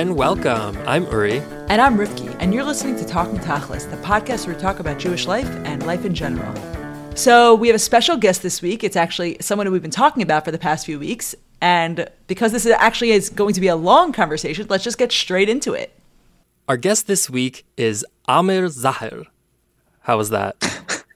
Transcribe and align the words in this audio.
and 0.00 0.16
welcome. 0.16 0.78
I'm 0.88 1.04
Uri. 1.10 1.40
And 1.68 1.78
I'm 1.78 1.98
Rivki, 1.98 2.34
and 2.40 2.54
you're 2.54 2.64
listening 2.64 2.96
to 2.96 3.04
Talking 3.04 3.36
Tachlis, 3.36 3.90
the 3.90 3.98
podcast 3.98 4.46
where 4.46 4.56
we 4.56 4.60
talk 4.62 4.80
about 4.80 4.98
Jewish 4.98 5.26
life 5.26 5.46
and 5.66 5.84
life 5.84 6.06
in 6.06 6.14
general. 6.14 6.54
So, 7.14 7.54
we 7.54 7.68
have 7.68 7.74
a 7.74 7.78
special 7.78 8.16
guest 8.16 8.42
this 8.42 8.62
week. 8.62 8.82
It's 8.82 8.96
actually 8.96 9.36
someone 9.42 9.66
who 9.66 9.74
we've 9.74 9.82
been 9.82 9.90
talking 9.90 10.22
about 10.22 10.46
for 10.46 10.52
the 10.52 10.58
past 10.58 10.86
few 10.86 10.98
weeks. 10.98 11.34
And 11.60 12.08
because 12.28 12.50
this 12.50 12.64
is 12.64 12.72
actually 12.78 13.10
is 13.10 13.28
going 13.28 13.52
to 13.52 13.60
be 13.60 13.68
a 13.68 13.76
long 13.76 14.14
conversation, 14.14 14.66
let's 14.70 14.84
just 14.84 14.96
get 14.96 15.12
straight 15.12 15.50
into 15.50 15.74
it. 15.74 15.92
Our 16.66 16.78
guest 16.78 17.06
this 17.06 17.28
week 17.28 17.66
is 17.76 18.02
Amir 18.26 18.68
Zahir. 18.68 19.24
How 20.00 20.16
was 20.16 20.30
that? 20.30 20.56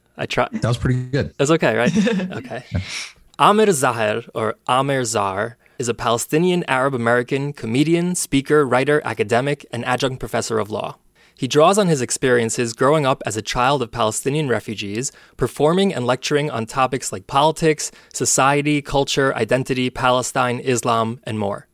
I 0.18 0.26
tried. 0.26 0.60
That 0.60 0.68
was 0.68 0.76
pretty 0.76 1.02
good. 1.04 1.32
That's 1.38 1.52
okay, 1.52 1.74
right? 1.74 2.08
okay. 2.32 2.64
Amir 3.38 3.72
Zahir, 3.72 4.24
or 4.34 4.56
Amir 4.68 5.06
Zar, 5.06 5.56
is 5.78 5.88
a 5.88 5.94
Palestinian 5.94 6.64
Arab 6.68 6.94
American 6.94 7.52
comedian, 7.52 8.14
speaker, 8.14 8.66
writer, 8.66 9.00
academic, 9.04 9.66
and 9.72 9.84
adjunct 9.84 10.20
professor 10.20 10.58
of 10.58 10.70
law. 10.70 10.96
He 11.36 11.48
draws 11.48 11.78
on 11.78 11.88
his 11.88 12.00
experiences 12.00 12.72
growing 12.72 13.04
up 13.04 13.22
as 13.26 13.36
a 13.36 13.42
child 13.42 13.82
of 13.82 13.90
Palestinian 13.90 14.48
refugees, 14.48 15.10
performing 15.36 15.92
and 15.92 16.06
lecturing 16.06 16.50
on 16.50 16.66
topics 16.66 17.12
like 17.12 17.26
politics, 17.26 17.90
society, 18.12 18.80
culture, 18.80 19.34
identity, 19.34 19.90
Palestine, 19.90 20.60
Islam, 20.60 21.20
and 21.24 21.38
more. 21.38 21.66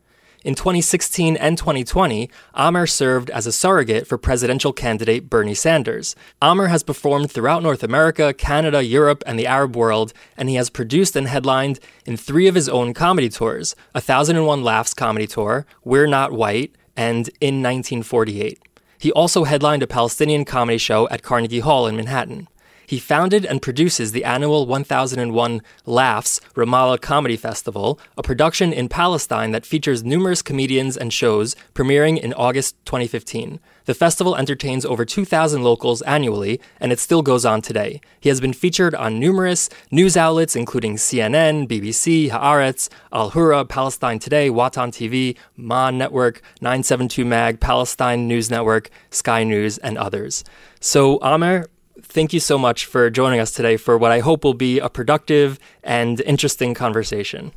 In 0.42 0.54
2016 0.54 1.36
and 1.36 1.58
2020, 1.58 2.30
Amer 2.56 2.86
served 2.86 3.28
as 3.28 3.46
a 3.46 3.52
surrogate 3.52 4.06
for 4.06 4.16
presidential 4.16 4.72
candidate 4.72 5.28
Bernie 5.28 5.52
Sanders. 5.52 6.16
Amer 6.42 6.68
has 6.68 6.82
performed 6.82 7.30
throughout 7.30 7.62
North 7.62 7.82
America, 7.82 8.32
Canada, 8.32 8.82
Europe, 8.82 9.22
and 9.26 9.38
the 9.38 9.46
Arab 9.46 9.76
world, 9.76 10.14
and 10.38 10.48
he 10.48 10.54
has 10.54 10.70
produced 10.70 11.14
and 11.14 11.28
headlined 11.28 11.78
in 12.06 12.16
three 12.16 12.48
of 12.48 12.54
his 12.54 12.70
own 12.70 12.94
comedy 12.94 13.28
tours 13.28 13.76
A 13.94 14.00
Thousand 14.00 14.36
and 14.36 14.46
One 14.46 14.64
Laughs 14.64 14.94
comedy 14.94 15.26
tour, 15.26 15.66
We're 15.84 16.06
Not 16.06 16.32
White, 16.32 16.74
and 16.96 17.28
In 17.42 17.56
1948. 17.56 18.58
He 18.98 19.12
also 19.12 19.44
headlined 19.44 19.82
a 19.82 19.86
Palestinian 19.86 20.46
comedy 20.46 20.78
show 20.78 21.06
at 21.10 21.22
Carnegie 21.22 21.60
Hall 21.60 21.86
in 21.86 21.96
Manhattan. 21.96 22.48
He 22.90 22.98
founded 22.98 23.46
and 23.46 23.62
produces 23.62 24.10
the 24.10 24.24
annual 24.24 24.66
1001 24.66 25.62
Laughs 25.86 26.40
Ramallah 26.56 27.00
Comedy 27.00 27.36
Festival, 27.36 28.00
a 28.18 28.22
production 28.24 28.72
in 28.72 28.88
Palestine 28.88 29.52
that 29.52 29.64
features 29.64 30.02
numerous 30.02 30.42
comedians 30.42 30.96
and 30.96 31.12
shows, 31.12 31.54
premiering 31.72 32.18
in 32.18 32.34
August 32.34 32.74
2015. 32.86 33.60
The 33.84 33.94
festival 33.94 34.34
entertains 34.34 34.84
over 34.84 35.04
2,000 35.04 35.62
locals 35.62 36.02
annually, 36.02 36.60
and 36.80 36.90
it 36.90 36.98
still 36.98 37.22
goes 37.22 37.44
on 37.44 37.62
today. 37.62 38.00
He 38.18 38.28
has 38.28 38.40
been 38.40 38.52
featured 38.52 38.96
on 38.96 39.20
numerous 39.20 39.68
news 39.92 40.16
outlets, 40.16 40.56
including 40.56 40.96
CNN, 40.96 41.68
BBC, 41.68 42.30
Haaretz, 42.30 42.88
Alhurra, 43.12 43.68
Palestine 43.68 44.18
Today, 44.18 44.50
Watan 44.50 44.90
TV, 44.90 45.36
Maan 45.56 45.96
Network, 45.96 46.42
972 46.60 47.24
Mag, 47.24 47.60
Palestine 47.60 48.26
News 48.26 48.50
Network, 48.50 48.90
Sky 49.10 49.44
News, 49.44 49.78
and 49.78 49.96
others. 49.96 50.42
So, 50.80 51.22
Amer, 51.22 51.66
thank 52.10 52.32
you 52.32 52.40
so 52.40 52.58
much 52.58 52.86
for 52.86 53.10
joining 53.10 53.40
us 53.40 53.50
today 53.50 53.76
for 53.76 53.96
what 53.96 54.10
I 54.10 54.20
hope 54.20 54.44
will 54.44 54.54
be 54.54 54.78
a 54.78 54.88
productive 54.88 55.58
and 55.82 56.20
interesting 56.22 56.74
conversation. 56.74 57.52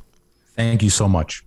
Thank 0.54 0.82
you 0.82 0.90
so 0.90 1.08
much. 1.08 1.44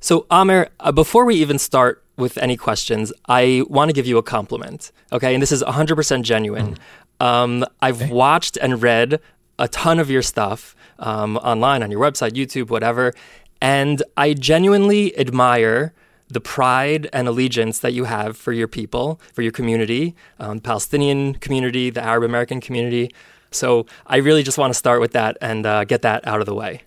So, 0.00 0.26
Amer, 0.30 0.68
uh, 0.80 0.92
before 0.92 1.24
we 1.24 1.36
even 1.36 1.58
start 1.58 2.04
with 2.16 2.38
any 2.38 2.56
questions, 2.56 3.12
I 3.28 3.62
want 3.68 3.88
to 3.88 3.92
give 3.92 4.06
you 4.06 4.18
a 4.18 4.22
compliment. 4.22 4.92
Okay. 5.12 5.34
And 5.34 5.42
this 5.42 5.52
is 5.52 5.62
100% 5.62 6.22
genuine. 6.22 6.76
Mm. 7.20 7.24
Um, 7.24 7.64
I've 7.80 8.02
okay. 8.02 8.12
watched 8.12 8.56
and 8.58 8.82
read 8.82 9.20
a 9.58 9.68
ton 9.68 9.98
of 9.98 10.10
your 10.10 10.22
stuff 10.22 10.76
um, 10.98 11.36
online, 11.38 11.82
on 11.82 11.90
your 11.90 12.00
website, 12.00 12.32
YouTube, 12.32 12.70
whatever. 12.70 13.12
And 13.60 14.02
I 14.16 14.34
genuinely 14.34 15.16
admire 15.18 15.92
the 16.28 16.40
pride 16.40 17.08
and 17.12 17.26
allegiance 17.28 17.78
that 17.80 17.92
you 17.92 18.04
have 18.04 18.36
for 18.36 18.52
your 18.52 18.68
people, 18.68 19.20
for 19.32 19.42
your 19.42 19.52
community, 19.52 20.14
um, 20.38 20.60
Palestinian 20.60 21.34
community, 21.34 21.90
the 21.90 22.02
Arab 22.02 22.24
American 22.24 22.60
community. 22.60 23.10
So 23.50 23.86
I 24.06 24.16
really 24.16 24.42
just 24.42 24.58
want 24.58 24.72
to 24.72 24.78
start 24.78 25.00
with 25.00 25.12
that 25.12 25.38
and 25.40 25.64
uh, 25.64 25.84
get 25.84 26.02
that 26.02 26.26
out 26.26 26.40
of 26.40 26.46
the 26.46 26.54
way. 26.54 26.82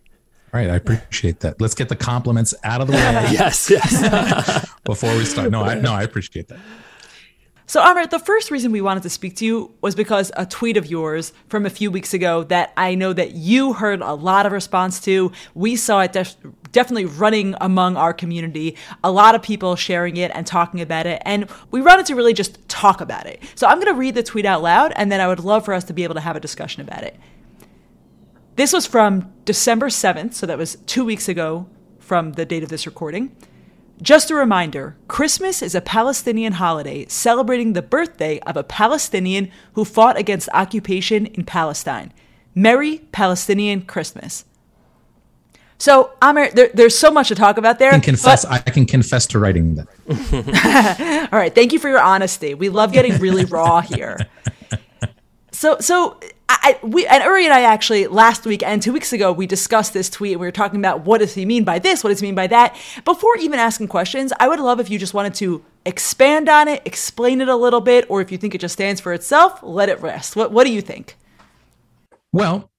All 0.53 0.59
right, 0.59 0.69
I 0.69 0.75
appreciate 0.75 1.39
that. 1.39 1.61
Let's 1.61 1.75
get 1.75 1.87
the 1.89 1.95
compliments 1.95 2.53
out 2.63 2.81
of 2.81 2.87
the 2.87 2.93
way. 2.97 3.29
yes, 3.31 3.69
yes. 3.69 4.69
Before 4.83 5.15
we 5.15 5.23
start, 5.23 5.49
no, 5.49 5.63
I, 5.63 5.75
no, 5.75 5.93
I 5.93 6.03
appreciate 6.03 6.49
that. 6.49 6.59
So, 7.71 7.81
Amer, 7.81 8.05
the 8.05 8.19
first 8.19 8.51
reason 8.51 8.73
we 8.73 8.81
wanted 8.81 9.03
to 9.03 9.09
speak 9.09 9.37
to 9.37 9.45
you 9.45 9.73
was 9.79 9.95
because 9.95 10.29
a 10.35 10.45
tweet 10.45 10.75
of 10.75 10.87
yours 10.87 11.31
from 11.47 11.65
a 11.65 11.69
few 11.69 11.89
weeks 11.89 12.13
ago 12.13 12.43
that 12.43 12.73
I 12.75 12.95
know 12.95 13.13
that 13.13 13.31
you 13.31 13.71
heard 13.71 14.01
a 14.01 14.13
lot 14.13 14.45
of 14.45 14.51
response 14.51 14.99
to. 15.05 15.31
We 15.53 15.77
saw 15.77 16.01
it 16.01 16.11
def- 16.11 16.35
definitely 16.73 17.05
running 17.05 17.55
among 17.61 17.95
our 17.95 18.13
community, 18.13 18.75
a 19.05 19.09
lot 19.09 19.35
of 19.35 19.41
people 19.41 19.77
sharing 19.77 20.17
it 20.17 20.31
and 20.35 20.45
talking 20.45 20.81
about 20.81 21.05
it. 21.05 21.21
And 21.23 21.49
we 21.71 21.81
wanted 21.81 22.07
to 22.07 22.15
really 22.15 22.33
just 22.33 22.67
talk 22.67 22.99
about 22.99 23.25
it. 23.25 23.41
So, 23.55 23.67
I'm 23.67 23.77
going 23.77 23.93
to 23.93 23.97
read 23.97 24.15
the 24.15 24.23
tweet 24.23 24.45
out 24.45 24.61
loud, 24.61 24.91
and 24.97 25.09
then 25.09 25.21
I 25.21 25.29
would 25.29 25.39
love 25.39 25.63
for 25.63 25.73
us 25.73 25.85
to 25.85 25.93
be 25.93 26.03
able 26.03 26.15
to 26.15 26.19
have 26.19 26.35
a 26.35 26.41
discussion 26.41 26.81
about 26.81 27.03
it. 27.03 27.15
This 28.57 28.73
was 28.73 28.85
from 28.85 29.31
December 29.45 29.87
7th, 29.87 30.33
so 30.33 30.45
that 30.45 30.57
was 30.57 30.75
two 30.87 31.05
weeks 31.05 31.29
ago 31.29 31.69
from 31.99 32.33
the 32.33 32.43
date 32.43 32.63
of 32.63 32.69
this 32.69 32.85
recording. 32.85 33.33
Just 34.01 34.31
a 34.31 34.35
reminder 34.35 34.97
Christmas 35.07 35.61
is 35.61 35.75
a 35.75 35.81
Palestinian 35.81 36.53
holiday 36.53 37.05
celebrating 37.05 37.73
the 37.73 37.83
birthday 37.83 38.39
of 38.39 38.57
a 38.57 38.63
Palestinian 38.63 39.51
who 39.73 39.85
fought 39.85 40.17
against 40.17 40.49
occupation 40.53 41.27
in 41.27 41.45
Palestine. 41.45 42.11
Merry 42.55 42.99
Palestinian 43.11 43.83
Christmas. 43.83 44.45
So, 45.77 46.11
Amir, 46.21 46.51
there, 46.51 46.69
there's 46.73 46.97
so 46.97 47.11
much 47.11 47.27
to 47.27 47.35
talk 47.35 47.57
about 47.57 47.79
there. 47.79 47.89
I 47.89 47.93
can 47.93 48.01
confess, 48.01 48.45
but... 48.45 48.67
I 48.67 48.71
can 48.71 48.85
confess 48.85 49.25
to 49.27 49.39
writing 49.39 49.75
that. 49.75 51.29
All 51.31 51.39
right. 51.39 51.53
Thank 51.53 51.71
you 51.71 51.79
for 51.79 51.89
your 51.89 52.01
honesty. 52.01 52.53
We 52.55 52.69
love 52.69 52.91
getting 52.91 53.17
really 53.19 53.45
raw 53.45 53.81
here. 53.81 54.17
So, 55.61 55.77
so 55.79 56.19
I, 56.49 56.79
we 56.81 57.05
and 57.05 57.23
Uri 57.23 57.45
and 57.45 57.53
I 57.53 57.61
actually 57.61 58.07
last 58.07 58.45
week 58.47 58.63
and 58.63 58.81
two 58.81 58.91
weeks 58.91 59.13
ago 59.13 59.31
we 59.31 59.45
discussed 59.45 59.93
this 59.93 60.09
tweet 60.09 60.39
we 60.39 60.47
were 60.47 60.51
talking 60.51 60.79
about 60.79 61.05
what 61.05 61.19
does 61.19 61.35
he 61.35 61.45
mean 61.45 61.63
by 61.63 61.77
this, 61.77 62.03
what 62.03 62.09
does 62.09 62.19
he 62.19 62.25
mean 62.25 62.33
by 62.33 62.47
that. 62.47 62.75
Before 63.05 63.37
even 63.37 63.59
asking 63.59 63.89
questions, 63.89 64.33
I 64.39 64.47
would 64.47 64.59
love 64.59 64.79
if 64.79 64.89
you 64.89 64.97
just 64.97 65.13
wanted 65.13 65.35
to 65.35 65.63
expand 65.85 66.49
on 66.49 66.67
it, 66.67 66.81
explain 66.83 67.41
it 67.41 67.47
a 67.47 67.55
little 67.55 67.79
bit, 67.79 68.07
or 68.09 68.21
if 68.21 68.31
you 68.31 68.39
think 68.39 68.55
it 68.55 68.57
just 68.57 68.73
stands 68.73 68.99
for 68.99 69.13
itself, 69.13 69.59
let 69.61 69.87
it 69.87 70.01
rest. 70.01 70.35
What 70.35 70.51
What 70.51 70.65
do 70.65 70.73
you 70.73 70.81
think? 70.81 71.15
Well, 72.33 72.71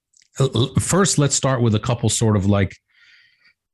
first 0.77 1.17
let's 1.17 1.35
start 1.35 1.61
with 1.61 1.75
a 1.75 1.79
couple 1.79 2.09
sort 2.09 2.35
of 2.35 2.47
like 2.47 2.75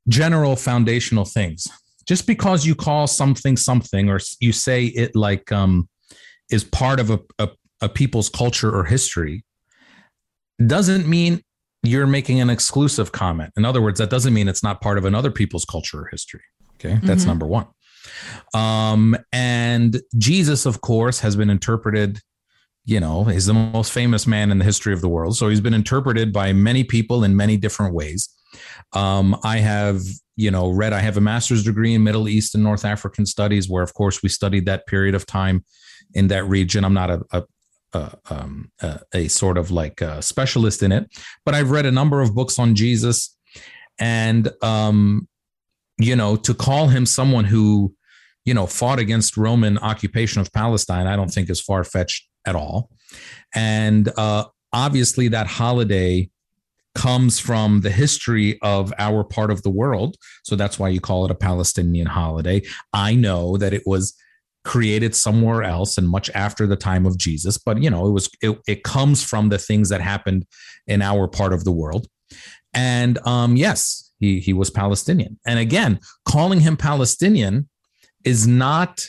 general 0.06 0.54
foundational 0.54 1.24
things. 1.24 1.66
Just 2.06 2.28
because 2.28 2.64
you 2.64 2.76
call 2.76 3.08
something 3.08 3.56
something, 3.56 4.08
or 4.08 4.20
you 4.38 4.52
say 4.52 4.84
it 4.84 5.16
like 5.16 5.50
um, 5.50 5.88
is 6.48 6.62
part 6.62 7.00
of 7.00 7.10
a, 7.10 7.18
a, 7.40 7.48
a 7.80 7.88
people's 7.88 8.28
culture 8.28 8.74
or 8.74 8.84
history 8.84 9.44
doesn't 10.64 11.06
mean 11.06 11.42
you're 11.82 12.06
making 12.06 12.40
an 12.40 12.50
exclusive 12.50 13.12
comment. 13.12 13.52
In 13.56 13.64
other 13.64 13.80
words, 13.80 13.98
that 13.98 14.10
doesn't 14.10 14.34
mean 14.34 14.48
it's 14.48 14.62
not 14.62 14.80
part 14.80 14.98
of 14.98 15.04
another 15.04 15.30
people's 15.30 15.64
culture 15.64 16.02
or 16.02 16.08
history. 16.10 16.42
Okay. 16.74 16.98
That's 17.02 17.22
mm-hmm. 17.22 17.30
number 17.30 17.46
one. 17.46 17.66
Um, 18.54 19.16
and 19.32 20.00
Jesus, 20.18 20.66
of 20.66 20.80
course, 20.80 21.20
has 21.20 21.36
been 21.36 21.50
interpreted, 21.50 22.20
you 22.84 23.00
know, 23.00 23.24
he's 23.24 23.46
the 23.46 23.54
most 23.54 23.92
famous 23.92 24.26
man 24.26 24.50
in 24.50 24.58
the 24.58 24.64
history 24.64 24.92
of 24.92 25.00
the 25.00 25.08
world. 25.08 25.36
So 25.36 25.48
he's 25.48 25.60
been 25.60 25.74
interpreted 25.74 26.32
by 26.32 26.52
many 26.52 26.84
people 26.84 27.24
in 27.24 27.36
many 27.36 27.56
different 27.56 27.94
ways. 27.94 28.28
Um, 28.92 29.36
I 29.44 29.58
have, 29.58 30.02
you 30.36 30.50
know, 30.50 30.70
read, 30.70 30.92
I 30.92 31.00
have 31.00 31.16
a 31.16 31.20
master's 31.20 31.62
degree 31.62 31.94
in 31.94 32.02
Middle 32.02 32.28
East 32.28 32.54
and 32.54 32.64
North 32.64 32.84
African 32.84 33.26
studies, 33.26 33.68
where, 33.68 33.82
of 33.82 33.94
course, 33.94 34.22
we 34.22 34.28
studied 34.28 34.66
that 34.66 34.86
period 34.86 35.14
of 35.14 35.26
time 35.26 35.64
in 36.14 36.28
that 36.28 36.44
region. 36.44 36.84
I'm 36.84 36.94
not 36.94 37.10
a, 37.10 37.22
a, 37.32 37.44
uh, 37.92 38.10
um, 38.28 38.70
uh, 38.82 38.98
a 39.14 39.28
sort 39.28 39.58
of 39.58 39.70
like 39.70 40.00
a 40.00 40.22
specialist 40.22 40.82
in 40.82 40.92
it, 40.92 41.10
but 41.44 41.54
I've 41.54 41.70
read 41.70 41.86
a 41.86 41.92
number 41.92 42.20
of 42.20 42.34
books 42.34 42.58
on 42.58 42.74
Jesus, 42.74 43.36
and 43.98 44.50
um, 44.62 45.28
you 45.98 46.16
know, 46.16 46.36
to 46.36 46.54
call 46.54 46.88
him 46.88 47.04
someone 47.06 47.44
who, 47.44 47.94
you 48.44 48.54
know, 48.54 48.66
fought 48.66 48.98
against 48.98 49.36
Roman 49.36 49.78
occupation 49.78 50.40
of 50.40 50.52
Palestine, 50.52 51.06
I 51.06 51.16
don't 51.16 51.30
think 51.30 51.50
is 51.50 51.60
far 51.60 51.84
fetched 51.84 52.28
at 52.46 52.54
all, 52.54 52.90
and 53.54 54.10
uh, 54.16 54.44
obviously 54.72 55.28
that 55.28 55.46
holiday 55.46 56.30
comes 56.94 57.38
from 57.38 57.82
the 57.82 57.90
history 57.90 58.58
of 58.62 58.92
our 58.98 59.22
part 59.22 59.50
of 59.50 59.62
the 59.62 59.70
world, 59.70 60.16
so 60.44 60.56
that's 60.56 60.78
why 60.78 60.88
you 60.88 61.00
call 61.00 61.24
it 61.24 61.30
a 61.30 61.36
Palestinian 61.36 62.06
holiday. 62.06 62.62
I 62.92 63.14
know 63.14 63.56
that 63.56 63.72
it 63.72 63.82
was 63.86 64.14
created 64.64 65.14
somewhere 65.14 65.62
else 65.62 65.96
and 65.96 66.08
much 66.08 66.30
after 66.30 66.66
the 66.66 66.76
time 66.76 67.06
of 67.06 67.18
Jesus. 67.18 67.58
But 67.58 67.82
you 67.82 67.90
know, 67.90 68.06
it 68.06 68.10
was 68.10 68.30
it, 68.42 68.58
it 68.66 68.84
comes 68.84 69.22
from 69.22 69.48
the 69.48 69.58
things 69.58 69.88
that 69.88 70.00
happened 70.00 70.46
in 70.86 71.02
our 71.02 71.28
part 71.28 71.52
of 71.52 71.64
the 71.64 71.72
world. 71.72 72.06
And 72.74 73.18
um, 73.26 73.56
yes, 73.56 74.12
he 74.18 74.40
he 74.40 74.52
was 74.52 74.70
Palestinian. 74.70 75.38
And 75.46 75.58
again, 75.58 76.00
calling 76.26 76.60
him 76.60 76.76
Palestinian 76.76 77.68
is 78.24 78.46
not 78.46 79.06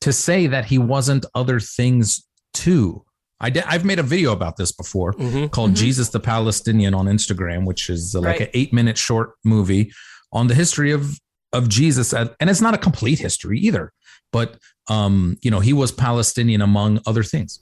to 0.00 0.12
say 0.12 0.46
that 0.46 0.64
he 0.66 0.78
wasn't 0.78 1.26
other 1.34 1.60
things 1.60 2.26
too. 2.54 3.04
I 3.42 3.48
did, 3.48 3.64
I've 3.66 3.86
made 3.86 3.98
a 3.98 4.02
video 4.02 4.32
about 4.32 4.56
this 4.56 4.70
before 4.70 5.14
mm-hmm, 5.14 5.46
called 5.46 5.70
mm-hmm. 5.70 5.76
Jesus 5.76 6.10
the 6.10 6.20
Palestinian 6.20 6.92
on 6.92 7.06
Instagram, 7.06 7.64
which 7.64 7.88
is 7.88 8.14
like 8.14 8.24
right. 8.24 8.40
an 8.42 8.48
eight 8.52 8.72
minute 8.72 8.98
short 8.98 9.32
movie 9.44 9.92
on 10.32 10.46
the 10.48 10.54
history 10.54 10.92
of 10.92 11.18
of 11.52 11.68
Jesus, 11.68 12.12
and 12.12 12.30
it's 12.40 12.60
not 12.60 12.74
a 12.74 12.78
complete 12.78 13.18
history 13.18 13.58
either. 13.58 13.92
But 14.32 14.58
um, 14.88 15.38
you 15.42 15.50
know, 15.50 15.60
he 15.60 15.72
was 15.72 15.92
Palestinian 15.92 16.60
among 16.60 17.00
other 17.06 17.22
things. 17.22 17.60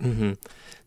Mm-hmm. 0.00 0.32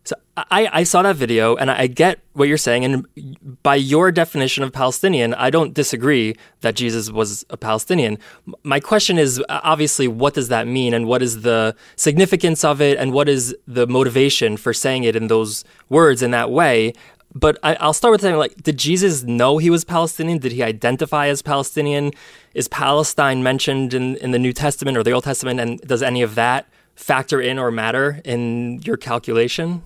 So 0.04 0.16
I, 0.36 0.68
I 0.72 0.82
saw 0.84 1.02
that 1.02 1.16
video 1.16 1.56
and 1.56 1.70
I 1.70 1.86
get 1.86 2.20
what 2.32 2.48
you're 2.48 2.56
saying. 2.56 2.84
And 2.84 3.62
by 3.62 3.74
your 3.74 4.10
definition 4.10 4.64
of 4.64 4.72
Palestinian, 4.72 5.34
I 5.34 5.50
don't 5.50 5.74
disagree 5.74 6.34
that 6.62 6.76
Jesus 6.76 7.10
was 7.10 7.44
a 7.50 7.58
Palestinian. 7.58 8.18
My 8.62 8.80
question 8.80 9.18
is 9.18 9.42
obviously, 9.50 10.08
what 10.08 10.32
does 10.32 10.48
that 10.48 10.66
mean? 10.66 10.94
And 10.94 11.06
what 11.06 11.20
is 11.20 11.42
the 11.42 11.76
significance 11.96 12.64
of 12.64 12.80
it? 12.80 12.96
And 12.96 13.12
what 13.12 13.28
is 13.28 13.54
the 13.66 13.86
motivation 13.86 14.56
for 14.56 14.72
saying 14.72 15.04
it 15.04 15.14
in 15.14 15.26
those 15.26 15.62
words 15.90 16.22
in 16.22 16.30
that 16.30 16.50
way? 16.50 16.94
But 17.34 17.58
I, 17.62 17.84
will 17.84 17.92
start 17.92 18.12
with 18.12 18.22
saying, 18.22 18.36
like, 18.36 18.56
did 18.62 18.78
Jesus 18.78 19.22
know 19.22 19.58
he 19.58 19.70
was 19.70 19.84
Palestinian? 19.84 20.38
Did 20.38 20.52
he 20.52 20.62
identify 20.62 21.28
as 21.28 21.42
Palestinian? 21.42 22.12
Is 22.54 22.68
Palestine 22.68 23.42
mentioned 23.42 23.92
in, 23.92 24.16
in 24.16 24.30
the 24.30 24.38
New 24.38 24.52
Testament 24.52 24.96
or 24.96 25.02
the 25.02 25.12
Old 25.12 25.24
Testament? 25.24 25.60
And 25.60 25.78
does 25.82 26.02
any 26.02 26.22
of 26.22 26.34
that 26.36 26.66
factor 26.96 27.40
in 27.40 27.58
or 27.58 27.70
matter 27.70 28.20
in 28.24 28.80
your 28.82 28.96
calculation? 28.96 29.82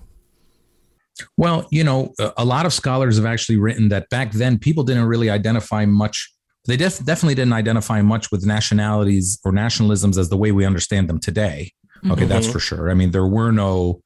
Well, 1.37 1.67
you 1.69 1.83
know, 1.83 2.13
a 2.37 2.45
lot 2.45 2.65
of 2.65 2.73
scholars 2.73 3.17
have 3.17 3.25
actually 3.25 3.57
written 3.57 3.89
that 3.89 4.09
back 4.09 4.31
then 4.31 4.57
people 4.57 4.83
didn't 4.83 5.05
really 5.05 5.29
identify 5.29 5.85
much. 5.85 6.33
They 6.65 6.77
def- 6.77 7.03
definitely 7.03 7.35
didn't 7.35 7.53
identify 7.53 8.01
much 8.01 8.31
with 8.31 8.45
nationalities 8.45 9.37
or 9.43 9.51
nationalisms 9.51 10.17
as 10.17 10.29
the 10.29 10.37
way 10.37 10.51
we 10.51 10.65
understand 10.65 11.09
them 11.09 11.19
today. 11.19 11.71
Okay, 12.05 12.21
mm-hmm. 12.21 12.29
that's 12.29 12.47
for 12.47 12.59
sure. 12.59 12.89
I 12.89 12.95
mean, 12.95 13.11
there 13.11 13.27
were 13.27 13.51
no 13.51 14.01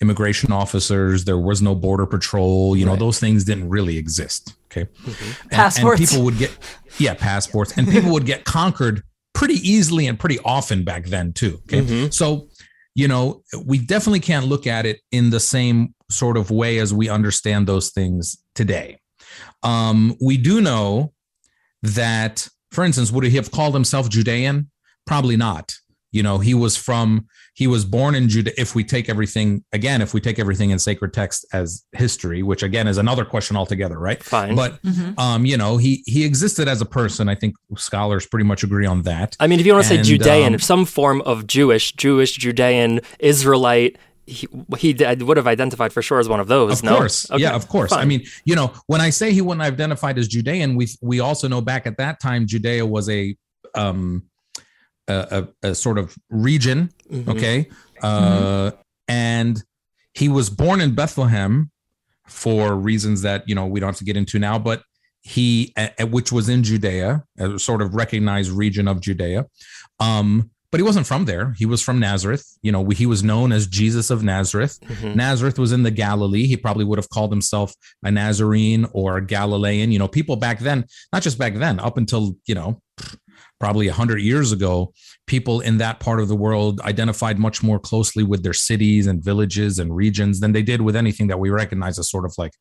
immigration 0.00 0.52
officers, 0.52 1.24
there 1.24 1.38
was 1.38 1.60
no 1.60 1.74
border 1.74 2.06
patrol. 2.06 2.76
You 2.76 2.86
know, 2.86 2.96
those 2.96 3.18
things 3.18 3.44
didn't 3.44 3.68
really 3.68 3.98
exist. 3.98 4.54
Okay, 4.66 4.84
mm-hmm. 4.84 5.42
and, 5.42 5.50
passports. 5.50 6.00
And 6.00 6.08
people 6.08 6.24
would 6.24 6.38
get 6.38 6.56
yeah 6.98 7.14
passports, 7.14 7.76
and 7.76 7.88
people 7.88 8.12
would 8.12 8.26
get 8.26 8.44
conquered 8.44 9.02
pretty 9.32 9.54
easily 9.54 10.06
and 10.06 10.18
pretty 10.18 10.38
often 10.44 10.84
back 10.84 11.06
then 11.06 11.32
too. 11.32 11.60
Okay, 11.64 11.82
mm-hmm. 11.82 12.10
so 12.10 12.48
you 12.94 13.08
know, 13.08 13.42
we 13.64 13.78
definitely 13.78 14.20
can't 14.20 14.46
look 14.46 14.66
at 14.66 14.84
it 14.86 15.00
in 15.12 15.30
the 15.30 15.40
same 15.40 15.94
sort 16.10 16.36
of 16.36 16.50
way 16.50 16.78
as 16.78 16.92
we 16.92 17.08
understand 17.08 17.66
those 17.66 17.90
things 17.90 18.42
today. 18.54 18.98
Um, 19.62 20.16
we 20.20 20.36
do 20.36 20.60
know 20.60 21.12
that, 21.82 22.48
for 22.72 22.84
instance, 22.84 23.12
would 23.12 23.24
he 23.24 23.36
have 23.36 23.50
called 23.50 23.74
himself 23.74 24.08
Judean? 24.08 24.70
Probably 25.06 25.36
not. 25.36 25.74
You 26.12 26.22
know, 26.22 26.38
he 26.38 26.54
was 26.54 26.76
from 26.76 27.26
he 27.54 27.66
was 27.66 27.84
born 27.84 28.14
in 28.14 28.28
Judah. 28.28 28.58
If 28.60 28.74
we 28.74 28.84
take 28.84 29.08
everything 29.08 29.64
again, 29.72 30.02
if 30.02 30.12
we 30.14 30.20
take 30.20 30.38
everything 30.38 30.70
in 30.70 30.78
sacred 30.78 31.12
text 31.12 31.46
as 31.52 31.84
history, 31.92 32.42
which 32.42 32.62
again 32.62 32.88
is 32.88 32.98
another 32.98 33.24
question 33.24 33.56
altogether, 33.56 33.98
right? 33.98 34.22
Fine. 34.22 34.56
But 34.56 34.82
mm-hmm. 34.82 35.18
um, 35.18 35.44
you 35.44 35.56
know, 35.56 35.76
he 35.76 36.02
he 36.06 36.24
existed 36.24 36.68
as 36.68 36.80
a 36.80 36.86
person. 36.86 37.28
I 37.28 37.34
think 37.34 37.54
scholars 37.76 38.26
pretty 38.26 38.44
much 38.44 38.62
agree 38.64 38.86
on 38.86 39.02
that. 39.02 39.36
I 39.38 39.46
mean, 39.46 39.60
if 39.60 39.66
you 39.66 39.72
want 39.72 39.84
to 39.84 39.88
say 39.88 40.02
Judean, 40.02 40.54
um, 40.54 40.58
some 40.58 40.84
form 40.84 41.20
of 41.22 41.46
Jewish, 41.46 41.92
Jewish, 41.92 42.32
Judean, 42.32 43.00
Israelite, 43.18 43.98
he, 44.26 44.48
he 44.78 44.94
would 44.94 45.36
have 45.36 45.46
identified 45.46 45.92
for 45.92 46.02
sure 46.02 46.18
as 46.18 46.28
one 46.28 46.40
of 46.40 46.48
those. 46.48 46.78
Of 46.78 46.84
no? 46.84 46.96
course, 46.96 47.30
okay. 47.30 47.42
yeah, 47.42 47.54
of 47.54 47.68
course. 47.68 47.90
Fine. 47.90 48.00
I 48.00 48.04
mean, 48.04 48.24
you 48.44 48.54
know, 48.54 48.72
when 48.86 49.00
I 49.00 49.10
say 49.10 49.32
he 49.32 49.42
wouldn't 49.42 49.62
have 49.62 49.74
identified 49.74 50.18
as 50.18 50.28
Judean, 50.28 50.76
we 50.76 50.88
we 51.02 51.20
also 51.20 51.48
know 51.48 51.60
back 51.60 51.86
at 51.86 51.96
that 51.98 52.20
time 52.20 52.46
Judea 52.46 52.86
was 52.86 53.08
a 53.08 53.36
um 53.74 54.24
a, 55.10 55.48
a, 55.62 55.70
a 55.70 55.74
sort 55.74 55.98
of 55.98 56.16
region, 56.30 56.90
mm-hmm. 57.10 57.30
okay, 57.30 57.68
uh, 58.02 58.70
mm-hmm. 58.70 58.76
and 59.08 59.62
he 60.14 60.28
was 60.28 60.50
born 60.50 60.80
in 60.80 60.94
Bethlehem 60.94 61.70
for 62.26 62.76
reasons 62.76 63.22
that 63.22 63.48
you 63.48 63.54
know 63.54 63.66
we 63.66 63.80
don't 63.80 63.88
have 63.88 63.96
to 63.98 64.04
get 64.04 64.16
into 64.16 64.38
now, 64.38 64.58
but 64.58 64.82
he, 65.22 65.74
which 66.08 66.32
was 66.32 66.48
in 66.48 66.62
Judea, 66.62 67.24
a 67.38 67.58
sort 67.58 67.82
of 67.82 67.94
recognized 67.94 68.50
region 68.50 68.88
of 68.88 69.00
Judea. 69.00 69.46
Um, 69.98 70.50
but 70.70 70.78
he 70.78 70.84
wasn't 70.84 71.06
from 71.06 71.24
there. 71.24 71.52
He 71.58 71.66
was 71.66 71.82
from 71.82 71.98
Nazareth. 71.98 72.46
You 72.62 72.70
know, 72.70 72.88
he 72.90 73.04
was 73.04 73.24
known 73.24 73.50
as 73.50 73.66
Jesus 73.66 74.08
of 74.08 74.22
Nazareth. 74.22 74.78
Mm-hmm. 74.80 75.14
Nazareth 75.14 75.58
was 75.58 75.72
in 75.72 75.82
the 75.82 75.90
Galilee. 75.90 76.46
He 76.46 76.56
probably 76.56 76.84
would 76.84 76.98
have 76.98 77.08
called 77.08 77.32
himself 77.32 77.74
a 78.04 78.10
Nazarene 78.10 78.86
or 78.92 79.16
a 79.16 79.26
Galilean. 79.26 79.90
You 79.90 79.98
know, 79.98 80.06
people 80.06 80.36
back 80.36 80.60
then, 80.60 80.84
not 81.12 81.22
just 81.22 81.38
back 81.38 81.54
then, 81.54 81.80
up 81.80 81.96
until, 81.96 82.36
you 82.46 82.54
know, 82.54 82.80
probably 83.60 83.86
100 83.86 84.18
years 84.18 84.50
ago, 84.52 84.92
people 85.26 85.60
in 85.60 85.78
that 85.78 86.00
part 86.00 86.18
of 86.18 86.28
the 86.28 86.34
world 86.34 86.80
identified 86.80 87.38
much 87.38 87.62
more 87.62 87.78
closely 87.78 88.24
with 88.24 88.42
their 88.42 88.54
cities 88.54 89.06
and 89.06 89.22
villages 89.22 89.78
and 89.78 89.94
regions 89.94 90.40
than 90.40 90.52
they 90.52 90.62
did 90.62 90.80
with 90.80 90.96
anything 90.96 91.28
that 91.28 91.38
we 91.38 91.50
recognize 91.50 91.98
as 91.98 92.10
sort 92.10 92.24
of 92.24 92.34
like 92.38 92.52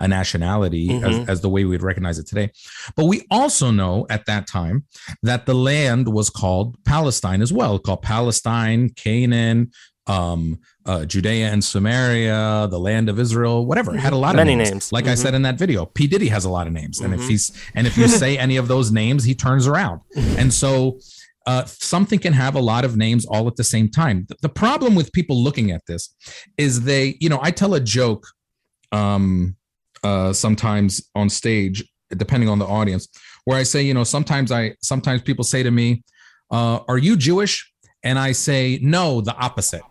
a 0.00 0.08
nationality 0.08 0.88
mm-hmm. 0.88 1.22
as, 1.22 1.28
as, 1.28 1.40
the 1.40 1.48
way 1.48 1.64
we'd 1.64 1.82
recognize 1.82 2.18
it 2.18 2.26
today. 2.26 2.50
But 2.96 3.06
we 3.06 3.24
also 3.30 3.70
know 3.70 4.06
at 4.10 4.26
that 4.26 4.46
time 4.46 4.84
that 5.22 5.46
the 5.46 5.54
land 5.54 6.12
was 6.12 6.30
called 6.30 6.76
Palestine 6.84 7.42
as 7.42 7.52
well, 7.52 7.78
called 7.78 8.02
Palestine, 8.02 8.90
Canaan, 8.90 9.70
um, 10.06 10.58
uh, 10.88 11.04
Judea 11.04 11.50
and 11.50 11.62
Samaria, 11.62 12.66
the 12.70 12.80
land 12.80 13.10
of 13.10 13.20
Israel, 13.20 13.66
whatever. 13.66 13.94
Had 13.94 14.14
a 14.14 14.16
lot 14.16 14.34
Many 14.34 14.54
of 14.54 14.58
names. 14.58 14.70
names. 14.70 14.92
Like 14.92 15.04
mm-hmm. 15.04 15.12
I 15.12 15.16
said 15.16 15.34
in 15.34 15.42
that 15.42 15.58
video, 15.58 15.84
P 15.84 16.06
Diddy 16.06 16.28
has 16.28 16.46
a 16.46 16.50
lot 16.50 16.66
of 16.66 16.72
names, 16.72 17.00
and 17.00 17.12
mm-hmm. 17.12 17.22
if 17.22 17.28
he's 17.28 17.52
and 17.74 17.86
if 17.86 17.98
you 17.98 18.08
say 18.08 18.38
any 18.38 18.56
of 18.56 18.68
those 18.68 18.90
names, 18.90 19.22
he 19.22 19.34
turns 19.34 19.66
around. 19.66 20.00
And 20.38 20.52
so 20.52 20.98
uh, 21.46 21.64
something 21.64 22.18
can 22.18 22.32
have 22.32 22.54
a 22.54 22.60
lot 22.60 22.84
of 22.84 22.96
names 22.96 23.26
all 23.26 23.48
at 23.48 23.56
the 23.56 23.64
same 23.64 23.88
time. 23.88 24.26
The, 24.28 24.36
the, 24.42 24.48
problem 24.48 24.94
with 24.94 25.12
people 25.12 25.42
looking 25.42 25.72
at 25.72 25.82
this 25.86 26.14
is 26.56 26.82
they, 26.82 27.16
you 27.20 27.28
know, 27.28 27.40
I 27.42 27.50
tell 27.50 27.74
a 27.74 27.80
joke 27.80 28.26
um, 28.92 29.56
uh, 30.04 30.32
sometimes 30.32 31.10
on 31.16 31.28
stage, 31.28 31.82
depending 32.10 32.48
on 32.48 32.58
the 32.60 32.66
audience, 32.66 33.08
where 33.46 33.58
I 33.58 33.64
say, 33.64 33.82
you 33.82 33.94
know, 33.94 34.04
sometimes 34.04 34.52
I 34.52 34.74
sometimes 34.80 35.22
people 35.22 35.44
say 35.44 35.62
to 35.62 35.70
me, 35.70 36.04
uh, 36.50 36.80
"Are 36.88 36.98
you 36.98 37.16
Jewish?" 37.16 37.72
And 38.04 38.18
I 38.18 38.32
say, 38.32 38.78
"No, 38.80 39.20
the 39.20 39.34
opposite." 39.34 39.82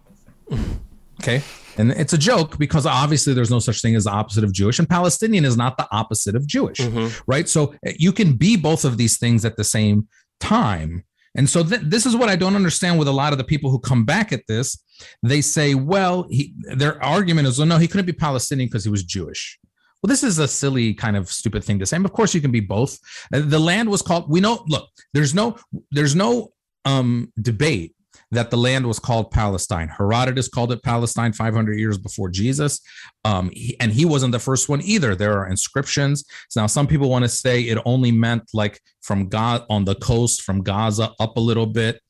Okay. 1.21 1.41
And 1.77 1.91
it's 1.91 2.13
a 2.13 2.17
joke 2.17 2.57
because 2.57 2.85
obviously 2.85 3.33
there's 3.33 3.51
no 3.51 3.59
such 3.59 3.81
thing 3.81 3.95
as 3.95 4.05
the 4.05 4.11
opposite 4.11 4.43
of 4.43 4.51
Jewish, 4.51 4.79
and 4.79 4.89
Palestinian 4.89 5.45
is 5.45 5.57
not 5.57 5.77
the 5.77 5.87
opposite 5.91 6.35
of 6.35 6.47
Jewish, 6.47 6.79
mm-hmm. 6.79 7.15
right? 7.27 7.47
So 7.47 7.75
eh, 7.85 7.93
you 7.97 8.11
can 8.11 8.33
be 8.33 8.57
both 8.57 8.83
of 8.83 8.97
these 8.97 9.17
things 9.17 9.45
at 9.45 9.57
the 9.57 9.63
same 9.63 10.07
time. 10.39 11.03
And 11.35 11.47
so 11.47 11.63
th- 11.63 11.81
this 11.83 12.07
is 12.07 12.15
what 12.15 12.29
I 12.29 12.35
don't 12.35 12.55
understand 12.55 12.97
with 12.97 13.07
a 13.07 13.11
lot 13.11 13.31
of 13.31 13.37
the 13.37 13.43
people 13.43 13.69
who 13.69 13.79
come 13.79 14.05
back 14.05 14.33
at 14.33 14.41
this. 14.47 14.81
They 15.21 15.41
say, 15.41 15.75
well, 15.75 16.25
he, 16.29 16.55
their 16.75 17.01
argument 17.03 17.47
is, 17.47 17.59
well, 17.59 17.67
no, 17.67 17.77
he 17.77 17.87
couldn't 17.87 18.07
be 18.07 18.13
Palestinian 18.13 18.67
because 18.67 18.83
he 18.83 18.89
was 18.89 19.03
Jewish. 19.03 19.59
Well, 20.01 20.07
this 20.07 20.23
is 20.23 20.39
a 20.39 20.47
silly 20.47 20.95
kind 20.95 21.15
of 21.15 21.29
stupid 21.29 21.63
thing 21.63 21.77
to 21.79 21.85
say. 21.85 21.97
Of 21.97 22.13
course, 22.13 22.33
you 22.33 22.41
can 22.41 22.51
be 22.51 22.59
both. 22.59 22.97
Uh, 23.31 23.41
the 23.41 23.59
land 23.59 23.89
was 23.89 24.01
called. 24.01 24.29
We 24.29 24.39
know. 24.39 24.63
Look, 24.67 24.89
there's 25.13 25.35
no, 25.35 25.57
there's 25.91 26.15
no 26.15 26.53
um, 26.85 27.31
debate 27.39 27.93
that 28.31 28.49
the 28.49 28.57
land 28.57 28.85
was 28.85 28.99
called 28.99 29.31
Palestine. 29.31 29.87
Herodotus 29.87 30.49
called 30.49 30.71
it 30.71 30.83
Palestine 30.83 31.33
500 31.33 31.79
years 31.79 31.97
before 31.97 32.29
Jesus. 32.29 32.81
Um, 33.23 33.49
he, 33.53 33.79
and 33.79 33.91
he 33.91 34.05
wasn't 34.05 34.33
the 34.33 34.39
first 34.39 34.67
one 34.69 34.81
either. 34.83 35.15
There 35.15 35.37
are 35.39 35.47
inscriptions. 35.47 36.25
So 36.49 36.61
now 36.61 36.67
some 36.67 36.87
people 36.87 37.09
want 37.09 37.23
to 37.23 37.29
say 37.29 37.61
it 37.61 37.77
only 37.85 38.11
meant 38.11 38.43
like 38.53 38.81
from 39.01 39.29
God 39.29 39.65
on 39.69 39.85
the 39.85 39.95
coast, 39.95 40.41
from 40.41 40.61
Gaza 40.61 41.13
up 41.19 41.37
a 41.37 41.41
little 41.41 41.65
bit. 41.65 42.01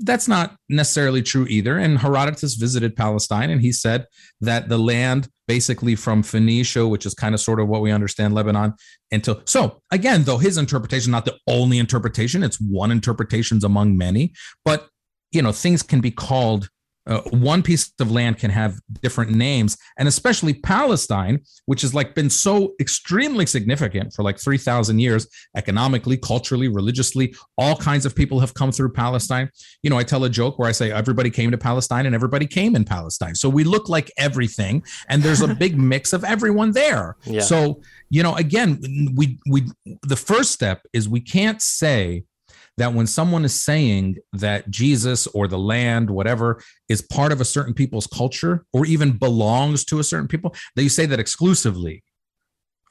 That's 0.00 0.28
not 0.28 0.56
necessarily 0.68 1.22
true 1.22 1.46
either. 1.48 1.78
And 1.78 1.98
Herodotus 1.98 2.54
visited 2.54 2.96
Palestine 2.96 3.48
and 3.48 3.62
he 3.62 3.72
said 3.72 4.06
that 4.42 4.68
the 4.68 4.78
land 4.78 5.28
basically 5.48 5.94
from 5.94 6.22
Phoenicia, 6.22 6.86
which 6.86 7.06
is 7.06 7.14
kind 7.14 7.34
of 7.34 7.40
sort 7.40 7.60
of 7.60 7.68
what 7.68 7.80
we 7.80 7.92
understand 7.92 8.34
Lebanon, 8.34 8.74
until 9.10 9.40
so 9.46 9.80
again, 9.90 10.24
though 10.24 10.36
his 10.38 10.58
interpretation, 10.58 11.12
not 11.12 11.24
the 11.24 11.38
only 11.46 11.78
interpretation, 11.78 12.42
it's 12.42 12.60
one 12.60 12.90
interpretations 12.90 13.64
among 13.64 13.96
many, 13.96 14.34
but 14.64 14.88
you 15.32 15.42
know 15.42 15.52
things 15.52 15.82
can 15.82 16.00
be 16.00 16.10
called 16.10 16.68
uh, 17.06 17.20
one 17.30 17.62
piece 17.62 17.92
of 18.00 18.10
land 18.10 18.36
can 18.36 18.50
have 18.50 18.80
different 19.00 19.30
names. 19.30 19.76
And 19.98 20.08
especially 20.08 20.54
palestine 20.54 21.40
which 21.66 21.82
has 21.82 21.94
like 21.94 22.14
been 22.14 22.30
so 22.30 22.74
extremely 22.80 23.46
significant 23.46 24.12
for 24.12 24.22
like 24.22 24.38
3000 24.38 24.98
years 24.98 25.26
economically 25.56 26.16
culturally 26.16 26.68
religiously 26.68 27.34
all 27.58 27.76
kinds 27.76 28.06
of 28.06 28.14
people 28.14 28.40
have 28.40 28.54
come 28.54 28.72
through 28.72 28.92
palestine. 28.92 29.50
You 29.82 29.90
know 29.90 29.98
i 29.98 30.02
tell 30.02 30.24
a 30.24 30.30
joke 30.30 30.58
where 30.58 30.68
i 30.68 30.72
say 30.72 30.90
everybody 30.90 31.30
came 31.30 31.50
to 31.50 31.58
palestine 31.58 32.06
and 32.06 32.14
everybody 32.14 32.46
came 32.46 32.74
in 32.74 32.84
palestine. 32.84 33.34
So 33.34 33.48
we 33.48 33.64
look 33.64 33.88
like 33.88 34.10
everything 34.18 34.82
and 35.08 35.22
there's 35.22 35.40
a 35.40 35.54
big 35.54 35.78
mix 35.92 36.12
of 36.12 36.24
everyone 36.24 36.72
there. 36.72 37.16
Yeah. 37.24 37.40
so 37.40 37.80
you 38.10 38.22
know 38.22 38.34
again 38.34 38.80
we 39.14 39.38
we 39.50 39.64
the 40.02 40.16
first 40.16 40.52
step 40.52 40.82
is 40.92 41.08
we 41.08 41.20
can't 41.20 41.62
say 41.62 42.24
that 42.76 42.92
when 42.92 43.06
someone 43.06 43.44
is 43.44 43.62
saying 43.62 44.16
that 44.34 44.70
Jesus 44.70 45.26
or 45.28 45.48
the 45.48 45.58
land, 45.58 46.10
whatever, 46.10 46.62
is 46.88 47.02
part 47.02 47.32
of 47.32 47.40
a 47.40 47.44
certain 47.44 47.74
people's 47.74 48.06
culture 48.06 48.64
or 48.72 48.84
even 48.86 49.16
belongs 49.16 49.84
to 49.86 49.98
a 49.98 50.04
certain 50.04 50.28
people, 50.28 50.54
that 50.74 50.82
you 50.82 50.88
say 50.88 51.06
that 51.06 51.20
exclusively. 51.20 52.02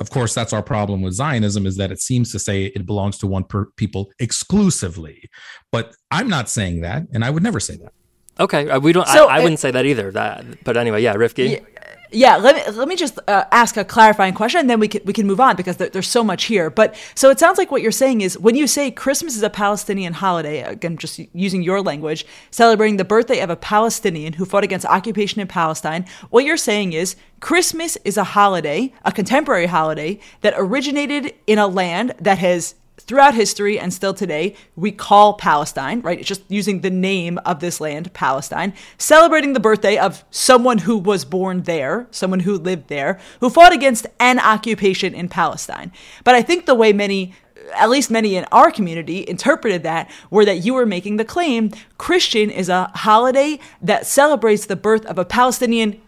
Of 0.01 0.10
course, 0.10 0.34
that's 0.34 0.51
our 0.51 0.63
problem 0.63 1.01
with 1.01 1.13
Zionism 1.13 1.65
is 1.65 1.77
that 1.77 1.92
it 1.92 2.01
seems 2.01 2.32
to 2.34 2.39
say 2.39 2.65
it 2.65 2.86
belongs 2.86 3.18
to 3.20 3.27
one 3.27 3.46
per 3.46 3.68
people 3.77 4.12
exclusively. 4.20 5.30
But 5.72 5.96
I'm 6.12 6.27
not 6.27 6.50
saying 6.50 6.82
that, 6.82 7.04
and 7.13 7.24
I 7.24 7.30
would 7.30 7.44
never 7.44 7.62
say 7.62 7.77
that. 7.77 7.94
Okay, 8.38 8.70
uh, 8.70 8.80
we 8.80 8.92
don't. 8.92 9.08
So 9.08 9.27
I, 9.27 9.38
I, 9.38 9.39
wouldn't 9.39 9.62
say 9.62 9.72
that 9.72 9.86
either. 9.86 10.12
That, 10.12 10.65
but 10.65 10.75
anyway, 10.75 11.01
yeah, 11.01 11.13
Rivki. 11.13 11.51
Yeah, 11.51 11.95
Yeah, 12.12 12.38
let 12.38 12.55
me 12.55 12.77
let 12.77 12.88
me 12.88 12.95
just 12.95 13.19
uh, 13.27 13.45
ask 13.51 13.77
a 13.77 13.83
clarifying 13.83 14.33
question, 14.33 14.59
and 14.59 14.69
then 14.69 14.79
we 14.79 14.88
can 14.88 15.01
we 15.05 15.13
can 15.13 15.25
move 15.25 15.39
on 15.39 15.55
because 15.55 15.77
there, 15.77 15.89
there's 15.89 16.07
so 16.07 16.24
much 16.24 16.45
here. 16.45 16.69
But 16.69 16.95
so 17.15 17.29
it 17.29 17.39
sounds 17.39 17.57
like 17.57 17.71
what 17.71 17.81
you're 17.81 17.91
saying 17.91 18.21
is 18.21 18.38
when 18.38 18.55
you 18.55 18.67
say 18.67 18.91
Christmas 18.91 19.35
is 19.35 19.43
a 19.43 19.50
Palestinian 19.50 20.13
holiday, 20.13 20.62
again, 20.62 20.97
just 20.97 21.19
using 21.33 21.62
your 21.63 21.81
language, 21.81 22.25
celebrating 22.51 22.97
the 22.97 23.05
birthday 23.05 23.39
of 23.39 23.50
a 23.50 23.55
Palestinian 23.55 24.33
who 24.33 24.45
fought 24.45 24.63
against 24.63 24.85
occupation 24.85 25.41
in 25.41 25.47
Palestine. 25.47 26.05
What 26.29 26.45
you're 26.45 26.57
saying 26.57 26.93
is 26.93 27.15
Christmas 27.39 27.97
is 28.05 28.17
a 28.17 28.24
holiday, 28.24 28.93
a 29.03 29.12
contemporary 29.12 29.67
holiday 29.67 30.19
that 30.41 30.53
originated 30.57 31.33
in 31.47 31.57
a 31.59 31.67
land 31.67 32.13
that 32.19 32.38
has 32.38 32.75
throughout 32.98 33.36
history 33.36 33.80
and 33.80 33.94
still 33.94 34.14
today, 34.14 34.56
we 34.75 34.92
call 34.92 35.34
Palestine, 35.34 36.02
right? 36.02 36.20
It's 36.20 36.28
just 36.28 36.44
using 36.48 36.82
the 36.82 36.90
name 36.90 37.38
of 37.40 37.60
this 37.60 37.80
land, 37.80 38.14
Palestine, 38.14 38.74
celebrating 38.98 39.54
the 39.54 39.60
birthday 39.60 39.98
of 39.98 40.24
someone 40.32 40.80
who 40.80 40.98
was 40.98 41.25
born 41.25 41.64
there, 41.64 42.08
someone 42.12 42.42
who 42.42 42.58
lived 42.58 42.88
there, 42.88 43.20
who 43.40 43.50
fought 43.50 43.74
against 43.74 44.08
an 44.20 44.40
occupation 44.40 45.14
in 45.14 45.30
Palestine. 45.30 45.92
But 46.24 46.36
I 46.36 46.42
think 46.42 46.66
the 46.66 46.75
way 46.75 46.94
many 46.94 47.34
at 47.74 47.90
least 47.90 48.12
many 48.12 48.36
in 48.36 48.46
our 48.52 48.72
community 48.72 49.25
interpreted 49.28 49.84
that 49.84 50.12
were 50.30 50.46
that 50.46 50.64
you 50.64 50.74
were 50.74 50.86
making 50.86 51.18
the 51.18 51.25
claim 51.25 51.72
Christian 51.98 52.50
is 52.52 52.70
a 52.70 52.92
holiday 52.94 53.60
that 53.82 54.06
celebrates 54.06 54.66
the 54.66 54.75
birth 54.75 55.06
of 55.08 55.18
a 55.18 55.25
Palestinian 55.25 56.00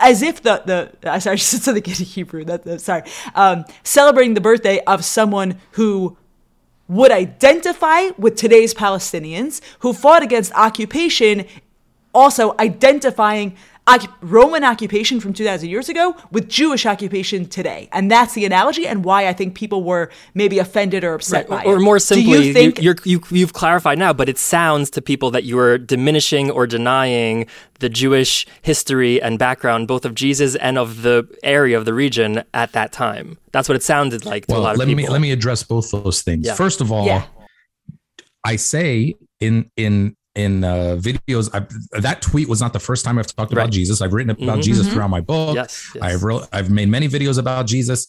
as 0.00 0.22
if 0.22 0.42
the 0.42 0.62
the 0.64 1.10
uh, 1.10 1.18
sorry, 1.20 1.32
I 1.34 1.36
just 1.36 1.50
said 1.50 1.62
something 1.62 1.84
in 1.84 1.92
Hebrew. 1.92 2.44
That, 2.44 2.64
that 2.64 2.80
sorry, 2.80 3.02
um, 3.34 3.64
celebrating 3.82 4.34
the 4.34 4.40
birthday 4.40 4.80
of 4.86 5.04
someone 5.04 5.58
who 5.72 6.16
would 6.88 7.12
identify 7.12 8.08
with 8.16 8.36
today's 8.36 8.72
Palestinians 8.72 9.60
who 9.80 9.92
fought 9.92 10.22
against 10.22 10.52
occupation, 10.54 11.44
also 12.14 12.54
identifying 12.58 13.56
Roman 14.20 14.64
occupation 14.64 15.20
from 15.20 15.32
2,000 15.32 15.68
years 15.68 15.88
ago 15.88 16.16
with 16.30 16.48
Jewish 16.48 16.86
occupation 16.86 17.46
today. 17.46 17.88
And 17.92 18.10
that's 18.10 18.34
the 18.34 18.44
analogy 18.44 18.86
and 18.86 19.04
why 19.04 19.28
I 19.28 19.32
think 19.32 19.54
people 19.54 19.82
were 19.82 20.10
maybe 20.34 20.58
offended 20.58 21.04
or 21.04 21.14
upset 21.14 21.48
right. 21.48 21.64
by 21.64 21.70
or, 21.70 21.74
it. 21.74 21.76
Or 21.76 21.80
more 21.80 21.98
simply, 21.98 22.48
you 22.48 22.52
think- 22.52 22.82
you, 22.82 22.94
you, 23.04 23.22
you've 23.30 23.52
clarified 23.52 23.98
now, 23.98 24.12
but 24.12 24.28
it 24.28 24.38
sounds 24.38 24.90
to 24.90 25.02
people 25.02 25.30
that 25.30 25.44
you 25.44 25.58
are 25.58 25.78
diminishing 25.78 26.50
or 26.50 26.66
denying 26.66 27.46
the 27.80 27.88
Jewish 27.88 28.46
history 28.62 29.22
and 29.22 29.38
background, 29.38 29.88
both 29.88 30.04
of 30.04 30.14
Jesus 30.14 30.56
and 30.56 30.78
of 30.78 31.02
the 31.02 31.28
area 31.42 31.78
of 31.78 31.84
the 31.84 31.94
region 31.94 32.42
at 32.52 32.72
that 32.72 32.92
time. 32.92 33.38
That's 33.52 33.68
what 33.68 33.76
it 33.76 33.82
sounded 33.82 34.24
like 34.24 34.46
to 34.46 34.54
well, 34.54 34.62
a 34.62 34.64
lot 34.64 34.72
of 34.72 34.78
let 34.78 34.88
people. 34.88 35.04
Me, 35.04 35.08
let 35.08 35.20
me 35.20 35.30
address 35.30 35.62
both 35.62 35.90
those 35.90 36.22
things. 36.22 36.46
Yeah. 36.46 36.54
First 36.54 36.80
of 36.80 36.92
all, 36.92 37.06
Yeah. 37.06 37.26
I 38.44 38.56
say 38.56 39.14
in 39.40 39.70
in 39.76 40.16
in 40.38 40.62
uh, 40.64 40.96
videos. 40.98 41.50
I, 41.52 41.60
that 42.00 42.22
tweet 42.22 42.48
was 42.48 42.60
not 42.60 42.72
the 42.72 42.78
first 42.80 43.04
time 43.04 43.18
I've 43.18 43.26
talked 43.26 43.52
Right. 43.52 43.62
about 43.64 43.72
Jesus. 43.72 44.00
I've 44.00 44.12
written 44.12 44.30
about 44.30 44.58
Mhm. 44.60 44.62
Jesus 44.62 44.88
throughout 44.88 45.10
my 45.10 45.20
book. 45.20 45.54
yes, 45.56 45.90
yes. 45.94 46.02
I've 46.02 46.22
re- 46.22 46.46
I've 46.52 46.70
made 46.70 46.88
many 46.88 47.08
videos 47.08 47.38
about 47.38 47.66
Jesus, 47.66 48.06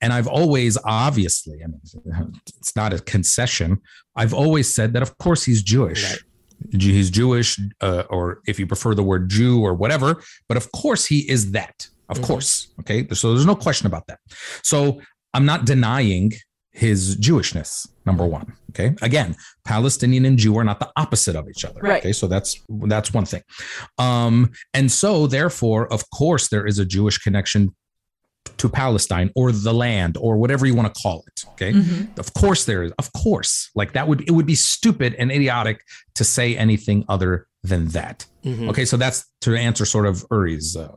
and 0.00 0.12
I've 0.12 0.26
always 0.26 0.76
obviously, 0.84 1.58
I 1.64 1.68
mean, 1.68 1.80
it's 2.58 2.74
not 2.74 2.92
a 2.92 2.98
concession. 2.98 3.78
I've 4.16 4.34
always 4.34 4.66
said 4.74 4.92
that 4.94 5.02
of 5.02 5.16
course 5.18 5.44
he's 5.44 5.62
Jewish. 5.62 6.02
Right. 6.04 6.20
He's 6.78 7.08
Jewish, 7.10 7.58
uh, 7.80 8.02
or 8.10 8.40
if 8.46 8.58
you 8.58 8.66
prefer 8.66 8.94
the 8.94 9.02
word 9.02 9.30
Jew 9.30 9.62
or 9.62 9.72
whatever, 9.74 10.22
but 10.48 10.56
of 10.58 10.70
course 10.72 11.06
he 11.06 11.20
is 11.30 11.52
that. 11.52 11.88
Of 12.10 12.18
Mhm. 12.18 12.24
course, 12.24 12.68
okay. 12.80 13.06
So 13.14 13.32
there's 13.32 13.46
no 13.46 13.54
question 13.66 13.86
about 13.86 14.06
that. 14.08 14.18
So 14.62 15.00
I'm 15.32 15.46
not 15.46 15.64
denying 15.64 16.32
his 16.72 17.16
Jewishness. 17.16 17.88
Number 18.06 18.26
one, 18.26 18.52
okay. 18.70 18.94
Again, 19.02 19.36
Palestinian 19.64 20.24
and 20.24 20.38
Jew 20.38 20.56
are 20.58 20.64
not 20.64 20.78
the 20.80 20.90
opposite 20.96 21.36
of 21.36 21.48
each 21.48 21.64
other. 21.64 21.80
Right. 21.80 22.00
Okay, 22.00 22.12
so 22.12 22.26
that's 22.26 22.60
that's 22.68 23.12
one 23.12 23.24
thing. 23.24 23.42
Um, 23.98 24.50
and 24.74 24.90
so 24.90 25.26
therefore, 25.26 25.92
of 25.92 26.02
course, 26.10 26.48
there 26.48 26.66
is 26.66 26.78
a 26.78 26.84
Jewish 26.86 27.18
connection 27.18 27.74
to 28.56 28.68
Palestine 28.68 29.30
or 29.36 29.52
the 29.52 29.72
land 29.72 30.16
or 30.20 30.36
whatever 30.38 30.66
you 30.66 30.74
want 30.74 30.92
to 30.92 31.00
call 31.02 31.22
it. 31.26 31.44
Okay. 31.52 31.72
Mhm. 31.72 32.18
Of 32.18 32.32
course 32.34 32.64
there 32.64 32.82
is. 32.82 32.92
Of 32.98 33.12
course. 33.12 33.70
Like 33.74 33.92
that 33.92 34.08
would 34.08 34.22
it 34.28 34.32
would 34.32 34.46
be 34.46 34.54
stupid 34.54 35.14
and 35.18 35.30
idiotic 35.30 35.82
to 36.14 36.24
say 36.24 36.56
anything 36.56 37.04
other 37.08 37.46
than 37.62 37.88
that. 37.88 38.26
Mhm. 38.44 38.68
Okay, 38.70 38.84
so 38.84 38.96
that's 38.96 39.24
to 39.42 39.54
answer 39.56 39.84
sort 39.84 40.06
of 40.06 40.24
Uri's 40.30 40.76
uh, 40.76 40.92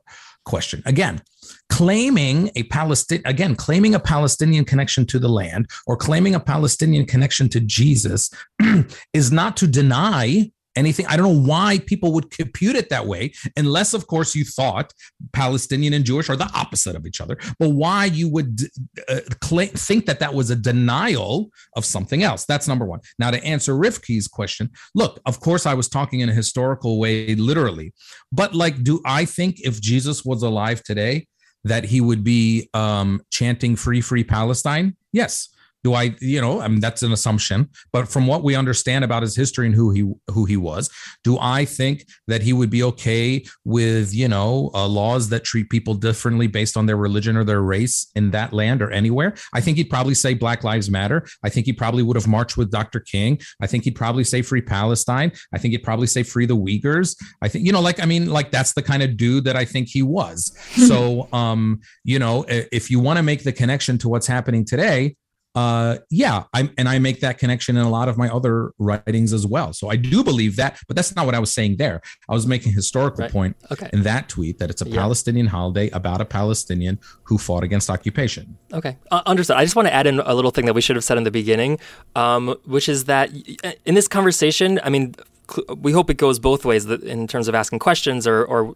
question. 0.46 0.82
Again, 0.86 1.22
claiming 1.70 2.52
a 2.56 2.64
Palestinian 2.64 3.26
again, 3.26 3.56
claiming 3.56 3.96
a 3.96 4.00
Palestinian 4.00 4.66
connection 4.66 5.06
to 5.08 5.20
the 5.20 5.30
land 5.30 5.70
or 5.88 5.98
claiming 5.98 6.36
a 6.36 6.40
Palestinian 6.40 7.06
connection 7.06 7.50
to 7.50 7.60
Jesus 7.60 8.30
is 9.14 9.32
not 9.32 9.58
to 9.58 9.68
deny 9.68 10.52
anything. 10.76 11.06
I 11.08 11.18
don't 11.18 11.26
know 11.26 11.50
why 11.50 11.80
people 11.86 12.14
would 12.14 12.32
compute 12.32 12.76
it 12.76 12.90
that 12.90 13.06
way, 13.06 13.34
unless, 13.56 13.94
of 13.94 14.08
course, 14.08 14.36
you 14.36 14.44
thought 14.44 14.94
Palestinian 15.32 15.94
and 15.94 16.06
Jewish 16.06 16.30
are 16.30 16.36
the 16.36 16.50
opposite 16.54 16.96
of 16.96 17.06
each 17.06 17.22
other. 17.22 17.38
But 17.60 17.70
why 17.70 18.06
you 18.06 18.30
would 18.30 18.62
uh, 19.08 19.20
cla 19.42 19.68
think 19.68 20.06
that 20.06 20.20
that 20.20 20.34
was 20.34 20.50
a 20.50 20.56
denial 20.56 21.50
of 21.76 21.86
something 21.86 22.24
else? 22.24 22.46
That's 22.46 22.68
number 22.68 22.86
one. 22.86 23.02
Now, 23.20 23.32
to 23.32 23.44
answer 23.44 23.76
Rivki's 23.76 24.28
question, 24.28 24.70
look, 24.96 25.20
of 25.26 25.40
course, 25.40 25.66
I 25.66 25.74
was 25.74 25.90
talking 25.90 26.22
in 26.22 26.30
a 26.30 26.34
historical 26.34 27.00
way, 27.00 27.36
literally, 27.36 27.94
but 28.32 28.54
like, 28.54 28.84
do 28.84 29.02
I 29.06 29.26
think 29.26 29.62
if 29.62 29.82
Jesus 29.82 30.26
was 30.26 30.44
alive 30.44 30.84
today, 30.84 31.28
that 31.64 31.86
he 31.86 32.02
would 32.02 32.24
be 32.24 32.70
um, 32.74 33.22
chanting 33.30 33.76
"Free, 33.76 34.02
Free 34.02 34.24
Palestine"? 34.24 34.96
Yes. 35.12 35.50
Do 35.84 35.94
I, 35.94 36.16
you 36.22 36.40
know, 36.40 36.62
I 36.62 36.68
mean, 36.68 36.80
that's 36.80 37.04
an 37.04 37.12
assumption. 37.12 37.70
But 37.92 38.08
from 38.08 38.28
what 38.28 38.44
we 38.44 38.56
understand 38.56 39.04
about 39.04 39.22
his 39.22 39.36
history 39.36 39.66
and 39.66 39.76
who 39.76 39.92
he 39.92 40.12
who 40.32 40.46
he 40.46 40.58
was, 40.58 40.90
do 41.24 41.38
I 41.40 41.66
think 41.66 42.06
that 42.28 42.42
he 42.42 42.54
would 42.54 42.70
be 42.70 42.84
okay 42.84 43.44
with, 43.66 44.14
you 44.14 44.28
know, 44.28 44.72
uh, 44.74 44.88
laws 44.88 45.30
that 45.30 45.44
treat 45.44 45.70
people 45.70 45.94
differently 45.94 46.48
based 46.48 46.78
on 46.78 46.86
their 46.86 46.98
religion 46.98 47.36
or 47.36 47.44
their 47.44 47.62
race 47.62 48.10
in 48.16 48.32
that 48.32 48.54
land 48.54 48.82
or 48.82 48.92
anywhere? 48.92 49.34
I 49.54 49.62
think 49.62 49.78
he'd 49.78 49.90
probably 49.90 50.14
say 50.14 50.34
Black 50.34 50.64
Lives 50.64 50.90
Matter. 50.90 51.26
I 51.44 51.50
think 51.50 51.66
he 51.66 51.74
probably 51.74 52.04
would 52.04 52.16
have 52.16 52.28
marched 52.28 52.58
with 52.58 52.72
Dr. 52.72 53.00
King. 53.00 53.40
I 53.62 53.68
think 53.68 53.84
he'd 53.84 53.96
probably 53.96 54.24
say 54.24 54.42
Free 54.42 54.62
Palestine. 54.62 55.32
I 55.54 55.58
think 55.58 55.74
he'd 55.74 55.84
probably 55.84 56.08
say 56.08 56.24
Free 56.24 56.46
the 56.46 56.58
Uyghurs. 56.58 57.16
I 57.42 57.48
think, 57.48 57.66
you 57.66 57.72
know, 57.72 57.82
like 57.82 58.02
I 58.02 58.06
mean, 58.06 58.30
like 58.30 58.52
that's 58.52 58.74
the 58.74 58.82
kind 58.82 59.04
of 59.04 59.18
dude 59.18 59.44
that 59.46 59.56
I 59.56 59.66
think 59.66 59.90
he 59.90 60.02
was. 60.02 60.56
so, 60.88 61.28
um, 61.34 61.82
you 62.04 62.20
know, 62.20 62.46
if 62.48 62.90
you 62.90 63.00
want 63.00 63.18
to 63.18 63.24
make 63.24 63.44
the 63.44 63.52
connection 63.52 63.98
to 64.00 64.10
what's 64.10 64.28
happening 64.28 64.66
today, 64.66 65.16
uh 65.56 65.98
yeah 66.10 66.44
I'm, 66.54 66.72
and 66.80 66.90
i 66.90 66.98
make 66.98 67.20
that 67.20 67.38
connection 67.38 67.78
in 67.78 67.84
a 67.86 67.90
lot 67.90 68.08
of 68.10 68.18
my 68.18 68.28
other 68.28 68.72
writings 68.80 69.34
as 69.34 69.46
well 69.46 69.72
so 69.72 69.88
i 69.90 69.96
do 69.96 70.24
believe 70.24 70.56
that 70.56 70.80
but 70.88 70.96
that's 70.96 71.16
not 71.16 71.26
what 71.28 71.36
i 71.36 71.40
was 71.40 71.54
saying 71.54 71.78
there 71.78 72.02
i 72.28 72.34
was 72.34 72.48
making 72.48 72.72
a 72.72 72.76
historical 72.76 73.22
Right. 73.24 73.32
point 73.32 73.56
Okay. 73.72 73.90
in 73.94 74.02
that 74.04 74.30
tweet 74.30 74.58
that 74.60 74.70
it's 74.72 74.82
a 74.82 74.90
Yeah. 74.90 75.02
palestinian 75.02 75.46
holiday 75.48 75.90
about 75.92 76.22
a 76.22 76.26
palestinian 76.26 77.00
who 77.26 77.38
fought 77.38 77.64
against 77.64 77.90
occupation 77.90 78.58
Okay, 78.74 78.98
uh, 79.12 79.22
understood. 79.28 79.56
I 79.58 79.64
just 79.64 79.76
want 79.76 79.88
to 79.88 79.94
add 79.94 80.08
in 80.08 80.20
a 80.20 80.34
little 80.34 80.50
thing 80.50 80.66
that 80.66 80.74
we 80.74 80.82
should 80.82 80.96
have 80.96 81.04
said 81.04 81.18
in 81.20 81.24
the 81.26 81.30
beginning, 81.32 81.78
um, 82.16 82.56
which 82.66 82.90
is 82.90 83.04
that 83.04 83.30
in 83.86 83.94
this 83.94 84.08
conversation, 84.08 84.80
I 84.84 84.90
mean, 84.90 85.14
we 85.78 85.92
hope 85.92 86.10
it 86.10 86.18
goes 86.18 86.40
both 86.40 86.66
ways 86.66 86.86
in 86.86 87.28
terms 87.28 87.48
of 87.48 87.56
asking 87.56 87.80
questions 87.80 88.26
or, 88.26 88.46
or 88.46 88.74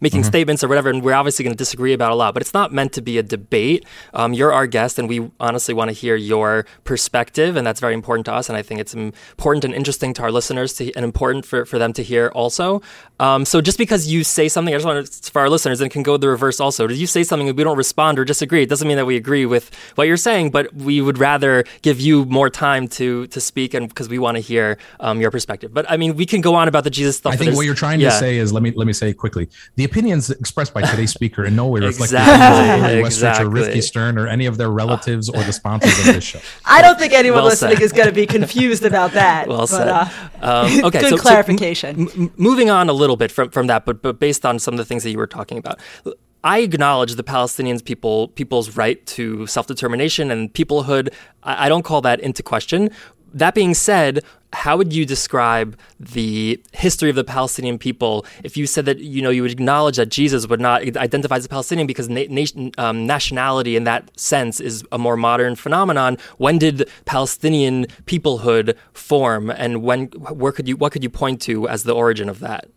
making 0.00 0.24
statements 0.24 0.62
or 0.62 0.68
whatever. 0.68 0.88
And 0.88 1.02
we're 1.02 1.14
obviously 1.14 1.42
going 1.42 1.52
to 1.52 1.58
disagree 1.58 1.92
about 1.92 2.12
a 2.12 2.14
lot, 2.14 2.34
but 2.34 2.42
it's 2.42 2.54
not 2.54 2.72
meant 2.72 2.92
to 2.94 3.02
be 3.02 3.18
a 3.18 3.22
debate. 3.22 3.84
Um, 4.14 4.32
you're 4.32 4.52
our 4.52 4.66
guest, 4.66 4.98
and 4.98 5.08
we 5.08 5.30
honestly 5.40 5.74
want 5.74 5.88
to 5.88 5.92
hear 5.92 6.16
your 6.16 6.66
perspective, 6.84 7.56
and 7.56 7.66
that's 7.66 7.80
very 7.80 7.94
important 7.94 8.26
to 8.26 8.32
us. 8.32 8.48
And 8.48 8.56
I 8.56 8.62
think 8.62 8.80
it's 8.80 8.94
important 8.94 9.64
and 9.64 9.74
interesting 9.74 10.14
to 10.14 10.22
our 10.22 10.30
listeners 10.30 10.74
to, 10.74 10.92
and 10.94 11.04
important 11.04 11.44
for, 11.46 11.64
for 11.64 11.78
them 11.78 11.92
to 11.94 12.02
hear 12.02 12.28
also. 12.28 12.80
Um, 13.20 13.44
so 13.44 13.60
just 13.60 13.78
because 13.78 14.06
you 14.06 14.24
say 14.24 14.48
something, 14.48 14.74
I 14.74 14.76
just 14.76 14.86
want 14.86 15.06
to, 15.06 15.30
for 15.30 15.40
our 15.40 15.50
listeners, 15.50 15.80
and 15.80 15.90
it 15.90 15.92
can 15.92 16.02
go 16.02 16.16
the 16.16 16.28
reverse 16.28 16.60
also. 16.60 16.86
Did 16.86 16.98
you 16.98 17.06
say 17.06 17.24
something 17.24 17.48
and 17.48 17.56
we 17.56 17.64
don't 17.64 17.76
respond 17.76 18.18
or 18.18 18.24
disagree? 18.24 18.62
It 18.62 18.68
doesn't 18.68 18.86
mean 18.86 18.96
that 18.96 19.06
we 19.06 19.16
agree 19.16 19.46
with 19.46 19.70
what 19.96 20.06
you're 20.06 20.16
saying, 20.16 20.50
but 20.50 20.72
we 20.74 21.00
would 21.00 21.18
rather 21.18 21.64
give 21.82 22.00
you 22.00 22.24
more 22.26 22.50
time 22.50 22.88
to 22.88 23.26
to 23.28 23.40
speak, 23.40 23.74
and 23.74 23.88
because 23.88 24.08
we 24.08 24.18
want 24.18 24.36
to 24.36 24.40
hear 24.40 24.78
um, 25.00 25.20
your 25.20 25.30
perspective. 25.30 25.72
But 25.72 25.90
I 25.90 25.96
mean, 25.96 26.03
we 26.12 26.26
can 26.26 26.40
go 26.40 26.54
on 26.54 26.68
about 26.68 26.84
the 26.84 26.90
Jesus 26.90 27.16
stuff. 27.16 27.32
i 27.32 27.36
think 27.36 27.54
what 27.56 27.66
you're 27.66 27.74
trying 27.74 28.00
yeah. 28.00 28.10
to 28.10 28.16
say 28.18 28.36
is 28.38 28.52
let 28.52 28.62
me 28.62 28.72
let 28.72 28.86
me 28.86 28.92
say 28.92 29.10
it 29.10 29.14
quickly 29.14 29.48
the 29.76 29.84
opinions 29.84 30.30
expressed 30.30 30.72
by 30.74 30.82
today's 30.82 31.10
speaker 31.12 31.44
in 31.44 31.54
no 31.56 31.66
way 31.66 31.80
reflect 31.80 32.12
Exactly, 32.12 32.36
the 32.38 32.74
opinions 32.74 33.22
of 33.22 33.52
or 33.52 33.56
exactly. 33.58 33.80
Stern 33.80 34.18
or 34.18 34.26
any 34.28 34.46
of 34.46 34.56
their 34.56 34.70
relatives 34.70 35.28
or 35.28 35.42
the 35.44 35.52
sponsors 35.60 35.98
of 36.00 36.04
this 36.06 36.24
show. 36.24 36.40
I 36.64 36.82
don't 36.82 36.98
think 36.98 37.12
anyone 37.12 37.38
Well 37.38 37.46
listening 37.46 37.76
said. 37.76 37.82
is 37.84 37.92
going 37.92 38.08
to 38.08 38.14
be 38.14 38.26
confused 38.26 38.84
about 38.84 39.12
that. 39.12 39.48
Well 39.48 39.58
but, 39.60 39.66
said. 39.68 39.88
uh, 39.88 40.08
Um, 40.40 40.84
okay, 40.86 41.00
good 41.00 41.10
so- 41.10 41.16
so 41.16 41.22
clarification. 41.22 42.00
m- 42.00 42.08
m- 42.16 42.32
moving 42.36 42.70
on 42.70 42.88
a 42.88 42.92
little 42.92 43.16
bit 43.16 43.30
from, 43.30 43.50
from 43.50 43.66
that, 43.68 43.84
but 43.84 44.02
but 44.02 44.18
based 44.18 44.44
on 44.46 44.58
some 44.58 44.74
of 44.74 44.78
the 44.78 44.84
things 44.84 45.02
that 45.04 45.10
you 45.10 45.18
were 45.18 45.26
talking 45.26 45.58
about, 45.58 45.78
I 46.42 46.58
acknowledge 46.58 47.14
the 47.14 47.24
Palestinians 47.24 47.82
people 47.84 48.28
people's 48.28 48.76
right 48.76 49.04
to 49.06 49.46
self 49.46 49.66
determination 49.66 50.30
and 50.30 50.52
peoplehood. 50.52 51.08
I, 51.42 51.66
I 51.66 51.68
don't 51.68 51.82
call 51.84 52.00
that 52.02 52.20
into 52.20 52.42
question. 52.42 52.90
That 53.32 53.54
being 53.54 53.74
said, 53.74 54.22
how 54.54 54.76
would 54.76 54.92
you 54.92 55.04
describe 55.04 55.76
the 55.98 56.62
history 56.72 57.10
of 57.10 57.16
the 57.16 57.24
Palestinian 57.24 57.78
people 57.78 58.24
if 58.42 58.56
you 58.56 58.66
said 58.66 58.84
that 58.86 58.98
you 58.98 59.20
know 59.20 59.30
you 59.30 59.42
would 59.42 59.50
acknowledge 59.50 59.96
that 59.96 60.08
Jesus 60.08 60.46
would 60.48 60.60
not 60.60 60.82
identify 60.96 61.36
as 61.36 61.44
a 61.44 61.48
Palestinian 61.48 61.86
because 61.86 62.08
na- 62.08 62.26
nation, 62.28 62.70
um, 62.78 63.06
nationality 63.06 63.76
in 63.76 63.84
that 63.84 64.10
sense 64.18 64.60
is 64.60 64.84
a 64.92 64.98
more 64.98 65.16
modern 65.16 65.56
phenomenon? 65.56 66.16
When 66.38 66.58
did 66.58 66.88
Palestinian 67.04 67.86
peoplehood 68.06 68.76
form, 68.92 69.50
and 69.50 69.82
when 69.82 70.06
where 70.40 70.52
could 70.52 70.68
you 70.68 70.76
what 70.76 70.92
could 70.92 71.02
you 71.02 71.10
point 71.10 71.42
to 71.42 71.68
as 71.68 71.82
the 71.82 71.94
origin 71.94 72.28
of 72.28 72.40
that? 72.40 72.68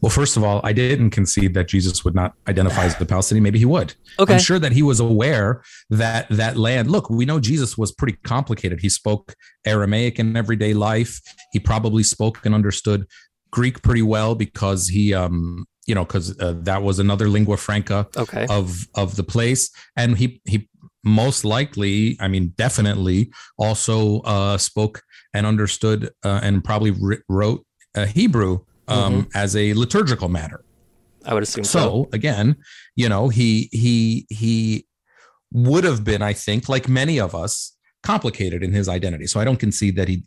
Well, 0.00 0.10
first 0.10 0.36
of 0.36 0.44
all, 0.44 0.60
I 0.64 0.72
didn't 0.72 1.10
concede 1.10 1.54
that 1.54 1.68
Jesus 1.68 2.04
would 2.04 2.14
not 2.14 2.34
identify 2.48 2.84
as 2.84 2.96
the 2.96 3.06
Palestinian. 3.06 3.42
Maybe 3.42 3.58
he 3.58 3.64
would. 3.64 3.94
Okay. 4.18 4.34
I'm 4.34 4.40
sure 4.40 4.58
that 4.58 4.72
he 4.72 4.82
was 4.82 5.00
aware 5.00 5.62
that 5.90 6.28
that 6.30 6.56
land. 6.56 6.90
Look, 6.90 7.08
we 7.10 7.24
know 7.24 7.40
Jesus 7.40 7.78
was 7.78 7.92
pretty 7.92 8.18
complicated. 8.24 8.80
He 8.80 8.88
spoke 8.88 9.34
Aramaic 9.64 10.18
in 10.18 10.36
everyday 10.36 10.74
life. 10.74 11.20
He 11.52 11.58
probably 11.60 12.02
spoke 12.02 12.44
and 12.44 12.54
understood 12.54 13.06
Greek 13.50 13.82
pretty 13.82 14.02
well 14.02 14.34
because 14.34 14.88
he, 14.88 15.14
um, 15.14 15.64
you 15.86 15.94
know, 15.94 16.04
because 16.04 16.38
uh, 16.40 16.54
that 16.62 16.82
was 16.82 16.98
another 16.98 17.28
lingua 17.28 17.56
franca 17.56 18.06
Okay. 18.16 18.46
of 18.50 18.86
of 18.94 19.16
the 19.16 19.24
place, 19.24 19.70
and 19.96 20.18
he 20.18 20.40
he 20.44 20.68
most 21.04 21.44
likely, 21.44 22.16
I 22.20 22.28
mean, 22.28 22.54
definitely 22.56 23.30
also 23.58 24.20
uh, 24.20 24.56
spoke 24.58 25.02
and 25.34 25.46
understood 25.46 26.10
uh, 26.24 26.40
and 26.42 26.64
probably 26.64 26.92
wri- 26.92 27.20
wrote 27.28 27.64
uh, 27.94 28.06
Hebrew 28.06 28.60
um, 28.88 29.28
as 29.34 29.56
a 29.56 29.74
liturgical 29.74 30.28
matter. 30.28 30.64
I 31.24 31.34
would 31.34 31.42
assume 31.42 31.64
so. 31.64 31.78
So 31.78 32.08
again, 32.12 32.56
you 32.96 33.08
know, 33.08 33.28
he 33.28 33.68
he 33.72 34.26
he 34.28 34.86
would 35.52 35.84
have 35.84 36.04
been, 36.04 36.20
I 36.20 36.32
think, 36.32 36.68
like 36.68 36.88
many 36.88 37.18
of 37.18 37.34
us, 37.34 37.76
complicated 38.02 38.62
in 38.62 38.72
his 38.72 38.88
identity. 38.88 39.26
So 39.26 39.40
I 39.40 39.44
don't 39.44 39.58
concede 39.58 39.96
that 39.96 40.08
he 40.08 40.24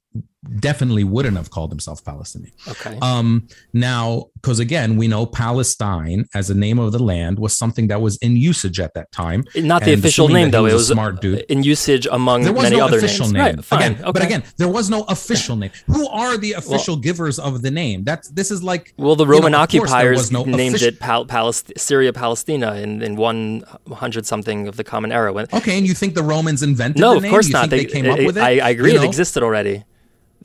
definitely 0.60 1.03
wouldn't 1.03 1.36
have 1.36 1.50
called 1.50 1.72
himself 1.72 2.03
Palestinian. 2.06 2.53
Okay. 2.67 2.98
Um, 3.01 3.48
now, 3.74 4.25
because 4.36 4.60
again, 4.60 4.96
we 4.96 5.08
know 5.08 5.25
Palestine 5.25 6.25
as 6.34 6.50
a 6.50 6.56
name 6.56 6.79
of 6.79 6.91
the 6.91 7.00
land 7.01 7.39
was 7.39 7.58
something 7.58 7.88
that 7.88 8.01
was 8.01 8.17
in 8.17 8.36
usage 8.38 8.79
at 8.79 8.94
that 8.94 9.12
time. 9.12 9.44
Not 9.56 9.84
the 9.84 9.94
official 9.94 10.27
name 10.29 10.51
though. 10.51 10.65
It 10.65 10.74
was 10.74 10.88
smart 10.88 11.22
dude. 11.22 11.39
in 11.50 11.63
usage 11.63 12.06
among 12.12 12.44
There 12.44 12.53
was 12.53 12.63
many 12.63 12.77
no 12.77 12.86
other 12.86 12.98
official 12.98 13.25
names. 13.27 13.34
name. 13.34 13.56
Right. 13.58 13.65
Fine. 13.65 13.82
Again, 13.82 14.01
okay. 14.03 14.12
But 14.12 14.24
again, 14.24 14.44
there 14.58 14.67
was 14.70 14.89
no 14.89 15.03
official 15.03 15.56
name. 15.56 15.72
Who 15.88 16.08
are 16.10 16.38
the 16.38 16.53
official 16.53 16.96
givers 16.98 17.39
of 17.39 17.62
the 17.62 17.72
name? 17.72 18.03
That's 18.03 18.29
this 18.29 18.51
is 18.51 18.63
like 18.63 18.94
Well, 18.98 19.15
the 19.15 19.25
you 19.25 19.32
know, 19.32 19.38
Roman 19.38 19.56
occupiers 19.56 20.32
no 20.32 20.44
named 20.44 20.75
official- 20.75 20.88
it 20.89 21.00
Pal- 21.00 21.25
Palest- 21.25 21.74
Syria 21.77 22.13
Palestina 22.13 22.74
in, 22.75 23.01
in 23.01 23.15
100 23.15 24.25
something 24.25 24.67
of 24.67 24.77
the 24.77 24.84
Common 24.84 25.12
Era. 25.12 25.34
When, 25.34 25.48
Okay, 25.53 25.77
and 25.77 25.88
you 25.88 25.94
think 25.94 26.13
the 26.13 26.24
Romans 26.24 26.63
invented 26.63 27.01
no, 27.01 27.20
the 27.20 27.25
of 27.25 27.32
course 27.32 27.48
you 27.48 27.53
not. 27.53 27.70
Think 27.70 27.89
they, 27.89 27.94
came 28.01 28.10
up 28.10 28.20
with 28.20 28.38
it. 28.38 28.41
I, 28.44 28.60
I 28.60 28.70
agree. 28.70 28.94
You 28.94 29.01
It 29.01 29.03
existed 29.06 29.44
already 29.44 29.84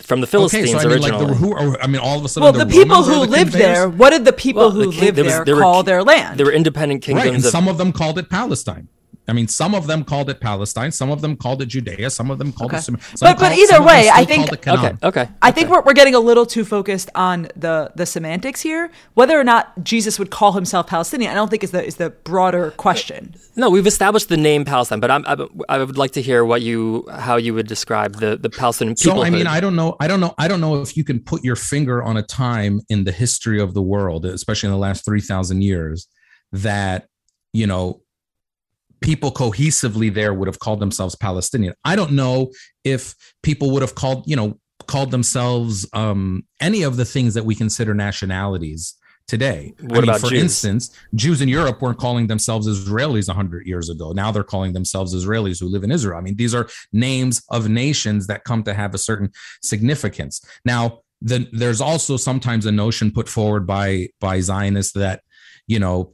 from 0.02 0.20
the 0.20 0.26
Okay, 0.26 0.30
Philistines 0.32 0.70
so 0.72 0.78
I 0.78 0.82
mean, 0.86 1.00
like 1.00 1.12
originally. 1.12 1.26
the 1.26 1.34
who? 1.38 1.52
Are, 1.54 1.80
I 1.80 1.86
mean, 1.86 2.00
all 2.00 2.18
of 2.18 2.24
a 2.24 2.28
sudden, 2.28 2.44
Well, 2.44 2.52
the, 2.52 2.64
the 2.64 2.70
people 2.72 2.96
Romans 2.96 3.06
who 3.08 3.14
the 3.26 3.30
lived 3.30 3.50
conveyors? 3.52 3.76
there, 3.78 3.88
what 3.88 4.10
did 4.10 4.24
the 4.24 4.32
people 4.32 4.62
Well, 4.62 4.70
who 4.70 4.86
the 4.86 4.90
king- 4.92 5.00
lived 5.00 5.16
there 5.18 5.24
was- 5.24 5.32
there, 5.34 5.44
there 5.44 5.56
were 5.56 5.62
call 5.62 5.82
their 5.82 6.02
land? 6.02 6.38
there 6.38 6.46
were 6.46 6.52
independent 6.52 7.06
right? 7.08 7.14
kingdoms 7.22 7.36
And 7.36 7.44
of 7.44 7.50
some 7.50 7.68
of 7.68 7.78
them 7.78 7.92
called 7.92 8.18
it 8.18 8.28
Palestine. 8.28 8.88
I 9.28 9.32
mean, 9.32 9.46
some 9.46 9.72
of 9.74 9.86
them 9.86 10.02
called 10.02 10.28
it 10.30 10.40
Palestine. 10.40 10.90
Some 10.90 11.08
of 11.10 11.20
them 11.20 11.36
called 11.36 11.62
it 11.62 11.66
Judea. 11.66 12.10
Some 12.10 12.28
of 12.30 12.38
them 12.38 12.52
called 12.52 12.70
Okay. 12.72 12.78
it. 12.78 12.82
Some 12.82 12.96
But- 13.20 13.20
but 13.20 13.38
called- 13.38 13.52
either 13.58 13.74
some 13.74 13.84
way, 13.84 14.10
I 14.12 14.24
think- 14.24 14.46
called 14.46 14.52
it 14.54 14.62
Canaan. 14.62 14.98
Okay, 15.02 15.20
okay. 15.22 15.30
I 15.40 15.52
think 15.52 15.70
we're, 15.70 15.80
we're 15.82 15.92
getting 15.92 16.16
a 16.16 16.18
little 16.18 16.44
too 16.44 16.64
focused 16.64 17.08
on 17.14 17.48
the 17.56 17.92
the 17.94 18.04
semantics 18.04 18.60
here. 18.62 18.90
Whether 19.14 19.38
or 19.38 19.44
not 19.44 19.84
Jesus 19.84 20.18
would 20.18 20.30
call 20.30 20.52
himself 20.52 20.88
Palestinian, 20.88 21.30
I 21.30 21.34
don't 21.34 21.50
think 21.50 21.62
is 21.62 21.70
the 21.70 21.84
is 21.84 21.96
the 21.96 22.10
broader 22.10 22.72
question. 22.72 23.34
No, 23.54 23.70
we've 23.70 23.86
established 23.86 24.28
the 24.28 24.36
name 24.36 24.64
Palestine, 24.64 24.98
but 24.98 25.10
I'm, 25.10 25.24
I, 25.26 25.46
I 25.68 25.78
would 25.78 25.98
like 25.98 26.12
to 26.12 26.22
hear 26.22 26.44
what 26.44 26.62
you 26.62 27.06
how 27.10 27.36
you 27.36 27.54
would 27.54 27.68
describe 27.68 28.16
the 28.16 28.36
the 28.36 28.50
Palestinian 28.50 28.96
people. 28.96 29.18
So 29.18 29.24
I 29.24 29.30
mean, 29.30 29.46
I 29.46 29.60
don't 29.60 29.76
know. 29.76 29.94
I 30.00 30.08
don't 30.08 30.20
know. 30.20 30.34
I 30.36 30.48
don't 30.48 30.60
know 30.60 30.82
if 30.82 30.96
you 30.96 31.04
can 31.04 31.20
put 31.20 31.44
your 31.44 31.56
finger 31.56 32.02
on 32.02 32.16
a 32.16 32.22
time 32.22 32.80
in 32.88 33.04
the 33.04 33.12
history 33.12 33.60
of 33.60 33.72
the 33.74 33.82
world, 33.82 34.24
especially 34.26 34.66
in 34.66 34.72
the 34.72 34.78
last 34.80 35.04
three 35.04 35.20
thousand 35.20 35.62
years, 35.62 36.08
that 36.50 37.06
you 37.52 37.66
know 37.68 38.00
people 39.02 39.30
cohesively 39.30 40.12
there 40.12 40.32
would 40.34 40.48
have 40.48 40.58
called 40.58 40.80
themselves 40.80 41.14
Palestinian. 41.16 41.74
I 41.84 41.96
don't 41.96 42.12
know 42.12 42.50
if 42.84 43.14
people 43.42 43.70
would 43.72 43.82
have 43.82 43.94
called 43.94 44.24
you 44.26 44.36
know 44.36 44.58
called 44.86 45.10
themselves 45.10 45.88
um, 45.92 46.44
any 46.60 46.82
of 46.82 46.96
the 46.96 47.04
things 47.04 47.34
that 47.34 47.44
we 47.44 47.54
consider 47.54 47.94
nationalities 47.94 48.96
today. 49.28 49.72
What 49.80 50.04
about 50.04 50.20
for 50.20 50.30
Jews? 50.30 50.42
instance, 50.42 50.98
Jews 51.14 51.40
in 51.40 51.48
Europe 51.48 51.80
weren't 51.80 51.98
calling 51.98 52.26
themselves 52.26 52.66
Israelis 52.66 53.28
100 53.28 53.66
years 53.66 53.88
ago. 53.88 54.12
Now 54.12 54.30
they're 54.32 54.42
calling 54.42 54.72
themselves 54.72 55.14
Israelis 55.14 55.60
who 55.60 55.68
live 55.68 55.84
in 55.84 55.90
Israel. 55.90 56.18
I 56.18 56.20
mean, 56.20 56.36
these 56.36 56.54
are 56.54 56.68
names 56.92 57.42
of 57.50 57.68
nations 57.68 58.26
that 58.26 58.44
come 58.44 58.62
to 58.64 58.74
have 58.74 58.94
a 58.94 58.98
certain 58.98 59.30
significance. 59.62 60.44
Now, 60.64 61.00
the, 61.20 61.48
there's 61.52 61.80
also 61.80 62.16
sometimes 62.16 62.66
a 62.66 62.72
notion 62.72 63.12
put 63.12 63.28
forward 63.28 63.66
by 63.66 64.08
by 64.20 64.40
Zionists 64.40 64.92
that, 64.94 65.22
you 65.68 65.78
know, 65.78 66.12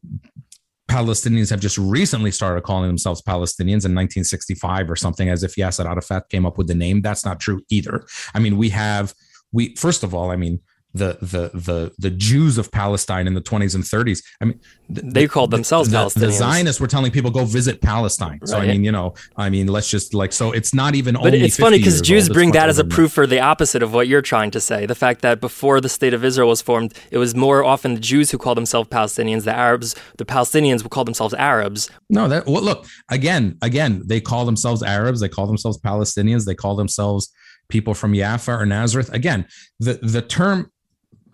Palestinians 0.89 1.51
have 1.51 1.61
just 1.61 1.79
recently 1.79 2.31
started 2.31 2.63
calling 2.65 2.89
themselves 2.89 3.23
Palestinians 3.23 3.85
in 3.85 3.95
1965 3.95 4.91
or 4.91 4.97
something, 4.97 5.29
as 5.29 5.43
if 5.43 5.55
Yasser 5.57 5.85
Arafat 5.85 6.29
came 6.31 6.47
up 6.47 6.57
with 6.57 6.67
the 6.67 6.75
name. 6.75 7.03
That's 7.03 7.25
not 7.25 7.41
true 7.41 7.61
either. 7.69 8.07
I 8.35 8.39
mean, 8.39 8.57
we 8.57 8.71
have 8.71 9.15
we 9.53 9.75
first 9.77 10.03
of 10.03 10.15
all, 10.15 10.31
I 10.31 10.37
mean, 10.37 10.61
the 10.95 11.19
the 11.21 11.51
the 11.55 11.93
the 11.99 12.11
Jews 12.11 12.57
of 12.57 12.73
Palestine 12.73 13.27
in 13.27 13.35
the 13.35 13.41
20s 13.41 13.75
and 13.75 13.85
30s. 13.85 14.23
I 14.41 14.47
mean, 14.47 14.61
th- 14.95 15.13
They 15.13 15.27
called 15.27 15.51
themselves 15.51 15.91
the, 15.91 16.11
The 16.17 16.33
Zionists 16.33 16.81
were 16.81 16.87
telling 16.87 17.13
people 17.13 17.31
go 17.31 17.45
visit 17.45 17.83
Palestine. 17.83 18.41
So 18.45 18.59
I 18.59 18.67
mean, 18.67 18.85
you 18.85 18.93
know, 18.93 19.15
I 19.37 19.51
mean, 19.51 19.67
let's 19.67 19.91
just 19.91 20.15
like 20.15 20.33
so 20.33 20.51
it's 20.53 20.73
not 20.73 20.95
even. 20.95 21.15
But 21.15 21.27
only 21.27 21.43
it's 21.43 21.57
funny 21.57 21.79
because 21.79 22.01
Jews 22.01 22.29
bring 22.29 22.53
that 22.53 22.69
as 22.69 22.79
a 22.79 22.85
proof 22.85 23.13
for 23.13 23.27
the 23.27 23.41
opposite 23.41 23.83
of 23.83 23.93
what 23.93 24.09
you're 24.09 24.23
trying 24.23 24.51
to 24.53 24.61
say. 24.61 24.87
The 24.87 24.95
fact 24.95 25.21
that 25.23 25.41
before 25.41 25.81
the 25.81 25.89
state 25.89 26.15
of 26.15 26.25
Israel 26.25 26.49
was 26.49 26.63
formed, 26.63 26.95
it 27.11 27.19
was 27.19 27.35
more 27.35 27.65
often 27.65 27.95
the 27.95 28.01
Jews 28.01 28.31
who 28.31 28.39
called 28.39 28.57
themselves 28.57 28.89
Palestinians, 28.89 29.45
the 29.45 29.55
Arabs, 29.55 29.95
the 30.17 30.25
Palestinians 30.25 30.83
would 30.83 30.91
call 30.91 31.05
themselves 31.05 31.35
Arabs. 31.35 31.91
No, 32.09 32.29
that 32.29 32.47
well, 32.47 32.63
look 32.63 32.87
again. 33.11 33.59
Again, 33.61 34.03
they 34.07 34.21
call 34.21 34.47
themselves 34.47 34.83
Arabs. 34.83 35.21
They 35.21 35.29
call 35.29 35.47
themselves 35.47 35.79
Palestinians. 35.79 36.47
They 36.47 36.55
call 36.55 36.77
themselves 36.77 37.31
people 37.69 37.93
from 37.95 38.15
Jaffa 38.15 38.53
or 38.53 38.67
Nazareth. 38.67 39.13
Again, 39.13 39.47
the 39.79 39.95
the 40.03 40.23
term. 40.23 40.71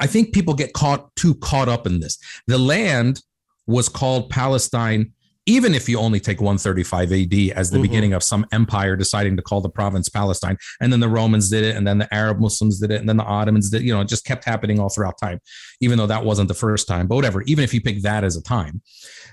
I 0.00 0.06
think 0.06 0.32
people 0.32 0.54
get 0.54 0.72
caught 0.72 1.14
too 1.16 1.34
caught 1.36 1.68
up 1.68 1.86
in 1.86 2.00
this. 2.00 2.18
The 2.46 2.58
land 2.58 3.22
was 3.66 3.88
called 3.88 4.30
Palestine, 4.30 5.12
even 5.46 5.74
if 5.74 5.88
you 5.88 5.98
only 5.98 6.20
take 6.20 6.40
135 6.40 7.12
AD 7.12 7.52
as 7.52 7.70
the 7.70 7.78
Mhm. 7.78 7.82
beginning 7.82 8.12
of 8.14 8.22
some 8.22 8.46
empire 8.50 8.96
deciding 8.96 9.36
to 9.36 9.42
call 9.42 9.60
the 9.60 9.68
province 9.68 10.08
Palestine, 10.08 10.56
and 10.80 10.92
then 10.92 11.00
the 11.00 11.08
Romans 11.08 11.50
did 11.50 11.64
it, 11.64 11.76
and 11.76 11.86
then 11.86 11.98
the 11.98 12.12
Arab 12.14 12.40
Muslims 12.40 12.80
did 12.80 12.90
it, 12.90 13.00
and 13.00 13.08
then 13.08 13.18
the 13.18 13.24
Ottomans 13.24 13.70
did. 13.70 13.82
You 13.82 13.92
know, 13.92 14.00
it 14.00 14.08
just 14.08 14.24
kept 14.24 14.44
happening 14.44 14.80
all 14.80 14.88
throughout 14.88 15.18
time, 15.20 15.40
even 15.80 15.98
though 15.98 16.06
that 16.06 16.24
wasn't 16.24 16.48
the 16.48 16.54
first 16.54 16.88
time. 16.88 17.06
But 17.06 17.16
whatever. 17.16 17.42
Even 17.42 17.62
if 17.62 17.74
you 17.74 17.80
pick 17.80 18.02
that 18.02 18.24
as 18.24 18.36
a 18.36 18.42
time, 18.42 18.80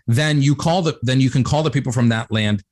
then 0.06 0.42
you 0.42 0.56
call 0.56 0.82
the 0.82 0.98
then 1.02 1.22
you 1.22 1.30
can 1.30 1.44
call 1.44 1.64
the 1.64 1.72
people 1.72 1.92
from 1.92 2.10
that 2.10 2.32
land 2.32 2.64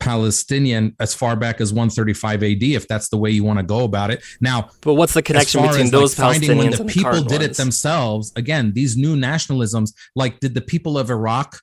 Palestinian 0.00 0.94
as 1.00 1.14
far 1.14 1.36
back 1.36 1.60
as 1.60 1.72
135 1.72 2.42
AD 2.42 2.62
if 2.62 2.86
that's 2.88 3.08
the 3.08 3.16
way 3.16 3.30
you 3.30 3.44
want 3.44 3.58
to 3.58 3.64
go 3.64 3.84
about 3.84 4.10
it. 4.10 4.22
Now, 4.40 4.70
But 4.82 4.94
what's 4.94 5.14
the 5.14 5.22
connection 5.22 5.62
between 5.62 5.90
those 5.90 6.18
like, 6.18 6.40
finding 6.40 6.58
when 6.58 6.68
Palestinians 6.68 6.76
the 6.76 6.80
and 6.80 6.88
the 6.88 6.92
people 6.92 7.10
current 7.12 7.28
did 7.28 7.42
it 7.42 7.56
themselves, 7.56 8.32
again, 8.36 8.72
these 8.74 8.96
new 8.96 9.16
nationalisms, 9.16 9.92
like 10.14 10.40
did 10.40 10.54
the 10.54 10.60
people 10.60 10.98
of 10.98 11.10
Iraq? 11.10 11.58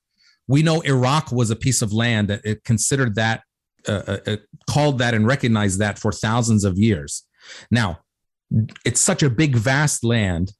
We 0.48 0.64
know 0.64 0.82
Iraq 0.82 1.32
was 1.32 1.50
a 1.50 1.56
piece 1.56 1.82
of 1.82 1.94
land 1.94 2.30
that 2.30 2.42
it 2.44 2.64
considered 2.64 3.16
that, 3.16 3.44
uh, 3.88 4.02
uh, 4.08 4.18
uh, 4.28 4.38
called 4.70 5.00
that, 5.00 5.14
and 5.14 5.26
recognized 5.28 5.80
that 5.80 6.00
for 6.00 6.12
thousands 6.12 6.64
of 6.64 6.78
years. 6.78 7.24
Now, 7.70 8.00
it's 8.86 9.00
such 9.00 9.24
a 9.24 9.30
big, 9.30 9.56
vast 9.56 10.04
land. 10.04 10.52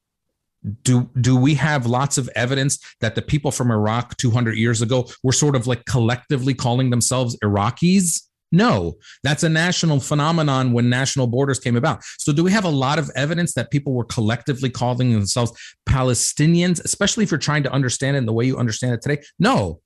Do 0.82 1.10
do 1.20 1.36
we 1.36 1.54
have 1.54 1.86
lots 1.86 2.18
of 2.18 2.30
evidence 2.36 2.78
that 3.00 3.14
the 3.14 3.22
people 3.22 3.50
from 3.50 3.70
Iraq 3.70 4.16
200 4.16 4.56
years 4.56 4.80
ago 4.80 5.08
were 5.22 5.32
sort 5.32 5.56
of 5.56 5.66
like 5.66 5.84
collectively 5.86 6.54
calling 6.54 6.90
themselves 6.90 7.36
Iraqis? 7.42 8.22
No, 8.52 8.98
that's 9.24 9.42
a 9.42 9.48
national 9.48 9.98
phenomenon 9.98 10.72
when 10.72 10.90
national 10.90 11.26
borders 11.26 11.58
came 11.58 11.74
about. 11.74 12.04
So, 12.18 12.32
do 12.32 12.44
we 12.44 12.52
have 12.52 12.64
a 12.64 12.68
lot 12.68 12.98
of 12.98 13.10
evidence 13.16 13.54
that 13.54 13.70
people 13.70 13.94
were 13.94 14.04
collectively 14.04 14.68
calling 14.68 15.12
themselves 15.12 15.52
Palestinians, 15.88 16.84
especially 16.84 17.24
if 17.24 17.30
you're 17.30 17.38
trying 17.38 17.62
to 17.62 17.72
understand 17.72 18.16
it 18.16 18.18
in 18.18 18.26
the 18.26 18.32
way 18.32 18.44
you 18.44 18.58
understand 18.58 18.92
it 18.92 19.00
today? 19.00 19.22
No. 19.38 19.80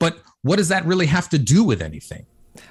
But 0.00 0.18
what 0.42 0.56
does 0.56 0.68
that 0.68 0.84
really 0.84 1.06
have 1.06 1.28
to 1.30 1.38
do 1.38 1.62
with 1.62 1.80
anything? 1.80 2.26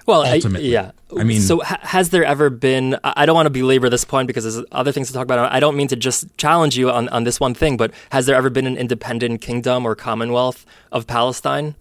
Well, 0.08 0.24
I- 0.24 0.36
yeah. 0.60 0.92
I 1.18 1.24
mean- 1.24 1.42
so 1.42 1.60
ha- 1.60 1.80
has 1.82 2.10
there 2.10 2.24
ever 2.24 2.50
been? 2.50 2.98
I 3.04 3.26
don't 3.26 3.36
want 3.36 3.46
to 3.46 3.52
belabor 3.52 3.90
this 3.90 4.06
point 4.06 4.28
because 4.28 4.44
there's 4.44 4.66
other 4.72 4.92
things 4.92 5.08
to 5.08 5.14
talk 5.14 5.24
about. 5.24 5.52
I 5.52 5.60
don't 5.60 5.76
mean 5.76 5.90
to 5.90 5.96
just 5.96 6.36
challenge 6.38 6.78
you 6.78 6.90
on, 6.90 7.10
on 7.10 7.26
this 7.26 7.40
one 7.40 7.54
thing, 7.54 7.78
but 7.78 7.92
has 8.12 8.26
there 8.26 8.36
ever 8.36 8.50
been 8.50 8.66
an 8.66 8.78
independent 8.78 9.42
kingdom 9.42 9.86
or 9.86 9.96
commonwealth 9.96 10.66
of 10.92 11.08
Palestine 11.08 11.76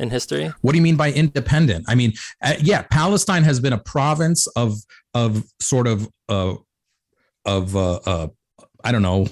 in 0.00 0.10
history? 0.10 0.52
What 0.62 0.72
do 0.72 0.78
you 0.78 0.82
mean 0.82 0.96
by 0.96 1.12
independent? 1.12 1.84
I 1.88 1.94
mean, 1.94 2.12
uh, 2.42 2.54
yeah, 2.60 2.82
Palestine 2.90 3.44
has 3.44 3.60
been 3.60 3.72
a 3.72 3.78
province 3.78 4.46
of 4.48 4.74
of 5.14 5.44
sort 5.60 5.86
of 5.86 6.08
uh, 6.28 6.54
of 7.44 7.76
uh, 7.76 8.00
uh, 8.04 8.28
I 8.82 8.90
don't 8.90 9.02
know 9.02 9.28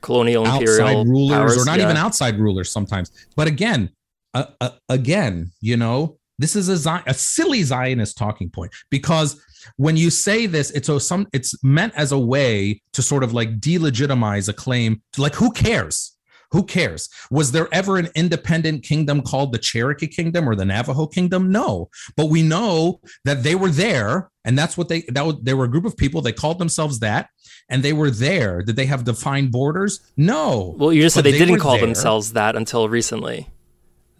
Colonial, 0.00 0.44
imperial 0.46 0.86
outside 0.88 1.06
rulers 1.06 1.36
powers, 1.36 1.56
or 1.58 1.64
not 1.64 1.78
yeah. 1.78 1.84
even 1.84 1.96
outside 1.96 2.38
rulers 2.38 2.70
sometimes. 2.70 3.10
But 3.36 3.48
again, 3.48 3.90
uh, 4.34 4.46
uh, 4.60 4.70
again, 4.88 5.52
you 5.60 5.76
know, 5.76 6.18
this 6.42 6.56
is 6.56 6.86
a, 6.86 7.02
a 7.06 7.14
silly 7.14 7.62
Zionist 7.62 8.16
talking 8.16 8.50
point 8.50 8.72
because 8.90 9.40
when 9.76 9.96
you 9.96 10.10
say 10.10 10.46
this, 10.46 10.70
it's 10.70 10.88
a, 10.88 10.98
some 10.98 11.26
it's 11.32 11.54
meant 11.62 11.92
as 11.96 12.12
a 12.12 12.18
way 12.18 12.82
to 12.92 13.02
sort 13.02 13.22
of 13.22 13.32
like 13.32 13.60
delegitimize 13.60 14.48
a 14.48 14.52
claim 14.52 15.02
to 15.12 15.22
like 15.22 15.34
who 15.34 15.50
cares? 15.52 16.16
Who 16.52 16.64
cares? 16.64 17.08
Was 17.30 17.50
there 17.52 17.66
ever 17.72 17.96
an 17.96 18.10
independent 18.14 18.84
kingdom 18.84 19.22
called 19.22 19.52
the 19.52 19.58
Cherokee 19.58 20.06
Kingdom 20.06 20.46
or 20.46 20.54
the 20.54 20.66
Navajo 20.66 21.06
Kingdom? 21.06 21.50
No, 21.50 21.88
but 22.14 22.26
we 22.26 22.42
know 22.42 23.00
that 23.24 23.42
they 23.42 23.54
were 23.54 23.70
there, 23.70 24.30
and 24.44 24.58
that's 24.58 24.76
what 24.76 24.88
they 24.88 25.00
that 25.08 25.24
was, 25.24 25.36
they 25.42 25.54
were 25.54 25.64
a 25.64 25.70
group 25.70 25.86
of 25.86 25.96
people. 25.96 26.20
They 26.20 26.32
called 26.32 26.58
themselves 26.58 26.98
that, 26.98 27.30
and 27.70 27.82
they 27.82 27.94
were 27.94 28.10
there. 28.10 28.62
Did 28.62 28.76
they 28.76 28.84
have 28.84 29.04
defined 29.04 29.50
borders? 29.50 30.00
No. 30.18 30.74
Well, 30.76 30.92
you 30.92 31.00
just 31.00 31.14
said 31.14 31.24
they, 31.24 31.32
they, 31.32 31.38
didn't 31.38 31.60
call 31.60 31.78
there. 31.78 31.86
themselves 31.86 32.34
that 32.34 32.54
until 32.54 32.86
recently. 32.86 33.48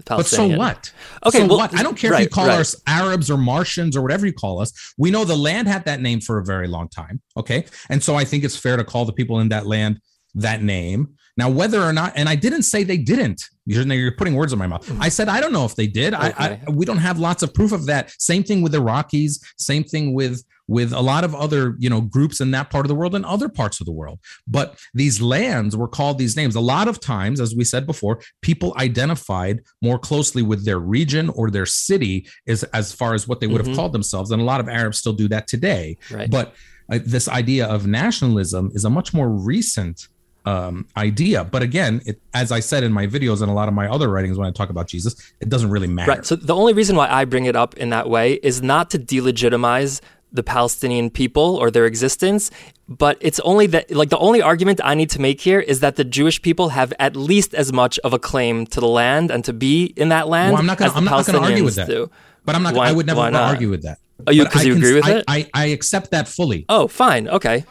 But 0.04 0.26
so 0.26 0.46
what? 0.46 0.92
Okay, 1.26 1.38
so 1.38 1.46
well, 1.46 1.58
what? 1.58 1.74
I 1.78 1.82
don't 1.82 1.96
care 1.96 2.10
right, 2.10 2.20
if 2.20 2.24
you 2.24 2.30
call 2.30 2.48
right. 2.48 2.60
us 2.60 2.80
Arabs 2.86 3.30
or 3.30 3.36
Martians 3.36 3.96
or 3.96 4.02
whatever 4.02 4.26
you 4.26 4.32
call 4.32 4.60
us. 4.60 4.94
We 4.98 5.10
know 5.10 5.24
the 5.24 5.36
land 5.36 5.68
had 5.68 5.84
that 5.84 6.00
name 6.00 6.20
for 6.20 6.38
a 6.38 6.44
very 6.44 6.68
long 6.68 6.88
time. 6.88 7.20
Okay, 7.36 7.64
and 7.88 8.02
so 8.02 8.14
I 8.14 8.24
think 8.24 8.44
it's 8.44 8.56
fair 8.56 8.76
to 8.76 8.84
call 8.84 9.04
the 9.04 9.12
people 9.12 9.40
in 9.40 9.48
that 9.50 9.66
land 9.66 10.00
that 10.34 10.62
name. 10.62 11.14
Now, 11.36 11.48
whether 11.48 11.80
or 11.80 11.92
not, 11.92 12.12
and 12.14 12.28
I 12.28 12.34
didn't 12.34 12.64
say 12.64 12.84
they 12.84 12.98
didn't. 12.98 13.42
You're, 13.64 13.84
you're 13.84 14.12
putting 14.12 14.34
words 14.34 14.52
in 14.52 14.58
my 14.58 14.66
mouth. 14.66 14.90
I 15.00 15.08
said 15.08 15.28
I 15.28 15.40
don't 15.40 15.52
know 15.52 15.64
if 15.64 15.76
they 15.76 15.86
did. 15.86 16.14
Okay. 16.14 16.32
I, 16.36 16.60
I, 16.66 16.70
we 16.70 16.84
don't 16.84 16.98
have 16.98 17.18
lots 17.18 17.42
of 17.42 17.54
proof 17.54 17.72
of 17.72 17.86
that. 17.86 18.10
Same 18.18 18.42
thing 18.42 18.60
with 18.60 18.72
the 18.72 18.78
Iraqis. 18.78 19.40
Same 19.56 19.84
thing 19.84 20.14
with 20.14 20.42
with 20.68 20.92
a 20.92 21.00
lot 21.00 21.24
of 21.24 21.34
other 21.34 21.76
you 21.78 21.88
know 21.88 22.00
groups 22.00 22.40
in 22.40 22.50
that 22.50 22.70
part 22.70 22.84
of 22.84 22.88
the 22.88 22.94
world 22.94 23.14
and 23.14 23.24
other 23.24 23.48
parts 23.48 23.80
of 23.80 23.86
the 23.86 23.92
world. 23.92 24.18
But 24.46 24.78
these 24.94 25.20
lands 25.22 25.76
were 25.76 25.88
called 25.88 26.18
these 26.18 26.36
names. 26.36 26.54
A 26.54 26.60
lot 26.60 26.88
of 26.88 27.00
times, 27.00 27.40
as 27.40 27.54
we 27.54 27.64
said 27.64 27.86
before, 27.86 28.20
people 28.42 28.74
identified 28.76 29.60
more 29.80 29.98
closely 29.98 30.42
with 30.42 30.64
their 30.64 30.78
region 30.78 31.30
or 31.30 31.50
their 31.50 31.66
city 31.66 32.26
as 32.46 32.64
as 32.64 32.92
far 32.92 33.14
as 33.14 33.26
what 33.26 33.40
they 33.40 33.46
would 33.46 33.58
have 33.58 33.68
mm-hmm. 33.68 33.76
called 33.76 33.92
themselves. 33.92 34.30
And 34.30 34.42
a 34.42 34.44
lot 34.44 34.60
of 34.60 34.68
Arabs 34.68 34.98
still 34.98 35.12
do 35.12 35.28
that 35.28 35.46
today. 35.46 35.96
Right. 36.10 36.30
But 36.30 36.54
uh, 36.90 36.98
this 37.04 37.28
idea 37.28 37.66
of 37.66 37.86
nationalism 37.86 38.70
is 38.74 38.84
a 38.84 38.90
much 38.90 39.14
more 39.14 39.28
recent 39.28 40.08
um, 40.44 40.87
idea. 40.96 41.44
But 41.44 41.62
again, 41.62 42.02
it, 42.07 42.20
as 42.35 42.52
I 42.52 42.61
said 42.61 42.83
in 42.83 42.92
my 42.92 43.07
videos 43.07 43.42
and 43.42 43.50
a 43.50 43.55
lot 43.55 43.68
of 43.68 43.74
my 43.74 43.88
other 43.88 44.09
writings 44.09 44.38
when 44.38 44.46
I 44.46 44.50
talk 44.50 44.70
about 44.70 44.88
Jesus, 44.88 45.14
it 45.40 45.48
doesn't 45.48 45.70
really 45.70 45.88
matter. 45.88 46.11
Right. 46.11 46.26
So 46.26 46.37
the 46.37 46.55
only 46.55 46.72
reason 46.72 46.96
why 46.96 47.09
I 47.09 47.24
bring 47.24 47.46
it 47.46 47.57
up 47.57 47.76
in 47.76 47.90
that 47.90 48.09
way 48.09 48.35
is 48.35 48.62
not 48.62 48.90
to 48.90 48.98
delegitimize 48.98 50.00
the 50.33 50.42
Palestinian 50.42 51.11
people 51.11 51.57
or 51.57 51.70
their 51.70 51.85
existence, 51.85 52.50
but 52.88 53.18
it's 53.20 53.38
only 53.40 53.66
that 53.66 53.90
like 53.90 54.09
the 54.09 54.18
only 54.18 54.40
argument 54.40 54.81
I 54.83 54.94
need 54.94 55.11
to 55.11 55.20
make 55.20 55.40
here 55.40 55.61
is 55.61 55.81
that 55.81 55.96
the 55.96 56.05
Jewish 56.05 56.40
people 56.40 56.70
have 56.70 56.92
at 56.98 57.14
least 57.14 57.55
as 57.55 57.72
much 57.72 57.98
of 57.98 58.14
a 58.14 58.18
claim 58.18 58.66
to 58.68 58.81
the 58.81 58.88
land 58.88 59.31
and 59.31 59.44
to 59.44 59.52
be 59.52 59.92
in 59.96 60.09
that 60.09 60.28
land. 60.28 60.52
Well, 60.52 60.61
I'm 60.61 60.66
not 60.66 60.78
going 60.78 60.90
to 60.94 61.38
argue 61.38 61.64
with 61.64 61.76
that. 61.76 61.87
Do. 61.87 62.11
But 62.44 62.55
I'm 62.57 62.62
not. 62.62 62.74
Why, 62.74 62.88
I 62.88 62.92
would 62.92 63.07
never 63.07 63.20
argue 63.20 63.70
with 63.70 63.83
that. 63.83 63.98
Oh, 64.26 64.31
you 64.31 64.44
because 64.44 64.64
you 64.64 64.74
agree 64.74 64.94
with 64.94 65.05
I, 65.05 65.12
it? 65.12 65.24
I, 65.28 65.50
I 65.55 65.66
accept 65.66 66.11
that 66.12 66.28
fully. 66.28 66.64
Oh, 66.68 66.88
fine. 66.88 67.28
Okay. 67.28 67.64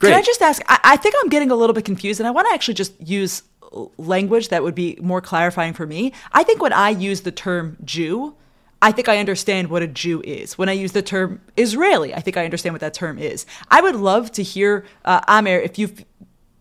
Great. 0.00 0.10
Can 0.10 0.18
I 0.18 0.22
just 0.22 0.42
ask? 0.42 0.62
I, 0.66 0.80
I 0.82 0.96
think 0.96 1.14
I'm 1.20 1.28
getting 1.28 1.50
a 1.50 1.54
little 1.54 1.74
bit 1.74 1.84
confused, 1.84 2.20
and 2.20 2.26
I 2.26 2.30
want 2.30 2.48
to 2.48 2.54
actually 2.54 2.74
just 2.74 2.92
use 3.00 3.42
language 3.98 4.48
that 4.48 4.62
would 4.62 4.74
be 4.74 4.98
more 5.00 5.20
clarifying 5.20 5.74
for 5.74 5.86
me. 5.86 6.12
I 6.32 6.42
think 6.42 6.60
when 6.60 6.72
I 6.72 6.88
use 6.90 7.20
the 7.20 7.30
term 7.30 7.76
Jew, 7.84 8.34
I 8.82 8.92
think 8.92 9.08
I 9.08 9.18
understand 9.18 9.68
what 9.68 9.82
a 9.82 9.86
Jew 9.86 10.22
is. 10.22 10.56
When 10.56 10.68
I 10.68 10.72
use 10.72 10.92
the 10.92 11.02
term 11.02 11.40
Israeli, 11.56 12.14
I 12.14 12.20
think 12.20 12.36
I 12.36 12.44
understand 12.44 12.74
what 12.74 12.80
that 12.80 12.94
term 12.94 13.18
is. 13.18 13.46
I 13.70 13.80
would 13.80 13.94
love 13.94 14.32
to 14.32 14.42
hear, 14.42 14.86
uh, 15.04 15.20
Amer, 15.28 15.58
if 15.58 15.78
you 15.78 15.94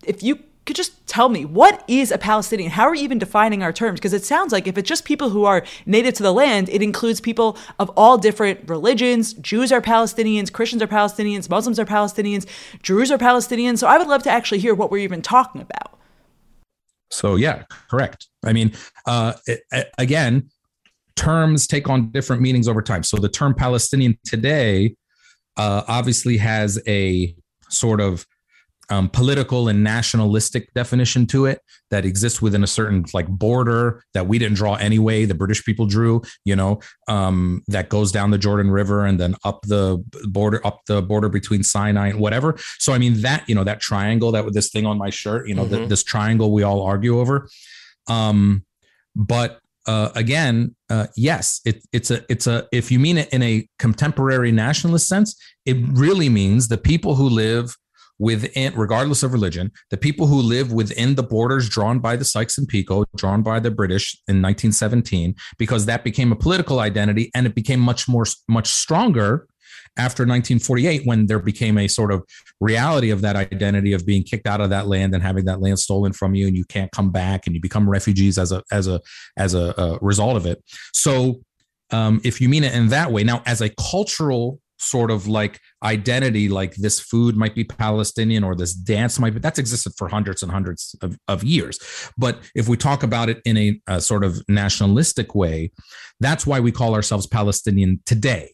if 0.06 0.21
you 0.21 0.39
could 0.69 0.75
just 0.75 1.08
tell 1.08 1.29
me 1.29 1.45
what 1.45 1.84
is 1.88 2.12
a 2.12 2.17
Palestinian? 2.19 2.69
How 2.69 2.84
are 2.84 2.91
we 2.91 2.99
even 2.99 3.17
defining 3.17 3.63
our 3.63 3.73
terms? 3.73 3.99
Because 3.99 4.13
it 4.13 4.23
sounds 4.23 4.51
like 4.51 4.67
if 4.67 4.77
it's 4.77 4.88
just 4.88 5.03
people 5.03 5.32
who 5.32 5.43
are 5.43 5.65
native 5.88 6.13
to 6.15 6.23
the 6.23 6.32
land, 6.32 6.69
it 6.69 6.84
includes 6.84 7.19
people 7.19 7.58
of 7.79 7.89
all 7.97 8.19
different 8.19 8.69
religions. 8.69 9.34
Jews 9.34 9.71
are 9.71 9.82
Palestinians, 9.82 10.53
Christians 10.53 10.84
are 10.84 10.88
Palestinians, 10.88 11.49
Muslims 11.49 11.79
are 11.79 11.86
Palestinians, 11.86 12.45
Druze 12.84 13.10
are 13.10 13.17
Palestinians. 13.17 13.79
So 13.79 13.88
I 13.88 13.97
would 13.97 14.08
love 14.08 14.21
to 14.23 14.29
actually 14.29 14.60
hear 14.60 14.75
what 14.75 14.91
we're 14.91 14.99
even 14.99 15.23
talking 15.23 15.60
about. 15.62 15.99
So 17.10 17.36
yeah, 17.36 17.63
correct. 17.89 18.27
I 18.45 18.53
mean, 18.53 18.71
uh, 19.08 19.34
it, 19.47 19.63
again, 19.97 20.51
terms 21.15 21.65
take 21.65 21.89
on 21.89 22.12
different 22.12 22.43
meanings 22.43 22.67
over 22.67 22.84
time. 22.84 23.01
So 23.01 23.17
the 23.17 23.27
term 23.27 23.55
Palestinian 23.55 24.19
today 24.23 24.95
uh, 25.58 25.82
obviously 25.88 26.38
has 26.38 26.79
a 26.88 27.36
sort 27.69 28.01
of 28.01 28.27
um, 28.89 29.10
political 29.10 29.67
and 29.67 29.84
nationalistic 29.84 30.73
definition 30.73 31.25
to 31.28 31.45
it 31.45 31.62
that 31.91 32.06
exists 32.06 32.41
within 32.41 32.63
a 32.63 32.67
certain 32.67 33.06
like 33.13 33.28
border 33.28 34.04
that 34.13 34.28
we 34.28 34.39
didn't 34.39 34.56
draw 34.56 34.75
anyway. 34.75 35.25
The 35.25 35.36
British 35.36 35.63
people 35.63 35.86
drew, 35.86 36.21
you 36.45 36.56
know, 36.56 36.80
um, 37.08 37.63
that 37.67 37.89
goes 37.89 38.12
down 38.12 38.32
the 38.32 38.38
Jordan 38.38 38.71
River 38.71 39.06
and 39.06 39.19
then 39.19 39.36
up 39.43 39.62
the 39.63 40.04
border, 40.23 40.65
up 40.65 40.82
the 40.88 41.02
border 41.02 41.30
between 41.30 41.63
Sinai 41.63 42.10
and 42.10 42.19
whatever. 42.19 42.56
So 42.80 42.93
I 42.93 42.97
mean 42.97 43.21
that 43.21 43.47
you 43.47 43.56
know 43.56 43.63
that 43.63 43.80
triangle 43.80 44.32
that 44.32 44.45
with 44.45 44.54
this 44.54 44.69
thing 44.69 44.86
on 44.86 44.97
my 44.97 45.10
shirt, 45.10 45.47
you 45.47 45.56
know, 45.56 45.65
mm-hmm. 45.65 45.84
the, 45.84 45.88
this 45.88 46.04
triangle 46.04 46.52
we 46.52 46.63
all 46.63 46.82
argue 46.82 47.19
over. 47.19 47.47
Um, 48.08 48.65
but 49.15 49.60
uh, 49.88 50.10
again, 50.15 50.75
uh, 50.89 51.08
yes, 51.15 51.62
it, 51.65 51.84
it's 51.91 52.12
a 52.12 52.23
it's 52.30 52.47
a 52.47 52.67
if 52.71 52.91
you 52.91 52.99
mean 52.99 53.17
it 53.17 53.30
in 53.34 53.41
a 53.41 53.67
contemporary 53.80 54.52
nationalist 54.52 55.08
sense, 55.08 55.36
it 55.65 55.78
really 55.91 56.30
means 56.30 56.67
the 56.67 56.78
people 56.78 57.15
who 57.15 57.28
live 57.28 57.75
within, 58.19 58.73
regardless 58.75 59.23
of 59.23 59.34
religion, 59.34 59.71
the 59.89 59.97
people 59.97 60.27
who 60.27 60.41
live 60.41 60.71
within 60.71 61.15
the 61.15 61.23
borders 61.23 61.69
drawn 61.69 61.99
by 61.99 62.15
the 62.15 62.25
Sykes 62.25 62.58
and 62.58 62.67
Picot, 62.67 63.08
drawn 63.15 63.41
by 63.41 63.60
the 63.60 63.71
British 63.71 64.13
in 64.27 64.41
1917, 64.41 65.36
because 65.58 65.86
that 65.86 66.03
became 66.03 66.32
a 66.32 66.36
political 66.36 66.79
identity 66.79 67.32
and 67.34 67.47
it 67.47 67.55
became 67.55 67.79
much 67.79 68.08
more, 68.08 68.25
much 68.47 68.67
stronger 68.67 69.47
after 69.97 70.23
1948 70.23 71.01
when 71.05 71.25
there 71.25 71.39
became 71.39 71.77
a 71.77 71.88
sort 71.88 72.12
of 72.12 72.23
reality 72.60 73.10
of 73.10 73.21
that 73.21 73.36
identity 73.36 73.93
of 73.93 74.05
being 74.05 74.23
kicked 74.23 74.47
out 74.47 74.62
of 74.62 74.69
that 74.69 74.88
land 74.88 75.13
and 75.13 75.23
having 75.23 75.45
that 75.45 75.62
land 75.62 75.79
stolen 75.79 76.13
from 76.13 76.36
you 76.36 76.47
and 76.47 76.55
you 76.55 76.65
can't 76.65 76.91
come 76.91 77.12
back 77.12 77.47
and 77.47 77.55
you 77.55 77.62
become 77.62 77.89
refugees 77.89 78.38
as 78.38 78.51
a 78.51 78.63
as 78.71 78.88
a 78.88 79.01
as 79.38 79.53
a, 79.53 79.73
a 79.77 79.97
result 80.01 80.38
of 80.38 80.45
it. 80.45 80.63
So 80.93 81.41
um, 81.91 82.21
if 82.23 82.39
you 82.39 82.49
mean 82.49 82.63
it 82.63 82.73
in 82.73 82.89
that 82.89 83.12
way 83.12 83.23
now 83.23 83.41
as 83.45 83.62
a 83.62 83.69
cultural 83.69 84.60
sort 84.79 85.11
of 85.11 85.27
like 85.27 85.59
identity 85.83 86.49
like 86.49 86.75
this 86.75 86.99
food 86.99 87.35
might 87.35 87.55
be 87.55 87.63
palestinian 87.63 88.43
or 88.43 88.55
this 88.55 88.73
dance 88.73 89.19
might 89.19 89.33
be 89.33 89.39
that's 89.39 89.59
existed 89.59 89.93
for 89.97 90.07
hundreds 90.07 90.41
and 90.41 90.51
hundreds 90.51 90.95
of, 91.01 91.17
of 91.27 91.43
years 91.43 91.79
but 92.17 92.39
if 92.55 92.67
we 92.67 92.77
talk 92.77 93.03
about 93.03 93.29
it 93.29 93.41
in 93.45 93.57
a, 93.57 93.81
a 93.87 94.01
sort 94.01 94.23
of 94.23 94.41
nationalistic 94.47 95.35
way 95.35 95.71
that's 96.19 96.47
why 96.47 96.59
we 96.59 96.71
call 96.71 96.93
ourselves 96.95 97.27
palestinian 97.27 97.99
today 98.05 98.51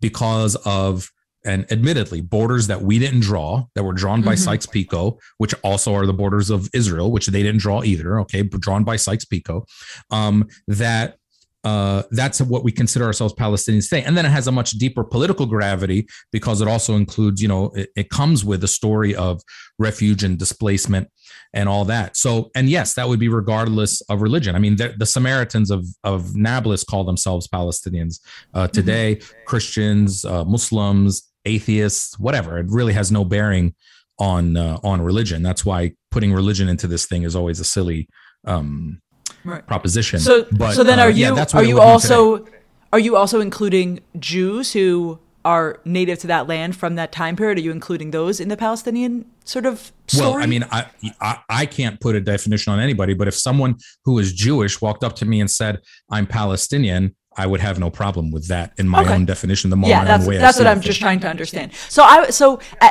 because 0.00 0.56
of 0.66 1.08
and 1.44 1.70
admittedly 1.72 2.20
borders 2.20 2.66
that 2.68 2.82
we 2.82 2.98
didn't 2.98 3.20
draw 3.20 3.64
that 3.74 3.82
were 3.82 3.92
drawn 3.92 4.22
by 4.22 4.34
mm-hmm. 4.34 4.44
Sykes-Picot, 4.44 5.18
which 5.38 5.54
also 5.64 5.94
are 5.94 6.06
the 6.06 6.12
borders 6.12 6.50
of 6.50 6.68
Israel, 6.72 7.10
which 7.10 7.26
they 7.26 7.42
didn't 7.42 7.60
draw 7.60 7.82
either. 7.82 8.20
Okay, 8.20 8.42
but 8.42 8.60
drawn 8.60 8.84
by 8.84 8.96
Sykes-Picot. 8.96 9.64
Um, 10.10 10.48
that 10.68 11.16
uh, 11.64 12.02
that's 12.10 12.40
what 12.40 12.64
we 12.64 12.72
consider 12.72 13.04
ourselves 13.04 13.34
Palestinians 13.34 13.88
today. 13.88 14.02
And 14.02 14.16
then 14.16 14.26
it 14.26 14.30
has 14.30 14.46
a 14.46 14.52
much 14.52 14.72
deeper 14.72 15.04
political 15.04 15.46
gravity 15.46 16.08
because 16.32 16.60
it 16.60 16.68
also 16.68 16.96
includes, 16.96 17.40
you 17.40 17.48
know, 17.48 17.70
it, 17.74 17.90
it 17.94 18.10
comes 18.10 18.44
with 18.44 18.64
a 18.64 18.68
story 18.68 19.14
of 19.14 19.40
refuge 19.78 20.24
and 20.24 20.38
displacement 20.38 21.08
and 21.54 21.68
all 21.68 21.84
that. 21.84 22.16
So, 22.16 22.50
and 22.54 22.68
yes, 22.68 22.94
that 22.94 23.08
would 23.08 23.20
be 23.20 23.28
regardless 23.28 24.00
of 24.02 24.22
religion. 24.22 24.56
I 24.56 24.58
mean, 24.58 24.76
the, 24.76 24.94
the 24.98 25.06
Samaritans 25.06 25.70
of, 25.70 25.86
of 26.02 26.34
Nablus 26.34 26.82
call 26.82 27.04
themselves 27.04 27.46
Palestinians 27.46 28.20
uh, 28.54 28.64
mm-hmm. 28.64 28.72
today, 28.72 29.16
mm-hmm. 29.16 29.38
Christians, 29.46 30.24
uh, 30.24 30.44
Muslims, 30.44 31.30
atheists, 31.44 32.18
whatever. 32.18 32.58
It 32.58 32.66
really 32.68 32.92
has 32.92 33.12
no 33.12 33.24
bearing 33.24 33.74
on 34.18 34.56
uh, 34.56 34.78
on 34.84 35.00
religion. 35.00 35.42
That's 35.42 35.64
why 35.64 35.92
putting 36.10 36.32
religion 36.32 36.68
into 36.68 36.86
this 36.86 37.06
thing 37.06 37.22
is 37.22 37.34
always 37.34 37.60
a 37.60 37.64
silly 37.64 38.08
um, 38.46 39.00
right. 39.44 39.66
proposition. 39.66 40.20
So, 40.20 40.46
but, 40.52 40.74
so 40.74 40.84
then 40.84 40.98
are 40.98 41.06
uh, 41.06 41.10
you 41.10 41.34
yeah, 41.34 41.46
are 41.54 41.64
you 41.64 41.80
also 41.80 42.38
today. 42.38 42.58
are 42.92 42.98
you 42.98 43.16
also 43.16 43.40
including 43.40 44.00
Jews 44.18 44.72
who 44.72 45.18
are 45.44 45.80
native 45.84 46.18
to 46.20 46.26
that 46.28 46.46
land 46.46 46.76
from 46.76 46.94
that 46.94 47.12
time 47.12 47.36
period? 47.36 47.58
Are 47.58 47.62
you 47.62 47.72
including 47.72 48.10
those 48.10 48.40
in 48.40 48.48
the 48.48 48.56
Palestinian 48.56 49.26
sort 49.44 49.66
of 49.66 49.92
story? 50.06 50.30
Well, 50.30 50.42
I 50.42 50.46
mean, 50.46 50.64
I, 50.70 50.86
I, 51.20 51.38
I 51.48 51.66
can't 51.66 52.00
put 52.00 52.14
a 52.14 52.20
definition 52.20 52.72
on 52.72 52.80
anybody, 52.80 53.14
but 53.14 53.28
if 53.28 53.34
someone 53.34 53.76
who 54.04 54.18
is 54.18 54.32
Jewish 54.32 54.80
walked 54.80 55.02
up 55.04 55.16
to 55.16 55.24
me 55.24 55.40
and 55.40 55.50
said, 55.50 55.80
"I'm 56.10 56.26
Palestinian," 56.26 57.16
I 57.36 57.46
would 57.46 57.60
have 57.60 57.78
no 57.78 57.90
problem 57.90 58.30
with 58.30 58.48
that 58.48 58.72
in 58.78 58.88
my 58.88 59.02
okay. 59.02 59.14
own 59.14 59.24
definition. 59.24 59.70
The 59.70 59.76
yeah, 59.78 60.04
that's, 60.04 60.26
that's 60.26 60.58
what 60.58 60.66
I'm 60.66 60.80
just 60.80 61.00
trying 61.00 61.20
to 61.20 61.28
understand. 61.28 61.72
So 61.88 62.02
I 62.02 62.30
so 62.30 62.60
uh, 62.80 62.90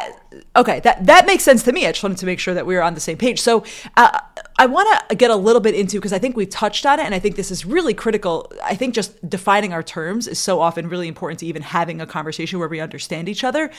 okay, 0.56 0.80
that 0.82 1.06
that 1.06 1.26
makes 1.26 1.44
sense 1.44 1.64
to 1.64 1.72
me. 1.72 1.86
I 1.86 1.92
just 1.92 2.04
wanted 2.04 2.18
to 2.20 2.26
make 2.26 2.40
sure 2.40 2.54
that 2.54 2.66
we 2.66 2.76
were 2.76 2.82
on 2.82 2.96
the 2.96 3.00
same 3.00 3.18
page. 3.18 3.40
So 3.40 3.64
uh, 3.98 4.20
I 4.62 4.68
want 4.68 5.10
to 5.10 5.16
get 5.16 5.32
a 5.32 5.36
little 5.36 5.60
bit 5.60 5.74
into 5.74 5.98
because 5.98 6.14
I 6.14 6.20
think 6.20 6.38
we've 6.38 6.48
touched 6.48 6.86
on 6.86 7.00
it, 7.00 7.04
and 7.04 7.16
I 7.16 7.20
think 7.20 7.36
this 7.36 7.50
is 7.50 7.66
really 7.66 7.96
critical. 7.96 8.54
I 8.64 8.76
think 8.76 8.94
just 8.94 9.28
defining 9.28 9.74
our 9.74 9.82
terms 9.82 10.28
is 10.28 10.38
so 10.38 10.62
often 10.62 10.88
really 10.88 11.08
important 11.08 11.40
to 11.40 11.48
even 11.48 11.64
having 11.64 12.00
a 12.00 12.06
conversation 12.06 12.60
where 12.60 12.68
we 12.68 12.80
understand 12.80 13.28
each 13.28 13.44
other. 13.44 13.72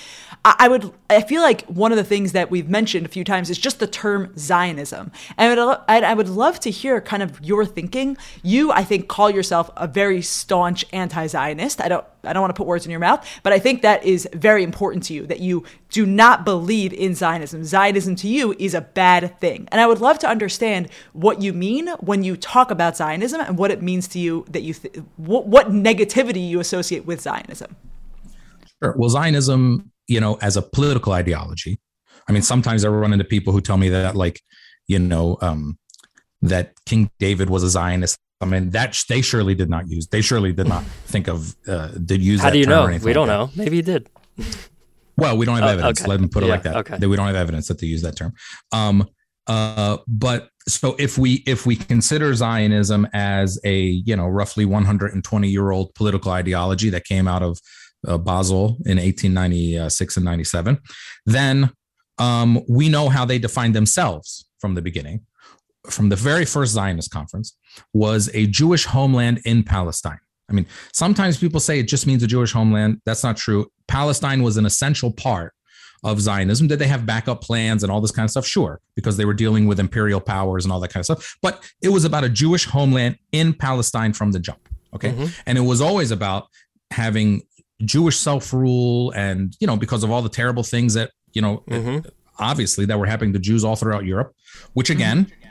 I, 0.45 0.57
I 0.59 0.67
would, 0.67 0.93
I 1.09 1.21
feel 1.21 1.41
like 1.41 1.65
one 1.67 1.93
of 1.93 1.99
the 1.99 2.03
things 2.03 2.33
that 2.33 2.51
we've 2.51 2.69
mentioned 2.69 3.07
a 3.07 3.09
few 3.09 3.23
times 3.23 3.49
is 3.49 3.59
just 3.59 3.79
the 3.79 3.87
term 3.87 4.33
Zionism, 4.37 5.13
and 5.39 5.61
I 5.61 5.65
would, 5.65 5.79
I 5.89 6.15
would 6.15 6.29
love 6.29 6.59
to 6.59 6.71
hear 6.73 7.01
kind 7.01 7.23
of 7.23 7.41
your 7.45 7.65
thinking. 7.65 8.17
You, 8.43 8.73
I 8.73 8.83
think, 8.83 9.07
call 9.07 9.31
yourself 9.31 9.71
a 9.77 9.87
very 9.87 10.21
staunch 10.21 10.85
anti-Zionist. 10.93 11.81
I 11.81 11.87
don't 11.87 12.05
I 12.25 12.33
don't 12.33 12.41
want 12.41 12.55
to 12.55 12.59
put 12.59 12.67
words 12.67 12.85
in 12.85 12.91
your 12.91 13.01
mouth, 13.01 13.29
but 13.43 13.53
I 13.53 13.59
think 13.59 13.83
that 13.83 14.05
is 14.05 14.29
very 14.33 14.63
important 14.63 15.05
to 15.05 15.15
you 15.15 15.27
that 15.27 15.41
you 15.41 15.65
do 15.91 16.07
not 16.07 16.45
believe 16.45 16.93
in 16.93 17.15
Zionism. 17.15 17.65
Zionism 17.65 18.15
to 18.17 18.29
you 18.29 18.55
is 18.59 18.75
a 18.75 18.81
bad 18.81 19.39
thing. 19.41 19.69
And 19.73 19.81
I 19.81 19.87
would 19.87 20.01
love 20.01 20.21
to 20.21 20.29
understand 20.29 20.72
what 21.13 21.43
you 21.43 21.53
mean 21.53 21.89
when 22.01 22.23
you 22.23 22.37
talk 22.37 22.71
about 22.71 22.97
Zionism 22.97 23.41
and 23.41 23.59
what 23.59 23.71
it 23.71 23.83
means 23.83 24.09
to 24.09 24.19
you 24.19 24.45
that 24.51 24.63
you, 24.63 24.75
th- 24.75 24.97
what, 25.17 25.47
what 25.47 25.69
negativity 25.69 26.49
you 26.49 26.61
associate 26.61 27.07
with 27.07 27.21
Zionism. 27.21 27.77
Sure. 28.83 28.95
Well, 28.97 29.09
Zionism, 29.09 29.91
you 30.09 30.21
know, 30.21 30.39
as 30.41 30.57
a 30.57 30.63
political 30.63 31.13
ideology, 31.13 31.79
I 32.29 32.33
mean, 32.33 32.43
sometimes 32.43 32.85
I 32.85 32.89
run 32.89 33.13
into 33.13 33.25
people 33.25 33.53
who 33.53 33.61
tell 33.61 33.77
me 33.77 33.89
that, 33.91 34.15
like, 34.15 34.41
you 34.89 34.99
know, 34.99 35.39
um, 35.41 35.79
that 36.43 36.73
King 36.87 37.11
David 37.19 37.51
was 37.51 37.63
a 37.63 37.71
Zionist. 37.71 38.19
I 38.41 38.45
mean, 38.45 38.71
that 38.71 39.01
they 39.09 39.23
surely 39.23 39.55
did 39.55 39.71
not 39.71 39.89
use. 39.89 40.09
They 40.09 40.21
surely 40.21 40.53
did 40.53 40.69
not 40.69 40.85
think 41.07 41.29
of 41.29 41.55
uh, 41.69 41.89
did 42.05 42.23
use. 42.23 42.41
How 42.41 42.51
do 42.51 42.59
you 42.59 42.67
know? 42.67 42.87
We 43.03 43.13
don't 43.13 43.29
know. 43.29 43.51
Maybe 43.55 43.77
he 43.77 43.83
did. 43.83 44.09
Well, 45.17 45.37
we 45.37 45.47
don't 45.47 45.57
have 45.57 45.65
oh, 45.65 45.73
evidence. 45.73 46.01
Okay. 46.01 46.11
Let 46.11 46.21
me 46.21 46.29
put 46.29 46.43
it 46.43 46.47
yeah, 46.47 46.53
like 46.53 46.63
that. 46.65 46.77
Okay. 46.77 47.07
We 47.07 47.17
don't 47.17 47.27
have 47.27 47.37
evidence 47.37 47.69
that 47.69 47.79
they 47.79 47.87
use 47.87 48.03
that 48.03 48.17
term. 48.17 48.33
Um, 48.73 49.09
uh, 49.47 49.99
but 50.07 50.49
so 50.69 50.95
if 50.99 51.19
we 51.19 51.43
if 51.47 51.67
we 51.67 51.77
consider 51.77 52.35
Zionism 52.35 53.07
as 53.13 53.61
a 53.65 53.81
you 53.81 54.15
know 54.17 54.27
roughly 54.27 54.65
120 54.65 55.49
year 55.49 55.71
old 55.71 55.95
political 55.95 56.31
ideology 56.31 56.91
that 56.91 57.05
came 57.05 57.27
out 57.27 57.43
of 57.43 57.59
uh, 58.07 58.19
Basel 58.19 58.79
in 58.87 58.99
1896 58.99 60.17
and 60.17 60.25
97, 60.25 60.79
then 61.27 61.71
um, 62.19 62.61
we 62.69 62.89
know 62.89 63.09
how 63.09 63.25
they 63.25 63.39
defined 63.39 63.75
themselves 63.75 64.47
from 64.61 64.75
the 64.75 64.83
beginning 64.83 65.25
from 65.91 66.09
the 66.09 66.17
very 66.17 66.45
first 66.45 66.73
Zionist 66.73 67.11
conference 67.11 67.57
was 67.93 68.31
a 68.35 68.47
Jewish 68.47 68.85
homeland 68.85 69.41
in 69.45 69.63
Palestine. 69.63 70.19
I 70.49 70.53
mean, 70.53 70.67
sometimes 70.93 71.39
people 71.39 71.61
say 71.61 71.79
it 71.79 71.89
just 71.89 72.07
means 72.07 72.23
a 72.23 72.27
Jewish 72.27 72.53
homeland. 72.53 73.01
That's 73.07 73.25
not 73.25 73.37
true. 73.37 73.67
Palestine 73.89 74.43
was 74.43 74.57
an 74.57 74.67
essential 74.67 75.13
part 75.13 75.55
of 76.03 76.21
Zionism. 76.21 76.67
Did 76.67 76.79
they 76.79 76.87
have 76.87 77.07
backup 77.07 77.43
plans 77.43 77.83
and 77.83 77.93
all 77.93 78.01
this 78.01 78.11
kind 78.11 78.25
of 78.25 78.31
stuff? 78.31 78.47
Sure, 78.47 78.81
because 78.95 79.17
they 79.17 79.25
were 79.25 79.35
dealing 79.35 79.67
with 79.67 79.79
imperial 79.79 80.21
powers 80.21 80.65
and 80.65 80.73
all 80.73 80.81
that 80.81 80.93
kind 80.93 81.01
of 81.01 81.05
stuff. 81.05 81.37
But 81.43 81.63
it 81.83 81.89
was 81.91 82.05
about 82.05 82.25
a 82.25 82.29
Jewish 82.29 82.67
homeland 82.67 83.17
in 83.33 83.55
Palestine 83.55 84.13
from 84.13 84.33
the 84.33 84.39
jump. 84.39 84.69
Okay. 84.95 85.11
Mm-hmm. 85.11 85.27
And 85.47 85.59
it 85.59 85.63
was 85.63 85.81
always 85.81 86.11
about 86.11 86.49
having 86.91 87.43
Jewish 87.85 88.17
self 88.17 88.53
rule 88.53 89.13
and, 89.13 89.57
you 89.61 89.67
know, 89.67 89.77
because 89.77 90.05
of 90.05 90.11
all 90.11 90.23
the 90.23 90.29
terrible 90.29 90.63
things 90.63 90.95
that, 90.95 91.11
you 91.33 91.41
know, 91.43 91.65
mm-hmm. 91.69 92.07
obviously 92.39 92.85
that 92.87 92.99
were 92.99 93.07
happening 93.07 93.33
to 93.33 93.39
Jews 93.39 93.65
all 93.65 93.77
throughout 93.77 94.05
Europe, 94.05 94.35
which 94.75 94.91
again, 94.91 95.27
mm-hmm 95.27 95.42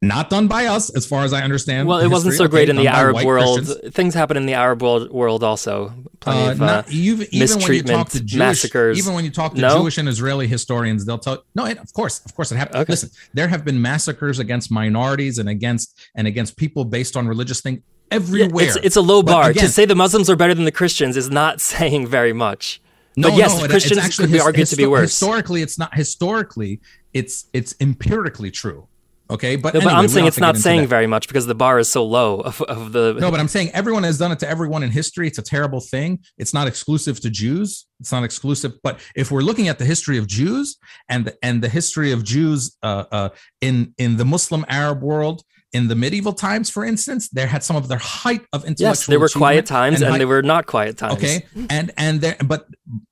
not 0.00 0.30
done 0.30 0.46
by 0.46 0.66
us, 0.66 0.90
as 0.90 1.06
far 1.06 1.24
as 1.24 1.32
I 1.32 1.42
understand. 1.42 1.88
Well, 1.88 1.98
it 1.98 2.06
wasn't 2.06 2.34
so 2.34 2.46
great 2.46 2.68
in 2.68 2.76
the 2.76 2.86
Arab 2.86 3.24
world. 3.24 3.66
Christians. 3.66 3.94
Things 3.94 4.14
happen 4.14 4.36
in 4.36 4.46
the 4.46 4.54
Arab 4.54 4.80
world, 4.80 5.10
world 5.10 5.42
also. 5.42 5.92
Plenty 6.20 6.48
uh, 6.48 6.52
of 6.52 6.62
uh, 6.62 6.82
even, 6.88 7.26
mistreatment, 7.32 8.10
Jewish, 8.10 8.34
massacres. 8.34 8.98
Even 8.98 9.14
when 9.14 9.24
you 9.24 9.30
talk 9.30 9.54
to 9.54 9.60
no? 9.60 9.78
Jewish 9.78 9.98
and 9.98 10.08
Israeli 10.08 10.46
historians, 10.46 11.04
they'll 11.04 11.18
tell 11.18 11.42
no. 11.56 11.64
It, 11.64 11.78
of 11.78 11.92
course, 11.92 12.24
of 12.24 12.34
course, 12.34 12.52
it 12.52 12.56
happened. 12.56 12.76
Okay. 12.82 12.92
Listen, 12.92 13.10
there 13.34 13.48
have 13.48 13.64
been 13.64 13.80
massacres 13.82 14.38
against 14.38 14.70
minorities 14.70 15.38
and 15.38 15.48
against 15.48 15.98
and 16.14 16.28
against 16.28 16.56
people 16.56 16.84
based 16.84 17.16
on 17.16 17.26
religious 17.26 17.60
things 17.60 17.80
everywhere. 18.12 18.64
Yeah, 18.64 18.68
it's, 18.70 18.78
it's, 18.84 18.96
a 18.96 19.00
low 19.00 19.22
bar 19.22 19.50
again, 19.50 19.64
to 19.64 19.68
say 19.68 19.84
the 19.84 19.96
Muslims 19.96 20.30
are 20.30 20.36
better 20.36 20.54
than 20.54 20.64
the 20.64 20.72
Christians 20.72 21.16
is 21.16 21.28
not 21.28 21.60
saying 21.72 22.06
very 22.06 22.32
much. 22.32 22.80
No, 23.16 23.30
but 23.30 23.36
yes, 23.36 23.60
no, 23.60 23.66
Christians 23.66 23.98
actually, 23.98 24.28
could 24.28 24.32
be 24.32 24.40
argued 24.40 24.68
to 24.68 24.76
be 24.76 24.86
worse. 24.86 25.10
Historically, 25.10 25.62
it's 25.62 25.76
not. 25.76 25.92
Historically, 25.92 26.80
it's 27.12 27.46
it's 27.52 27.74
empirically 27.80 28.52
true. 28.52 28.86
Okay, 29.30 29.56
but, 29.56 29.74
no, 29.74 29.80
anyway, 29.80 29.92
but 29.92 29.98
I'm 29.98 30.08
saying 30.08 30.26
it's 30.26 30.40
not 30.40 30.56
saying 30.56 30.86
very 30.86 31.06
much 31.06 31.28
because 31.28 31.46
the 31.46 31.54
bar 31.54 31.78
is 31.78 31.88
so 31.88 32.04
low 32.04 32.40
of, 32.40 32.62
of 32.62 32.92
the. 32.92 33.14
No, 33.14 33.30
but 33.30 33.40
I'm 33.40 33.48
saying 33.48 33.70
everyone 33.72 34.02
has 34.04 34.16
done 34.16 34.32
it 34.32 34.38
to 34.38 34.48
everyone 34.48 34.82
in 34.82 34.90
history. 34.90 35.26
It's 35.26 35.38
a 35.38 35.42
terrible 35.42 35.80
thing. 35.80 36.20
It's 36.38 36.54
not 36.54 36.66
exclusive 36.66 37.20
to 37.20 37.30
Jews. 37.30 37.86
It's 38.00 38.10
not 38.10 38.24
exclusive. 38.24 38.72
But 38.82 39.00
if 39.14 39.30
we're 39.30 39.42
looking 39.42 39.68
at 39.68 39.78
the 39.78 39.84
history 39.84 40.16
of 40.16 40.26
Jews 40.26 40.78
and 41.10 41.26
the, 41.26 41.36
and 41.42 41.62
the 41.62 41.68
history 41.68 42.10
of 42.10 42.24
Jews 42.24 42.76
uh, 42.82 43.04
uh, 43.12 43.28
in 43.60 43.92
in 43.98 44.16
the 44.16 44.24
Muslim 44.24 44.64
Arab 44.68 45.02
world, 45.02 45.42
in 45.72 45.88
the 45.88 45.94
medieval 45.94 46.32
times, 46.32 46.70
for 46.70 46.84
instance, 46.84 47.28
there 47.28 47.46
had 47.46 47.62
some 47.62 47.76
of 47.76 47.88
their 47.88 47.98
height 47.98 48.46
of 48.54 48.64
intellectual. 48.64 48.88
Yes, 48.88 49.06
there 49.06 49.20
were 49.20 49.28
quiet 49.28 49.66
times 49.66 50.00
and, 50.00 50.10
and 50.10 50.20
they 50.20 50.24
were 50.24 50.42
not 50.42 50.66
quiet 50.66 50.96
times. 50.96 51.16
Okay, 51.16 51.44
and 51.68 51.90
and 51.98 52.20
there, 52.22 52.36
but 52.44 52.66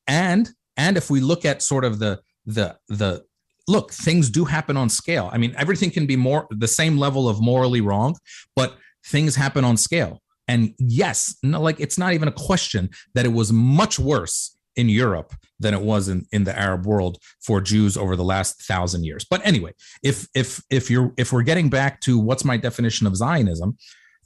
and 0.07 0.51
and 0.77 0.97
if 0.97 1.11
we 1.11 1.21
look 1.21 1.45
at 1.45 1.63
sort 1.63 1.85
of 1.85 1.99
the 1.99 2.21
the 2.47 2.79
the 2.89 3.25
look, 3.69 3.93
things 3.93 4.31
do 4.31 4.45
happen 4.45 4.77
on 4.77 4.89
scale. 4.89 5.31
I 5.33 5.39
mean, 5.39 5.55
everything 5.57 5.91
can 5.91 6.07
be 6.07 6.17
more 6.17 6.47
the 6.51 6.69
same 6.69 6.99
level 6.99 7.29
of 7.29 7.41
morally 7.41 7.81
wrong, 7.81 8.17
but 8.55 8.77
things 9.05 9.37
happen 9.37 9.65
on 9.65 9.77
scale. 9.77 10.23
And 10.49 10.75
yes, 10.79 11.37
no, 11.43 11.61
like 11.61 11.81
it's 11.81 11.99
not 11.99 12.13
even 12.13 12.29
a 12.29 12.33
question 12.33 12.91
that 13.15 13.25
it 13.25 13.33
was 13.33 13.53
much 13.53 13.99
worse 13.99 14.57
in 14.77 14.89
Europe 14.89 15.35
than 15.59 15.75
it 15.75 15.81
was 15.81 16.09
in, 16.09 16.27
in 16.33 16.45
the 16.45 16.57
Arab 16.57 16.87
world 16.87 17.19
for 17.41 17.61
Jews 17.61 17.97
over 17.97 18.15
the 18.15 18.25
last 18.25 18.63
thousand 18.63 19.05
years. 19.05 19.25
But 19.29 19.45
anyway, 19.45 19.73
if 20.03 20.29
if 20.35 20.63
if 20.71 20.91
you're 20.91 21.13
if 21.17 21.33
we're 21.33 21.43
getting 21.43 21.69
back 21.69 22.01
to 22.03 22.19
what's 22.19 22.45
my 22.45 22.57
definition 22.57 23.07
of 23.07 23.17
Zionism, 23.17 23.77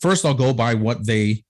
first 0.00 0.26
I'll 0.26 0.35
go 0.35 0.53
by 0.53 0.74
what 0.74 1.07
they 1.07 1.44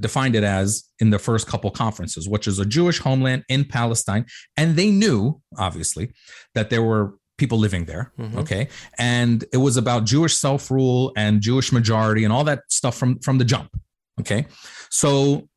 defined 0.00 0.36
it 0.36 0.44
as 0.44 0.84
in 1.00 1.10
the 1.10 1.18
first 1.18 1.46
couple 1.46 1.70
conferences, 1.70 2.28
which 2.28 2.46
is 2.46 2.58
a 2.58 2.64
Jewish 2.64 3.00
homeland 3.00 3.44
in 3.48 3.64
Palestine. 3.64 4.26
And 4.56 4.76
they 4.76 4.90
knew, 4.90 5.40
obviously, 5.56 6.12
that 6.54 6.70
there 6.70 6.82
were 6.82 7.14
people 7.38 7.58
living 7.58 7.86
there. 7.86 8.12
Mm-hmm. 8.18 8.38
Okay. 8.40 8.68
And 8.98 9.44
it 9.52 9.56
was 9.56 9.76
about 9.76 10.04
Jewish 10.04 10.36
self 10.36 10.70
rule 10.70 11.12
and 11.16 11.40
Jewish 11.40 11.72
majority 11.72 12.24
and 12.24 12.32
all 12.32 12.44
that 12.44 12.62
stuff 12.68 12.96
from, 12.96 13.18
from 13.20 13.38
the 13.38 13.44
jump. 13.44 13.70
Okay. 14.20 14.46
So 14.90 15.48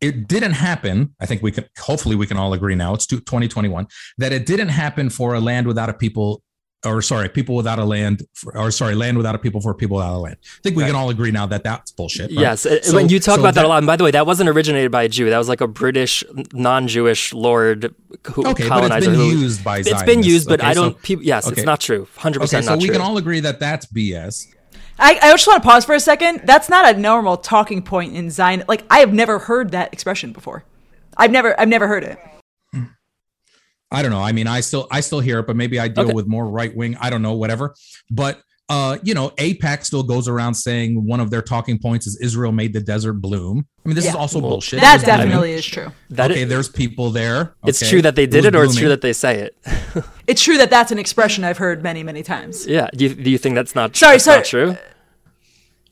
it 0.00 0.28
didn't 0.28 0.52
happen. 0.52 1.14
I 1.20 1.26
think 1.26 1.42
we 1.42 1.52
can, 1.52 1.66
hopefully, 1.78 2.16
we 2.16 2.26
can 2.26 2.36
all 2.36 2.52
agree 2.52 2.74
now, 2.74 2.94
it's 2.94 3.06
2021, 3.06 3.86
that 4.18 4.32
it 4.32 4.46
didn't 4.46 4.68
happen 4.68 5.10
for 5.10 5.34
a 5.34 5.40
land 5.40 5.66
without 5.66 5.88
a 5.88 5.94
people 5.94 6.42
or 6.86 7.02
sorry, 7.02 7.28
people 7.28 7.56
without 7.56 7.78
a 7.78 7.84
land, 7.84 8.22
for, 8.34 8.56
or 8.56 8.70
sorry, 8.70 8.94
land 8.94 9.16
without 9.16 9.34
a 9.34 9.38
people 9.38 9.60
for 9.60 9.74
people 9.74 9.96
without 9.96 10.14
a 10.14 10.18
land. 10.18 10.36
I 10.42 10.62
think 10.62 10.76
we 10.76 10.82
right. 10.82 10.88
can 10.88 10.96
all 10.96 11.10
agree 11.10 11.30
now 11.30 11.46
that 11.46 11.64
that's 11.64 11.90
bullshit. 11.90 12.30
Right? 12.30 12.40
Yes, 12.40 12.62
so, 12.62 12.94
when 12.94 13.08
you 13.08 13.18
talk 13.18 13.36
so 13.36 13.40
about 13.40 13.54
that, 13.54 13.62
that, 13.62 13.66
a 13.66 13.68
lot. 13.68 13.78
And 13.78 13.86
by 13.86 13.96
the 13.96 14.04
way, 14.04 14.12
that 14.12 14.26
wasn't 14.26 14.48
originated 14.48 14.92
by 14.92 15.02
a 15.02 15.08
Jew. 15.08 15.28
That 15.28 15.38
was 15.38 15.48
like 15.48 15.60
a 15.60 15.66
British 15.66 16.22
non-Jewish 16.52 17.32
lord 17.32 17.94
who 18.32 18.46
okay, 18.46 18.68
colonizer. 18.68 18.88
But 18.88 18.96
it's 18.98 19.06
been 19.06 19.14
who, 19.16 19.40
used 19.40 19.64
by. 19.64 19.78
It's 19.78 20.02
been 20.04 20.22
used, 20.22 20.48
but 20.48 20.60
okay, 20.60 20.68
I 20.68 20.74
don't. 20.74 20.94
So, 20.94 21.00
people, 21.02 21.24
yes, 21.24 21.46
okay. 21.46 21.54
it's 21.54 21.66
not 21.66 21.80
true. 21.80 22.06
Hundred 22.16 22.40
percent 22.40 22.66
not 22.66 22.74
true. 22.74 22.80
So 22.82 22.86
we 22.86 22.92
can 22.92 23.00
all 23.00 23.16
agree 23.18 23.40
that 23.40 23.58
that's 23.58 23.86
BS. 23.86 24.46
I, 25.00 25.18
I 25.22 25.30
just 25.30 25.46
want 25.46 25.62
to 25.62 25.68
pause 25.68 25.84
for 25.84 25.94
a 25.94 26.00
second. 26.00 26.42
That's 26.44 26.68
not 26.68 26.94
a 26.94 26.98
normal 26.98 27.36
talking 27.36 27.82
point 27.82 28.14
in 28.14 28.30
Zion. 28.30 28.64
Like 28.68 28.84
I 28.90 29.00
have 29.00 29.12
never 29.12 29.38
heard 29.38 29.70
that 29.72 29.92
expression 29.92 30.32
before. 30.32 30.64
I've 31.16 31.30
never 31.30 31.58
I've 31.58 31.68
never 31.68 31.88
heard 31.88 32.04
it. 32.04 32.18
I 33.90 34.02
don't 34.02 34.10
know. 34.10 34.22
I 34.22 34.32
mean, 34.32 34.46
I 34.46 34.60
still 34.60 34.86
I 34.90 35.00
still 35.00 35.20
hear 35.20 35.38
it, 35.38 35.46
but 35.46 35.56
maybe 35.56 35.80
I 35.80 35.88
deal 35.88 36.04
okay. 36.04 36.12
with 36.12 36.26
more 36.26 36.46
right 36.48 36.74
wing. 36.74 36.96
I 37.00 37.10
don't 37.10 37.22
know, 37.22 37.34
whatever. 37.34 37.74
But 38.10 38.40
uh, 38.70 38.98
you 39.02 39.14
know, 39.14 39.30
AIPAC 39.30 39.84
still 39.84 40.02
goes 40.02 40.28
around 40.28 40.54
saying 40.54 41.06
one 41.06 41.20
of 41.20 41.30
their 41.30 41.40
talking 41.40 41.78
points 41.78 42.06
is 42.06 42.20
Israel 42.20 42.52
made 42.52 42.74
the 42.74 42.80
desert 42.80 43.14
bloom. 43.14 43.66
I 43.84 43.88
mean, 43.88 43.94
this 43.94 44.04
yeah. 44.04 44.10
is 44.10 44.16
also 44.16 44.40
well, 44.40 44.50
bullshit. 44.50 44.80
That 44.80 45.02
definitely 45.04 45.52
is 45.52 45.64
true. 45.64 45.90
That 46.10 46.30
okay, 46.30 46.42
is, 46.42 46.50
there's 46.50 46.68
people 46.68 47.10
there. 47.10 47.54
Okay. 47.62 47.70
It's 47.70 47.88
true 47.88 48.02
that 48.02 48.14
they 48.14 48.26
did 48.26 48.44
it, 48.44 48.54
it 48.54 48.56
or 48.56 48.64
it's 48.64 48.76
true 48.76 48.90
that 48.90 49.00
they 49.00 49.14
say 49.14 49.38
it. 49.38 49.56
it's 50.26 50.42
true 50.42 50.58
that 50.58 50.68
that's 50.68 50.92
an 50.92 50.98
expression 50.98 51.44
I've 51.44 51.56
heard 51.56 51.82
many, 51.82 52.02
many 52.02 52.22
times. 52.22 52.66
Yeah. 52.66 52.88
Do 52.94 53.06
you, 53.06 53.14
do 53.14 53.30
you 53.30 53.38
think 53.38 53.54
that's 53.54 53.74
not? 53.74 53.96
Sorry, 53.96 54.16
that's 54.16 54.24
sorry. 54.24 54.38
Not 54.38 54.44
true. 54.44 54.76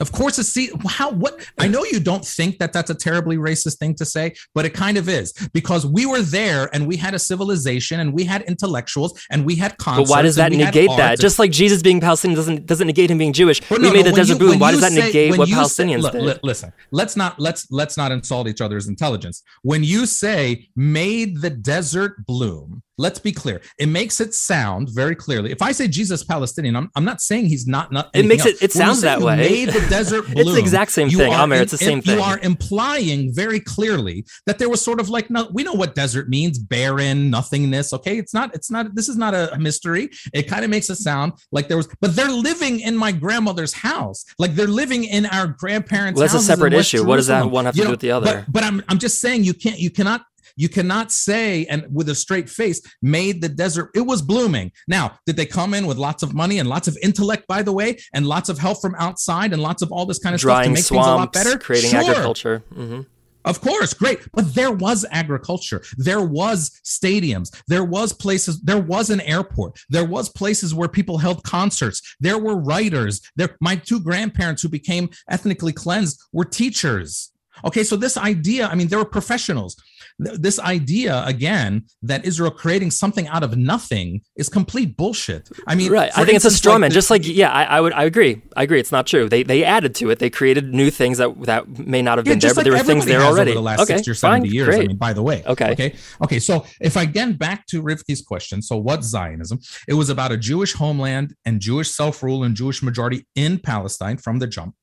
Of 0.00 0.12
course, 0.12 0.38
it's 0.38 0.48
see 0.48 0.70
how 0.86 1.10
what 1.10 1.46
I 1.58 1.68
know 1.68 1.84
you 1.84 2.00
don't 2.00 2.24
think 2.24 2.58
that 2.58 2.72
that's 2.72 2.90
a 2.90 2.94
terribly 2.94 3.36
racist 3.36 3.78
thing 3.78 3.94
to 3.96 4.04
say, 4.04 4.34
but 4.54 4.64
it 4.64 4.74
kind 4.74 4.96
of 4.96 5.08
is 5.08 5.32
because 5.52 5.86
we 5.86 6.06
were 6.06 6.20
there 6.20 6.68
and 6.74 6.86
we 6.86 6.96
had 6.96 7.14
a 7.14 7.18
civilization 7.18 8.00
and 8.00 8.12
we 8.12 8.24
had 8.24 8.42
intellectuals 8.42 9.18
and 9.30 9.44
we 9.44 9.56
had 9.56 9.76
concerts. 9.78 10.08
But 10.08 10.16
why 10.16 10.22
does 10.22 10.36
that 10.36 10.52
negate 10.52 10.90
that? 10.96 11.18
Just 11.18 11.38
like 11.38 11.50
Jesus 11.50 11.82
being 11.82 12.00
Palestinian 12.00 12.36
doesn't 12.36 12.66
doesn't 12.66 12.86
negate 12.86 13.10
him 13.10 13.18
being 13.18 13.32
Jewish. 13.32 13.60
we 13.70 13.78
no, 13.78 13.92
made 13.92 14.04
no, 14.04 14.10
the 14.10 14.16
desert 14.16 14.38
boom. 14.38 14.58
Why 14.58 14.72
does 14.72 14.80
that 14.82 14.92
say, 14.92 15.06
negate 15.06 15.38
what 15.38 15.48
Palestinians 15.48 16.10
say, 16.10 16.20
did? 16.20 16.40
listen, 16.42 16.72
let's 16.90 17.16
not 17.16 17.38
let's 17.40 17.70
let's 17.70 17.96
not 17.96 18.12
insult 18.12 18.48
each 18.48 18.60
other's 18.60 18.88
intelligence. 18.88 19.42
When 19.62 19.82
you 19.82 20.06
say 20.06 20.68
made 20.76 21.40
the 21.40 21.50
desert 21.50 22.26
bloom, 22.26 22.82
let's 22.98 23.18
be 23.18 23.32
clear. 23.32 23.60
It 23.78 23.86
makes 23.86 24.20
it 24.20 24.34
sound 24.34 24.88
very 24.92 25.14
clearly. 25.14 25.52
If 25.52 25.62
I 25.62 25.72
say 25.72 25.88
Jesus 25.88 26.24
Palestinian, 26.24 26.76
I'm, 26.76 26.90
I'm 26.96 27.04
not 27.04 27.20
saying 27.20 27.46
he's 27.46 27.66
not. 27.66 27.92
not 27.92 28.10
it 28.14 28.26
makes 28.26 28.46
else. 28.46 28.54
it. 28.62 28.64
It 28.64 28.72
sounds 28.72 29.02
that 29.02 29.20
way. 29.20 29.36
Made 29.36 29.68
the 29.68 29.86
desert 29.88 30.22
bloom. 30.26 30.38
it's 30.38 30.52
the 30.52 30.58
exact 30.58 30.92
same 30.92 31.10
thing, 31.10 31.32
Amir. 31.32 31.62
It's 31.62 31.72
the 31.72 31.78
same 31.78 32.00
thing. 32.00 32.16
You 32.16 32.22
are 32.22 32.38
implying 32.40 33.34
very 33.34 33.60
clearly 33.60 34.24
that 34.46 34.58
there 34.58 34.68
was 34.68 34.82
sort 34.82 35.00
of 35.00 35.08
like 35.08 35.30
no. 35.30 35.48
We 35.52 35.62
know 35.62 35.74
what 35.74 35.94
desert 35.94 36.28
means: 36.28 36.58
barren, 36.58 37.30
nothingness. 37.30 37.92
Okay, 37.92 38.18
it's 38.18 38.34
not. 38.34 38.54
It's 38.54 38.70
not. 38.70 38.94
This 38.94 39.08
is 39.08 39.16
not 39.16 39.34
a 39.34 39.56
mystery. 39.58 40.10
It 40.32 40.44
kind 40.44 40.64
of 40.64 40.70
makes 40.70 40.88
it 40.90 40.96
sound 40.96 41.34
like 41.52 41.68
there 41.68 41.76
was. 41.76 41.88
But 42.00 42.16
they're 42.16 42.28
living 42.28 42.80
in 42.80 42.96
my 42.96 43.12
grandmother's 43.12 43.72
house. 43.72 44.24
Like 44.38 44.54
they're 44.54 44.66
living 44.66 45.04
in 45.04 45.26
our 45.26 45.46
grandparents' 45.46 46.18
well, 46.18 46.28
that's 46.28 46.42
a 46.42 46.44
separate 46.44 46.72
issue. 46.72 47.04
What 47.04 47.16
does 47.16 47.26
that 47.26 47.50
one 47.50 47.66
have 47.66 47.74
to 47.74 47.78
you 47.78 47.84
do 47.84 47.88
know, 47.88 47.90
with 47.92 48.00
the 48.00 48.10
other? 48.12 48.44
But, 48.46 48.52
but 48.52 48.64
I'm 48.64 48.82
I'm 48.88 48.98
just 48.98 49.20
saying 49.20 49.44
you 49.44 49.54
can't. 49.54 49.78
You 49.78 49.90
cannot 49.90 50.22
you 50.56 50.68
cannot 50.68 51.12
say 51.12 51.66
and 51.66 51.86
with 51.92 52.08
a 52.08 52.14
straight 52.14 52.48
face 52.48 52.80
made 53.02 53.40
the 53.40 53.48
desert. 53.48 53.90
It 53.94 54.00
was 54.00 54.22
blooming. 54.22 54.72
Now, 54.88 55.18
did 55.26 55.36
they 55.36 55.46
come 55.46 55.74
in 55.74 55.86
with 55.86 55.98
lots 55.98 56.22
of 56.22 56.34
money 56.34 56.58
and 56.58 56.68
lots 56.68 56.88
of 56.88 56.96
intellect, 57.02 57.46
by 57.46 57.62
the 57.62 57.72
way, 57.72 57.98
and 58.14 58.26
lots 58.26 58.48
of 58.48 58.58
help 58.58 58.80
from 58.80 58.94
outside 58.98 59.52
and 59.52 59.62
lots 59.62 59.82
of 59.82 59.92
all 59.92 60.06
this 60.06 60.18
kind 60.18 60.34
of 60.34 60.40
Drying 60.40 60.74
stuff 60.74 60.88
to 60.88 60.94
make 60.94 61.04
swamps, 61.04 61.06
things 61.06 61.14
a 61.14 61.16
lot 61.16 61.32
better? 61.32 61.58
Creating 61.58 61.90
sure. 61.90 62.00
agriculture. 62.00 62.64
Mm-hmm. 62.72 63.02
Of 63.46 63.60
course, 63.60 63.94
great. 63.94 64.18
But 64.32 64.54
there 64.54 64.72
was 64.72 65.06
agriculture. 65.12 65.82
There 65.96 66.22
was 66.22 66.80
stadiums. 66.84 67.56
There 67.68 67.84
was 67.84 68.12
places. 68.12 68.60
There 68.60 68.80
was 68.80 69.08
an 69.08 69.20
airport. 69.20 69.78
There 69.88 70.04
was 70.04 70.28
places 70.28 70.74
where 70.74 70.88
people 70.88 71.18
held 71.18 71.44
concerts. 71.44 72.16
There 72.18 72.38
were 72.38 72.56
writers. 72.56 73.20
There, 73.36 73.56
my 73.60 73.76
two 73.76 74.00
grandparents 74.00 74.62
who 74.62 74.68
became 74.68 75.10
ethnically 75.30 75.72
cleansed 75.72 76.20
were 76.32 76.44
teachers. 76.44 77.30
Okay, 77.64 77.84
so 77.84 77.96
this 77.96 78.16
idea, 78.16 78.66
I 78.66 78.74
mean, 78.74 78.88
there 78.88 78.98
were 78.98 79.04
professionals 79.04 79.76
this 80.18 80.58
idea 80.58 81.22
again 81.26 81.84
that 82.02 82.24
Israel 82.24 82.50
creating 82.50 82.90
something 82.90 83.28
out 83.28 83.42
of 83.42 83.56
nothing 83.56 84.22
is 84.36 84.48
complete 84.48 84.96
bullshit. 84.96 85.48
I 85.66 85.74
mean, 85.74 85.92
right? 85.92 86.10
I 86.12 86.24
think 86.24 86.34
instance, 86.34 86.54
it's 86.54 86.54
a 86.54 86.58
straw 86.58 86.78
man. 86.78 86.90
Just 86.90 87.10
like 87.10 87.26
yeah, 87.26 87.50
I, 87.50 87.64
I, 87.64 87.80
would 87.80 87.92
I 87.92 88.04
agree. 88.04 88.40
I 88.56 88.62
agree. 88.62 88.80
It's 88.80 88.92
not 88.92 89.06
true. 89.06 89.28
They 89.28 89.42
they 89.42 89.62
added 89.64 89.94
to 89.96 90.10
it. 90.10 90.18
They 90.18 90.30
created 90.30 90.72
new 90.72 90.90
things 90.90 91.18
that 91.18 91.42
that 91.42 91.68
may 91.68 92.00
not 92.00 92.18
have 92.18 92.26
yeah, 92.26 92.32
been 92.32 92.38
there, 92.40 92.50
like 92.50 92.56
but 92.56 92.64
there 92.64 92.72
were 92.72 92.78
things 92.78 93.04
there 93.04 93.20
already. 93.20 93.50
Over 93.50 93.58
the 93.58 93.64
last 93.64 93.80
okay, 93.80 93.96
60 93.96 94.10
or 94.10 94.14
70 94.14 94.48
fine, 94.48 94.54
years. 94.54 94.66
Great. 94.68 94.84
I 94.84 94.86
mean, 94.86 94.96
by 94.96 95.12
the 95.12 95.22
way. 95.22 95.42
Okay. 95.46 95.72
Okay. 95.72 95.94
Okay. 96.22 96.38
So 96.38 96.64
if 96.80 96.96
I 96.96 97.02
again 97.02 97.34
back 97.34 97.66
to 97.66 97.82
Rivki's 97.82 98.22
question, 98.22 98.62
so 98.62 98.76
what's 98.76 99.06
Zionism? 99.06 99.58
It 99.86 99.94
was 99.94 100.08
about 100.08 100.32
a 100.32 100.36
Jewish 100.36 100.72
homeland 100.72 101.34
and 101.44 101.60
Jewish 101.60 101.90
self 101.90 102.22
rule 102.22 102.44
and 102.44 102.56
Jewish 102.56 102.82
majority 102.82 103.26
in 103.34 103.58
Palestine 103.58 104.16
from 104.16 104.38
the 104.38 104.46
jump. 104.46 104.74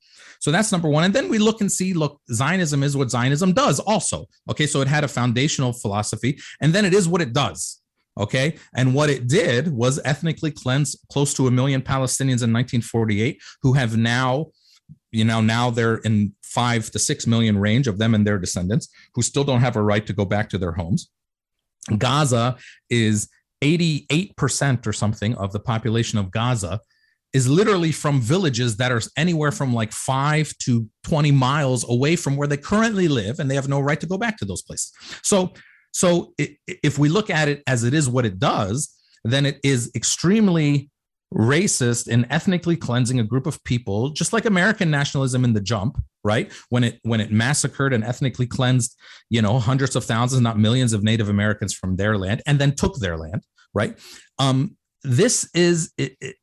So 0.43 0.51
that's 0.51 0.73
number 0.73 0.89
one. 0.89 1.05
And 1.05 1.15
then 1.15 1.29
we 1.29 1.39
look 1.39 1.61
and 1.61 1.71
see, 1.71 1.93
look, 1.93 2.19
Zionism 2.29 2.83
is 2.83 2.97
what 2.97 3.09
Zionism 3.09 3.53
does 3.53 3.79
also. 3.79 4.25
Okay. 4.49 4.67
So 4.67 4.81
it 4.81 4.89
had 4.89 5.05
a 5.05 5.07
foundational 5.07 5.71
philosophy, 5.71 6.37
and 6.59 6.73
then 6.73 6.83
it 6.83 6.93
is 6.93 7.07
what 7.07 7.21
it 7.21 7.31
does. 7.31 7.79
Okay. 8.19 8.57
And 8.75 8.93
what 8.93 9.09
it 9.09 9.29
did 9.29 9.69
was 9.69 10.01
ethnically 10.03 10.51
cleanse 10.51 10.97
close 11.09 11.33
to 11.35 11.47
a 11.47 11.51
million 11.51 11.81
Palestinians 11.81 12.43
in 12.43 12.51
1948 12.51 13.41
who 13.61 13.71
have 13.71 13.95
now, 13.95 14.47
you 15.13 15.23
know, 15.23 15.39
now 15.39 15.69
they're 15.69 15.99
in 15.99 16.33
five 16.43 16.91
to 16.91 16.99
six 16.99 17.25
million 17.25 17.57
range 17.57 17.87
of 17.87 17.97
them 17.97 18.13
and 18.13 18.27
their 18.27 18.37
descendants 18.37 18.89
who 19.13 19.21
still 19.21 19.45
don't 19.45 19.61
have 19.61 19.77
a 19.77 19.81
right 19.81 20.05
to 20.07 20.11
go 20.11 20.25
back 20.25 20.49
to 20.49 20.57
their 20.57 20.73
homes. 20.73 21.09
Gaza 21.97 22.57
is 22.89 23.29
88% 23.61 24.85
or 24.85 24.91
something 24.91 25.35
of 25.35 25.53
the 25.53 25.61
population 25.61 26.19
of 26.19 26.31
Gaza 26.31 26.81
is 27.33 27.47
literally 27.47 27.91
from 27.91 28.21
villages 28.21 28.77
that 28.77 28.91
are 28.91 29.01
anywhere 29.17 29.51
from 29.51 29.73
like 29.73 29.91
five 29.91 30.53
to 30.59 30.87
20 31.05 31.31
miles 31.31 31.87
away 31.89 32.15
from 32.15 32.35
where 32.35 32.47
they 32.47 32.57
currently 32.57 33.07
live, 33.07 33.39
and 33.39 33.49
they 33.49 33.55
have 33.55 33.67
no 33.67 33.79
right 33.79 33.99
to 33.99 34.07
go 34.07 34.17
back 34.17 34.37
to 34.37 34.45
those 34.45 34.61
places. 34.61 34.91
So, 35.23 35.53
so 35.91 36.33
if 36.37 36.97
we 36.97 37.09
look 37.09 37.29
at 37.29 37.47
it 37.47 37.63
as 37.67 37.83
it 37.83 37.93
is 37.93 38.09
what 38.09 38.25
it 38.25 38.39
does, 38.39 38.93
then 39.23 39.45
it 39.45 39.59
is 39.63 39.91
extremely 39.95 40.89
racist 41.33 42.07
and 42.07 42.27
ethnically 42.29 42.75
cleansing 42.75 43.19
a 43.19 43.23
group 43.23 43.47
of 43.47 43.63
people, 43.63 44.09
just 44.09 44.33
like 44.33 44.45
American 44.45 44.91
nationalism 44.91 45.43
in 45.43 45.53
the 45.53 45.61
jump, 45.61 45.97
right? 46.23 46.51
When 46.69 46.83
it 46.83 46.99
when 47.03 47.19
it 47.19 47.31
massacred 47.31 47.93
and 47.93 48.03
ethnically 48.03 48.45
cleansed, 48.45 48.95
you 49.29 49.41
know, 49.41 49.59
hundreds 49.59 49.95
of 49.95 50.03
thousands, 50.03 50.41
not 50.41 50.59
millions 50.59 50.93
of 50.93 51.03
Native 51.03 51.29
Americans 51.29 51.73
from 51.73 51.95
their 51.95 52.17
land, 52.17 52.41
and 52.45 52.59
then 52.59 52.75
took 52.75 52.97
their 52.97 53.17
land, 53.17 53.43
right? 53.73 53.97
Um, 54.37 54.77
this 55.03 55.49
is 55.53 55.91
it, 55.97 56.15
it, 56.21 56.35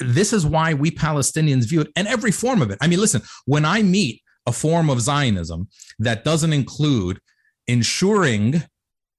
this 0.00 0.32
is 0.32 0.46
why 0.46 0.74
we 0.74 0.90
Palestinians 0.90 1.68
view 1.68 1.82
it 1.82 1.88
and 1.96 2.08
every 2.08 2.32
form 2.32 2.62
of 2.62 2.70
it. 2.70 2.78
I 2.80 2.86
mean, 2.86 3.00
listen, 3.00 3.22
when 3.46 3.64
I 3.64 3.82
meet 3.82 4.22
a 4.46 4.52
form 4.52 4.90
of 4.90 5.00
Zionism 5.00 5.68
that 5.98 6.24
doesn't 6.24 6.52
include 6.52 7.20
ensuring, 7.66 8.62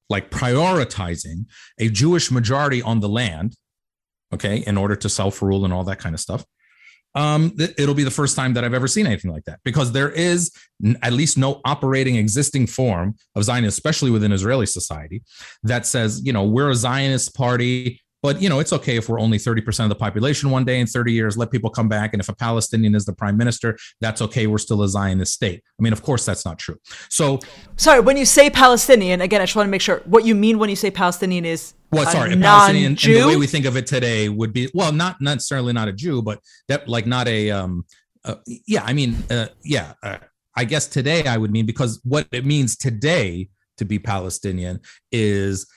like 0.09 0.29
prioritizing 0.29 1.45
a 1.79 1.89
Jewish 1.89 2.31
majority 2.31 2.81
on 2.81 2.99
the 2.99 3.09
land, 3.09 3.55
okay, 4.33 4.57
in 4.57 4.77
order 4.77 4.95
to 4.95 5.09
self 5.09 5.41
rule 5.41 5.63
and 5.63 5.73
all 5.73 5.83
that 5.85 5.99
kind 5.99 6.15
of 6.15 6.19
stuff, 6.19 6.45
um, 7.13 7.53
it'll 7.57 7.95
be 7.95 8.03
the 8.03 8.11
first 8.11 8.35
time 8.35 8.53
that 8.53 8.63
I've 8.63 8.73
ever 8.73 8.87
seen 8.87 9.05
anything 9.05 9.31
like 9.31 9.43
that 9.45 9.59
because 9.65 9.91
there 9.91 10.09
is 10.09 10.51
at 11.01 11.13
least 11.13 11.37
no 11.37 11.59
operating 11.65 12.15
existing 12.15 12.67
form 12.67 13.15
of 13.35 13.43
Zionism, 13.43 13.67
especially 13.67 14.11
within 14.11 14.31
Israeli 14.31 14.65
society, 14.65 15.21
that 15.63 15.85
says, 15.85 16.21
you 16.23 16.31
know, 16.31 16.45
we're 16.45 16.69
a 16.69 16.75
Zionist 16.75 17.35
party 17.35 18.00
but 18.23 18.41
you 18.41 18.49
know, 18.49 18.59
it's 18.59 18.73
okay 18.73 18.97
if 18.97 19.09
we're 19.09 19.19
only 19.19 19.37
30% 19.37 19.83
of 19.83 19.89
the 19.89 19.95
population 19.95 20.49
one 20.51 20.63
day 20.63 20.79
in 20.79 20.87
30 20.87 21.11
years, 21.11 21.37
let 21.37 21.51
people 21.51 21.69
come 21.69 21.89
back. 21.89 22.13
And 22.13 22.21
if 22.21 22.29
a 22.29 22.35
Palestinian 22.35 22.95
is 22.95 23.05
the 23.05 23.13
prime 23.13 23.35
minister, 23.35 23.77
that's 23.99 24.21
okay. 24.21 24.47
We're 24.47 24.59
still 24.59 24.83
a 24.83 24.87
Zionist 24.87 25.33
state. 25.33 25.61
I 25.79 25.81
mean, 25.81 25.93
of 25.93 26.03
course 26.03 26.25
that's 26.25 26.45
not 26.45 26.59
true. 26.59 26.77
So 27.09 27.39
sorry, 27.77 27.99
when 28.01 28.17
you 28.17 28.25
say 28.25 28.49
Palestinian, 28.49 29.21
again, 29.21 29.41
I 29.41 29.45
just 29.45 29.55
want 29.55 29.67
to 29.67 29.71
make 29.71 29.81
sure 29.81 30.01
what 30.05 30.25
you 30.25 30.35
mean 30.35 30.59
when 30.59 30.69
you 30.69 30.75
say 30.75 30.91
Palestinian 30.91 31.45
is 31.45 31.73
well, 31.91 32.05
sorry, 32.05 32.33
a 32.33 32.37
Palestinian 32.37 32.91
and 32.91 32.97
the 32.97 33.27
way 33.27 33.35
we 33.35 33.47
think 33.47 33.65
of 33.65 33.75
it 33.75 33.85
today 33.85 34.29
would 34.29 34.53
be 34.53 34.69
well, 34.73 34.91
not 34.91 35.19
necessarily 35.19 35.73
not 35.73 35.87
a 35.87 35.93
Jew, 35.93 36.21
but 36.21 36.39
that 36.67 36.87
like 36.87 37.05
not 37.05 37.27
a 37.27 37.51
um 37.51 37.85
uh, 38.23 38.35
yeah, 38.67 38.83
I 38.83 38.93
mean 38.93 39.15
uh, 39.29 39.47
yeah, 39.63 39.93
uh, 40.03 40.17
I 40.55 40.65
guess 40.65 40.87
today 40.87 41.25
I 41.25 41.37
would 41.37 41.51
mean 41.51 41.65
because 41.65 41.99
what 42.03 42.27
it 42.31 42.45
means 42.45 42.77
today 42.77 43.49
to 43.77 43.85
be 43.85 43.99
Palestinian 43.99 44.79
is 45.11 45.67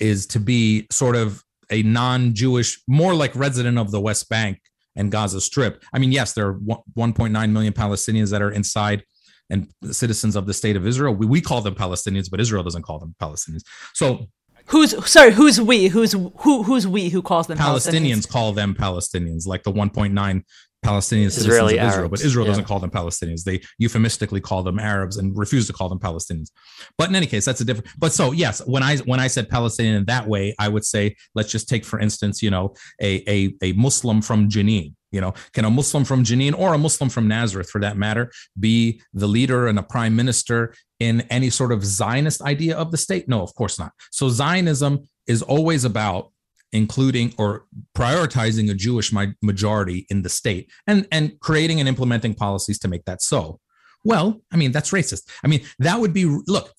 is 0.00 0.26
to 0.26 0.40
be 0.40 0.86
sort 0.90 1.14
of 1.14 1.43
a 1.70 1.82
non-Jewish, 1.82 2.80
more 2.88 3.14
like 3.14 3.34
resident 3.34 3.78
of 3.78 3.90
the 3.90 4.00
West 4.00 4.28
Bank 4.28 4.60
and 4.96 5.10
Gaza 5.10 5.40
Strip. 5.40 5.82
I 5.92 5.98
mean, 5.98 6.12
yes, 6.12 6.32
there 6.32 6.48
are 6.48 6.54
1.9 6.54 7.50
million 7.50 7.72
Palestinians 7.72 8.30
that 8.30 8.42
are 8.42 8.50
inside 8.50 9.04
and 9.50 9.68
citizens 9.90 10.36
of 10.36 10.46
the 10.46 10.54
state 10.54 10.76
of 10.76 10.86
Israel. 10.86 11.14
We, 11.14 11.26
we 11.26 11.40
call 11.40 11.60
them 11.60 11.74
Palestinians, 11.74 12.30
but 12.30 12.40
Israel 12.40 12.62
doesn't 12.62 12.82
call 12.82 12.98
them 12.98 13.14
Palestinians. 13.20 13.62
So 13.92 14.26
Who's 14.68 15.10
sorry? 15.10 15.32
Who's 15.32 15.60
we? 15.60 15.88
Who's 15.88 16.12
who? 16.12 16.62
Who's 16.62 16.86
we? 16.86 17.10
Who 17.10 17.20
calls 17.20 17.48
them 17.48 17.58
Palestinians? 17.58 18.00
Palestinians 18.00 18.28
call 18.28 18.52
them 18.52 18.74
Palestinians, 18.74 19.46
like 19.46 19.62
the 19.62 19.72
1.9 19.72 20.42
Palestinian 20.84 21.30
citizens 21.30 21.54
Israeli 21.54 21.78
of 21.78 21.88
Israel, 21.88 22.00
Arabs. 22.00 22.10
but 22.10 22.26
Israel 22.26 22.44
yeah. 22.44 22.50
doesn't 22.50 22.64
call 22.64 22.78
them 22.78 22.90
Palestinians. 22.90 23.42
They 23.42 23.62
euphemistically 23.78 24.40
call 24.40 24.62
them 24.62 24.78
Arabs 24.78 25.16
and 25.16 25.36
refuse 25.36 25.66
to 25.66 25.72
call 25.72 25.88
them 25.88 25.98
Palestinians. 25.98 26.50
But 26.98 27.08
in 27.08 27.16
any 27.16 27.26
case, 27.26 27.44
that's 27.44 27.60
a 27.60 27.64
different. 27.64 27.88
But 27.98 28.12
so 28.12 28.32
yes, 28.32 28.62
when 28.66 28.82
I 28.82 28.98
when 28.98 29.18
I 29.18 29.26
said 29.26 29.48
Palestinian 29.48 29.96
in 29.96 30.04
that 30.04 30.28
way, 30.28 30.54
I 30.58 30.68
would 30.68 30.84
say 30.84 31.16
let's 31.34 31.50
just 31.50 31.68
take 31.68 31.84
for 31.84 31.98
instance, 31.98 32.42
you 32.42 32.50
know, 32.50 32.74
a 33.00 33.24
a, 33.28 33.54
a 33.62 33.72
Muslim 33.72 34.22
from 34.22 34.48
Jenin. 34.48 34.94
You 35.10 35.20
know, 35.20 35.32
can 35.52 35.64
a 35.64 35.70
Muslim 35.70 36.04
from 36.04 36.24
Jenin 36.24 36.58
or 36.58 36.74
a 36.74 36.78
Muslim 36.78 37.08
from 37.08 37.28
Nazareth, 37.28 37.70
for 37.70 37.80
that 37.80 37.96
matter, 37.96 38.32
be 38.58 39.00
the 39.12 39.28
leader 39.28 39.68
and 39.68 39.78
a 39.78 39.82
prime 39.82 40.16
minister 40.16 40.74
in 40.98 41.20
any 41.30 41.50
sort 41.50 41.70
of 41.70 41.84
Zionist 41.84 42.42
idea 42.42 42.76
of 42.76 42.90
the 42.90 42.96
state? 42.96 43.28
No, 43.28 43.40
of 43.40 43.54
course 43.54 43.78
not. 43.78 43.92
So 44.10 44.28
Zionism 44.28 45.04
is 45.26 45.40
always 45.40 45.84
about 45.84 46.32
including 46.74 47.32
or 47.38 47.64
prioritizing 47.96 48.70
a 48.70 48.74
Jewish 48.74 49.12
majority 49.40 50.06
in 50.10 50.22
the 50.22 50.28
state 50.28 50.70
and, 50.86 51.06
and 51.10 51.38
creating 51.40 51.78
and 51.78 51.88
implementing 51.88 52.34
policies 52.34 52.78
to 52.80 52.88
make 52.88 53.04
that 53.04 53.22
so. 53.22 53.60
Well, 54.02 54.42
I 54.52 54.56
mean, 54.56 54.72
that's 54.72 54.90
racist. 54.90 55.22
I 55.42 55.46
mean, 55.46 55.62
that 55.78 56.00
would 56.00 56.12
be, 56.12 56.26
look, 56.26 56.72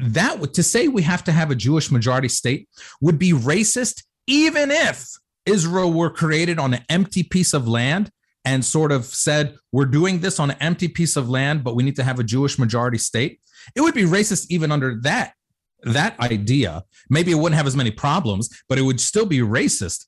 that 0.00 0.40
would, 0.40 0.52
to 0.54 0.62
say 0.62 0.88
we 0.88 1.02
have 1.02 1.24
to 1.24 1.32
have 1.32 1.50
a 1.50 1.54
Jewish 1.54 1.90
majority 1.90 2.28
state 2.28 2.68
would 3.00 3.18
be 3.18 3.32
racist, 3.32 4.02
even 4.26 4.70
if 4.70 5.06
Israel 5.46 5.92
were 5.92 6.10
created 6.10 6.58
on 6.58 6.74
an 6.74 6.84
empty 6.90 7.22
piece 7.22 7.54
of 7.54 7.66
land 7.66 8.10
and 8.44 8.64
sort 8.64 8.92
of 8.92 9.06
said, 9.06 9.56
we're 9.72 9.86
doing 9.86 10.20
this 10.20 10.38
on 10.38 10.50
an 10.50 10.56
empty 10.60 10.88
piece 10.88 11.16
of 11.16 11.30
land, 11.30 11.64
but 11.64 11.76
we 11.76 11.82
need 11.82 11.96
to 11.96 12.04
have 12.04 12.18
a 12.18 12.24
Jewish 12.24 12.58
majority 12.58 12.98
state. 12.98 13.40
It 13.74 13.80
would 13.80 13.94
be 13.94 14.02
racist 14.02 14.46
even 14.50 14.70
under 14.70 15.00
that 15.02 15.32
that 15.86 16.18
idea, 16.20 16.84
maybe 17.08 17.32
it 17.32 17.36
wouldn't 17.36 17.56
have 17.56 17.66
as 17.66 17.76
many 17.76 17.90
problems, 17.90 18.48
but 18.68 18.78
it 18.78 18.82
would 18.82 19.00
still 19.00 19.26
be 19.26 19.38
racist. 19.38 20.06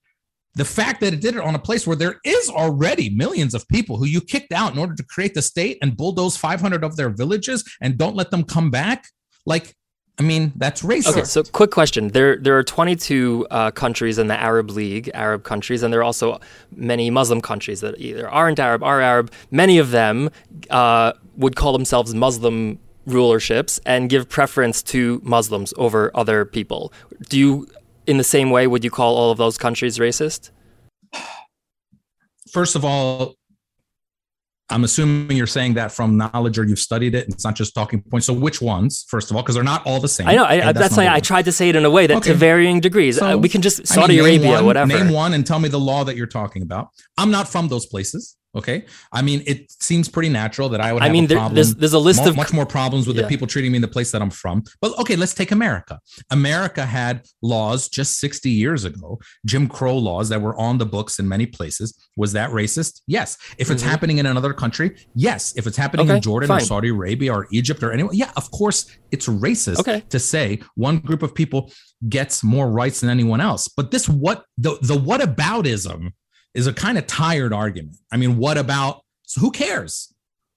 The 0.54 0.64
fact 0.64 1.00
that 1.00 1.12
it 1.12 1.20
did 1.20 1.36
it 1.36 1.40
on 1.40 1.54
a 1.54 1.58
place 1.58 1.86
where 1.86 1.96
there 1.96 2.16
is 2.24 2.48
already 2.48 3.10
millions 3.10 3.54
of 3.54 3.66
people 3.68 3.96
who 3.96 4.06
you 4.06 4.20
kicked 4.20 4.52
out 4.52 4.72
in 4.72 4.78
order 4.78 4.94
to 4.94 5.04
create 5.04 5.34
the 5.34 5.42
state 5.42 5.78
and 5.82 5.96
bulldoze 5.96 6.36
500 6.36 6.82
of 6.82 6.96
their 6.96 7.10
villages 7.10 7.64
and 7.80 7.96
don't 7.96 8.16
let 8.16 8.30
them 8.30 8.42
come 8.42 8.70
back, 8.70 9.06
like 9.46 9.74
I 10.20 10.24
mean, 10.24 10.52
that's 10.56 10.82
racist. 10.82 11.10
Okay, 11.10 11.24
so 11.24 11.44
quick 11.44 11.70
question: 11.70 12.08
there 12.08 12.36
there 12.36 12.58
are 12.58 12.64
22 12.64 13.46
uh, 13.50 13.70
countries 13.70 14.18
in 14.18 14.26
the 14.26 14.34
Arab 14.34 14.70
League, 14.70 15.10
Arab 15.14 15.44
countries, 15.44 15.84
and 15.84 15.92
there 15.92 16.00
are 16.00 16.04
also 16.04 16.40
many 16.74 17.08
Muslim 17.08 17.40
countries 17.40 17.80
that 17.82 18.00
either 18.00 18.28
aren't 18.28 18.58
Arab, 18.58 18.82
are 18.82 19.00
Arab. 19.00 19.30
Many 19.52 19.78
of 19.78 19.92
them 19.92 20.30
uh, 20.70 21.12
would 21.36 21.54
call 21.54 21.72
themselves 21.72 22.14
Muslim 22.14 22.80
rulerships 23.08 23.80
and 23.84 24.08
give 24.08 24.28
preference 24.28 24.82
to 24.84 25.20
Muslims 25.24 25.74
over 25.76 26.10
other 26.14 26.44
people. 26.44 26.92
Do 27.28 27.38
you, 27.38 27.68
in 28.06 28.18
the 28.18 28.24
same 28.24 28.50
way, 28.50 28.66
would 28.66 28.84
you 28.84 28.90
call 28.90 29.16
all 29.16 29.30
of 29.30 29.38
those 29.38 29.58
countries 29.58 29.98
racist? 29.98 30.50
First 32.50 32.76
of 32.76 32.84
all, 32.84 33.34
I'm 34.70 34.84
assuming 34.84 35.36
you're 35.36 35.46
saying 35.46 35.74
that 35.74 35.92
from 35.92 36.18
knowledge 36.18 36.58
or 36.58 36.64
you've 36.64 36.78
studied 36.78 37.14
it. 37.14 37.26
It's 37.28 37.44
not 37.44 37.56
just 37.56 37.74
talking 37.74 38.02
points. 38.02 38.26
So 38.26 38.34
which 38.34 38.60
ones, 38.60 39.06
first 39.08 39.30
of 39.30 39.36
all, 39.36 39.42
because 39.42 39.54
they're 39.54 39.64
not 39.64 39.86
all 39.86 39.98
the 39.98 40.08
same. 40.08 40.28
I 40.28 40.34
know. 40.34 40.44
I, 40.44 40.72
that's, 40.72 40.96
why 40.96 41.08
I 41.08 41.20
tried 41.20 41.46
to 41.46 41.52
say 41.52 41.70
it 41.70 41.76
in 41.76 41.86
a 41.86 41.90
way 41.90 42.06
that 42.06 42.18
okay. 42.18 42.32
to 42.32 42.34
varying 42.34 42.80
degrees. 42.80 43.16
So, 43.16 43.30
uh, 43.30 43.36
we 43.36 43.48
can 43.48 43.62
just 43.62 43.86
Saudi 43.86 44.20
I 44.20 44.22
mean, 44.22 44.40
Arabia, 44.40 44.50
one, 44.56 44.66
whatever. 44.66 44.88
Name 44.88 45.10
one 45.10 45.32
and 45.32 45.46
tell 45.46 45.58
me 45.58 45.70
the 45.70 45.80
law 45.80 46.04
that 46.04 46.16
you're 46.16 46.26
talking 46.26 46.62
about. 46.62 46.88
I'm 47.16 47.30
not 47.30 47.48
from 47.48 47.68
those 47.68 47.86
places. 47.86 48.36
Okay, 48.58 48.84
I 49.12 49.22
mean, 49.22 49.42
it 49.46 49.70
seems 49.80 50.08
pretty 50.08 50.28
natural 50.28 50.68
that 50.70 50.80
I 50.80 50.92
would. 50.92 51.02
I 51.02 51.08
mean, 51.08 51.26
there, 51.26 51.48
there's 51.48 51.74
there's 51.76 51.92
a 51.92 51.98
list 51.98 52.26
of 52.26 52.36
much 52.36 52.52
more 52.52 52.66
problems 52.66 53.06
with 53.06 53.16
yeah. 53.16 53.22
the 53.22 53.28
people 53.28 53.46
treating 53.46 53.70
me 53.70 53.76
in 53.76 53.82
the 53.82 53.88
place 53.88 54.10
that 54.10 54.20
I'm 54.20 54.30
from. 54.30 54.64
But 54.80 54.98
okay, 54.98 55.16
let's 55.16 55.32
take 55.32 55.52
America. 55.52 56.00
America 56.30 56.84
had 56.84 57.24
laws 57.40 57.88
just 57.88 58.18
60 58.18 58.50
years 58.50 58.84
ago, 58.84 59.18
Jim 59.46 59.68
Crow 59.68 59.96
laws 59.96 60.28
that 60.30 60.42
were 60.42 60.56
on 60.56 60.78
the 60.78 60.86
books 60.86 61.18
in 61.18 61.28
many 61.28 61.46
places. 61.46 62.08
Was 62.16 62.32
that 62.32 62.50
racist? 62.50 63.02
Yes. 63.06 63.38
If 63.58 63.70
it's 63.70 63.82
mm-hmm. 63.82 63.90
happening 63.90 64.18
in 64.18 64.26
another 64.26 64.52
country, 64.52 64.96
yes. 65.14 65.54
If 65.56 65.66
it's 65.66 65.76
happening 65.76 66.06
okay, 66.06 66.16
in 66.16 66.22
Jordan 66.22 66.48
fine. 66.48 66.62
or 66.62 66.64
Saudi 66.64 66.88
Arabia 66.88 67.32
or 67.32 67.46
Egypt 67.52 67.82
or 67.82 67.92
anywhere, 67.92 68.14
yeah, 68.14 68.32
of 68.36 68.50
course, 68.50 68.90
it's 69.10 69.28
racist 69.28 69.78
okay. 69.78 70.02
to 70.08 70.18
say 70.18 70.60
one 70.74 70.98
group 70.98 71.22
of 71.22 71.34
people 71.34 71.70
gets 72.08 72.42
more 72.42 72.70
rights 72.70 73.00
than 73.00 73.10
anyone 73.10 73.40
else. 73.40 73.68
But 73.68 73.90
this 73.90 74.08
what 74.08 74.44
the 74.56 74.78
the 74.82 74.96
whataboutism 74.96 76.12
is 76.58 76.66
a 76.66 76.72
kind 76.72 76.98
of 76.98 77.06
tired 77.06 77.52
argument. 77.52 77.96
I 78.10 78.16
mean, 78.16 78.36
what 78.36 78.58
about 78.58 79.02
so 79.22 79.40
who 79.40 79.50
cares? 79.52 80.12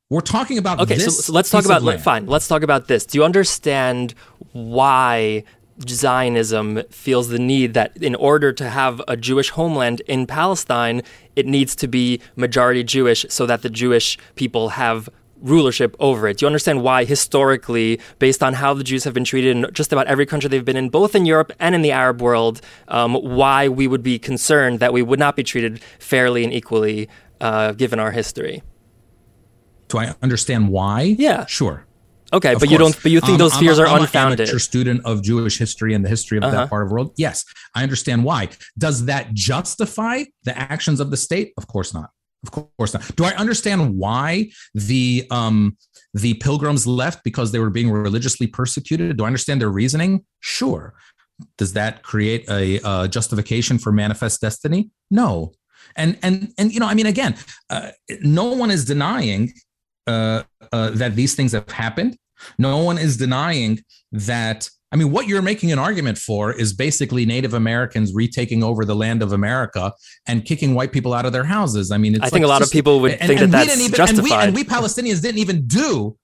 We're 0.09 0.21
talking 0.21 0.57
about 0.57 0.81
okay. 0.81 0.97
so, 0.97 1.11
so, 1.11 1.31
let's 1.31 1.49
talk 1.49 1.63
about 1.63 1.83
fine. 2.01 2.25
Let's 2.25 2.47
talk 2.47 2.63
about 2.63 2.87
this. 2.87 3.05
Do 3.05 3.17
you 3.17 3.23
understand 3.23 4.13
why 4.51 5.43
Zionism 5.87 6.83
feels 6.89 7.29
the 7.29 7.39
need 7.39 7.75
that 7.75 7.95
in 7.97 8.15
order 8.15 8.51
to 8.51 8.69
have 8.69 9.01
a 9.07 9.15
Jewish 9.15 9.51
homeland 9.51 10.01
in 10.07 10.25
Palestine, 10.25 11.01
it 11.35 11.45
needs 11.45 11.75
to 11.77 11.87
be 11.87 12.19
majority 12.35 12.83
Jewish 12.83 13.25
so 13.29 13.45
that 13.45 13.61
the 13.61 13.69
Jewish 13.69 14.17
people 14.35 14.69
have 14.69 15.07
rulership 15.41 15.95
over 15.99 16.27
it. 16.27 16.37
Do 16.37 16.45
you 16.45 16.47
understand 16.47 16.83
why, 16.83 17.03
historically, 17.03 17.99
based 18.19 18.41
on 18.43 18.53
how 18.53 18.73
the 18.73 18.83
Jews 18.83 19.03
have 19.03 19.13
been 19.13 19.23
treated 19.23 19.55
in 19.55 19.67
just 19.73 19.91
about 19.91 20.07
every 20.07 20.25
country 20.25 20.49
they've 20.49 20.63
been 20.63 20.77
in, 20.77 20.89
both 20.89 21.15
in 21.15 21.25
Europe 21.25 21.51
and 21.59 21.75
in 21.75 21.81
the 21.81 21.91
Arab 21.91 22.21
world, 22.21 22.61
um, 22.87 23.15
why 23.15 23.67
we 23.67 23.87
would 23.87 24.03
be 24.03 24.19
concerned 24.19 24.79
that 24.79 24.93
we 24.93 25.01
would 25.01 25.19
not 25.19 25.35
be 25.35 25.43
treated 25.43 25.81
fairly 25.99 26.43
and 26.43 26.53
equally 26.53 27.09
uh, 27.39 27.73
given 27.73 27.99
our 27.99 28.11
history? 28.11 28.63
Do 29.87 29.97
I 29.97 30.15
understand 30.21 30.69
why? 30.69 31.15
Yeah. 31.17 31.45
Sure. 31.47 31.85
Okay, 32.33 32.53
of 32.53 32.59
but 32.59 32.69
course. 32.69 32.71
you 32.71 32.77
don't. 32.77 33.03
But 33.03 33.11
you 33.11 33.19
think 33.19 33.33
um, 33.33 33.37
those 33.39 33.57
fears 33.57 33.77
I'm 33.77 33.85
a, 33.85 33.89
are 33.89 33.95
I'm 33.95 34.01
unfounded. 34.03 34.39
Amateur 34.39 34.59
student 34.59 35.05
of 35.05 35.21
Jewish 35.21 35.57
history 35.57 35.93
and 35.93 36.05
the 36.05 36.07
history 36.07 36.37
of 36.37 36.45
uh-huh. 36.45 36.55
that 36.55 36.69
part 36.69 36.83
of 36.83 36.89
the 36.89 36.93
world. 36.93 37.13
Yes, 37.17 37.43
I 37.75 37.83
understand 37.83 38.23
why. 38.23 38.49
Does 38.77 39.05
that 39.05 39.33
justify 39.33 40.23
the 40.43 40.57
actions 40.57 41.01
of 41.01 41.11
the 41.11 41.17
state? 41.17 41.53
Of 41.57 41.67
course 41.67 41.93
not. 41.93 42.11
Of 42.43 42.51
course 42.51 42.93
not. 42.93 43.15
Do 43.15 43.23
I 43.23 43.31
understand 43.35 43.97
why 43.97 44.49
the 44.73 45.27
um, 45.29 45.77
the 46.13 46.33
pilgrims 46.35 46.87
left 46.87 47.23
because 47.23 47.51
they 47.51 47.59
were 47.59 47.69
being 47.69 47.91
religiously 47.91 48.47
persecuted? 48.47 49.17
Do 49.17 49.23
I 49.25 49.27
understand 49.27 49.61
their 49.61 49.69
reasoning? 49.69 50.25
Sure. 50.39 50.93
Does 51.57 51.73
that 51.73 52.03
create 52.03 52.45
a, 52.49 53.07
justification 53.07 53.77
for 53.77 53.91
manifest 53.91 54.41
destiny? 54.41 54.89
No. 55.09 55.53
And 55.95 56.17
and 56.23 56.53
and 56.57 56.73
you 56.73 56.79
know, 56.79 56.87
I 56.87 56.93
mean, 56.93 57.05
again, 57.05 57.35
uh, 57.69 57.91
no 58.21 58.53
one 58.53 58.71
is 58.71 58.85
denying 58.85 59.53
uh, 60.07 60.43
uh, 60.71 60.91
that 60.91 61.15
these 61.15 61.35
things 61.35 61.51
have 61.51 61.69
happened. 61.69 62.17
No 62.57 62.77
one 62.79 62.97
is 62.97 63.17
denying 63.17 63.81
that 64.11 64.69
I 64.91 64.97
mean, 64.97 65.11
what 65.11 65.27
you're 65.27 65.41
making 65.41 65.71
an 65.71 65.79
argument 65.79 66.17
for 66.17 66.51
is 66.51 66.73
basically 66.73 67.25
Native 67.25 67.53
Americans 67.53 68.13
retaking 68.13 68.61
over 68.61 68.83
the 68.83 68.95
land 68.95 69.23
of 69.23 69.31
America 69.31 69.93
and 70.27 70.43
kicking 70.43 70.75
white 70.75 70.91
people 70.91 71.13
out 71.13 71.25
of 71.25 71.31
their 71.31 71.45
houses. 71.45 71.91
I 71.91 71.97
mean, 71.97 72.21
I 72.21 72.29
think 72.29 72.43
a 72.43 72.47
lot 72.47 72.59
just, 72.59 72.71
of 72.71 72.73
people 72.73 72.99
would 72.99 73.13
and, 73.13 73.21
think 73.21 73.39
and 73.39 73.53
that 73.53 73.67
that's 73.67 73.79
even, 73.79 73.95
justified. 73.95 74.47
And 74.47 74.55
we, 74.55 74.61
and 74.61 74.69
we 74.69 74.75
Palestinians 74.75 75.21
didn't 75.21 75.39
even 75.39 75.65
do 75.65 76.17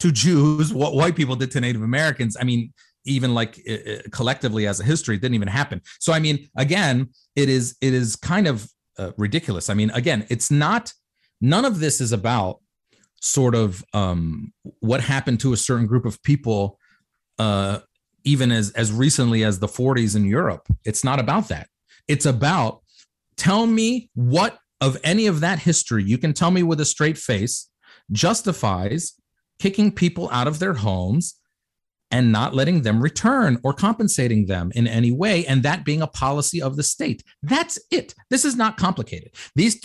to 0.00 0.10
Jews 0.10 0.74
what 0.74 0.94
white 0.94 1.14
people 1.14 1.36
did 1.36 1.52
to 1.52 1.60
Native 1.60 1.82
Americans. 1.82 2.36
I 2.40 2.44
mean, 2.44 2.72
even 3.04 3.32
like 3.32 3.60
uh, 3.70 4.02
collectively 4.10 4.66
as 4.66 4.80
a 4.80 4.84
history, 4.84 5.16
it 5.16 5.22
didn't 5.22 5.36
even 5.36 5.48
happen. 5.48 5.80
So, 6.00 6.12
I 6.12 6.18
mean, 6.18 6.48
again, 6.56 7.10
it 7.36 7.48
is 7.48 7.76
it 7.80 7.94
is 7.94 8.16
kind 8.16 8.48
of 8.48 8.68
uh, 8.98 9.12
ridiculous. 9.16 9.70
I 9.70 9.74
mean, 9.74 9.90
again, 9.90 10.26
it's 10.28 10.50
not. 10.50 10.92
None 11.40 11.64
of 11.64 11.80
this 11.80 12.00
is 12.00 12.12
about 12.12 12.60
sort 13.22 13.54
of 13.54 13.84
um, 13.94 14.52
what 14.80 15.00
happened 15.00 15.40
to 15.40 15.52
a 15.52 15.56
certain 15.56 15.86
group 15.86 16.04
of 16.04 16.22
people 16.22 16.78
uh, 17.38 17.78
even 18.24 18.52
as 18.52 18.70
as 18.72 18.92
recently 18.92 19.44
as 19.44 19.58
the 19.58 19.66
40s 19.66 20.16
in 20.16 20.24
Europe. 20.24 20.66
It's 20.84 21.04
not 21.04 21.18
about 21.18 21.48
that. 21.48 21.68
It's 22.08 22.26
about 22.26 22.82
tell 23.36 23.66
me 23.66 24.10
what 24.14 24.58
of 24.80 24.98
any 25.04 25.26
of 25.26 25.40
that 25.40 25.58
history 25.58 26.04
you 26.04 26.18
can 26.18 26.32
tell 26.32 26.50
me 26.50 26.62
with 26.62 26.80
a 26.80 26.84
straight 26.84 27.18
face 27.18 27.68
justifies 28.12 29.14
kicking 29.58 29.92
people 29.92 30.28
out 30.32 30.48
of 30.48 30.58
their 30.58 30.74
homes 30.74 31.39
and 32.10 32.32
not 32.32 32.54
letting 32.54 32.82
them 32.82 33.00
return 33.00 33.58
or 33.62 33.72
compensating 33.72 34.46
them 34.46 34.72
in 34.74 34.86
any 34.86 35.12
way 35.12 35.46
and 35.46 35.62
that 35.62 35.84
being 35.84 36.02
a 36.02 36.06
policy 36.06 36.60
of 36.60 36.76
the 36.76 36.82
state. 36.82 37.22
That's 37.42 37.78
it. 37.90 38.14
This 38.30 38.44
is 38.44 38.56
not 38.56 38.76
complicated. 38.76 39.30
These 39.54 39.80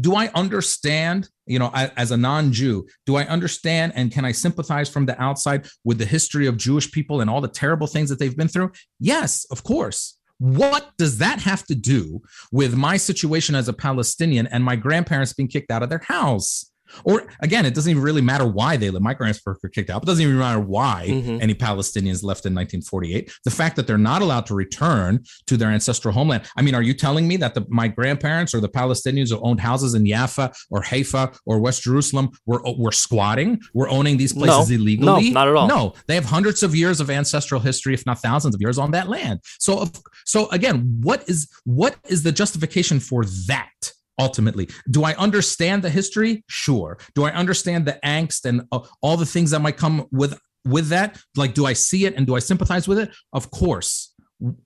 do 0.00 0.14
i 0.14 0.28
understand 0.34 1.28
you 1.46 1.58
know 1.58 1.70
as 1.74 2.10
a 2.10 2.16
non-jew 2.16 2.86
do 3.04 3.16
i 3.16 3.24
understand 3.24 3.92
and 3.94 4.10
can 4.12 4.24
i 4.24 4.32
sympathize 4.32 4.88
from 4.88 5.06
the 5.06 5.20
outside 5.20 5.66
with 5.84 5.98
the 5.98 6.04
history 6.04 6.46
of 6.46 6.56
jewish 6.56 6.90
people 6.90 7.20
and 7.20 7.30
all 7.30 7.40
the 7.40 7.48
terrible 7.48 7.86
things 7.86 8.08
that 8.08 8.18
they've 8.18 8.36
been 8.36 8.48
through? 8.48 8.70
Yes 8.98 9.46
of 9.50 9.62
course. 9.62 10.18
What 10.38 10.90
does 10.98 11.16
that 11.18 11.40
have 11.40 11.64
to 11.66 11.74
do 11.74 12.20
with 12.52 12.76
my 12.76 12.96
situation 12.96 13.54
as 13.54 13.68
a 13.68 13.72
palestinian 13.72 14.46
and 14.48 14.64
my 14.64 14.76
grandparents 14.76 15.32
being 15.32 15.48
kicked 15.48 15.70
out 15.70 15.82
of 15.82 15.88
their 15.88 16.04
house 16.06 16.70
or 17.04 17.26
again, 17.40 17.66
it 17.66 17.74
doesn't 17.74 17.90
even 17.90 18.02
really 18.02 18.22
matter 18.22 18.46
why 18.46 18.76
they 18.76 18.90
live. 18.90 19.02
My 19.02 19.14
grandparents 19.14 19.42
were 19.62 19.68
kicked 19.68 19.90
out. 19.90 20.02
It 20.02 20.06
doesn't 20.06 20.22
even 20.22 20.38
matter 20.38 20.60
why 20.60 21.06
mm-hmm. 21.08 21.38
any 21.40 21.54
Palestinians 21.54 22.22
left 22.22 22.46
in 22.46 22.54
1948. 22.54 23.32
The 23.44 23.50
fact 23.50 23.76
that 23.76 23.86
they're 23.86 23.98
not 23.98 24.22
allowed 24.22 24.46
to 24.46 24.54
return 24.54 25.24
to 25.46 25.56
their 25.56 25.70
ancestral 25.70 26.12
homeland. 26.12 26.44
I 26.56 26.62
mean, 26.62 26.74
are 26.74 26.82
you 26.82 26.94
telling 26.94 27.26
me 27.28 27.36
that 27.38 27.54
the, 27.54 27.66
my 27.68 27.88
grandparents 27.88 28.54
or 28.54 28.60
the 28.60 28.68
Palestinians 28.68 29.30
who 29.30 29.40
owned 29.40 29.60
houses 29.60 29.94
in 29.94 30.06
Jaffa 30.06 30.52
or 30.70 30.82
Haifa 30.82 31.32
or 31.44 31.58
West 31.58 31.82
Jerusalem 31.82 32.30
were 32.46 32.62
were 32.76 32.92
squatting, 32.92 33.60
were 33.74 33.88
owning 33.88 34.16
these 34.16 34.32
places 34.32 34.70
no, 34.70 34.76
illegally? 34.76 35.30
No, 35.30 35.40
not 35.40 35.48
at 35.48 35.54
all. 35.54 35.68
No, 35.68 35.94
they 36.06 36.14
have 36.14 36.24
hundreds 36.24 36.62
of 36.62 36.74
years 36.74 37.00
of 37.00 37.10
ancestral 37.10 37.60
history, 37.60 37.94
if 37.94 38.04
not 38.06 38.20
thousands 38.20 38.54
of 38.54 38.60
years, 38.60 38.78
on 38.78 38.90
that 38.92 39.08
land. 39.08 39.40
So, 39.58 39.88
so 40.24 40.48
again, 40.50 41.00
what 41.02 41.28
is 41.28 41.48
what 41.64 41.96
is 42.08 42.22
the 42.22 42.32
justification 42.32 43.00
for 43.00 43.24
that? 43.46 43.92
Ultimately. 44.18 44.68
Do 44.90 45.04
I 45.04 45.14
understand 45.14 45.82
the 45.82 45.90
history? 45.90 46.44
Sure. 46.48 46.98
Do 47.14 47.24
I 47.24 47.30
understand 47.32 47.86
the 47.86 47.98
angst 48.04 48.44
and 48.44 48.62
uh, 48.72 48.80
all 49.02 49.16
the 49.16 49.26
things 49.26 49.50
that 49.50 49.60
might 49.60 49.76
come 49.76 50.06
with 50.10 50.38
with 50.64 50.88
that? 50.88 51.18
Like 51.36 51.54
do 51.54 51.66
I 51.66 51.74
see 51.74 52.06
it 52.06 52.14
and 52.16 52.26
do 52.26 52.34
I 52.34 52.40
sympathize 52.40 52.88
with 52.88 52.98
it? 52.98 53.10
Of 53.32 53.50
course. 53.50 54.12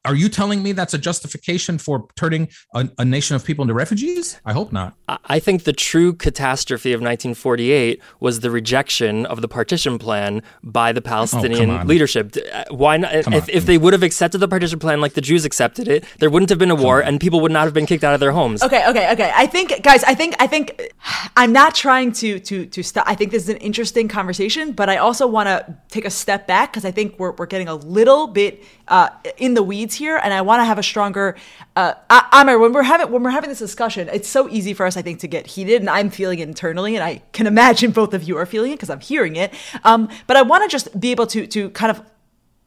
Are 0.05 0.17
you 0.17 0.29
telling 0.29 0.65
me 0.65 0.73
that's 0.73 0.95
a 0.95 0.99
justification 0.99 1.79
for 1.79 2.09
turning 2.17 2.49
a, 2.75 2.89
a, 2.99 3.05
nation 3.05 3.37
of 3.37 3.45
people 3.45 3.63
into 3.63 3.73
refugees? 3.73 4.41
I 4.45 4.53
hope 4.53 4.73
not. 4.73 4.97
I 5.07 5.39
think 5.39 5.63
the 5.63 5.73
true 5.73 6.13
catastrophe 6.13 6.93
of 6.93 6.99
1948 6.99 8.03
was 8.19 8.41
the 8.41 8.51
rejection 8.51 9.27
of 9.27 9.43
the 9.43 9.47
partition 9.47 9.97
plan 9.97 10.43
by 10.65 10.91
the 10.91 11.01
Palestinian 11.01 11.71
oh, 11.71 11.83
leadership. 11.85 12.37
Uh, 12.53 12.65
why 12.71 12.97
not? 12.97 13.15
If, 13.15 13.49
if, 13.49 13.67
they 13.67 13.79
would 13.79 13.93
have 13.93 14.03
accepted 14.03 14.39
the 14.39 14.49
partition 14.49 14.81
plan 14.81 15.01
like 15.01 15.13
the 15.13 15.21
Jews 15.21 15.45
accepted 15.45 15.87
it, 15.87 16.05
there 16.19 16.31
wouldn't 16.31 16.51
have 16.51 16.59
been 16.59 16.73
a 16.73 16.75
war 16.75 17.01
and 17.01 17.21
people 17.21 17.41
would 17.41 17.53
not 17.53 17.65
have 17.65 17.75
been 17.75 17.87
kicked 17.87 18.03
out 18.03 18.13
of 18.15 18.19
their 18.19 18.33
homes. 18.33 18.65
Okay, 18.65 18.89
okay, 18.89 19.13
okay. 19.13 19.33
I 19.37 19.47
think, 19.47 19.85
guys, 19.85 20.03
I 20.03 20.15
think, 20.15 20.35
I 20.41 20.49
think, 20.49 20.93
I'm 21.37 21.53
not 21.53 21.77
trying 21.77 22.11
to 22.13 22.41
to 22.41 22.67
to 22.67 22.83
stop. 22.83 23.05
I 23.07 23.15
think 23.15 23.31
this 23.31 23.45
is 23.45 23.49
an 23.49 23.59
interesting 23.59 24.09
conversation, 24.09 24.73
but 24.73 24.89
I 24.89 24.97
also 24.97 25.29
want 25.29 25.47
to 25.47 25.79
take 25.89 26.05
a 26.05 26.11
step 26.11 26.49
back 26.49 26.73
because 26.73 26.85
I 26.85 26.91
think 26.91 27.19
we're 27.21 27.33
we're 27.33 27.47
getting 27.47 27.69
a 27.69 27.77
little 27.77 28.27
bit 28.27 28.65
uh, 28.89 29.11
in 29.37 29.55
the 29.55 29.60
weeds 29.63 29.95
here, 29.95 30.17
and 30.23 30.33
I 30.33 30.43
want 30.43 30.61
to 30.61 30.65
have 30.65 30.79
a 30.79 30.83
stronger. 30.83 31.37
Uh, 31.77 31.95
Amer, 32.33 32.59
when 32.59 32.73
we're 32.73 32.83
having 32.83 33.11
when 33.11 33.23
we're 33.23 33.31
having 33.31 33.51
this 33.51 33.59
discussion, 33.59 34.09
it's 34.13 34.29
so 34.29 34.49
easy 34.49 34.75
for 34.75 34.87
us, 34.87 34.97
I 34.97 35.03
think, 35.03 35.21
to 35.21 35.29
get 35.29 35.47
heated, 35.47 35.81
and 35.81 35.91
I'm 35.91 36.11
feeling 36.11 36.39
it 36.39 36.49
internally, 36.49 36.97
and 36.97 37.05
I 37.05 37.23
can 37.33 37.47
imagine 37.55 37.91
both 37.91 38.15
of 38.15 38.25
you 38.25 38.37
are 38.37 38.47
feeling 38.47 38.73
it 38.73 38.77
because 38.77 38.91
I'm 38.91 39.01
hearing 39.01 39.37
it. 39.37 39.53
Um, 39.85 40.09
but 40.27 40.37
I 40.37 40.43
want 40.43 40.65
to 40.65 40.69
just 40.69 40.99
be 40.99 41.11
able 41.11 41.27
to 41.29 41.47
to 41.47 41.71
kind 41.71 41.91
of 41.91 42.03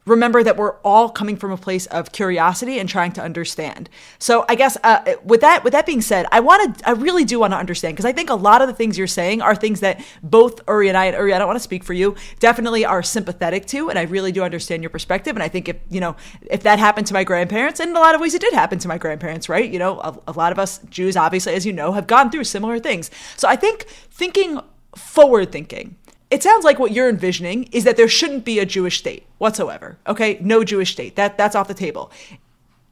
remember 0.06 0.42
that 0.42 0.56
we're 0.56 0.76
all 0.80 1.08
coming 1.08 1.36
from 1.36 1.50
a 1.50 1.56
place 1.56 1.86
of 1.86 2.12
curiosity 2.12 2.78
and 2.78 2.88
trying 2.88 3.12
to 3.12 3.22
understand. 3.22 3.88
So 4.18 4.44
I 4.48 4.54
guess 4.54 4.76
uh, 4.82 5.14
with 5.24 5.40
that 5.40 5.64
with 5.64 5.72
that 5.72 5.86
being 5.86 6.00
said, 6.00 6.26
I 6.30 6.40
want 6.40 6.78
to 6.78 6.88
I 6.88 6.92
really 6.92 7.24
do 7.24 7.38
want 7.38 7.52
to 7.52 7.56
understand 7.56 7.94
because 7.94 8.04
I 8.04 8.12
think 8.12 8.30
a 8.30 8.34
lot 8.34 8.60
of 8.60 8.68
the 8.68 8.74
things 8.74 8.98
you're 8.98 9.06
saying 9.06 9.40
are 9.40 9.54
things 9.54 9.80
that 9.80 10.04
both 10.22 10.60
Uri 10.68 10.88
and 10.88 10.96
I 10.96 11.06
and 11.06 11.16
Uri, 11.16 11.32
I 11.32 11.38
don't 11.38 11.48
want 11.48 11.56
to 11.56 11.62
speak 11.62 11.84
for 11.84 11.94
you, 11.94 12.14
definitely 12.38 12.84
are 12.84 13.02
sympathetic 13.02 13.66
to, 13.66 13.88
and 13.88 13.98
I 13.98 14.02
really 14.02 14.32
do 14.32 14.42
understand 14.42 14.82
your 14.82 14.90
perspective. 14.90 15.36
And 15.36 15.42
I 15.42 15.48
think 15.48 15.68
if 15.68 15.76
you 15.88 16.00
know 16.00 16.16
if 16.50 16.62
that 16.64 16.78
happened 16.78 17.06
to 17.08 17.14
my 17.14 17.24
grandparents, 17.24 17.80
and 17.80 17.90
in 17.90 17.96
a 17.96 18.00
lot 18.00 18.14
of 18.14 18.20
ways 18.20 18.34
it 18.34 18.40
did 18.40 18.52
happen 18.52 18.78
to 18.80 18.88
my 18.88 18.98
grandparents, 18.98 19.48
right? 19.48 19.70
You 19.70 19.78
know, 19.78 20.00
a, 20.00 20.18
a 20.28 20.32
lot 20.32 20.52
of 20.52 20.58
us 20.58 20.80
Jews, 20.90 21.16
obviously, 21.16 21.54
as 21.54 21.64
you 21.64 21.72
know, 21.72 21.92
have 21.92 22.06
gone 22.06 22.30
through 22.30 22.44
similar 22.44 22.78
things. 22.78 23.10
So 23.36 23.48
I 23.48 23.56
think 23.56 23.84
thinking 24.10 24.60
forward 24.94 25.50
thinking 25.50 25.96
it 26.34 26.42
sounds 26.42 26.64
like 26.64 26.80
what 26.80 26.90
you're 26.90 27.08
envisioning 27.08 27.68
is 27.70 27.84
that 27.84 27.96
there 27.96 28.08
shouldn't 28.08 28.44
be 28.44 28.58
a 28.58 28.66
Jewish 28.66 28.98
state 28.98 29.24
whatsoever. 29.38 29.98
Okay, 30.08 30.36
no 30.40 30.64
Jewish 30.64 30.90
state. 30.90 31.14
That 31.14 31.38
that's 31.38 31.54
off 31.54 31.68
the 31.68 31.74
table. 31.74 32.10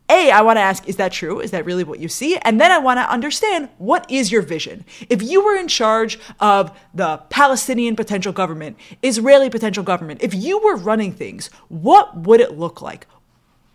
A, 0.09 0.31
I 0.31 0.43
want 0.43 0.59
to 0.59 0.61
ask, 0.61 0.87
is 0.89 0.95
that 0.97 1.11
true? 1.11 1.41
Is 1.41 1.51
that 1.51 1.65
really 1.65 1.83
what 1.83 1.99
you 1.99 2.07
see? 2.07 2.37
And 2.43 2.61
then 2.61 2.71
I 2.71 2.79
want 2.79 2.99
to 2.99 3.11
understand 3.11 3.69
what 3.79 4.09
is 4.09 4.31
your 4.31 4.43
vision? 4.43 4.85
If 5.11 5.23
you 5.23 5.45
were 5.45 5.57
in 5.57 5.67
charge 5.67 6.21
of 6.39 6.71
the 6.95 7.17
Palestinian 7.31 7.97
potential 7.97 8.33
government, 8.33 8.77
Israeli 9.03 9.51
potential 9.51 9.83
government, 9.83 10.23
if 10.23 10.35
you 10.35 10.61
were 10.61 10.77
running 10.77 11.13
things, 11.13 11.51
what 11.69 12.17
would 12.17 12.41
it 12.41 12.57
look 12.57 12.81
like? 12.81 13.09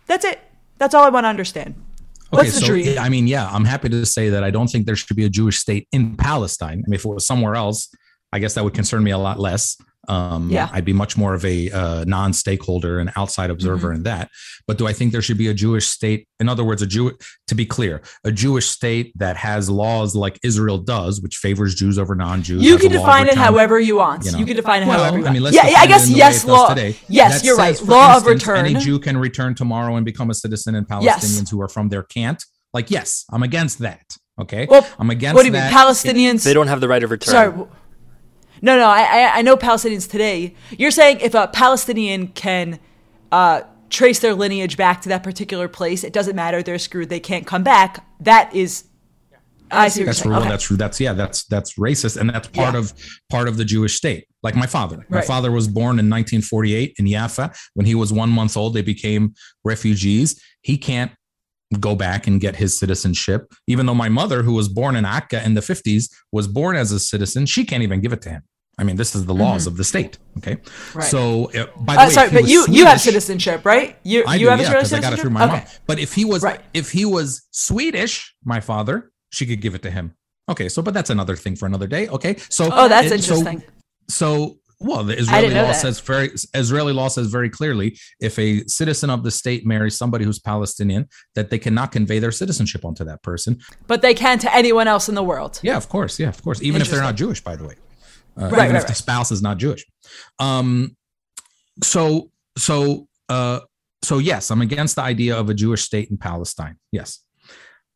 That's 0.06 0.24
it. 0.24 0.40
That's 0.78 0.94
all 0.94 1.04
I 1.04 1.10
want 1.10 1.24
to 1.24 1.28
understand. 1.28 1.74
What's 2.30 2.58
the 2.58 2.64
dream? 2.64 2.98
I 2.98 3.10
mean, 3.10 3.26
yeah, 3.26 3.50
I'm 3.50 3.66
happy 3.66 3.90
to 3.90 4.06
say 4.06 4.30
that 4.30 4.42
I 4.42 4.50
don't 4.50 4.68
think 4.68 4.86
there 4.86 4.96
should 4.96 5.16
be 5.16 5.24
a 5.24 5.30
Jewish 5.30 5.58
state 5.58 5.88
in 5.92 6.16
Palestine. 6.16 6.84
I 6.86 6.88
mean, 6.88 6.94
if 6.94 7.04
it 7.04 7.08
was 7.08 7.26
somewhere 7.26 7.54
else, 7.54 7.90
I 8.32 8.38
guess 8.38 8.54
that 8.54 8.64
would 8.64 8.74
concern 8.74 9.02
me 9.02 9.10
a 9.10 9.18
lot 9.18 9.38
less. 9.38 9.76
Um, 10.06 10.48
Yeah. 10.50 10.68
I'd 10.72 10.84
be 10.86 10.92
much 10.94 11.16
more 11.18 11.34
of 11.34 11.44
a 11.44 11.70
uh, 11.70 12.04
non-stakeholder 12.06 12.98
and 12.98 13.10
outside 13.16 13.50
observer 13.50 13.88
Mm-hmm. 13.88 13.96
in 13.96 14.02
that. 14.04 14.30
But 14.66 14.78
do 14.78 14.86
I 14.86 14.92
think 14.92 15.12
there 15.12 15.20
should 15.22 15.38
be 15.38 15.48
a 15.48 15.54
Jewish 15.54 15.86
state? 15.86 16.26
In 16.40 16.48
other 16.48 16.64
words, 16.64 16.80
a 16.82 16.86
Jew. 16.86 17.12
To 17.48 17.54
be 17.54 17.64
clear, 17.66 18.02
a 18.24 18.30
Jewish 18.32 18.68
state 18.68 19.12
that 19.18 19.36
has 19.38 19.68
laws 19.70 20.14
like 20.14 20.38
Israel 20.42 20.78
does, 20.78 21.20
which 21.20 21.36
favors 21.36 21.74
Jews 21.74 21.98
over 21.98 22.14
non-Jews. 22.14 22.62
You 22.62 22.76
can 22.78 22.92
a 22.92 22.96
law 22.96 23.00
define 23.06 23.22
it 23.26 23.30
return- 23.30 23.42
however 23.44 23.80
you 23.80 23.96
want. 23.96 24.24
you 24.26 24.38
You, 24.38 24.44
can 24.46 24.56
define 24.56 24.82
it 24.82 24.86
Well, 24.86 24.98
however 24.98 25.16
you 25.18 25.22
want. 25.24 25.30
I 25.30 25.32
mean, 25.34 25.42
let's 25.42 25.56
yeah, 25.56 25.68
yeah, 25.68 25.78
I 25.78 25.86
guess 25.86 26.02
in 26.06 26.10
the 26.12 26.14
way 26.14 26.18
yes, 26.18 26.44
law. 26.44 26.68
today. 26.68 26.96
Yes, 27.08 27.40
That 27.40 27.46
you're 27.46 27.56
says, 27.56 27.80
right. 27.80 27.86
for 27.86 27.92
Law 27.92 28.16
of 28.16 28.26
return. 28.26 28.66
Any 28.66 28.74
Jew 28.74 28.98
can 28.98 29.16
return 29.16 29.54
tomorrow 29.54 29.96
and 29.96 30.04
become 30.04 30.30
a 30.30 30.34
citizen, 30.34 30.74
and 30.74 30.86
Yes. 31.00 31.24
Palestinians 31.24 31.50
who 31.50 31.60
are 31.62 31.68
from 31.68 31.88
there 31.88 32.02
can't. 32.02 32.42
Like, 32.74 32.90
yes, 32.90 33.24
I'm 33.32 33.42
against 33.42 33.78
that. 33.80 34.04
Okay, 34.40 34.66
Well, 34.70 34.86
I'm 34.98 35.10
against. 35.10 35.34
what 35.34 35.42
do 35.42 35.46
you 35.48 35.52
mean. 35.52 35.62
Palestinians? 35.62 36.44
They 36.44 36.54
don't 36.54 36.68
have 36.68 36.80
the 36.80 36.86
right 36.88 37.02
of 37.02 37.10
return. 37.10 37.32
Sorry. 37.32 37.66
No, 38.62 38.76
no, 38.76 38.86
I, 38.88 39.00
I 39.02 39.38
I 39.38 39.42
know 39.42 39.56
Palestinians 39.56 40.10
today. 40.10 40.54
You're 40.70 40.90
saying 40.90 41.20
if 41.20 41.34
a 41.34 41.48
Palestinian 41.48 42.28
can 42.28 42.78
uh, 43.32 43.62
trace 43.90 44.18
their 44.20 44.34
lineage 44.34 44.76
back 44.76 45.02
to 45.02 45.08
that 45.10 45.22
particular 45.22 45.68
place, 45.68 46.04
it 46.04 46.12
doesn't 46.12 46.36
matter. 46.36 46.62
They're 46.62 46.78
screwed. 46.78 47.08
They 47.08 47.20
can't 47.20 47.46
come 47.46 47.62
back. 47.62 48.04
That 48.20 48.54
is. 48.54 48.84
I 49.70 49.88
see. 49.88 50.02
That's 50.04 50.24
real. 50.24 50.38
Okay. 50.38 50.48
That's 50.48 50.68
that's 50.68 50.98
yeah. 51.00 51.12
That's 51.12 51.44
that's 51.44 51.74
racist, 51.78 52.16
and 52.16 52.30
that's 52.30 52.48
part 52.48 52.72
Yeah. 52.74 52.80
of 52.80 52.92
part 53.28 53.48
of 53.48 53.58
the 53.58 53.64
Jewish 53.66 53.96
state. 53.96 54.26
Like 54.42 54.56
my 54.56 54.66
father. 54.66 55.04
My 55.10 55.18
Right. 55.18 55.26
father 55.26 55.50
was 55.52 55.68
born 55.68 55.98
in 55.98 56.08
1948 56.08 56.94
in 56.98 57.06
Jaffa. 57.06 57.52
When 57.74 57.84
he 57.84 57.94
was 57.94 58.12
one 58.12 58.30
month 58.30 58.56
old, 58.56 58.72
they 58.74 58.82
became 58.82 59.34
refugees. 59.64 60.40
He 60.62 60.78
can't 60.78 61.12
go 61.80 61.94
back 61.94 62.26
and 62.26 62.40
get 62.40 62.56
his 62.56 62.78
citizenship, 62.78 63.52
even 63.66 63.86
though 63.86 63.94
my 63.94 64.08
mother, 64.08 64.42
who 64.42 64.54
was 64.54 64.68
born 64.68 64.96
in 64.96 65.04
Akka 65.04 65.44
in 65.44 65.54
the 65.54 65.60
50s, 65.60 66.10
was 66.32 66.48
born 66.48 66.76
as 66.76 66.92
a 66.92 66.98
citizen. 67.00 67.44
She 67.46 67.64
can't 67.64 67.82
even 67.82 68.00
give 68.00 68.12
it 68.12 68.22
to 68.22 68.30
him. 68.30 68.42
I 68.80 68.84
mean, 68.84 68.96
this 68.96 69.14
is 69.16 69.26
the 69.26 69.34
laws 69.34 69.66
of 69.66 69.76
the 69.76 69.82
state. 69.84 70.18
Okay, 70.38 70.54
Mm-hmm. 70.56 70.98
Right. 70.98 71.08
so 71.08 71.50
uh, 71.50 71.66
by 71.80 71.94
the 71.96 72.00
Uh, 72.02 72.06
way, 72.06 72.12
sorry, 72.12 72.30
but 72.30 72.46
you 72.48 72.64
you 72.70 72.86
have 72.86 73.00
citizenship, 73.00 73.64
right? 73.64 73.98
You 74.04 74.24
I 74.26 74.34
you 74.36 74.46
do, 74.46 74.50
have 74.50 74.60
yeah, 74.60 74.70
because 74.72 74.92
I 74.92 75.00
got 75.00 75.12
it 75.12 75.16
citizenship. 75.16 75.20
through 75.20 75.30
my 75.30 75.44
okay. 75.44 75.52
mom. 75.52 75.62
But 75.88 75.98
if 75.98 76.14
he 76.14 76.24
was, 76.24 76.42
Right. 76.44 76.60
if 76.72 76.92
he 76.92 77.04
was 77.04 77.42
Swedish, 77.50 78.34
my 78.44 78.60
father, 78.60 79.10
she 79.30 79.46
could 79.46 79.60
give 79.60 79.74
it 79.74 79.82
to 79.82 79.90
him. 79.90 80.14
Okay, 80.48 80.68
so 80.68 80.80
but 80.80 80.94
that's 80.94 81.10
another 81.10 81.34
thing 81.36 81.56
for 81.56 81.66
another 81.66 81.88
day. 81.88 82.08
Okay, 82.08 82.36
so 82.50 82.70
Oh, 82.72 82.88
that's 82.88 83.10
it- 83.12 83.22
so- 83.24 83.34
interesting. 83.36 83.62
So, 84.08 84.57
well, 84.80 85.02
the 85.02 85.18
Israeli 85.18 85.54
law 85.54 85.62
that. 85.62 85.72
says 85.72 86.00
very 86.00 86.30
Israeli 86.54 86.92
law 86.92 87.08
says 87.08 87.26
very 87.28 87.50
clearly 87.50 87.98
if 88.20 88.38
a 88.38 88.64
citizen 88.66 89.10
of 89.10 89.24
the 89.24 89.30
state 89.30 89.66
marries 89.66 89.98
somebody 89.98 90.24
who's 90.24 90.38
Palestinian, 90.38 91.08
that 91.34 91.50
they 91.50 91.58
cannot 91.58 91.90
convey 91.90 92.18
their 92.20 92.30
citizenship 92.30 92.84
onto 92.84 93.04
that 93.04 93.22
person. 93.22 93.58
but 93.86 94.02
they 94.02 94.14
can 94.14 94.38
to 94.38 94.54
anyone 94.54 94.86
else 94.86 95.08
in 95.08 95.14
the 95.14 95.22
world. 95.22 95.58
Yeah, 95.62 95.76
of 95.76 95.88
course. 95.88 96.18
Yeah, 96.20 96.28
of 96.28 96.42
course. 96.42 96.62
Even 96.62 96.80
if 96.80 96.90
they're 96.90 97.00
not 97.00 97.16
Jewish, 97.16 97.42
by 97.42 97.56
the 97.56 97.66
way. 97.66 97.74
Uh, 98.36 98.42
Right, 98.42 98.52
even 98.52 98.58
right, 98.58 98.74
if 98.76 98.82
the 98.82 98.88
right. 98.88 98.96
spouse 98.96 99.32
is 99.32 99.42
not 99.42 99.58
Jewish. 99.58 99.84
Um, 100.38 100.96
so, 101.82 102.30
so, 102.56 103.08
uh, 103.28 103.60
so 104.02 104.18
yes, 104.18 104.52
I'm 104.52 104.60
against 104.62 104.94
the 104.94 105.02
idea 105.02 105.36
of 105.36 105.50
a 105.50 105.54
Jewish 105.54 105.82
state 105.82 106.08
in 106.08 106.18
Palestine. 106.18 106.76
Yes. 106.92 107.20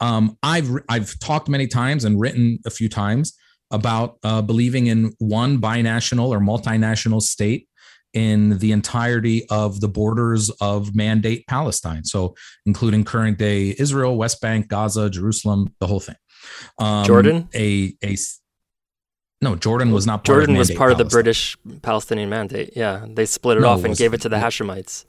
Um, 0.00 0.36
I've 0.42 0.68
I've 0.88 1.16
talked 1.20 1.48
many 1.48 1.68
times 1.68 2.04
and 2.04 2.18
written 2.20 2.58
a 2.66 2.70
few 2.70 2.88
times 2.88 3.34
about 3.72 4.18
uh, 4.22 4.42
believing 4.42 4.86
in 4.86 5.12
one 5.18 5.60
binational 5.60 6.28
or 6.28 6.38
multinational 6.38 7.20
state 7.20 7.68
in 8.12 8.58
the 8.58 8.72
entirety 8.72 9.46
of 9.48 9.80
the 9.80 9.88
borders 9.88 10.50
of 10.60 10.94
mandate 10.94 11.46
Palestine. 11.46 12.04
So, 12.04 12.34
including 12.66 13.04
current 13.04 13.38
day 13.38 13.74
Israel, 13.78 14.16
West 14.16 14.40
Bank, 14.40 14.68
Gaza, 14.68 15.10
Jerusalem, 15.10 15.74
the 15.80 15.86
whole 15.86 16.00
thing. 16.00 16.16
Um, 16.78 17.04
Jordan? 17.04 17.48
a 17.54 17.94
no, 19.42 19.56
Jordan 19.56 19.90
was 19.90 20.06
not. 20.06 20.24
Part 20.24 20.38
Jordan 20.38 20.54
of 20.54 20.58
was 20.60 20.70
part 20.70 20.92
of 20.92 20.98
the 20.98 21.04
British 21.04 21.58
Palestinian 21.82 22.30
mandate. 22.30 22.74
Yeah, 22.76 23.04
they 23.08 23.26
split 23.26 23.58
it 23.58 23.62
No, 23.62 23.70
off 23.70 23.82
and 23.82 23.96
gave 23.96 24.14
it 24.14 24.20
to 24.20 24.28
the 24.28 24.36
Hashemites. 24.36 25.04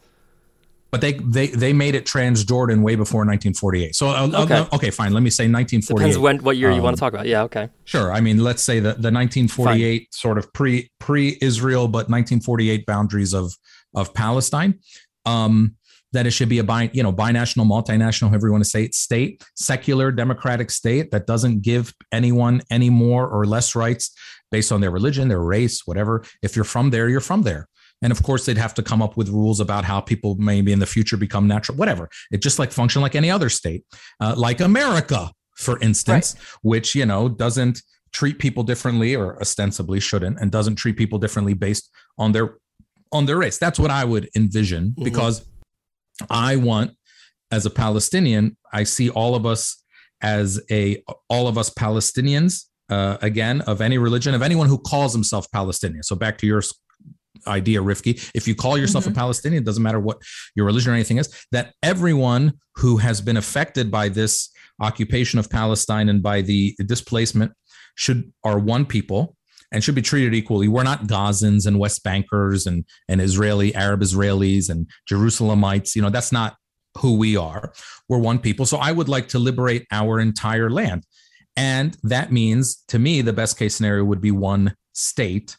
But 0.94 1.02
they 1.02 1.14
they 1.14 1.48
they 1.48 1.74
made 1.74 1.96
it 1.96 2.06
Transjordan 2.06 2.84
way 2.84 2.94
before 2.94 3.22
1948. 3.22 3.96
So 3.96 4.10
uh, 4.10 4.28
Okay. 4.28 4.60
okay. 4.60 4.76
okay, 4.76 4.90
fine. 4.92 5.12
Let 5.12 5.24
me 5.24 5.32
say 5.32 5.46
1948. 5.46 5.98
Depends 5.98 6.20
when 6.20 6.38
what 6.44 6.56
year 6.56 6.70
you 6.70 6.84
want 6.84 6.94
Um, 6.94 6.96
to 6.98 7.00
talk 7.00 7.14
about. 7.14 7.26
Yeah, 7.26 7.42
okay. 7.46 7.70
Sure. 7.86 8.14
I 8.14 8.22
mean, 8.22 8.44
let's 8.44 8.62
say 8.62 8.76
the, 8.76 8.94
the 8.94 9.10
1948 9.10 10.14
sort 10.14 10.38
of 10.38 10.54
pre 10.54 10.92
pre 11.00 11.36
Israel, 11.42 11.88
but 11.88 12.10
1948 12.12 12.86
boundaries 12.86 13.34
of 13.34 13.56
of 13.96 14.14
Palestine. 14.14 14.82
Um, 15.26 15.78
that 16.12 16.28
it 16.28 16.32
should 16.32 16.50
be 16.50 16.60
a 16.60 16.64
bi, 16.64 16.92
you 16.94 17.02
know, 17.02 17.12
binational, 17.12 17.66
multinational, 17.66 18.30
however 18.30 18.46
you 18.46 18.52
want 18.52 18.64
to 18.64 18.70
say 18.70 18.84
it, 18.84 18.94
state, 18.94 19.44
secular, 19.56 20.12
democratic 20.12 20.70
state 20.70 21.10
that 21.10 21.26
doesn't 21.26 21.64
give 21.64 21.92
anyone 22.12 22.62
any 22.70 22.92
more 22.92 23.28
or 23.28 23.46
less 23.46 23.74
rights 23.74 24.16
based 24.52 24.72
on 24.72 24.80
their 24.80 24.92
religion, 24.92 25.28
their 25.28 25.42
race, 25.42 25.88
whatever. 25.88 26.24
If 26.44 26.56
you're 26.56 26.66
from 26.66 26.92
there, 26.92 27.10
you're 27.10 27.20
from 27.20 27.42
there. 27.42 27.68
And 28.04 28.12
of 28.12 28.22
course, 28.22 28.46
they'd 28.46 28.58
have 28.58 28.74
to 28.76 28.84
come 28.84 29.02
up 29.02 29.18
with 29.18 29.30
rules 29.30 29.60
about 29.60 29.86
how 29.86 30.02
people 30.02 30.36
maybe 30.36 30.72
in 30.72 30.80
the 30.80 30.86
future 30.86 31.18
become 31.18 31.48
natural, 31.48 31.78
whatever. 31.78 32.10
It 32.32 32.42
just 32.42 32.60
like 32.60 32.72
function 32.72 33.02
like 33.02 33.16
any 33.16 33.32
other 33.32 33.50
state, 33.50 33.84
uh, 34.20 34.36
like 34.38 34.60
America, 34.60 35.32
for 35.56 35.80
instance, 35.80 36.36
which 36.62 36.94
you 36.94 37.06
know 37.06 37.30
doesn't 37.30 37.82
treat 38.12 38.38
people 38.38 38.62
differently 38.64 39.16
or 39.16 39.40
ostensibly 39.42 40.00
shouldn't, 40.00 40.40
and 40.40 40.52
doesn't 40.52 40.76
treat 40.76 40.98
people 40.98 41.18
differently 41.18 41.54
based 41.54 41.90
on 42.20 42.34
their 42.34 42.58
on 43.12 43.26
their 43.26 43.38
race. 43.38 43.58
That's 43.58 43.80
what 43.80 43.90
I 43.92 44.04
would 44.06 44.30
envision 44.36 44.94
Mhm. 44.98 45.04
because 45.04 45.46
I 46.30 46.58
want, 46.58 46.92
as 47.52 47.66
a 47.66 47.70
Palestinian, 47.70 48.58
I 48.72 48.84
see 48.84 49.10
all 49.10 49.34
of 49.34 49.46
us 49.46 49.84
as 50.22 50.60
a 50.70 51.04
all 51.30 51.48
of 51.48 51.58
us 51.58 51.70
Palestinians 51.70 52.66
uh, 52.90 53.18
again 53.22 53.62
of 53.62 53.82
any 53.82 53.98
religion 53.98 54.34
of 54.34 54.42
anyone 54.42 54.68
who 54.68 54.78
calls 54.78 55.14
himself 55.14 55.50
Palestinian. 55.52 56.04
So 56.04 56.16
back 56.16 56.38
to 56.40 56.46
your 56.48 56.62
idea, 57.48 57.82
Rivki, 57.82 58.30
if 58.34 58.48
you 58.48 58.56
call 58.56 58.78
yourself 58.78 59.06
a 59.06 59.10
mm-hmm. 59.10 59.18
Palestinian, 59.18 59.64
it 59.64 59.66
doesn't 59.66 59.84
matter 59.84 60.00
what 60.00 60.22
your 60.56 60.66
religion 60.66 60.92
or 60.92 60.96
anything 60.96 61.18
is, 61.18 61.46
that 61.52 61.74
everyone 61.82 62.54
who 62.76 62.98
has 62.98 63.22
been 63.22 63.38
affected 63.38 63.92
by 63.92 64.10
this 64.10 64.50
occupation 64.82 65.40
of 65.40 65.50
Palestine 65.50 66.10
and 66.10 66.22
by 66.22 66.42
the 66.42 66.76
displacement 66.86 67.52
should 67.96 68.32
are 68.44 68.60
one 68.60 68.86
people 68.86 69.36
and 69.72 69.84
should 69.84 69.96
be 69.96 70.02
treated 70.02 70.34
equally. 70.34 70.68
We're 70.68 70.84
not 70.84 71.08
Gazans 71.08 71.66
and 71.66 71.80
West 71.80 72.04
Bankers 72.04 72.66
and 72.68 72.86
and 73.10 73.22
Israeli 73.22 73.74
Arab 73.76 74.02
Israelis 74.02 74.70
and 74.70 74.88
Jerusalemites. 75.10 75.96
You 75.96 76.02
know, 76.02 76.10
that's 76.10 76.32
not 76.32 76.56
who 76.98 77.18
we 77.18 77.36
are. 77.36 77.74
We're 78.08 78.20
one 78.20 78.40
people. 78.40 78.66
So 78.66 78.78
I 78.78 78.92
would 78.92 79.10
like 79.10 79.28
to 79.30 79.40
liberate 79.40 79.86
our 79.92 80.20
entire 80.20 80.70
land. 80.70 81.06
And 81.56 81.98
that 82.04 82.32
means 82.32 82.84
to 82.88 83.00
me 83.00 83.22
the 83.22 83.34
best 83.34 83.58
case 83.58 83.76
scenario 83.76 84.04
would 84.04 84.22
be 84.22 84.32
one 84.32 84.76
state. 84.94 85.58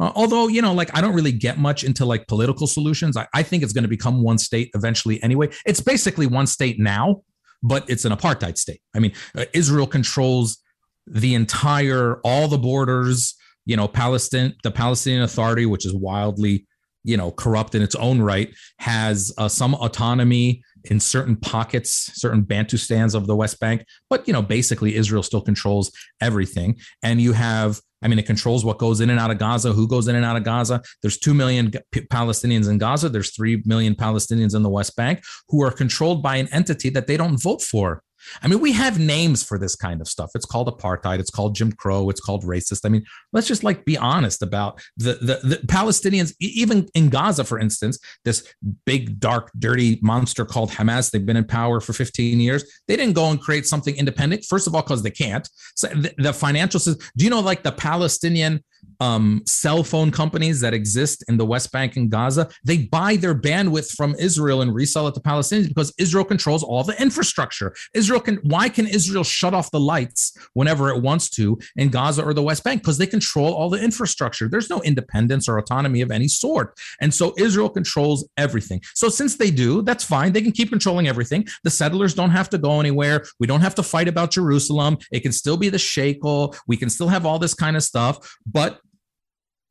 Uh, 0.00 0.12
although, 0.14 0.48
you 0.48 0.62
know, 0.62 0.72
like 0.72 0.96
I 0.96 1.00
don't 1.00 1.14
really 1.14 1.32
get 1.32 1.58
much 1.58 1.84
into 1.84 2.04
like 2.04 2.26
political 2.26 2.66
solutions. 2.66 3.16
I, 3.16 3.26
I 3.34 3.42
think 3.42 3.62
it's 3.62 3.72
going 3.72 3.84
to 3.84 3.88
become 3.88 4.22
one 4.22 4.38
state 4.38 4.70
eventually 4.74 5.22
anyway. 5.22 5.50
It's 5.64 5.80
basically 5.80 6.26
one 6.26 6.46
state 6.46 6.78
now, 6.78 7.22
but 7.62 7.88
it's 7.88 8.04
an 8.04 8.12
apartheid 8.12 8.58
state. 8.58 8.80
I 8.94 8.98
mean, 8.98 9.12
uh, 9.36 9.44
Israel 9.52 9.86
controls 9.86 10.58
the 11.06 11.34
entire, 11.34 12.20
all 12.24 12.48
the 12.48 12.58
borders, 12.58 13.34
you 13.64 13.76
know, 13.76 13.88
Palestine, 13.88 14.54
the 14.62 14.70
Palestinian 14.70 15.22
Authority, 15.22 15.66
which 15.66 15.86
is 15.86 15.94
wildly, 15.94 16.66
you 17.04 17.16
know, 17.16 17.30
corrupt 17.32 17.74
in 17.74 17.82
its 17.82 17.94
own 17.96 18.20
right, 18.20 18.52
has 18.78 19.32
uh, 19.38 19.48
some 19.48 19.74
autonomy 19.74 20.62
in 20.84 21.00
certain 21.00 21.36
pockets, 21.36 22.10
certain 22.14 22.42
Bantustans 22.44 23.14
of 23.14 23.26
the 23.26 23.36
West 23.36 23.60
Bank. 23.60 23.84
But, 24.10 24.26
you 24.26 24.32
know, 24.32 24.42
basically 24.42 24.96
Israel 24.96 25.22
still 25.22 25.40
controls 25.40 25.92
everything. 26.20 26.78
And 27.02 27.20
you 27.20 27.32
have, 27.32 27.80
I 28.02 28.08
mean, 28.08 28.18
it 28.18 28.26
controls 28.26 28.64
what 28.64 28.78
goes 28.78 29.00
in 29.00 29.10
and 29.10 29.20
out 29.20 29.30
of 29.30 29.38
Gaza, 29.38 29.72
who 29.72 29.86
goes 29.86 30.08
in 30.08 30.16
and 30.16 30.24
out 30.24 30.36
of 30.36 30.44
Gaza. 30.44 30.82
There's 31.02 31.18
2 31.18 31.34
million 31.34 31.70
Palestinians 31.94 32.68
in 32.68 32.78
Gaza. 32.78 33.08
There's 33.08 33.34
3 33.34 33.62
million 33.64 33.94
Palestinians 33.94 34.54
in 34.54 34.62
the 34.62 34.70
West 34.70 34.96
Bank 34.96 35.22
who 35.48 35.62
are 35.62 35.70
controlled 35.70 36.22
by 36.22 36.36
an 36.36 36.48
entity 36.52 36.90
that 36.90 37.06
they 37.06 37.16
don't 37.16 37.40
vote 37.40 37.62
for. 37.62 38.02
I 38.42 38.48
mean, 38.48 38.60
we 38.60 38.72
have 38.72 38.98
names 38.98 39.42
for 39.42 39.58
this 39.58 39.76
kind 39.76 40.00
of 40.00 40.08
stuff. 40.08 40.30
It's 40.34 40.46
called 40.46 40.68
apartheid. 40.68 41.18
It's 41.18 41.30
called 41.30 41.54
Jim 41.54 41.72
Crow. 41.72 42.10
It's 42.10 42.20
called 42.20 42.44
racist. 42.44 42.80
I 42.84 42.88
mean, 42.88 43.04
let's 43.32 43.46
just 43.46 43.64
like 43.64 43.84
be 43.84 43.96
honest 43.96 44.42
about 44.42 44.80
the 44.96 45.14
the, 45.14 45.40
the 45.46 45.56
Palestinians. 45.66 46.34
Even 46.40 46.88
in 46.94 47.08
Gaza, 47.08 47.44
for 47.44 47.58
instance, 47.58 47.98
this 48.24 48.46
big, 48.86 49.20
dark, 49.20 49.50
dirty 49.58 49.98
monster 50.02 50.44
called 50.44 50.70
Hamas. 50.70 51.10
They've 51.10 51.24
been 51.24 51.36
in 51.36 51.44
power 51.44 51.80
for 51.80 51.92
15 51.92 52.40
years. 52.40 52.64
They 52.88 52.96
didn't 52.96 53.14
go 53.14 53.30
and 53.30 53.40
create 53.40 53.66
something 53.66 53.94
independent. 53.96 54.44
First 54.44 54.66
of 54.66 54.74
all, 54.74 54.82
because 54.82 55.02
they 55.02 55.10
can't. 55.10 55.48
So 55.74 55.88
the, 55.88 56.14
the 56.18 56.32
financial 56.32 56.80
system. 56.80 57.06
Do 57.16 57.24
you 57.24 57.30
know, 57.30 57.40
like 57.40 57.62
the 57.62 57.72
Palestinian 57.72 58.62
um, 59.02 59.42
cell 59.46 59.82
phone 59.82 60.12
companies 60.12 60.60
that 60.60 60.72
exist 60.72 61.24
in 61.28 61.36
the 61.36 61.44
West 61.44 61.72
Bank 61.72 61.96
and 61.96 62.08
Gaza, 62.08 62.48
they 62.64 62.78
buy 62.78 63.16
their 63.16 63.34
bandwidth 63.34 63.96
from 63.96 64.14
Israel 64.14 64.62
and 64.62 64.72
resell 64.72 65.08
it 65.08 65.14
to 65.14 65.20
Palestinians 65.20 65.68
because 65.68 65.92
Israel 65.98 66.24
controls 66.24 66.62
all 66.62 66.84
the 66.84 67.00
infrastructure. 67.02 67.74
Israel 67.94 68.20
can. 68.20 68.36
Why 68.42 68.68
can 68.68 68.86
Israel 68.86 69.24
shut 69.24 69.54
off 69.54 69.70
the 69.70 69.80
lights 69.80 70.36
whenever 70.54 70.90
it 70.90 71.02
wants 71.02 71.30
to 71.30 71.58
in 71.76 71.88
Gaza 71.88 72.22
or 72.22 72.32
the 72.32 72.42
West 72.42 72.62
Bank? 72.62 72.82
Because 72.82 72.98
they 72.98 73.06
control 73.06 73.52
all 73.52 73.68
the 73.68 73.82
infrastructure. 73.82 74.48
There's 74.48 74.70
no 74.70 74.80
independence 74.82 75.48
or 75.48 75.58
autonomy 75.58 76.00
of 76.00 76.10
any 76.10 76.28
sort, 76.28 76.78
and 77.00 77.12
so 77.12 77.34
Israel 77.36 77.68
controls 77.68 78.28
everything. 78.36 78.80
So 78.94 79.08
since 79.08 79.36
they 79.36 79.50
do, 79.50 79.82
that's 79.82 80.04
fine. 80.04 80.32
They 80.32 80.42
can 80.42 80.52
keep 80.52 80.68
controlling 80.68 81.08
everything. 81.08 81.46
The 81.64 81.70
settlers 81.70 82.14
don't 82.14 82.30
have 82.30 82.48
to 82.50 82.58
go 82.58 82.78
anywhere. 82.78 83.24
We 83.40 83.46
don't 83.48 83.60
have 83.60 83.74
to 83.76 83.82
fight 83.82 84.06
about 84.06 84.30
Jerusalem. 84.30 84.98
It 85.10 85.20
can 85.20 85.32
still 85.32 85.56
be 85.56 85.68
the 85.68 85.78
shekel. 85.78 86.54
We 86.68 86.76
can 86.76 86.88
still 86.88 87.08
have 87.08 87.26
all 87.26 87.38
this 87.40 87.54
kind 87.54 87.76
of 87.76 87.82
stuff, 87.82 88.36
but 88.46 88.71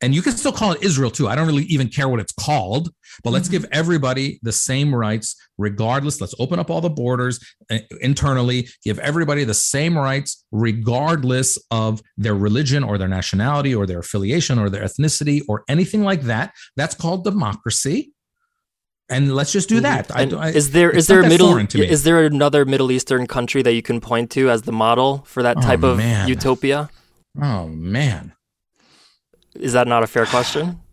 and 0.01 0.15
you 0.15 0.21
can 0.21 0.33
still 0.33 0.51
call 0.51 0.71
it 0.71 0.83
Israel 0.83 1.11
too. 1.11 1.27
I 1.27 1.35
don't 1.35 1.47
really 1.47 1.63
even 1.63 1.87
care 1.87 2.09
what 2.09 2.19
it's 2.19 2.31
called, 2.33 2.89
but 3.23 3.31
let's 3.31 3.47
mm-hmm. 3.47 3.63
give 3.63 3.69
everybody 3.71 4.39
the 4.41 4.51
same 4.51 4.93
rights, 4.93 5.35
regardless. 5.57 6.19
Let's 6.19 6.33
open 6.39 6.59
up 6.59 6.69
all 6.69 6.81
the 6.81 6.89
borders 6.89 7.39
uh, 7.69 7.79
internally, 8.01 8.67
give 8.83 8.97
everybody 8.99 9.43
the 9.43 9.53
same 9.53 9.97
rights, 9.97 10.43
regardless 10.51 11.57
of 11.69 12.01
their 12.17 12.35
religion 12.35 12.83
or 12.83 12.97
their 12.97 13.07
nationality 13.07 13.75
or 13.75 13.85
their 13.85 13.99
affiliation 13.99 14.57
or 14.57 14.69
their 14.69 14.83
ethnicity 14.83 15.41
or 15.47 15.63
anything 15.67 16.03
like 16.03 16.21
that. 16.23 16.53
That's 16.75 16.95
called 16.95 17.23
democracy. 17.23 18.11
And 19.09 19.35
let's 19.35 19.51
just 19.51 19.67
do 19.67 19.81
mm-hmm. 19.81 19.83
that. 19.83 20.15
I, 20.15 20.47
I, 20.47 20.49
is 20.49 20.71
there 20.71 20.89
is 20.89 21.07
there 21.07 21.21
a 21.21 21.27
middle 21.27 21.57
is 21.57 22.03
there 22.03 22.23
another 22.23 22.65
Middle 22.65 22.91
Eastern 22.91 23.27
country 23.27 23.61
that 23.61 23.73
you 23.73 23.81
can 23.81 23.99
point 23.99 24.31
to 24.31 24.49
as 24.49 24.63
the 24.63 24.71
model 24.71 25.23
for 25.27 25.43
that 25.43 25.57
oh, 25.57 25.61
type 25.61 25.83
oh, 25.83 25.89
of 25.89 26.29
utopia? 26.29 26.89
Oh 27.39 27.67
man. 27.67 28.33
Is 29.55 29.73
that 29.73 29.87
not 29.87 30.03
a 30.03 30.07
fair 30.07 30.25
question? 30.25 30.79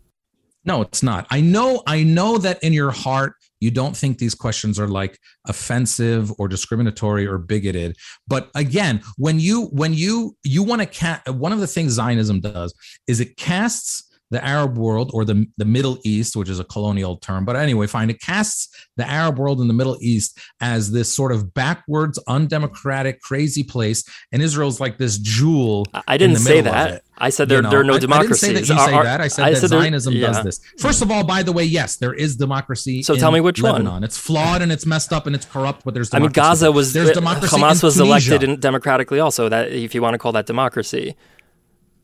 No, 0.64 0.82
it's 0.82 1.02
not. 1.02 1.26
I 1.30 1.40
know 1.40 1.82
I 1.86 2.02
know 2.02 2.36
that 2.36 2.62
in 2.62 2.74
your 2.74 2.90
heart 2.90 3.36
you 3.60 3.70
don't 3.70 3.96
think 3.96 4.18
these 4.18 4.34
questions 4.34 4.78
are 4.78 4.88
like 4.88 5.18
offensive 5.46 6.32
or 6.38 6.48
discriminatory 6.48 7.26
or 7.26 7.38
bigoted 7.38 7.96
but 8.26 8.50
again 8.54 9.02
when 9.16 9.40
you 9.40 9.66
when 9.66 9.94
you 9.94 10.36
you 10.42 10.62
want 10.62 10.80
to 10.80 10.86
cat 10.86 11.22
one 11.34 11.52
of 11.52 11.60
the 11.60 11.66
things 11.66 11.92
zionism 11.92 12.40
does 12.40 12.74
is 13.06 13.20
it 13.20 13.36
casts 13.36 14.07
the 14.30 14.44
Arab 14.44 14.76
world 14.76 15.10
or 15.14 15.24
the, 15.24 15.46
the 15.56 15.64
Middle 15.64 15.98
East, 16.04 16.36
which 16.36 16.48
is 16.48 16.60
a 16.60 16.64
colonial 16.64 17.16
term. 17.16 17.44
But 17.44 17.56
anyway, 17.56 17.86
fine. 17.86 18.10
It 18.10 18.20
casts 18.20 18.68
the 18.96 19.08
Arab 19.08 19.38
world 19.38 19.60
and 19.60 19.70
the 19.70 19.74
Middle 19.74 19.96
East 20.00 20.38
as 20.60 20.90
this 20.90 21.12
sort 21.12 21.32
of 21.32 21.54
backwards, 21.54 22.18
undemocratic, 22.28 23.20
crazy 23.20 23.62
place. 23.62 24.04
And 24.32 24.42
Israel's 24.42 24.80
like 24.80 24.98
this 24.98 25.18
jewel. 25.18 25.86
I 26.06 26.16
didn't 26.18 26.36
say 26.36 26.60
that. 26.60 27.02
I 27.20 27.30
said 27.30 27.48
there, 27.48 27.58
you 27.58 27.62
know, 27.62 27.70
there 27.70 27.80
are 27.80 27.84
no 27.84 27.98
democracies. 27.98 28.44
I, 28.44 28.50
I 28.50 28.52
didn't 28.52 28.66
say 28.66 28.74
that 28.74 28.82
you 28.82 28.92
say 28.92 29.02
that. 29.02 29.20
I 29.20 29.28
said 29.28 29.44
I 29.44 29.50
that 29.50 29.56
said 29.56 29.70
Zionism 29.70 30.14
yeah. 30.14 30.26
does 30.28 30.44
this. 30.44 30.60
First 30.78 31.02
of 31.02 31.10
all, 31.10 31.24
by 31.24 31.42
the 31.42 31.52
way, 31.52 31.64
yes, 31.64 31.96
there 31.96 32.14
is 32.14 32.36
democracy. 32.36 33.02
So 33.02 33.16
tell 33.16 33.32
me 33.32 33.40
which 33.40 33.60
Lebanon. 33.60 33.92
one. 33.92 34.04
It's 34.04 34.18
flawed 34.18 34.62
and 34.62 34.70
it's 34.70 34.86
messed 34.86 35.12
up 35.12 35.26
and 35.26 35.34
it's 35.34 35.44
corrupt, 35.44 35.84
but 35.84 35.94
there's 35.94 36.14
I 36.14 36.20
mean, 36.20 36.30
Gaza 36.30 36.70
was 36.70 36.92
there's 36.92 37.10
democracy 37.10 37.56
Hamas 37.56 37.82
was 37.82 37.98
elected 37.98 38.60
democratically 38.60 39.20
also. 39.20 39.48
That 39.48 39.72
if 39.72 39.94
you 39.94 40.02
want 40.02 40.14
to 40.14 40.18
call 40.18 40.32
that 40.32 40.46
democracy. 40.46 41.16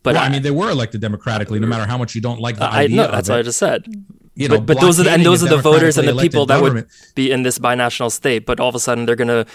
But 0.04 0.14
well, 0.14 0.22
I, 0.22 0.26
I, 0.26 0.28
mean, 0.28 0.42
they 0.42 0.50
were 0.50 0.70
elected 0.70 1.00
democratically, 1.00 1.58
no 1.58 1.66
matter 1.66 1.86
how 1.86 1.96
much 1.96 2.14
you 2.14 2.20
don't 2.20 2.38
like 2.38 2.56
the 2.56 2.66
I, 2.66 2.82
idea. 2.82 2.96
No, 2.98 3.10
that's 3.10 3.28
what 3.30 3.38
I 3.38 3.42
just 3.42 3.58
said. 3.58 3.86
You 4.34 4.48
know, 4.48 4.58
but, 4.58 4.66
but 4.66 4.80
those 4.80 5.00
are 5.00 5.04
the, 5.04 5.10
and 5.10 5.24
those 5.24 5.42
are 5.42 5.48
the 5.48 5.56
voters 5.56 5.96
and 5.96 6.06
the 6.06 6.14
people 6.14 6.44
that 6.46 6.60
government. 6.60 6.88
would 6.88 7.14
be 7.14 7.32
in 7.32 7.42
this 7.42 7.58
binational 7.58 8.12
state. 8.12 8.44
But 8.44 8.60
all 8.60 8.68
of 8.68 8.74
a 8.74 8.80
sudden, 8.80 9.06
they're 9.06 9.16
going 9.16 9.28
to 9.28 9.46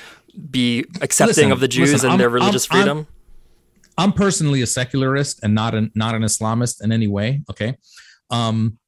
be 0.50 0.86
accepting 1.02 1.28
listen, 1.28 1.52
of 1.52 1.60
the 1.60 1.68
Jews 1.68 1.94
listen, 1.94 2.08
and 2.08 2.14
I'm, 2.14 2.20
their 2.20 2.30
religious 2.30 2.68
I'm, 2.72 2.78
freedom. 2.78 2.98
I'm, 3.98 4.06
I'm, 4.06 4.14
personally 4.14 4.62
a 4.64 4.68
secularist 4.68 5.44
and 5.44 5.54
not 5.54 5.76
an 5.76 5.92
not 5.94 6.16
an 6.16 6.24
Islamist 6.24 6.84
in 6.84 6.92
any 6.92 7.08
way. 7.08 7.44
Okay, 7.50 7.78
um, 8.32 8.80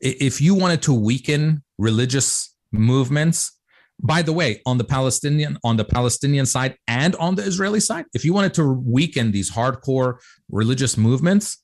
if 0.00 0.40
you 0.40 0.54
wanted 0.54 0.82
to 0.82 0.92
weaken 0.94 1.64
religious 1.78 2.54
movements, 2.70 3.58
by 4.00 4.22
the 4.22 4.32
way, 4.32 4.60
on 4.66 4.78
the 4.78 4.84
Palestinian 4.84 5.58
on 5.64 5.76
the 5.76 5.84
Palestinian 5.84 6.46
side 6.46 6.76
and 6.88 7.14
on 7.16 7.34
the 7.34 7.42
Israeli 7.42 7.80
side, 7.80 8.06
if 8.14 8.24
you 8.24 8.32
wanted 8.32 8.54
to 8.54 8.72
weaken 8.84 9.32
these 9.32 9.50
hardcore 9.50 10.16
religious 10.50 10.96
movements, 10.96 11.62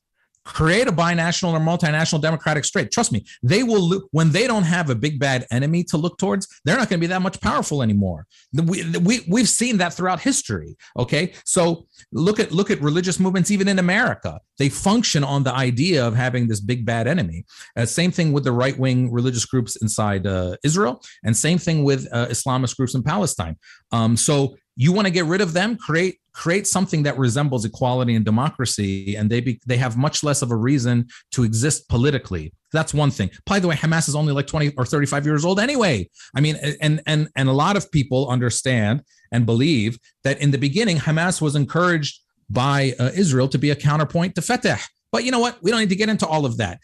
create 0.49 0.88
a 0.88 0.92
binational 0.92 1.53
or 1.53 1.61
multinational 1.61 2.20
democratic 2.20 2.64
state. 2.64 2.90
Trust 2.90 3.12
me, 3.12 3.24
they 3.42 3.62
will 3.62 3.80
look 3.80 4.09
when 4.12 4.30
they 4.30 4.46
don't 4.46 4.62
have 4.62 4.90
a 4.90 4.94
big 4.94 5.18
bad 5.18 5.46
enemy 5.51 5.84
to 5.84 5.96
look 5.96 6.18
towards. 6.18 6.49
They're 6.64 6.76
not 6.76 6.88
going 6.88 6.99
to 7.01 7.07
be 7.07 7.07
that 7.09 7.22
much 7.22 7.40
powerful 7.40 7.82
anymore. 7.82 8.26
We, 8.53 8.84
we 8.99 9.20
we've 9.28 9.49
seen 9.49 9.76
that 9.78 9.92
throughout 9.92 10.20
history. 10.20 10.76
Okay, 10.99 11.34
so 11.44 11.86
look 12.12 12.40
at 12.40 12.51
look 12.51 12.70
at 12.70 12.80
religious 12.80 13.20
movements 13.20 13.51
even 13.51 13.68
in 13.68 13.78
America. 13.78 14.40
They 14.59 14.68
function 14.68 15.22
on 15.22 15.44
the 15.44 15.53
idea 15.53 16.07
of 16.07 16.14
having 16.14 16.49
this 16.49 16.61
big 16.61 16.84
bad 16.84 17.07
enemy. 17.07 17.44
Uh, 17.76 17.84
same 17.84 18.11
thing 18.11 18.32
with 18.32 18.44
the 18.44 18.53
right 18.53 18.76
wing 18.78 19.12
religious 19.12 19.44
groups 19.44 19.76
inside 19.76 20.26
uh, 20.26 20.57
Israel, 20.64 21.03
and 21.24 21.36
same 21.36 21.59
thing 21.59 21.84
with 21.84 22.09
uh, 22.11 22.26
Islamist 22.26 22.76
groups 22.76 22.94
in 22.94 23.03
Palestine. 23.03 23.57
Um, 23.92 24.16
so 24.16 24.57
you 24.76 24.92
want 24.92 25.07
to 25.07 25.12
get 25.12 25.24
rid 25.24 25.40
of 25.40 25.53
them 25.53 25.76
create 25.76 26.20
create 26.39 26.68
something 26.68 27.03
that 27.03 27.18
resembles 27.18 27.64
equality 27.64 28.14
and 28.14 28.24
democracy 28.24 29.16
and 29.16 29.28
they 29.28 29.41
be, 29.41 29.61
they 29.66 29.76
have 29.76 29.97
much 29.97 30.22
less 30.22 30.41
of 30.41 30.53
a 30.53 30.57
reason 30.57 31.05
to 31.32 31.43
exist 31.43 31.89
politically. 31.89 32.55
That's 32.72 32.95
one 32.95 33.11
thing. 33.11 33.30
By 33.45 33.59
the 33.59 33.66
way 33.66 33.74
hamas 33.74 34.09
is 34.09 34.14
only 34.14 34.32
like 34.32 34.47
20 34.47 34.74
or 34.78 34.86
35 34.86 35.26
years 35.26 35.45
old 35.45 35.59
anyway. 35.59 36.09
I 36.36 36.41
mean 36.41 36.57
and 36.80 37.03
and 37.07 37.28
and 37.34 37.49
a 37.49 37.53
lot 37.53 37.76
of 37.76 37.91
people 37.91 38.28
understand 38.28 39.03
and 39.32 39.47
believe 39.47 39.99
that 40.22 40.41
in 40.41 40.53
the 40.53 40.59
beginning 40.59 40.99
hamas 40.99 41.43
was 41.43 41.57
encouraged 41.57 42.20
by 42.49 42.95
uh, 43.01 43.11
israel 43.16 43.49
to 43.49 43.59
be 43.59 43.70
a 43.70 43.76
counterpoint 43.76 44.36
to 44.36 44.43
fatah. 44.43 44.78
But 45.11 45.24
you 45.24 45.32
know 45.32 45.41
what? 45.41 45.61
We 45.61 45.72
don't 45.72 45.80
need 45.80 45.89
to 45.89 45.97
get 45.97 46.09
into 46.09 46.26
all 46.26 46.47
of 46.47 46.59
that. 46.59 46.78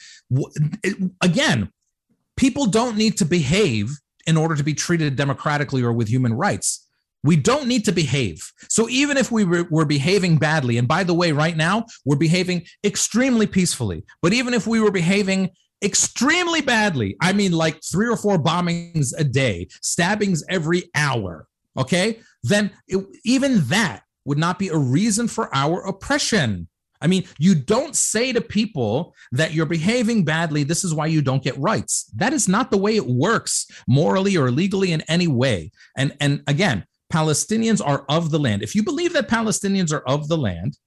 Again 1.22 1.70
people 2.36 2.66
don't 2.66 2.96
need 2.96 3.16
to 3.18 3.24
behave 3.24 3.92
in 4.26 4.36
order 4.36 4.56
to 4.56 4.64
be 4.64 4.74
treated 4.74 5.14
democratically 5.14 5.82
or 5.82 5.92
with 5.92 6.08
human 6.08 6.34
rights 6.34 6.83
we 7.24 7.36
don't 7.36 7.66
need 7.66 7.84
to 7.86 7.92
behave. 7.92 8.52
So 8.68 8.88
even 8.88 9.16
if 9.16 9.32
we 9.32 9.44
were, 9.44 9.66
were, 9.70 9.86
behaving 9.86 10.36
badly, 10.36 10.78
and 10.78 10.86
by 10.86 11.02
the 11.02 11.14
way, 11.14 11.32
right 11.32 11.56
now 11.56 11.86
we're 12.04 12.16
behaving 12.16 12.66
extremely 12.84 13.46
peacefully, 13.46 14.04
but 14.22 14.32
even 14.32 14.54
if 14.54 14.66
we 14.66 14.80
were 14.80 14.90
behaving 14.90 15.50
extremely 15.82 16.60
badly, 16.60 17.16
I 17.20 17.32
mean 17.32 17.52
like 17.52 17.82
three 17.82 18.08
or 18.08 18.16
four 18.16 18.38
bombings 18.38 19.12
a 19.18 19.24
day, 19.24 19.68
stabbings 19.80 20.44
every 20.48 20.90
hour, 20.94 21.48
okay, 21.76 22.20
then 22.42 22.70
it, 22.86 23.04
even 23.24 23.66
that 23.68 24.02
would 24.26 24.38
not 24.38 24.58
be 24.58 24.68
a 24.68 24.76
reason 24.76 25.26
for 25.26 25.54
our 25.54 25.80
oppression. 25.86 26.68
I 27.00 27.06
mean, 27.06 27.24
you 27.38 27.54
don't 27.54 27.94
say 27.94 28.32
to 28.32 28.40
people 28.40 29.14
that 29.32 29.52
you're 29.52 29.66
behaving 29.66 30.24
badly, 30.24 30.62
this 30.62 30.84
is 30.84 30.94
why 30.94 31.06
you 31.06 31.20
don't 31.20 31.42
get 31.42 31.58
rights. 31.58 32.10
That 32.16 32.32
is 32.32 32.48
not 32.48 32.70
the 32.70 32.78
way 32.78 32.96
it 32.96 33.06
works 33.06 33.66
morally 33.86 34.38
or 34.38 34.50
legally 34.50 34.92
in 34.92 35.02
any 35.02 35.28
way. 35.28 35.70
And 35.98 36.16
and 36.20 36.42
again, 36.46 36.86
Palestinians 37.14 37.80
are 37.84 38.04
of 38.08 38.30
the 38.32 38.38
land. 38.40 38.62
If 38.62 38.74
you 38.74 38.82
believe 38.82 39.12
that 39.12 39.28
Palestinians 39.28 39.92
are 39.92 40.02
of 40.08 40.26
the 40.26 40.36
land, 40.36 40.78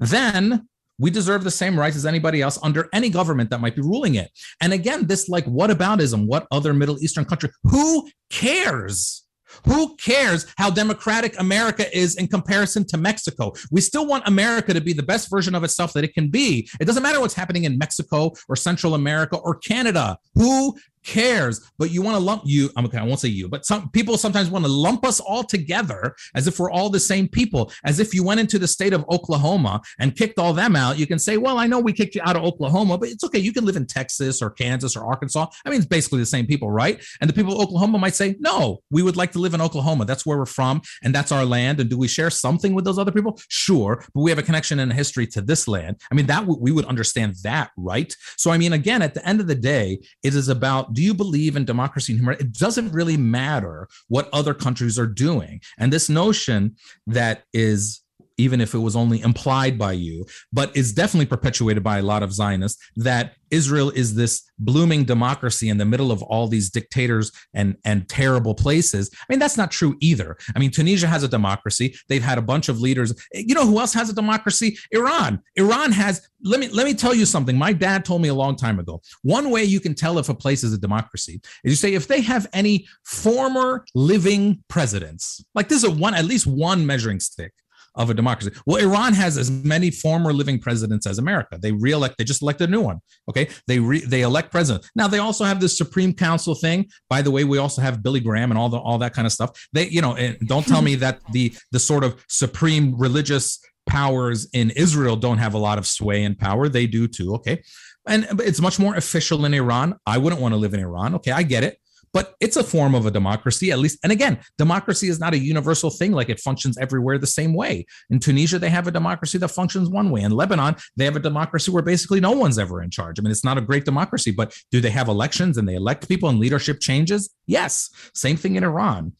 then 0.00 0.66
we 0.98 1.10
deserve 1.10 1.44
the 1.44 1.50
same 1.50 1.78
rights 1.78 1.96
as 1.96 2.04
anybody 2.04 2.42
else 2.42 2.58
under 2.62 2.88
any 2.92 3.08
government 3.08 3.50
that 3.50 3.60
might 3.60 3.76
be 3.76 3.82
ruling 3.82 4.16
it. 4.16 4.30
And 4.60 4.72
again, 4.72 5.06
this 5.06 5.28
like 5.28 5.46
what 5.46 5.70
whataboutism, 5.70 6.26
what 6.26 6.48
other 6.50 6.74
Middle 6.74 6.98
Eastern 6.98 7.24
country? 7.24 7.50
Who 7.62 8.08
cares? 8.30 9.24
Who 9.66 9.96
cares 9.96 10.46
how 10.56 10.70
democratic 10.70 11.38
America 11.40 11.84
is 11.96 12.16
in 12.16 12.28
comparison 12.28 12.86
to 12.88 12.96
Mexico? 12.96 13.52
We 13.70 13.80
still 13.80 14.06
want 14.06 14.26
America 14.26 14.74
to 14.74 14.80
be 14.80 14.92
the 14.92 15.02
best 15.02 15.30
version 15.30 15.54
of 15.54 15.64
itself 15.64 15.92
that 15.92 16.04
it 16.04 16.14
can 16.14 16.30
be. 16.30 16.68
It 16.80 16.84
doesn't 16.84 17.02
matter 17.02 17.20
what's 17.20 17.34
happening 17.34 17.64
in 17.64 17.78
Mexico 17.78 18.32
or 18.48 18.56
Central 18.56 18.94
America 18.94 19.36
or 19.36 19.56
Canada. 19.56 20.18
Who 20.34 20.76
cares 21.04 21.70
but 21.78 21.90
you 21.90 22.02
want 22.02 22.16
to 22.16 22.22
lump 22.22 22.42
you 22.44 22.70
i'm 22.76 22.84
okay 22.84 22.98
i 22.98 23.02
won't 23.02 23.20
say 23.20 23.28
you 23.28 23.48
but 23.48 23.64
some 23.64 23.90
people 23.90 24.18
sometimes 24.18 24.50
want 24.50 24.64
to 24.64 24.70
lump 24.70 25.04
us 25.04 25.18
all 25.20 25.42
together 25.42 26.14
as 26.34 26.46
if 26.46 26.58
we're 26.58 26.70
all 26.70 26.90
the 26.90 27.00
same 27.00 27.26
people 27.26 27.72
as 27.84 27.98
if 27.98 28.14
you 28.14 28.22
went 28.22 28.40
into 28.40 28.58
the 28.58 28.68
state 28.68 28.92
of 28.92 29.04
oklahoma 29.10 29.80
and 29.98 30.16
kicked 30.16 30.38
all 30.38 30.52
them 30.52 30.76
out. 30.76 30.98
You 30.98 31.06
can 31.06 31.18
say 31.18 31.36
well 31.36 31.58
i 31.58 31.66
know 31.66 31.80
we 31.80 31.92
kicked 31.92 32.14
you 32.14 32.22
out 32.24 32.36
of 32.36 32.42
oklahoma 32.42 32.98
but 32.98 33.08
it's 33.08 33.24
okay 33.24 33.38
you 33.38 33.52
can 33.52 33.64
live 33.64 33.76
in 33.76 33.86
texas 33.86 34.42
or 34.42 34.50
kansas 34.50 34.96
or 34.96 35.04
arkansas. 35.04 35.46
I 35.64 35.70
mean 35.70 35.78
it's 35.78 35.86
basically 35.86 36.20
the 36.20 36.26
same 36.26 36.46
people 36.46 36.70
right? 36.70 37.02
And 37.20 37.28
the 37.28 37.34
people 37.34 37.54
of 37.54 37.60
oklahoma 37.60 37.98
might 37.98 38.14
say 38.14 38.36
no 38.38 38.82
we 38.90 39.02
would 39.02 39.16
like 39.16 39.32
to 39.32 39.38
live 39.38 39.54
in 39.54 39.60
oklahoma. 39.60 40.04
That's 40.04 40.26
where 40.26 40.38
we're 40.38 40.46
from 40.46 40.82
and 41.02 41.14
that's 41.14 41.32
our 41.32 41.44
land 41.44 41.80
and 41.80 41.88
do 41.88 41.98
we 41.98 42.08
share 42.08 42.30
something 42.30 42.74
with 42.74 42.84
those 42.84 42.98
other 42.98 43.12
people? 43.12 43.40
Sure 43.48 44.04
but 44.14 44.20
we 44.20 44.30
have 44.30 44.38
a 44.38 44.42
connection 44.42 44.80
and 44.80 44.92
a 44.92 44.94
history 44.94 45.26
to 45.28 45.40
this 45.40 45.66
land. 45.66 46.00
I 46.10 46.14
mean 46.14 46.26
that 46.26 46.46
we 46.46 46.72
would 46.72 46.84
understand 46.84 47.36
that 47.44 47.70
right? 47.76 48.14
So 48.36 48.50
i 48.50 48.58
mean 48.58 48.72
again 48.72 49.02
at 49.02 49.14
the 49.14 49.26
end 49.26 49.40
of 49.40 49.46
the 49.46 49.54
day 49.54 50.00
it 50.22 50.34
is 50.34 50.48
about 50.48 50.89
do 50.92 51.02
you 51.02 51.14
believe 51.14 51.56
in 51.56 51.64
democracy 51.64 52.12
and 52.12 52.20
human 52.20 52.30
rights? 52.30 52.42
It 52.42 52.52
doesn't 52.52 52.92
really 52.92 53.16
matter 53.16 53.88
what 54.08 54.28
other 54.32 54.54
countries 54.54 54.98
are 54.98 55.06
doing. 55.06 55.60
And 55.78 55.92
this 55.92 56.08
notion 56.08 56.76
that 57.06 57.44
is 57.52 58.00
even 58.40 58.60
if 58.60 58.74
it 58.74 58.78
was 58.78 58.96
only 58.96 59.20
implied 59.20 59.78
by 59.78 59.92
you, 59.92 60.26
but 60.52 60.74
it's 60.74 60.92
definitely 60.92 61.26
perpetuated 61.26 61.82
by 61.82 61.98
a 61.98 62.02
lot 62.02 62.22
of 62.22 62.32
Zionists 62.32 62.80
that 62.96 63.34
Israel 63.50 63.90
is 63.90 64.14
this 64.14 64.42
blooming 64.58 65.04
democracy 65.04 65.68
in 65.68 65.78
the 65.78 65.84
middle 65.84 66.12
of 66.12 66.22
all 66.22 66.46
these 66.46 66.70
dictators 66.70 67.32
and 67.54 67.76
and 67.84 68.08
terrible 68.08 68.54
places. 68.54 69.10
I 69.14 69.24
mean, 69.28 69.38
that's 69.38 69.56
not 69.56 69.70
true 69.70 69.96
either. 70.00 70.36
I 70.54 70.58
mean, 70.58 70.70
Tunisia 70.70 71.06
has 71.06 71.22
a 71.22 71.28
democracy. 71.28 71.94
They've 72.08 72.22
had 72.22 72.38
a 72.38 72.42
bunch 72.42 72.68
of 72.68 72.80
leaders. 72.80 73.12
You 73.34 73.54
know 73.54 73.66
who 73.66 73.78
else 73.78 73.92
has 73.94 74.08
a 74.08 74.14
democracy? 74.14 74.78
Iran. 74.92 75.42
Iran 75.56 75.92
has. 75.92 76.28
Let 76.42 76.60
me 76.60 76.68
let 76.68 76.86
me 76.86 76.94
tell 76.94 77.14
you 77.14 77.26
something. 77.26 77.56
My 77.56 77.72
dad 77.72 78.04
told 78.04 78.22
me 78.22 78.28
a 78.28 78.34
long 78.34 78.56
time 78.56 78.78
ago. 78.78 79.02
One 79.22 79.50
way 79.50 79.64
you 79.64 79.80
can 79.80 79.94
tell 79.94 80.18
if 80.18 80.28
a 80.28 80.34
place 80.34 80.64
is 80.64 80.72
a 80.72 80.78
democracy 80.78 81.40
is 81.64 81.72
you 81.72 81.76
say 81.76 81.94
if 81.94 82.06
they 82.06 82.20
have 82.22 82.46
any 82.52 82.86
former 83.04 83.84
living 83.94 84.62
presidents. 84.68 85.44
Like 85.54 85.68
this 85.68 85.78
is 85.78 85.84
a 85.84 85.90
one 85.90 86.14
at 86.14 86.24
least 86.24 86.46
one 86.46 86.86
measuring 86.86 87.20
stick 87.20 87.52
of 87.94 88.10
a 88.10 88.14
democracy. 88.14 88.52
Well, 88.66 88.82
Iran 88.82 89.14
has 89.14 89.36
as 89.36 89.50
many 89.50 89.90
former 89.90 90.32
living 90.32 90.58
presidents 90.58 91.06
as 91.06 91.18
America. 91.18 91.58
They 91.60 91.72
reelect, 91.72 92.18
they 92.18 92.24
just 92.24 92.42
elected 92.42 92.68
a 92.68 92.72
new 92.72 92.80
one. 92.80 93.00
Okay. 93.28 93.48
They 93.66 93.78
re, 93.78 94.00
they 94.00 94.22
elect 94.22 94.50
president. 94.50 94.86
Now 94.94 95.08
they 95.08 95.18
also 95.18 95.44
have 95.44 95.60
this 95.60 95.76
Supreme 95.76 96.12
Council 96.14 96.54
thing. 96.54 96.86
By 97.08 97.22
the 97.22 97.30
way, 97.30 97.44
we 97.44 97.58
also 97.58 97.82
have 97.82 98.02
Billy 98.02 98.20
Graham 98.20 98.50
and 98.50 98.58
all 98.58 98.68
the 98.68 98.78
all 98.78 98.98
that 98.98 99.14
kind 99.14 99.26
of 99.26 99.32
stuff. 99.32 99.50
They, 99.72 99.88
you 99.88 100.00
know, 100.00 100.16
don't 100.46 100.66
tell 100.66 100.82
me 100.82 100.94
that 100.96 101.20
the 101.32 101.52
the 101.72 101.78
sort 101.78 102.04
of 102.04 102.24
supreme 102.28 102.96
religious 102.96 103.58
powers 103.86 104.48
in 104.52 104.70
Israel 104.70 105.16
don't 105.16 105.38
have 105.38 105.54
a 105.54 105.58
lot 105.58 105.78
of 105.78 105.86
sway 105.86 106.24
and 106.24 106.38
power. 106.38 106.68
They 106.68 106.86
do 106.86 107.08
too. 107.08 107.34
Okay. 107.34 107.62
And 108.06 108.26
it's 108.40 108.60
much 108.60 108.78
more 108.78 108.94
official 108.94 109.44
in 109.44 109.52
Iran. 109.52 109.96
I 110.06 110.18
wouldn't 110.18 110.40
want 110.40 110.52
to 110.52 110.56
live 110.56 110.74
in 110.74 110.80
Iran. 110.80 111.14
Okay, 111.16 111.32
I 111.32 111.42
get 111.42 111.64
it 111.64 111.76
but 112.12 112.34
it's 112.40 112.56
a 112.56 112.64
form 112.64 112.94
of 112.94 113.06
a 113.06 113.10
democracy, 113.10 113.70
at 113.70 113.78
least. 113.78 113.98
And 114.02 114.12
again, 114.12 114.38
democracy 114.58 115.08
is 115.08 115.20
not 115.20 115.34
a 115.34 115.38
universal 115.38 115.90
thing, 115.90 116.12
like 116.12 116.28
it 116.28 116.40
functions 116.40 116.76
everywhere 116.78 117.18
the 117.18 117.26
same 117.26 117.54
way. 117.54 117.86
In 118.10 118.18
Tunisia, 118.18 118.58
they 118.58 118.70
have 118.70 118.86
a 118.86 118.90
democracy 118.90 119.38
that 119.38 119.48
functions 119.48 119.88
one 119.88 120.10
way. 120.10 120.22
In 120.22 120.32
Lebanon, 120.32 120.76
they 120.96 121.04
have 121.04 121.16
a 121.16 121.20
democracy 121.20 121.70
where 121.70 121.82
basically 121.82 122.20
no 122.20 122.32
one's 122.32 122.58
ever 122.58 122.82
in 122.82 122.90
charge. 122.90 123.18
I 123.18 123.22
mean, 123.22 123.30
it's 123.30 123.44
not 123.44 123.58
a 123.58 123.62
great 123.62 123.84
democracy, 123.84 124.30
but 124.30 124.56
do 124.70 124.80
they 124.80 124.90
have 124.90 125.08
elections 125.08 125.56
and 125.56 125.68
they 125.68 125.74
elect 125.74 126.08
people 126.08 126.28
and 126.28 126.38
leadership 126.38 126.80
changes? 126.80 127.30
Yes. 127.46 127.90
Same 128.14 128.36
thing 128.36 128.56
in 128.56 128.64
Iran. 128.64 129.12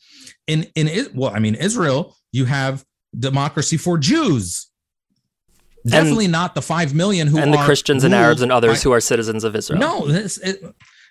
In 0.46 0.66
in 0.74 0.88
well, 1.14 1.30
I 1.34 1.38
mean, 1.38 1.54
Israel, 1.54 2.16
you 2.32 2.46
have 2.46 2.84
democracy 3.18 3.76
for 3.76 3.98
Jews. 3.98 4.66
Definitely 5.86 6.26
and, 6.26 6.32
not 6.32 6.54
the 6.54 6.60
five 6.60 6.92
million 6.92 7.26
who 7.26 7.38
and 7.38 7.54
the 7.54 7.64
Christians 7.64 8.04
and 8.04 8.14
Arabs 8.14 8.42
and 8.42 8.52
others 8.52 8.80
by, 8.80 8.82
who 8.82 8.92
are 8.92 9.00
citizens 9.00 9.44
of 9.44 9.56
Israel. 9.56 9.80
No, 9.80 10.06
this, 10.06 10.36
it, 10.38 10.62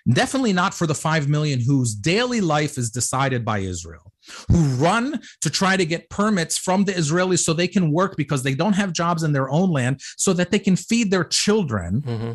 Definitely 0.08 0.52
not 0.52 0.74
for 0.74 0.86
the 0.86 0.94
5 0.94 1.28
million 1.28 1.60
whose 1.60 1.94
daily 1.94 2.40
life 2.40 2.78
is 2.78 2.90
decided 2.90 3.44
by 3.44 3.58
Israel, 3.58 4.12
who 4.50 4.62
run 4.76 5.20
to 5.42 5.50
try 5.50 5.76
to 5.76 5.84
get 5.84 6.10
permits 6.10 6.56
from 6.56 6.84
the 6.84 6.92
Israelis 6.92 7.40
so 7.40 7.52
they 7.52 7.68
can 7.68 7.92
work 7.92 8.16
because 8.16 8.42
they 8.42 8.54
don't 8.54 8.72
have 8.74 8.92
jobs 8.92 9.22
in 9.22 9.32
their 9.32 9.50
own 9.50 9.70
land 9.70 10.00
so 10.16 10.32
that 10.32 10.50
they 10.50 10.58
can 10.58 10.76
feed 10.76 11.10
their 11.10 11.24
children. 11.24 12.02
Mm-hmm. 12.02 12.32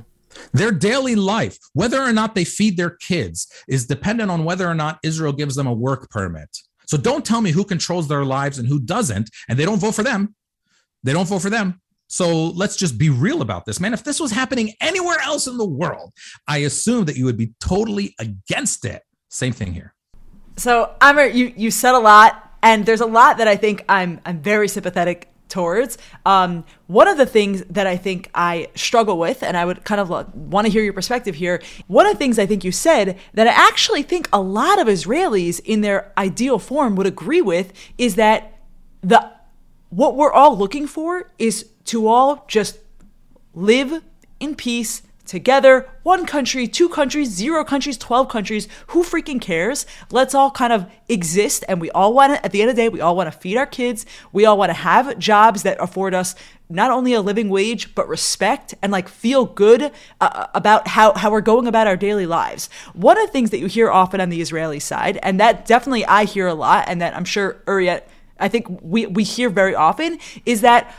Their 0.54 0.72
daily 0.72 1.16
life, 1.16 1.58
whether 1.74 2.02
or 2.02 2.12
not 2.12 2.36
they 2.36 2.44
feed 2.44 2.78
their 2.78 2.90
kids, 2.90 3.48
is 3.68 3.88
dependent 3.88 4.30
on 4.30 4.44
whether 4.44 4.68
or 4.68 4.76
not 4.76 5.00
Israel 5.02 5.32
gives 5.32 5.56
them 5.56 5.68
a 5.68 5.74
work 5.74 6.10
permit. 6.10 6.50
So 6.88 6.98
don't 6.98 7.26
tell 7.26 7.42
me 7.42 7.52
who 7.52 7.64
controls 7.64 8.08
their 8.08 8.26
lives 8.26 8.60
and 8.60 8.68
who 8.68 8.80
doesn't, 8.80 9.30
and 9.50 9.58
they 9.58 9.66
don't 9.66 9.80
vote 9.80 9.96
for 9.96 10.04
them. 10.04 10.36
They 11.04 11.14
don't 11.14 11.28
vote 11.28 11.42
for 11.42 11.50
them. 11.50 11.82
So 12.08 12.48
let's 12.48 12.76
just 12.76 12.98
be 12.98 13.10
real 13.10 13.42
about 13.42 13.66
this, 13.66 13.80
man. 13.80 13.94
If 13.94 14.04
this 14.04 14.20
was 14.20 14.32
happening 14.32 14.74
anywhere 14.80 15.20
else 15.22 15.48
in 15.48 15.58
the 15.58 15.68
world, 15.68 16.12
I 16.48 16.60
assume 16.60 17.06
that 17.06 17.16
you 17.16 17.26
would 17.26 17.38
be 17.38 17.54
totally 17.60 18.16
against 18.20 18.86
it. 18.86 19.02
Same 19.30 19.54
thing 19.54 19.74
here. 19.74 19.94
So, 20.58 20.96
Amer, 21.04 21.26
you 21.26 21.54
you 21.58 21.72
said 21.72 21.96
a 21.96 22.00
lot, 22.00 22.58
and 22.64 22.86
there's 22.86 23.02
a 23.02 23.06
lot 23.06 23.38
that 23.40 23.48
I 23.48 23.56
think 23.56 23.84
I'm 23.90 24.22
I'm 24.26 24.42
very 24.42 24.68
sympathetic 24.68 25.30
towards. 25.50 25.98
Um, 26.26 26.66
one 26.88 27.08
of 27.08 27.18
the 27.18 27.26
things 27.26 27.64
that 27.70 27.88
I 27.88 27.98
think 27.98 28.30
I 28.34 28.70
struggle 28.76 29.18
with, 29.18 29.44
and 29.44 29.56
I 29.56 29.66
would 29.66 29.84
kind 29.84 30.02
of 30.02 30.10
want 30.36 30.66
to 30.66 30.72
hear 30.72 30.84
your 30.84 30.94
perspective 30.94 31.36
here. 31.36 31.62
One 31.88 32.06
of 32.06 32.14
the 32.14 32.18
things 32.18 32.40
I 32.40 32.46
think 32.46 32.64
you 32.64 32.72
said 32.72 33.18
that 33.34 33.48
I 33.48 33.52
actually 33.52 34.04
think 34.04 34.28
a 34.32 34.42
lot 34.42 34.80
of 34.80 34.88
Israelis 34.88 35.60
in 35.64 35.82
their 35.82 36.12
ideal 36.18 36.60
form 36.60 36.96
would 36.96 37.08
agree 37.08 37.42
with 37.42 37.74
is 37.98 38.16
that 38.16 38.60
the 39.02 39.32
what 39.90 40.16
we're 40.16 40.32
all 40.32 40.58
looking 40.58 40.88
for 40.88 41.32
is 41.38 41.70
to 41.86 42.08
all 42.08 42.46
just 42.48 42.80
live 43.54 44.04
in 44.40 44.56
peace 44.56 45.02
together. 45.26 45.90
One 46.04 46.26
country, 46.26 46.68
two 46.68 46.88
countries, 46.88 47.30
zero 47.30 47.64
countries, 47.64 47.98
12 47.98 48.30
countries. 48.30 48.68
Who 48.88 49.04
freaking 49.04 49.42
cares? 49.42 49.86
Let's 50.12 50.36
all 50.36 50.52
kind 50.52 50.72
of 50.72 50.90
exist. 51.10 51.66
And 51.68 51.82
we 51.82 51.90
all 51.92 52.14
want 52.14 52.36
to, 52.36 52.46
at 52.46 52.52
the 52.52 52.62
end 52.62 52.70
of 52.70 52.76
the 52.76 52.82
day, 52.84 52.90
we 52.90 53.02
all 53.02 53.16
want 53.16 53.32
to 53.32 53.38
feed 53.38 53.58
our 53.58 53.66
kids. 53.66 54.06
We 54.32 54.46
all 54.46 54.58
want 54.58 54.70
to 54.70 54.76
have 54.76 55.18
jobs 55.18 55.64
that 55.64 55.78
afford 55.80 56.14
us 56.14 56.36
not 56.70 56.92
only 56.92 57.14
a 57.14 57.22
living 57.22 57.50
wage, 57.50 57.94
but 57.94 58.08
respect 58.08 58.74
and 58.82 58.92
like 58.92 59.08
feel 59.08 59.46
good 59.46 59.92
uh, 60.22 60.48
about 60.54 60.88
how, 60.88 61.14
how 61.14 61.32
we're 61.32 61.42
going 61.42 61.68
about 61.68 61.88
our 61.88 61.98
daily 61.98 62.26
lives. 62.26 62.70
One 62.94 63.18
of 63.20 63.26
the 63.28 63.32
things 63.32 63.52
that 63.52 63.60
you 63.60 63.68
hear 63.68 63.92
often 63.92 64.20
on 64.20 64.30
the 64.30 64.42
Israeli 64.42 64.80
side, 64.80 65.20
and 65.22 65.40
that 65.40 65.66
definitely 65.66 66.06
I 66.06 66.26
hear 66.26 66.48
a 66.48 66.56
lot, 66.56 66.86
and 66.88 67.02
that 67.02 67.16
I'm 67.16 67.26
sure 67.26 67.62
Uriet, 67.68 68.08
I 68.40 68.48
think 68.48 68.68
we, 68.82 69.06
we 69.06 69.24
hear 69.24 69.50
very 69.50 69.76
often, 69.76 70.18
is 70.46 70.62
that 70.62 70.94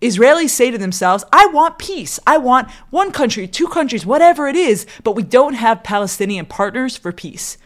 Israelis 0.00 0.50
say 0.50 0.70
to 0.70 0.78
themselves, 0.78 1.24
I 1.32 1.46
want 1.46 1.78
peace. 1.78 2.20
I 2.26 2.38
want 2.38 2.70
one 2.90 3.10
country, 3.10 3.48
two 3.48 3.66
countries, 3.66 4.06
whatever 4.06 4.46
it 4.46 4.56
is, 4.56 4.86
but 5.02 5.16
we 5.16 5.24
don't 5.24 5.54
have 5.54 5.82
Palestinian 5.82 6.46
partners 6.46 6.96
for 6.96 7.12
peace. 7.12 7.58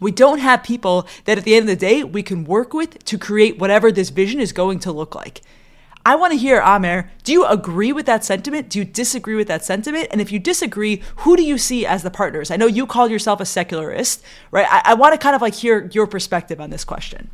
We 0.00 0.12
don't 0.12 0.38
have 0.38 0.62
people 0.62 1.08
that 1.24 1.38
at 1.38 1.44
the 1.44 1.56
end 1.56 1.64
of 1.64 1.68
the 1.68 1.86
day 1.86 2.04
we 2.04 2.22
can 2.22 2.44
work 2.44 2.72
with 2.72 3.04
to 3.04 3.18
create 3.18 3.58
whatever 3.58 3.90
this 3.90 4.10
vision 4.10 4.40
is 4.40 4.52
going 4.52 4.78
to 4.80 4.92
look 4.92 5.14
like. 5.16 5.40
I 6.06 6.14
want 6.14 6.32
to 6.32 6.38
hear, 6.38 6.62
Amer, 6.64 7.10
do 7.24 7.32
you 7.32 7.44
agree 7.44 7.92
with 7.92 8.06
that 8.06 8.24
sentiment? 8.24 8.70
Do 8.70 8.78
you 8.78 8.84
disagree 8.84 9.34
with 9.34 9.48
that 9.48 9.64
sentiment? 9.64 10.08
And 10.10 10.20
if 10.20 10.30
you 10.30 10.38
disagree, 10.38 11.02
who 11.16 11.36
do 11.36 11.42
you 11.42 11.58
see 11.58 11.84
as 11.84 12.02
the 12.02 12.10
partners? 12.10 12.50
I 12.50 12.56
know 12.56 12.66
you 12.66 12.86
call 12.86 13.08
yourself 13.08 13.40
a 13.40 13.44
secularist, 13.44 14.22
right? 14.50 14.66
I, 14.70 14.92
I 14.92 14.94
want 14.94 15.12
to 15.12 15.18
kind 15.18 15.34
of 15.34 15.42
like 15.42 15.54
hear 15.54 15.90
your 15.92 16.06
perspective 16.06 16.60
on 16.60 16.70
this 16.70 16.84
question. 16.84 17.28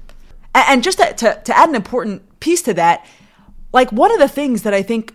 And, 0.54 0.64
and 0.68 0.82
just 0.82 0.98
to, 0.98 1.12
to, 1.12 1.40
to 1.44 1.56
add 1.56 1.68
an 1.68 1.74
important 1.74 2.40
piece 2.40 2.62
to 2.62 2.74
that, 2.74 3.06
like 3.74 3.92
one 3.92 4.10
of 4.12 4.18
the 4.20 4.28
things 4.28 4.62
that 4.62 4.72
I 4.72 4.82
think 4.82 5.12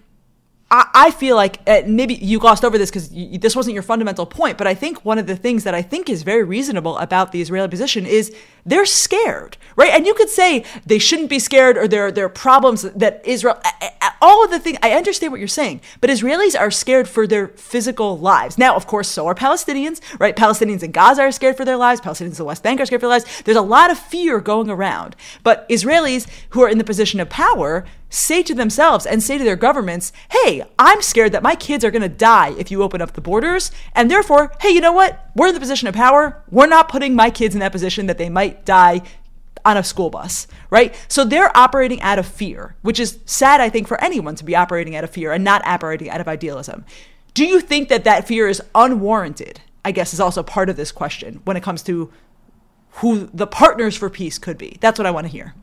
I, 0.71 0.87
I 0.93 1.11
feel 1.11 1.35
like 1.35 1.61
uh, 1.65 1.81
maybe 1.87 2.13
you 2.15 2.39
glossed 2.39 2.63
over 2.63 2.77
this 2.77 2.91
because 2.91 3.09
this 3.09 3.55
wasn't 3.55 3.73
your 3.73 3.83
fundamental 3.83 4.25
point, 4.25 4.57
but 4.57 4.67
I 4.67 4.75
think 4.75 5.03
one 5.03 5.17
of 5.17 5.25
the 5.25 5.35
things 5.35 5.63
that 5.63 5.73
I 5.73 5.81
think 5.81 6.09
is 6.09 6.23
very 6.23 6.43
reasonable 6.43 6.97
about 6.99 7.31
the 7.31 7.41
Israeli 7.41 7.67
position 7.67 8.05
is 8.05 8.35
they're 8.65 8.85
scared, 8.85 9.57
right? 9.75 9.91
And 9.91 10.05
you 10.05 10.13
could 10.13 10.29
say 10.29 10.63
they 10.85 10.99
shouldn't 10.99 11.29
be 11.29 11.39
scared 11.39 11.77
or 11.77 11.87
there, 11.87 12.11
there 12.11 12.25
are 12.25 12.29
problems 12.29 12.83
that 12.83 13.21
Israel, 13.25 13.59
all 14.21 14.43
of 14.43 14.51
the 14.51 14.59
things, 14.59 14.77
I 14.83 14.91
understand 14.91 15.31
what 15.31 15.39
you're 15.39 15.47
saying, 15.47 15.81
but 16.01 16.09
Israelis 16.09 16.59
are 16.59 16.69
scared 16.69 17.07
for 17.07 17.25
their 17.25 17.47
physical 17.47 18.19
lives. 18.19 18.57
Now, 18.57 18.75
of 18.75 18.85
course, 18.85 19.07
so 19.07 19.25
are 19.25 19.35
Palestinians, 19.35 20.01
right? 20.19 20.35
Palestinians 20.35 20.83
in 20.83 20.91
Gaza 20.91 21.23
are 21.23 21.31
scared 21.31 21.57
for 21.57 21.65
their 21.65 21.77
lives. 21.77 22.01
Palestinians 22.01 22.31
in 22.31 22.33
the 22.33 22.45
West 22.45 22.61
Bank 22.61 22.79
are 22.79 22.85
scared 22.85 23.01
for 23.01 23.07
their 23.07 23.17
lives. 23.17 23.41
There's 23.43 23.57
a 23.57 23.61
lot 23.61 23.89
of 23.89 23.97
fear 23.97 24.39
going 24.39 24.69
around. 24.69 25.15
But 25.41 25.67
Israelis 25.69 26.27
who 26.49 26.61
are 26.61 26.69
in 26.69 26.77
the 26.77 26.83
position 26.83 27.19
of 27.19 27.29
power 27.29 27.85
say 28.09 28.43
to 28.43 28.53
themselves 28.53 29.05
and 29.05 29.21
say 29.21 29.37
to 29.37 29.43
their 29.43 29.55
governments, 29.55 30.11
hey, 30.31 30.63
I'm 30.77 31.01
scared 31.01 31.31
that 31.31 31.43
my 31.43 31.55
kids 31.55 31.85
are 31.85 31.91
going 31.91 32.01
to 32.01 32.09
die 32.09 32.55
if 32.57 32.71
you 32.71 32.83
open 32.83 33.01
up 33.01 33.13
the 33.13 33.21
borders. 33.21 33.71
And 33.93 34.09
therefore, 34.09 34.51
hey, 34.61 34.69
you 34.69 34.81
know 34.81 34.91
what? 34.91 35.29
We're 35.35 35.47
in 35.47 35.53
the 35.53 35.59
position 35.59 35.87
of 35.87 35.95
power. 35.95 36.43
We're 36.49 36.67
not 36.67 36.89
putting 36.89 37.15
my 37.15 37.29
kids 37.29 37.53
in 37.55 37.59
that 37.59 37.71
position 37.71 38.07
that 38.07 38.17
they 38.17 38.29
might 38.29 38.65
die 38.65 39.01
on 39.65 39.77
a 39.77 39.83
school 39.83 40.09
bus, 40.09 40.47
right? 40.69 40.95
So 41.07 41.23
they're 41.23 41.55
operating 41.55 42.01
out 42.01 42.19
of 42.19 42.25
fear, 42.25 42.75
which 42.81 42.99
is 42.99 43.19
sad, 43.25 43.61
I 43.61 43.69
think, 43.69 43.87
for 43.87 44.01
anyone 44.03 44.35
to 44.35 44.45
be 44.45 44.55
operating 44.55 44.95
out 44.95 45.03
of 45.03 45.09
fear 45.09 45.31
and 45.31 45.43
not 45.43 45.65
operating 45.65 46.09
out 46.09 46.21
of 46.21 46.27
idealism. 46.27 46.85
Do 47.33 47.45
you 47.45 47.59
think 47.59 47.89
that 47.89 48.05
that 48.05 48.27
fear 48.27 48.47
is 48.47 48.61
unwarranted? 48.73 49.61
I 49.85 49.91
guess 49.91 50.13
is 50.13 50.19
also 50.19 50.43
part 50.43 50.69
of 50.69 50.75
this 50.75 50.91
question 50.91 51.41
when 51.45 51.57
it 51.57 51.63
comes 51.63 51.83
to 51.83 52.11
who 52.93 53.29
the 53.33 53.47
partners 53.47 53.95
for 53.95 54.09
peace 54.09 54.37
could 54.37 54.57
be. 54.57 54.77
That's 54.81 54.99
what 54.99 55.05
I 55.05 55.11
want 55.11 55.27
to 55.27 55.31
hear. 55.31 55.53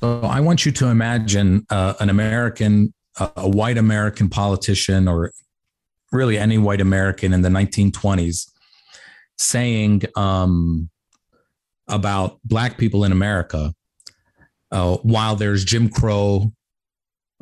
So 0.00 0.20
I 0.20 0.38
want 0.38 0.64
you 0.64 0.70
to 0.72 0.86
imagine 0.86 1.66
uh, 1.70 1.94
an 1.98 2.08
American, 2.08 2.94
uh, 3.18 3.30
a 3.36 3.48
white 3.48 3.76
American 3.76 4.28
politician, 4.28 5.08
or 5.08 5.32
really 6.12 6.38
any 6.38 6.56
white 6.56 6.80
American 6.80 7.32
in 7.32 7.42
the 7.42 7.48
1920s 7.48 8.48
saying 9.38 10.02
um, 10.14 10.88
about 11.88 12.38
Black 12.44 12.78
people 12.78 13.02
in 13.02 13.10
America, 13.10 13.74
uh, 14.70 14.98
while 14.98 15.34
there's 15.34 15.64
Jim 15.64 15.88
Crow 15.88 16.52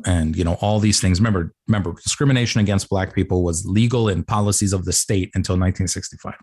and 0.03 0.35
you 0.35 0.43
know 0.43 0.55
all 0.55 0.79
these 0.79 0.99
things. 0.99 1.19
Remember, 1.19 1.53
remember, 1.67 1.93
discrimination 1.93 2.59
against 2.59 2.89
Black 2.89 3.13
people 3.13 3.43
was 3.43 3.67
legal 3.67 4.09
in 4.09 4.23
policies 4.23 4.73
of 4.73 4.85
the 4.85 4.93
state 4.93 5.29
until 5.35 5.53
1965. 5.53 6.33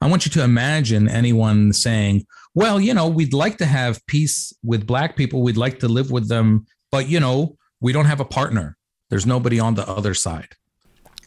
I 0.00 0.06
want 0.06 0.24
you 0.24 0.32
to 0.32 0.42
imagine 0.42 1.06
anyone 1.06 1.72
saying, 1.74 2.24
well, 2.54 2.80
you 2.80 2.94
know, 2.94 3.08
we'd 3.08 3.32
like 3.34 3.58
to 3.58 3.66
have 3.66 4.04
peace 4.06 4.52
with 4.62 4.86
Black 4.86 5.16
people, 5.16 5.42
we'd 5.42 5.56
like 5.56 5.78
to 5.80 5.88
live 5.88 6.10
with 6.10 6.28
them, 6.28 6.66
but, 6.90 7.08
you 7.08 7.18
know, 7.20 7.56
we 7.80 7.92
don't 7.92 8.04
have 8.06 8.20
a 8.20 8.24
partner. 8.24 8.76
There's 9.10 9.26
nobody 9.26 9.58
on 9.60 9.74
the 9.74 9.88
other 9.88 10.14
side. 10.14 10.48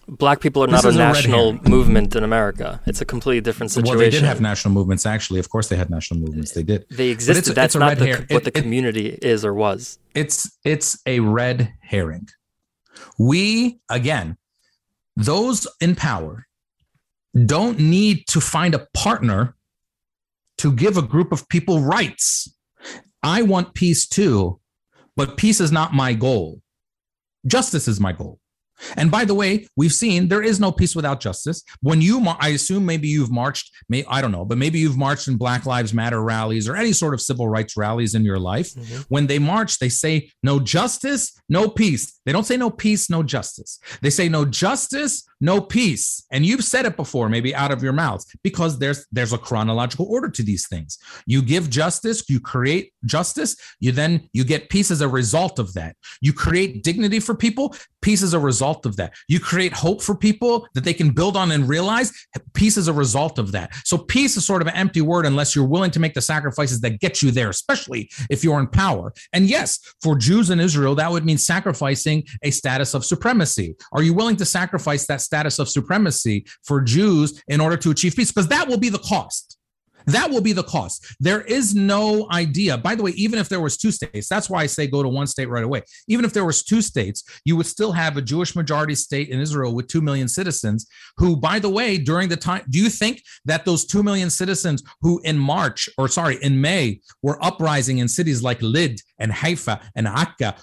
Black 0.07 0.39
people 0.39 0.63
are 0.63 0.67
This 0.67 0.83
not 0.83 0.85
a 0.85 0.89
is 0.89 0.95
a 0.95 0.99
national 0.99 1.53
movement 1.67 2.15
in 2.15 2.23
America. 2.23 2.79
It's 2.85 3.01
a 3.01 3.05
completely 3.05 3.41
different 3.41 3.71
situation. 3.71 3.89
Well, 3.97 3.99
they 4.05 4.11
did 4.11 4.21
have 4.21 4.39
national 4.39 4.71
movements. 4.75 5.03
Actually, 5.07 5.39
of 5.39 5.49
course, 5.49 5.67
they 5.67 5.75
had 5.75 5.89
national 5.89 6.19
movements. 6.19 6.51
They 6.51 6.61
did. 6.61 6.85
They 6.91 7.09
existed. 7.09 7.39
it's 7.49 7.55
That's 7.55 7.73
it's 7.73 7.79
not 7.79 7.97
the, 7.97 8.11
what 8.11 8.29
It- 8.29 8.43
the 8.43 8.55
it- 8.55 8.61
community 8.61 9.07
is 9.19 9.43
or 9.43 9.53
was. 9.55 9.97
it's 10.13 10.47
it's 10.63 10.99
a 11.07 11.21
red 11.21 11.73
herring. 11.81 12.27
We 13.17 13.79
again, 13.89 14.37
those 15.15 15.67
in 15.81 15.95
power 15.95 16.45
don't 17.45 17.79
need 17.79 18.27
to 18.27 18.39
find 18.39 18.75
a 18.75 18.87
partner 18.93 19.55
to 20.59 20.71
give 20.71 20.97
a 20.97 21.01
group 21.01 21.31
of 21.31 21.47
people 21.49 21.79
rights. 21.79 22.55
I 23.23 23.41
want 23.41 23.73
peace 23.73 24.07
too, 24.07 24.59
but 25.15 25.37
peace 25.37 25.59
is 25.59 25.71
not 25.71 25.93
my 25.93 26.13
goal. 26.13 26.61
Justice 27.45 27.87
is 27.87 27.99
my 27.99 28.11
goal. 28.11 28.39
And 28.97 29.09
by 29.09 29.25
the 29.25 29.33
way, 29.33 29.67
we've 29.75 29.93
seen 29.93 30.27
there 30.27 30.41
is 30.41 30.59
no 30.59 30.71
peace 30.71 30.95
without 30.95 31.19
justice. 31.19 31.63
When 31.81 32.01
you, 32.01 32.25
I 32.39 32.49
assume 32.49 32.85
maybe 32.85 33.07
you've 33.07 33.31
marched, 33.31 33.71
may 33.89 34.03
I 34.07 34.21
don't 34.21 34.31
know, 34.31 34.45
but 34.45 34.57
maybe 34.57 34.79
you've 34.79 34.97
marched 34.97 35.27
in 35.27 35.37
Black 35.37 35.65
Lives 35.65 35.93
Matter 35.93 36.21
rallies 36.21 36.67
or 36.67 36.75
any 36.75 36.91
sort 36.91 37.13
of 37.13 37.21
civil 37.21 37.47
rights 37.47 37.77
rallies 37.77 38.15
in 38.15 38.25
your 38.25 38.39
life. 38.39 38.73
Mm-hmm. 38.73 39.01
When 39.09 39.27
they 39.27 39.39
march, 39.39 39.79
they 39.79 39.89
say 39.89 40.29
no 40.43 40.59
justice, 40.59 41.39
no 41.47 41.69
peace. 41.69 42.19
They 42.25 42.31
don't 42.31 42.45
say 42.45 42.57
no 42.57 42.69
peace, 42.69 43.09
no 43.09 43.23
justice. 43.23 43.79
They 44.01 44.09
say 44.09 44.29
no 44.29 44.45
justice, 44.45 45.23
no 45.45 45.61
peace. 45.61 46.25
And 46.31 46.45
you've 46.45 46.63
said 46.63 46.85
it 46.85 46.97
before, 46.97 47.29
maybe 47.29 47.55
out 47.55 47.71
of 47.71 47.83
your 47.83 47.93
mouths, 47.93 48.25
because 48.43 48.79
there's 48.79 49.05
there's 49.11 49.31
a 49.31 49.37
chronological 49.37 50.07
order 50.09 50.29
to 50.31 50.43
these 50.43 50.67
things. 50.67 50.97
You 51.25 51.41
give 51.41 51.69
justice, 51.69 52.27
you 52.27 52.39
create 52.39 52.91
justice, 53.05 53.55
you 53.79 53.91
then 53.91 54.27
you 54.33 54.43
get 54.43 54.69
peace 54.69 54.91
as 54.91 55.01
a 55.01 55.07
result 55.07 55.59
of 55.59 55.73
that. 55.75 55.95
You 56.19 56.33
create 56.33 56.83
dignity 56.83 57.19
for 57.19 57.35
people, 57.35 57.75
peace 58.01 58.23
as 58.23 58.33
a 58.33 58.39
result 58.39 58.85
of 58.85 58.95
that. 58.97 59.13
You 59.27 59.39
create 59.39 59.73
hope 59.73 60.01
for 60.01 60.15
people 60.15 60.67
that 60.73 60.83
they 60.83 60.93
can 60.93 61.11
build 61.11 61.37
on 61.37 61.51
and 61.51 61.69
realize, 61.69 62.11
peace 62.53 62.77
is 62.77 62.87
a 62.87 62.93
result 62.93 63.37
of 63.37 63.51
that. 63.51 63.73
So 63.85 63.97
peace 63.97 64.35
is 64.37 64.45
sort 64.45 64.61
of 64.63 64.67
an 64.67 64.75
empty 64.75 65.01
word 65.01 65.25
unless 65.25 65.55
you're 65.55 65.65
willing 65.65 65.91
to 65.91 65.99
make 65.99 66.15
the 66.15 66.21
sacrifices 66.21 66.81
that 66.81 66.99
get 66.99 67.21
you 67.21 67.29
there, 67.31 67.49
especially 67.49 68.09
if 68.29 68.43
you're 68.43 68.59
in 68.59 68.67
power. 68.67 69.13
And 69.33 69.45
yes, 69.45 69.79
for 70.01 70.17
Jews 70.17 70.49
in 70.49 70.59
Israel, 70.59 70.95
that 70.95 71.11
would 71.11 71.25
mean 71.25 71.37
sacrificing 71.37 72.23
a 72.41 72.51
status 72.51 72.93
of 72.95 73.05
supremacy. 73.05 73.75
Are 73.91 74.01
you 74.01 74.13
willing 74.13 74.37
to 74.37 74.45
sacrifice 74.45 75.05
that 75.07 75.21
status 75.21 75.34
of 75.59 75.69
supremacy 75.69 76.45
for 76.63 76.81
Jews 76.81 77.41
in 77.47 77.59
order 77.61 77.77
to 77.77 77.91
achieve 77.91 78.15
peace? 78.15 78.31
Because 78.31 78.47
that 78.47 78.67
will 78.67 78.79
be 78.79 78.89
the 78.89 78.99
cost. 78.99 79.55
That 80.07 80.29
will 80.29 80.41
be 80.41 80.53
the 80.53 80.63
cost. 80.63 81.15
There 81.19 81.41
is 81.41 81.73
no 81.73 82.27
idea. 82.31 82.77
By 82.77 82.95
the 82.95 83.03
way, 83.03 83.11
even 83.11 83.39
if 83.39 83.49
there 83.49 83.61
was 83.61 83.77
two 83.77 83.91
states, 83.91 84.27
that's 84.29 84.49
why 84.49 84.61
I 84.61 84.65
say 84.67 84.87
go 84.87 85.01
to 85.01 85.09
one 85.09 85.27
state 85.27 85.49
right 85.49 85.63
away. 85.63 85.81
Even 86.07 86.25
if 86.25 86.33
there 86.33 86.45
was 86.45 86.63
two 86.63 86.81
states, 86.81 87.23
you 87.43 87.55
would 87.55 87.65
still 87.65 87.91
have 87.91 88.17
a 88.17 88.21
Jewish 88.21 88.55
majority 88.55 88.95
state 88.95 89.29
in 89.29 89.39
Israel 89.39 89.73
with 89.73 89.87
2 89.87 90.01
million 90.01 90.27
citizens 90.27 90.87
who 91.17 91.35
by 91.35 91.59
the 91.59 91.69
way, 91.69 91.97
during 91.97 92.29
the 92.29 92.37
time 92.37 92.63
do 92.69 92.79
you 92.79 92.89
think 92.89 93.21
that 93.45 93.65
those 93.65 93.85
2 93.85 94.03
million 94.03 94.29
citizens 94.29 94.83
who 95.01 95.19
in 95.23 95.37
March 95.37 95.89
or 95.97 96.07
sorry, 96.07 96.37
in 96.41 96.59
May 96.61 97.01
were 97.23 97.43
uprising 97.43 97.97
in 97.97 98.07
cities 98.07 98.43
like 98.43 98.61
Lid 98.61 99.01
and 99.19 99.31
Haifa 99.31 99.81
and 99.95 100.07
Akka 100.07 100.55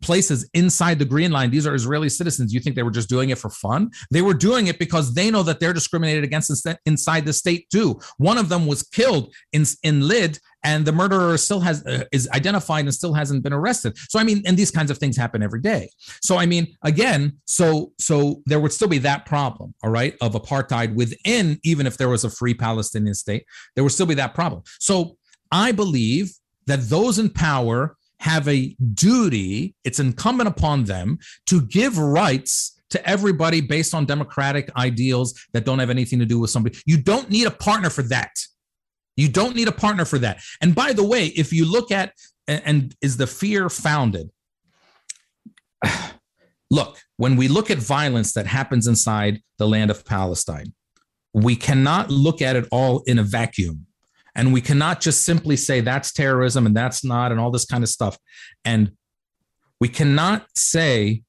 places 0.00 0.48
inside 0.54 0.98
the 0.98 1.04
green 1.04 1.30
line. 1.30 1.50
These 1.50 1.66
are 1.66 1.74
israeli 1.74 2.08
citizens. 2.08 2.52
You 2.52 2.60
think 2.60 2.74
they 2.74 2.82
were 2.82 2.90
just 2.90 3.08
doing 3.08 3.30
it 3.30 3.38
for 3.38 3.50
fun? 3.50 3.90
They 4.10 4.22
were 4.22 4.34
doing 4.34 4.66
it 4.66 4.78
because 4.78 5.14
they 5.14 5.30
know 5.30 5.42
that 5.44 5.60
they're 5.60 5.72
discriminated 5.72 6.24
against 6.24 6.66
inside 6.86 7.24
the 7.24 7.32
state 7.32 7.68
too. 7.70 8.00
One 8.16 8.38
of 8.38 8.48
them 8.48 8.66
was 8.66 8.82
killed 8.82 9.34
in 9.52 9.64
in 9.82 10.06
lid 10.06 10.38
and 10.64 10.84
the 10.84 10.92
murderer 10.92 11.36
still 11.38 11.60
has 11.60 11.86
uh, 11.86 12.04
is 12.12 12.28
identified 12.34 12.84
and 12.84 12.94
still 12.94 13.14
hasn't 13.14 13.42
been 13.42 13.52
arrested. 13.52 13.96
So 14.08 14.18
i 14.18 14.24
mean 14.24 14.42
and 14.46 14.56
these 14.56 14.70
kinds 14.70 14.90
of 14.90 14.98
things 14.98 15.16
happen 15.16 15.42
every 15.42 15.60
day. 15.60 15.90
So 16.22 16.36
i 16.36 16.46
mean 16.46 16.74
again 16.82 17.38
so 17.44 17.92
so 17.98 18.42
there 18.46 18.60
would 18.60 18.72
still 18.72 18.88
be 18.88 18.98
that 18.98 19.26
problem 19.26 19.74
all 19.82 19.90
right 19.90 20.14
of 20.20 20.32
apartheid 20.32 20.94
within 20.94 21.58
even 21.62 21.86
if 21.86 21.96
there 21.96 22.08
was 22.08 22.24
a 22.24 22.30
free 22.30 22.54
palestinian 22.54 23.14
state 23.14 23.44
there 23.74 23.84
would 23.84 23.92
still 23.92 24.06
be 24.06 24.14
that 24.14 24.34
problem. 24.34 24.62
So 24.80 25.16
i 25.52 25.72
believe 25.72 26.32
that 26.66 26.88
those 26.88 27.18
in 27.18 27.30
power 27.30 27.96
have 28.20 28.48
a 28.48 28.76
duty, 28.94 29.74
it's 29.84 30.00
incumbent 30.00 30.48
upon 30.48 30.84
them 30.84 31.18
to 31.46 31.60
give 31.60 31.98
rights 31.98 32.80
to 32.90 33.08
everybody 33.08 33.60
based 33.60 33.94
on 33.94 34.06
democratic 34.06 34.70
ideals 34.76 35.34
that 35.52 35.64
don't 35.64 35.78
have 35.78 35.90
anything 35.90 36.18
to 36.18 36.24
do 36.24 36.38
with 36.38 36.50
somebody. 36.50 36.78
You 36.86 36.96
don't 36.96 37.30
need 37.30 37.46
a 37.46 37.50
partner 37.50 37.90
for 37.90 38.02
that. 38.02 38.30
You 39.16 39.28
don't 39.28 39.56
need 39.56 39.68
a 39.68 39.72
partner 39.72 40.04
for 40.04 40.18
that. 40.20 40.40
And 40.60 40.74
by 40.74 40.92
the 40.92 41.04
way, 41.04 41.26
if 41.26 41.52
you 41.52 41.70
look 41.70 41.90
at 41.90 42.12
and, 42.46 42.94
is 43.02 43.16
the 43.16 43.26
fear 43.26 43.68
founded? 43.68 44.30
Look, 46.70 46.98
when 47.16 47.36
we 47.36 47.48
look 47.48 47.70
at 47.70 47.78
violence 47.78 48.32
that 48.34 48.46
happens 48.46 48.86
inside 48.86 49.42
the 49.58 49.66
land 49.66 49.90
of 49.90 50.04
Palestine, 50.04 50.72
we 51.34 51.56
cannot 51.56 52.10
look 52.10 52.40
at 52.42 52.56
it 52.56 52.66
all 52.70 53.02
in 53.06 53.18
a 53.18 53.22
vacuum. 53.22 53.86
And 54.38 54.52
we 54.52 54.60
cannot 54.60 55.00
just 55.00 55.24
simply 55.24 55.56
say 55.56 55.80
that's 55.80 56.12
terrorism 56.12 56.64
and 56.64 56.74
that's 56.74 57.04
not, 57.04 57.32
and 57.32 57.40
all 57.40 57.50
this 57.50 57.64
kind 57.64 57.82
of 57.82 57.90
stuff. 57.90 58.16
And 58.64 58.92
we 59.80 59.88
cannot 59.88 60.46
say, 60.54 61.22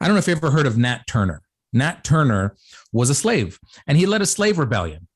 I 0.00 0.06
don't 0.06 0.14
know 0.14 0.20
if 0.20 0.26
you 0.26 0.34
ever 0.34 0.50
heard 0.50 0.66
of 0.66 0.78
Nat 0.78 1.02
Turner. 1.06 1.42
Nat 1.74 2.04
Turner 2.04 2.56
was 2.90 3.10
a 3.10 3.14
slave 3.14 3.60
and 3.86 3.98
he 3.98 4.06
led 4.06 4.22
a 4.22 4.26
slave 4.26 4.58
rebellion. 4.58 5.08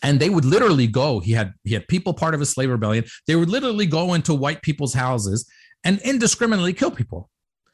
And 0.00 0.20
they 0.20 0.30
would 0.30 0.44
literally 0.44 0.86
go, 0.86 1.18
he 1.18 1.32
had 1.32 1.54
he 1.64 1.74
had 1.74 1.88
people 1.88 2.14
part 2.14 2.34
of 2.34 2.40
his 2.40 2.50
slave 2.50 2.70
rebellion. 2.70 3.04
They 3.26 3.34
would 3.34 3.50
literally 3.50 3.86
go 3.86 4.14
into 4.14 4.32
white 4.32 4.62
people's 4.62 4.94
houses 4.94 5.48
and 5.82 6.00
indiscriminately 6.02 6.72
kill 6.72 6.92
people. 6.92 7.30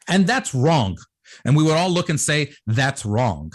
And 0.08 0.26
that's 0.26 0.54
wrong. 0.54 0.96
And 1.44 1.54
we 1.54 1.62
would 1.62 1.76
all 1.76 1.90
look 1.90 2.08
and 2.08 2.20
say, 2.20 2.54
that's 2.66 3.04
wrong 3.04 3.52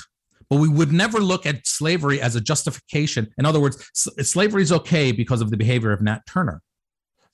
but 0.49 0.59
we 0.59 0.69
would 0.69 0.91
never 0.91 1.19
look 1.19 1.45
at 1.45 1.65
slavery 1.65 2.21
as 2.21 2.35
a 2.35 2.41
justification. 2.41 3.27
In 3.37 3.45
other 3.45 3.59
words, 3.59 3.89
slavery 3.93 4.61
is 4.61 4.71
okay 4.71 5.11
because 5.11 5.41
of 5.41 5.51
the 5.51 5.57
behavior 5.57 5.91
of 5.91 6.01
Nat 6.01 6.21
Turner. 6.27 6.61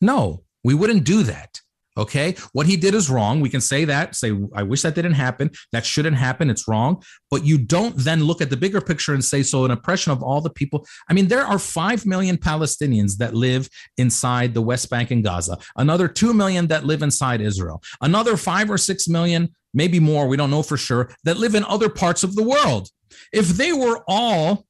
No, 0.02 0.44
we 0.64 0.74
wouldn't 0.74 1.04
do 1.04 1.24
that. 1.24 1.60
Okay. 1.96 2.36
What 2.54 2.66
he 2.66 2.76
did 2.76 2.96
is 2.96 3.10
wrong. 3.10 3.40
We 3.40 3.50
can 3.50 3.62
say 3.62 3.86
that, 3.86 4.16
say, 4.16 4.32
I 4.56 4.64
wish 4.64 4.82
that 4.82 4.96
didn't 4.96 5.14
happen. 5.14 5.52
That 5.72 5.86
shouldn't 5.86 6.18
happen. 6.18 6.50
It's 6.50 6.68
wrong. 6.68 7.04
But 7.30 7.46
you 7.46 7.60
don't 7.60 7.96
then 7.98 8.24
look 8.24 8.42
at 8.42 8.50
the 8.50 8.58
bigger 8.58 8.82
picture 8.82 9.14
and 9.14 9.24
say, 9.24 9.44
so 9.44 9.64
an 9.64 9.72
oppression 9.72 10.12
of 10.12 10.24
all 10.24 10.42
the 10.42 10.50
people. 10.50 10.88
I 11.08 11.14
mean, 11.14 11.28
there 11.28 11.46
are 11.46 11.60
5 11.60 12.06
million 12.08 12.38
Palestinians 12.38 13.18
that 13.18 13.36
live 13.36 13.70
inside 13.98 14.56
the 14.56 14.62
West 14.62 14.90
Bank 14.90 15.12
and 15.12 15.24
Gaza, 15.24 15.60
another 15.76 16.08
2 16.08 16.34
million 16.34 16.68
that 16.68 16.84
live 16.84 17.04
inside 17.04 17.42
Israel, 17.42 17.84
another 18.02 18.38
5 18.38 18.72
or 18.72 18.78
6 18.80 19.08
million, 19.08 19.54
maybe 19.74 20.00
more, 20.00 20.28
we 20.28 20.38
don't 20.38 20.52
know 20.52 20.64
for 20.64 20.78
sure, 20.78 21.10
that 21.24 21.38
live 21.38 21.56
in 21.56 21.64
other 21.66 21.90
parts 21.90 22.24
of 22.24 22.36
the 22.36 22.44
world. 22.44 22.90
If 23.32 23.50
they 23.50 23.74
were 23.74 24.04
all, 24.08 24.66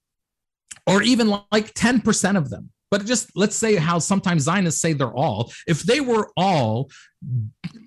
or 0.85 1.01
even 1.01 1.29
like 1.29 1.73
10% 1.73 2.37
of 2.37 2.49
them, 2.49 2.71
but 2.93 3.05
just 3.05 3.31
let's 3.35 3.55
say 3.55 3.75
how 3.75 3.97
sometimes 3.97 4.43
Zionists 4.43 4.79
say 4.79 4.93
they're 4.93 5.11
all, 5.11 5.51
if 5.65 5.81
they 5.81 5.99
were 5.99 6.31
all 6.37 6.91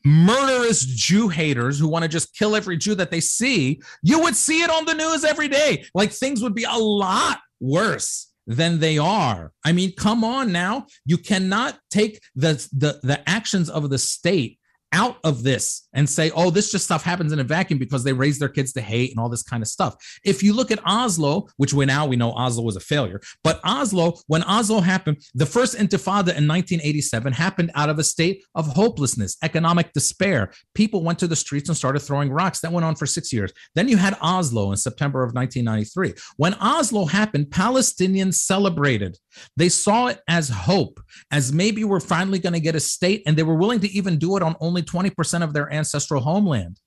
murderous 0.04 0.84
Jew 0.84 1.28
haters 1.28 1.78
who 1.78 1.86
want 1.86 2.02
to 2.02 2.08
just 2.08 2.34
kill 2.34 2.56
every 2.56 2.76
Jew 2.76 2.96
that 2.96 3.12
they 3.12 3.20
see, 3.20 3.80
you 4.02 4.20
would 4.22 4.34
see 4.34 4.62
it 4.62 4.70
on 4.70 4.84
the 4.84 4.94
news 4.94 5.24
every 5.24 5.46
day. 5.46 5.84
Like 5.94 6.10
things 6.10 6.42
would 6.42 6.54
be 6.56 6.64
a 6.64 6.76
lot 6.76 7.38
worse 7.60 8.32
than 8.48 8.80
they 8.80 8.98
are. 8.98 9.52
I 9.64 9.72
mean, 9.72 9.92
come 9.96 10.24
on 10.24 10.50
now. 10.50 10.86
You 11.04 11.18
cannot 11.18 11.78
take 11.90 12.20
the 12.34 12.54
the, 12.72 12.98
the 13.02 13.28
actions 13.28 13.70
of 13.70 13.90
the 13.90 13.98
state 13.98 14.58
out 14.92 15.18
of 15.24 15.42
this 15.42 15.88
and 15.92 16.08
say, 16.08 16.30
oh, 16.34 16.50
this 16.50 16.70
just 16.70 16.84
stuff 16.84 17.02
happens 17.02 17.32
in 17.32 17.40
a 17.40 17.44
vacuum 17.44 17.78
because 17.78 18.04
they 18.04 18.12
raise 18.12 18.38
their 18.38 18.48
kids 18.48 18.72
to 18.74 18.80
hate 18.80 19.10
and 19.10 19.20
all 19.20 19.28
this 19.28 19.42
kind 19.42 19.62
of 19.62 19.68
stuff. 19.68 19.96
If 20.24 20.42
you 20.42 20.52
look 20.52 20.70
at 20.70 20.80
Oslo, 20.86 21.48
which 21.56 21.72
we 21.74 21.86
now 21.86 22.06
we 22.06 22.16
know 22.16 22.32
Oslo 22.32 22.64
was 22.64 22.76
a 22.76 22.80
failure, 22.80 23.20
but 23.42 23.60
Oslo, 23.64 24.18
when 24.26 24.42
Oslo 24.44 24.80
happened, 24.80 25.18
the 25.34 25.46
first 25.46 25.76
intifada 25.76 26.34
in 26.34 26.46
1987 26.46 27.32
happened 27.32 27.70
out 27.74 27.88
of 27.88 27.98
a 27.98 28.04
state 28.04 28.44
of 28.54 28.66
hopelessness, 28.68 29.36
economic 29.42 29.92
despair. 29.92 30.52
People 30.74 31.02
went 31.02 31.18
to 31.18 31.26
the 31.26 31.36
streets 31.36 31.68
and 31.68 31.76
started 31.76 32.00
throwing 32.00 32.30
rocks. 32.30 32.60
That 32.60 32.72
went 32.72 32.84
on 32.84 32.96
for 32.96 33.06
six 33.06 33.32
years. 33.32 33.52
Then 33.74 33.88
you 33.88 33.96
had 33.96 34.16
Oslo 34.20 34.70
in 34.70 34.76
September 34.76 35.22
of 35.22 35.34
1993. 35.34 36.14
When 36.36 36.54
Oslo 36.54 37.06
happened, 37.06 37.46
Palestinians 37.46 38.34
celebrated. 38.34 39.18
They 39.56 39.68
saw 39.68 40.06
it 40.06 40.20
as 40.28 40.48
hope, 40.48 41.00
as 41.30 41.52
maybe 41.52 41.84
we're 41.84 42.00
finally 42.00 42.38
going 42.38 42.52
to 42.54 42.60
get 42.60 42.74
a 42.74 42.80
state, 42.80 43.22
and 43.26 43.36
they 43.36 43.42
were 43.42 43.54
willing 43.54 43.80
to 43.80 43.90
even 43.90 44.18
do 44.18 44.36
it 44.36 44.42
on 44.42 44.56
only 44.60 44.75
20% 44.82 45.42
of 45.42 45.52
their 45.52 45.72
ancestral 45.72 46.20
homeland. 46.22 46.80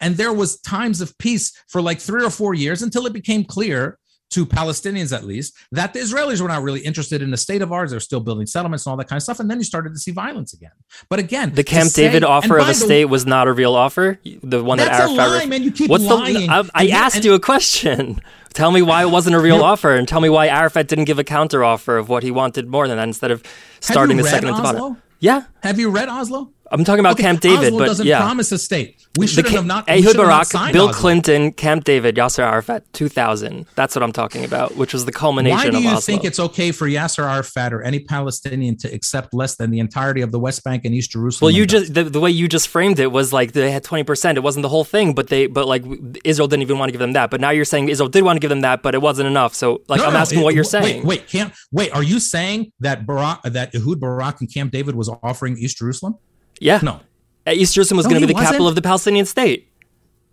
And 0.00 0.16
there 0.16 0.32
was 0.32 0.60
times 0.60 1.00
of 1.00 1.16
peace 1.18 1.52
for 1.68 1.80
like 1.80 2.00
3 2.00 2.24
or 2.24 2.30
4 2.30 2.54
years 2.54 2.82
until 2.82 3.06
it 3.06 3.12
became 3.12 3.44
clear 3.44 3.98
to 4.32 4.46
Palestinians 4.46 5.14
at 5.14 5.24
least 5.24 5.54
that 5.72 5.92
the 5.92 5.98
Israelis 5.98 6.40
were 6.40 6.48
not 6.48 6.62
really 6.62 6.80
interested 6.80 7.20
in 7.20 7.30
the 7.30 7.36
state 7.36 7.60
of 7.60 7.70
ours. 7.70 7.90
They're 7.90 8.00
still 8.00 8.20
building 8.20 8.46
settlements 8.46 8.86
and 8.86 8.90
all 8.90 8.96
that 8.96 9.08
kind 9.08 9.18
of 9.18 9.22
stuff. 9.22 9.40
And 9.40 9.50
then 9.50 9.58
you 9.58 9.64
started 9.64 9.92
to 9.92 9.98
see 9.98 10.10
violence 10.10 10.54
again. 10.54 10.70
But 11.10 11.18
again, 11.18 11.54
the 11.54 11.62
Camp 11.62 11.90
say, 11.90 12.04
David 12.04 12.24
offer 12.24 12.58
of 12.58 12.66
a 12.66 12.74
state 12.74 13.06
was 13.06 13.26
not 13.26 13.46
a 13.46 13.52
real 13.52 13.74
offer. 13.74 14.18
The 14.24 14.64
one 14.64 14.78
that 14.78 14.86
that's 14.86 15.10
Arafat. 15.10 15.26
a 15.26 15.30
lie, 15.30 15.46
man. 15.46 15.62
You 15.62 15.70
keep 15.70 15.90
What's 15.90 16.04
lying. 16.04 16.46
The, 16.46 16.50
I, 16.50 16.68
I 16.74 16.88
asked 16.88 17.16
and, 17.16 17.24
you 17.26 17.34
a 17.34 17.40
question. 17.40 18.20
Tell 18.54 18.70
me 18.70 18.80
why 18.80 19.02
it 19.02 19.10
wasn't 19.10 19.36
a 19.36 19.40
real 19.40 19.62
offer, 19.62 19.94
and 19.94 20.06
tell 20.06 20.20
me 20.20 20.28
why 20.28 20.46
Arafat 20.48 20.86
didn't 20.86 21.06
give 21.06 21.18
a 21.18 21.24
counter 21.24 21.64
offer 21.64 21.96
of 21.96 22.10
what 22.10 22.22
he 22.22 22.30
wanted 22.30 22.68
more 22.68 22.86
than 22.86 22.98
that 22.98 23.08
instead 23.08 23.30
of 23.30 23.42
starting 23.80 24.18
the 24.18 24.24
second 24.24 24.50
Oslo? 24.50 24.98
Yeah. 25.20 25.44
Have 25.62 25.80
you 25.80 25.88
read 25.88 26.10
Oslo? 26.10 26.50
I'm 26.72 26.84
talking 26.84 27.00
about 27.00 27.12
Okay, 27.14 27.22
Camp 27.24 27.40
David, 27.40 27.66
Oslo 27.66 27.78
but 27.78 27.86
doesn't 27.86 28.06
yeah. 28.06 28.20
promise 28.20 28.50
a 28.50 28.58
state. 28.58 29.06
We 29.18 29.26
should 29.26 29.46
have 29.48 29.66
not. 29.66 29.88
Ehud 29.90 30.16
Barak, 30.16 30.50
Bill 30.72 30.88
Oslo. 30.88 30.92
Clinton, 30.92 31.52
Camp 31.52 31.84
David, 31.84 32.16
Yasser 32.16 32.42
Arafat, 32.42 32.90
2000. 32.94 33.66
That's 33.74 33.94
what 33.94 34.02
I'm 34.02 34.12
talking 34.12 34.42
about, 34.44 34.76
which 34.76 34.94
was 34.94 35.04
the 35.04 35.12
culmination 35.12 35.58
Why 35.58 35.70
do 35.70 35.76
of 35.76 35.82
you 35.84 36.00
think 36.00 36.24
it's 36.24 36.40
okay 36.40 36.72
for 36.72 36.88
Yasser 36.88 37.30
Arafat 37.30 37.74
or 37.74 37.82
any 37.82 38.00
Palestinian 38.00 38.78
to 38.78 38.88
accept 38.94 39.34
less 39.34 39.56
than 39.56 39.70
the 39.70 39.80
entirety 39.80 40.22
of 40.22 40.32
the 40.32 40.38
West 40.40 40.64
Bank 40.64 40.86
and 40.86 40.94
East 40.94 41.10
Jerusalem? 41.10 41.48
well, 41.48 41.54
you 41.54 41.66
just 41.66 41.92
the, 41.92 42.04
the 42.04 42.20
way 42.20 42.30
you 42.30 42.48
just 42.48 42.68
framed 42.68 42.98
it 42.98 43.12
was 43.12 43.34
like 43.34 43.52
they 43.52 43.70
had 43.70 43.84
20%. 43.84 44.36
It 44.36 44.42
wasn't 44.42 44.62
the 44.62 44.70
whole 44.70 44.84
thing, 44.84 45.12
but 45.14 45.28
they 45.28 45.46
but 45.48 45.66
like 45.68 45.84
Israel 46.24 46.48
didn't 46.48 46.62
even 46.62 46.78
want 46.78 46.88
to 46.88 46.92
give 46.92 47.00
them 47.00 47.12
that. 47.12 47.30
But 47.30 47.42
now 47.42 47.50
you're 47.50 47.66
saying 47.66 47.90
Israel 47.90 48.08
did 48.08 48.24
want 48.24 48.36
to 48.36 48.40
give 48.40 48.48
them 48.50 48.62
that, 48.62 48.82
but 48.82 48.94
it 48.94 49.02
wasn't 49.02 49.26
enough. 49.26 49.54
So 49.54 49.82
like 49.88 49.98
No, 50.00 50.06
I'm 50.06 50.14
no, 50.14 50.18
asking 50.20 50.40
it- 50.40 50.44
what 50.44 50.54
you're 50.54 50.64
saying. 50.64 51.02
wait. 51.06 51.22
Wait, 51.22 51.28
Camp. 51.28 51.52
Wait, 51.70 51.94
are 51.94 52.02
you 52.02 52.18
saying 52.18 52.72
that 52.80 53.04
Barak, 53.06 53.42
that 53.42 53.74
Ehud 53.74 54.00
Barak 54.00 54.40
and 54.40 54.52
Camp 54.52 54.72
David 54.72 54.94
was 54.94 55.10
offering 55.22 55.58
East 55.58 55.76
Jerusalem? 55.78 56.14
Yeah. 56.62 56.80
No. 56.82 57.00
Uh, 57.46 57.50
East 57.52 57.74
Jerusalem 57.74 57.96
was 57.96 58.06
No, 58.06 58.10
going 58.10 58.20
to 58.22 58.26
be 58.26 58.32
the 58.32 58.38
capital 58.38 58.64
wasn't. 58.66 58.78
of 58.78 58.82
the 58.82 58.86
Palestinian 58.88 59.26
state. 59.26 59.68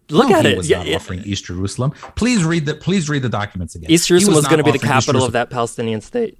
Look 0.10 0.30
No, 0.30 0.36
at 0.38 0.46
he 0.46 0.52
it. 0.52 0.58
Was 0.58 0.70
Yeah, 0.70 0.78
not 0.80 0.88
yeah. 0.88 0.96
offering 0.96 1.22
East 1.24 1.46
Jerusalem. 1.46 1.92
Please 2.16 2.44
read 2.44 2.66
the. 2.66 2.76
Please 2.76 3.10
read 3.10 3.22
the 3.22 3.30
documents 3.30 3.76
again. 3.76 3.92
East 3.92 4.08
Jerusalem 4.08 4.36
was 4.36 4.44
not 4.44 4.50
going 4.52 4.64
to 4.64 4.72
be 4.72 4.78
the 4.78 4.86
capital 4.86 5.24
of 5.24 5.32
that 5.34 5.50
Palestinian 5.50 6.02
state. 6.02 6.38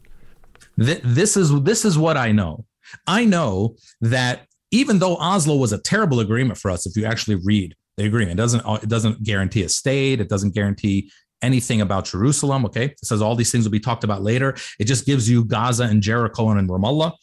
Th- 0.80 1.02
this 1.04 1.36
is 1.38 1.52
this 1.64 1.86
is 1.86 1.98
what 1.98 2.18
I 2.18 2.32
know. 2.32 2.66
I 3.06 3.26
know 3.26 3.76
that 4.02 4.48
even 4.72 5.00
though 5.00 5.18
Oslo 5.18 5.56
was 5.58 5.72
a 5.74 5.78
terrible 5.80 6.20
agreement 6.20 6.58
for 6.60 6.72
us, 6.72 6.86
if 6.86 6.96
you 6.96 7.06
actually 7.06 7.36
read 7.36 7.76
the 7.98 8.06
agreement, 8.06 8.40
it 8.40 8.42
doesn't 8.44 8.64
it 8.84 8.90
doesn't 8.90 9.24
guarantee 9.24 9.64
a 9.64 9.70
state. 9.70 10.20
It 10.22 10.30
doesn't 10.30 10.54
guarantee 10.54 11.12
anything 11.42 11.82
about 11.82 12.06
Jerusalem. 12.06 12.66
Okay, 12.66 12.86
it 12.86 13.06
says 13.06 13.22
all 13.22 13.36
these 13.36 13.52
things 13.52 13.66
will 13.66 13.72
be 13.72 13.80
talked 13.80 14.04
about 14.04 14.22
later. 14.22 14.56
It 14.80 14.86
just 14.86 15.06
gives 15.06 15.30
you 15.30 15.46
Gaza 15.46 15.84
and 15.84 16.02
Jericho 16.02 16.50
and 16.50 16.70
Ramallah 16.70 17.14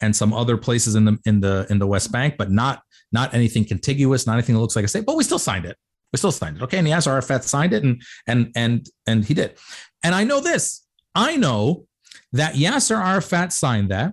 and 0.00 0.14
some 0.14 0.32
other 0.32 0.56
places 0.56 0.94
in 0.94 1.04
the 1.04 1.18
in 1.24 1.40
the 1.40 1.66
in 1.70 1.78
the 1.78 1.86
West 1.86 2.12
Bank, 2.12 2.34
but 2.36 2.50
not 2.50 2.82
not 3.12 3.34
anything 3.34 3.64
contiguous, 3.64 4.26
not 4.26 4.34
anything 4.34 4.54
that 4.54 4.60
looks 4.60 4.76
like 4.76 4.84
a 4.84 4.88
state. 4.88 5.06
But 5.06 5.16
we 5.16 5.24
still 5.24 5.38
signed 5.38 5.64
it. 5.64 5.76
We 6.12 6.18
still 6.18 6.32
signed 6.32 6.56
it. 6.56 6.62
Okay, 6.62 6.78
and 6.78 6.86
Yasser 6.86 7.08
Arafat 7.08 7.44
signed 7.44 7.72
it, 7.72 7.82
and 7.82 8.02
and 8.26 8.52
and 8.54 8.88
and 9.06 9.24
he 9.24 9.34
did. 9.34 9.56
And 10.02 10.14
I 10.14 10.24
know 10.24 10.40
this. 10.40 10.84
I 11.14 11.36
know 11.36 11.86
that 12.32 12.54
Yasser 12.54 13.02
Arafat 13.02 13.52
signed 13.52 13.90
that, 13.90 14.12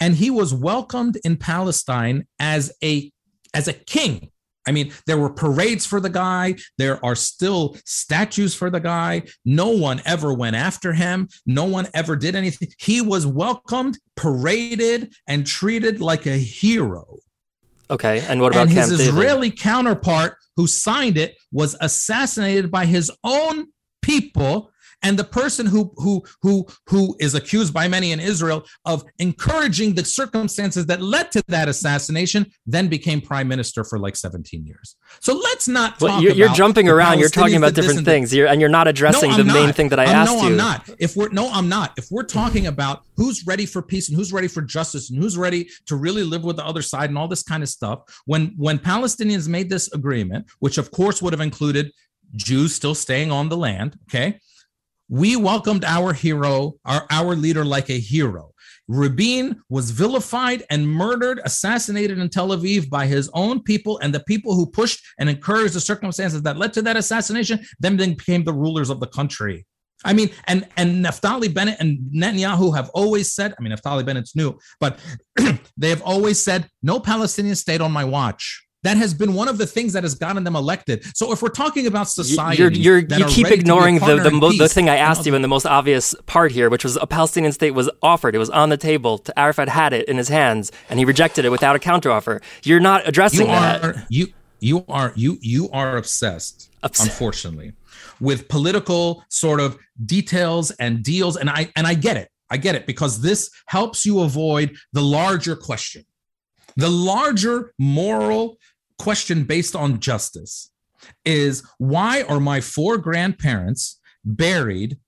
and 0.00 0.14
he 0.14 0.30
was 0.30 0.54
welcomed 0.54 1.18
in 1.24 1.36
Palestine 1.36 2.26
as 2.38 2.72
a 2.82 3.12
as 3.54 3.68
a 3.68 3.72
king. 3.72 4.30
I 4.68 4.70
mean, 4.70 4.92
there 5.06 5.16
were 5.16 5.30
parades 5.30 5.86
for 5.86 5.98
the 5.98 6.10
guy. 6.10 6.56
There 6.76 7.02
are 7.02 7.14
still 7.14 7.78
statues 7.86 8.54
for 8.54 8.68
the 8.68 8.80
guy. 8.80 9.22
No 9.46 9.70
one 9.70 10.02
ever 10.04 10.34
went 10.34 10.56
after 10.56 10.92
him. 10.92 11.28
No 11.46 11.64
one 11.64 11.88
ever 11.94 12.16
did 12.16 12.36
anything. 12.36 12.68
He 12.78 13.00
was 13.00 13.26
welcomed, 13.26 13.98
paraded, 14.14 15.14
and 15.26 15.46
treated 15.46 16.02
like 16.02 16.26
a 16.26 16.36
hero. 16.36 17.16
Okay, 17.90 18.20
and 18.28 18.42
what 18.42 18.52
about 18.52 18.68
And 18.68 18.70
his? 18.70 18.90
Israeli 18.92 19.50
counterpart, 19.50 20.36
who 20.56 20.66
signed 20.66 21.16
it, 21.16 21.36
was 21.50 21.74
assassinated 21.80 22.70
by 22.70 22.84
his 22.84 23.10
own 23.24 23.68
people. 24.02 24.70
And 25.02 25.18
the 25.18 25.24
person 25.24 25.66
who 25.66 25.92
who 25.96 26.24
who 26.42 26.66
who 26.86 27.16
is 27.20 27.34
accused 27.34 27.72
by 27.72 27.86
many 27.86 28.12
in 28.12 28.20
Israel 28.20 28.66
of 28.84 29.04
encouraging 29.18 29.94
the 29.94 30.04
circumstances 30.04 30.86
that 30.86 31.00
led 31.00 31.30
to 31.32 31.42
that 31.48 31.68
assassination, 31.68 32.46
then 32.66 32.88
became 32.88 33.20
prime 33.20 33.46
minister 33.48 33.84
for 33.84 33.98
like 33.98 34.16
17 34.16 34.66
years. 34.66 34.96
So 35.20 35.34
let's 35.34 35.68
not. 35.68 36.00
Well, 36.00 36.22
you're, 36.22 36.32
you're 36.32 36.48
jumping 36.54 36.88
around. 36.88 37.20
You're 37.20 37.28
talking 37.28 37.56
about 37.56 37.74
different 37.74 38.04
things, 38.04 38.34
you're, 38.34 38.48
and 38.48 38.60
you're 38.60 38.70
not 38.70 38.88
addressing 38.88 39.30
No, 39.30 39.36
the 39.36 39.42
I'm 39.42 39.54
main 39.54 39.72
thing 39.72 39.88
that 39.90 40.00
I 40.00 40.06
Um, 40.06 40.16
asked 40.16 40.34
no, 40.34 40.40
you. 40.42 40.46
I'm 40.48 40.56
not. 40.56 40.90
If 40.98 41.16
we're 41.16 41.28
no, 41.28 41.48
I'm 41.50 41.68
not. 41.68 41.92
If 41.96 42.08
we're 42.10 42.24
talking 42.24 42.66
about 42.66 43.02
who's 43.16 43.46
ready 43.46 43.66
for 43.66 43.82
peace 43.82 44.08
and 44.08 44.16
who's 44.16 44.32
ready 44.32 44.48
for 44.48 44.62
justice 44.62 45.10
and 45.10 45.22
who's 45.22 45.38
ready 45.38 45.68
to 45.86 45.96
really 45.96 46.24
live 46.24 46.42
with 46.44 46.56
the 46.56 46.66
other 46.66 46.82
side 46.82 47.08
and 47.10 47.18
all 47.18 47.28
this 47.28 47.42
kind 47.42 47.62
of 47.62 47.68
stuff, 47.68 48.00
when 48.26 48.54
when 48.56 48.78
Palestinians 48.78 49.48
made 49.48 49.70
this 49.70 49.92
agreement, 49.92 50.46
which 50.58 50.76
of 50.78 50.90
course 50.90 51.22
would 51.22 51.32
have 51.32 51.40
included 51.40 51.92
Jews 52.36 52.74
still 52.74 52.94
staying 52.94 53.30
on 53.30 53.48
the 53.48 53.56
land, 53.56 53.98
okay, 54.08 54.40
we 55.08 55.36
welcomed 55.36 55.84
our 55.84 56.12
hero, 56.12 56.74
our 56.84 57.06
our 57.10 57.34
leader, 57.34 57.64
like 57.64 57.90
a 57.90 57.98
hero. 57.98 58.52
Rabin 58.88 59.60
was 59.68 59.90
vilified 59.90 60.64
and 60.70 60.88
murdered, 60.88 61.40
assassinated 61.44 62.18
in 62.18 62.28
Tel 62.30 62.48
Aviv 62.48 62.88
by 62.88 63.06
his 63.06 63.30
own 63.34 63.62
people, 63.62 63.98
and 63.98 64.14
the 64.14 64.20
people 64.20 64.54
who 64.54 64.66
pushed 64.66 65.04
and 65.18 65.28
encouraged 65.28 65.74
the 65.74 65.80
circumstances 65.80 66.42
that 66.42 66.56
led 66.56 66.72
to 66.72 66.82
that 66.82 66.96
assassination 66.96 67.60
then 67.80 67.96
they 67.96 68.14
became 68.14 68.44
the 68.44 68.52
rulers 68.52 68.90
of 68.90 69.00
the 69.00 69.06
country. 69.06 69.66
I 70.04 70.12
mean, 70.12 70.30
and 70.46 70.66
and 70.76 71.04
Naftali 71.04 71.52
Bennett 71.52 71.80
and 71.80 71.98
Netanyahu 72.14 72.74
have 72.76 72.88
always 72.90 73.32
said, 73.32 73.54
I 73.58 73.62
mean, 73.62 73.72
Naftali 73.72 74.06
Bennett's 74.06 74.36
new, 74.36 74.58
but 74.80 74.98
they 75.76 75.90
have 75.90 76.02
always 76.02 76.42
said, 76.42 76.68
no 76.82 77.00
Palestinian 77.00 77.56
state 77.56 77.80
on 77.80 77.92
my 77.92 78.04
watch. 78.04 78.67
That 78.84 78.96
has 78.96 79.12
been 79.12 79.34
one 79.34 79.48
of 79.48 79.58
the 79.58 79.66
things 79.66 79.92
that 79.94 80.04
has 80.04 80.14
gotten 80.14 80.44
them 80.44 80.54
elected. 80.54 81.04
So 81.16 81.32
if 81.32 81.42
we're 81.42 81.48
talking 81.48 81.86
about 81.88 82.08
society, 82.08 82.62
You're, 82.62 82.70
you're, 82.70 82.98
you 82.98 83.06
keep 83.06 83.18
ready 83.18 83.32
to 83.32 83.44
be 83.44 83.50
a 83.50 83.54
ignoring 83.54 83.98
the 83.98 84.16
the, 84.22 84.30
mo- 84.30 84.52
the 84.52 84.68
thing 84.68 84.88
I 84.88 84.96
asked 84.96 85.26
you 85.26 85.34
in 85.34 85.42
the 85.42 85.48
most 85.48 85.66
obvious 85.66 86.14
part 86.26 86.52
here, 86.52 86.70
which 86.70 86.84
was 86.84 86.96
a 86.96 87.06
Palestinian 87.06 87.52
state 87.52 87.72
was 87.72 87.90
offered. 88.02 88.36
It 88.36 88.38
was 88.38 88.50
on 88.50 88.68
the 88.68 88.76
table. 88.76 89.24
Arafat 89.36 89.68
had 89.68 89.92
it 89.92 90.08
in 90.08 90.16
his 90.16 90.28
hands, 90.28 90.70
and 90.88 90.98
he 90.98 91.04
rejected 91.04 91.44
it 91.44 91.50
without 91.50 91.74
a 91.74 91.80
counteroffer. 91.80 92.40
You're 92.62 92.78
not 92.78 93.06
addressing 93.08 93.40
you 93.40 93.46
that. 93.46 94.06
you 94.08 94.26
you 94.60 94.84
are 94.88 95.12
you 95.16 95.38
you 95.40 95.68
are 95.70 95.96
obsessed, 95.96 96.70
Obs- 96.82 97.00
unfortunately 97.00 97.72
with 98.20 98.48
political 98.48 99.24
sort 99.28 99.60
of 99.60 99.78
details 100.04 100.70
and 100.72 101.02
deals 101.02 101.36
and 101.36 101.50
i 101.50 101.70
and 101.76 101.86
i 101.86 101.94
get 101.94 102.16
it 102.16 102.28
i 102.50 102.56
get 102.56 102.74
it 102.74 102.86
because 102.86 103.20
this 103.20 103.50
helps 103.66 104.04
you 104.06 104.20
avoid 104.20 104.76
the 104.92 105.00
larger 105.02 105.56
question 105.56 106.04
the 106.76 106.88
larger 106.88 107.72
moral 107.78 108.56
question 108.98 109.44
based 109.44 109.76
on 109.76 110.00
justice 110.00 110.70
is 111.24 111.62
why 111.78 112.22
are 112.22 112.40
my 112.40 112.60
four 112.60 112.98
grandparents 112.98 114.00
buried 114.24 114.98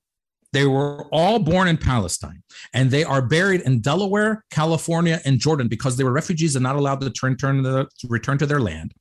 they 0.53 0.67
were 0.67 1.05
all 1.13 1.39
born 1.39 1.69
in 1.69 1.77
Palestine 1.77 2.43
and 2.75 2.91
they 2.91 3.05
are 3.05 3.23
buried 3.23 3.61
in 3.61 3.81
Delaware, 3.81 4.45
California, 4.51 5.21
and 5.25 5.39
Jordan 5.39 5.69
because 5.69 5.97
they 5.97 6.05
were 6.05 6.13
refugees 6.13 6.57
and 6.57 6.63
not 6.63 6.77
allowed 6.77 7.01
to 7.01 7.11
turn, 7.11 7.37
turn 7.37 7.87
return 8.09 8.39
to 8.39 8.47
their 8.47 8.61
land. 8.61 8.93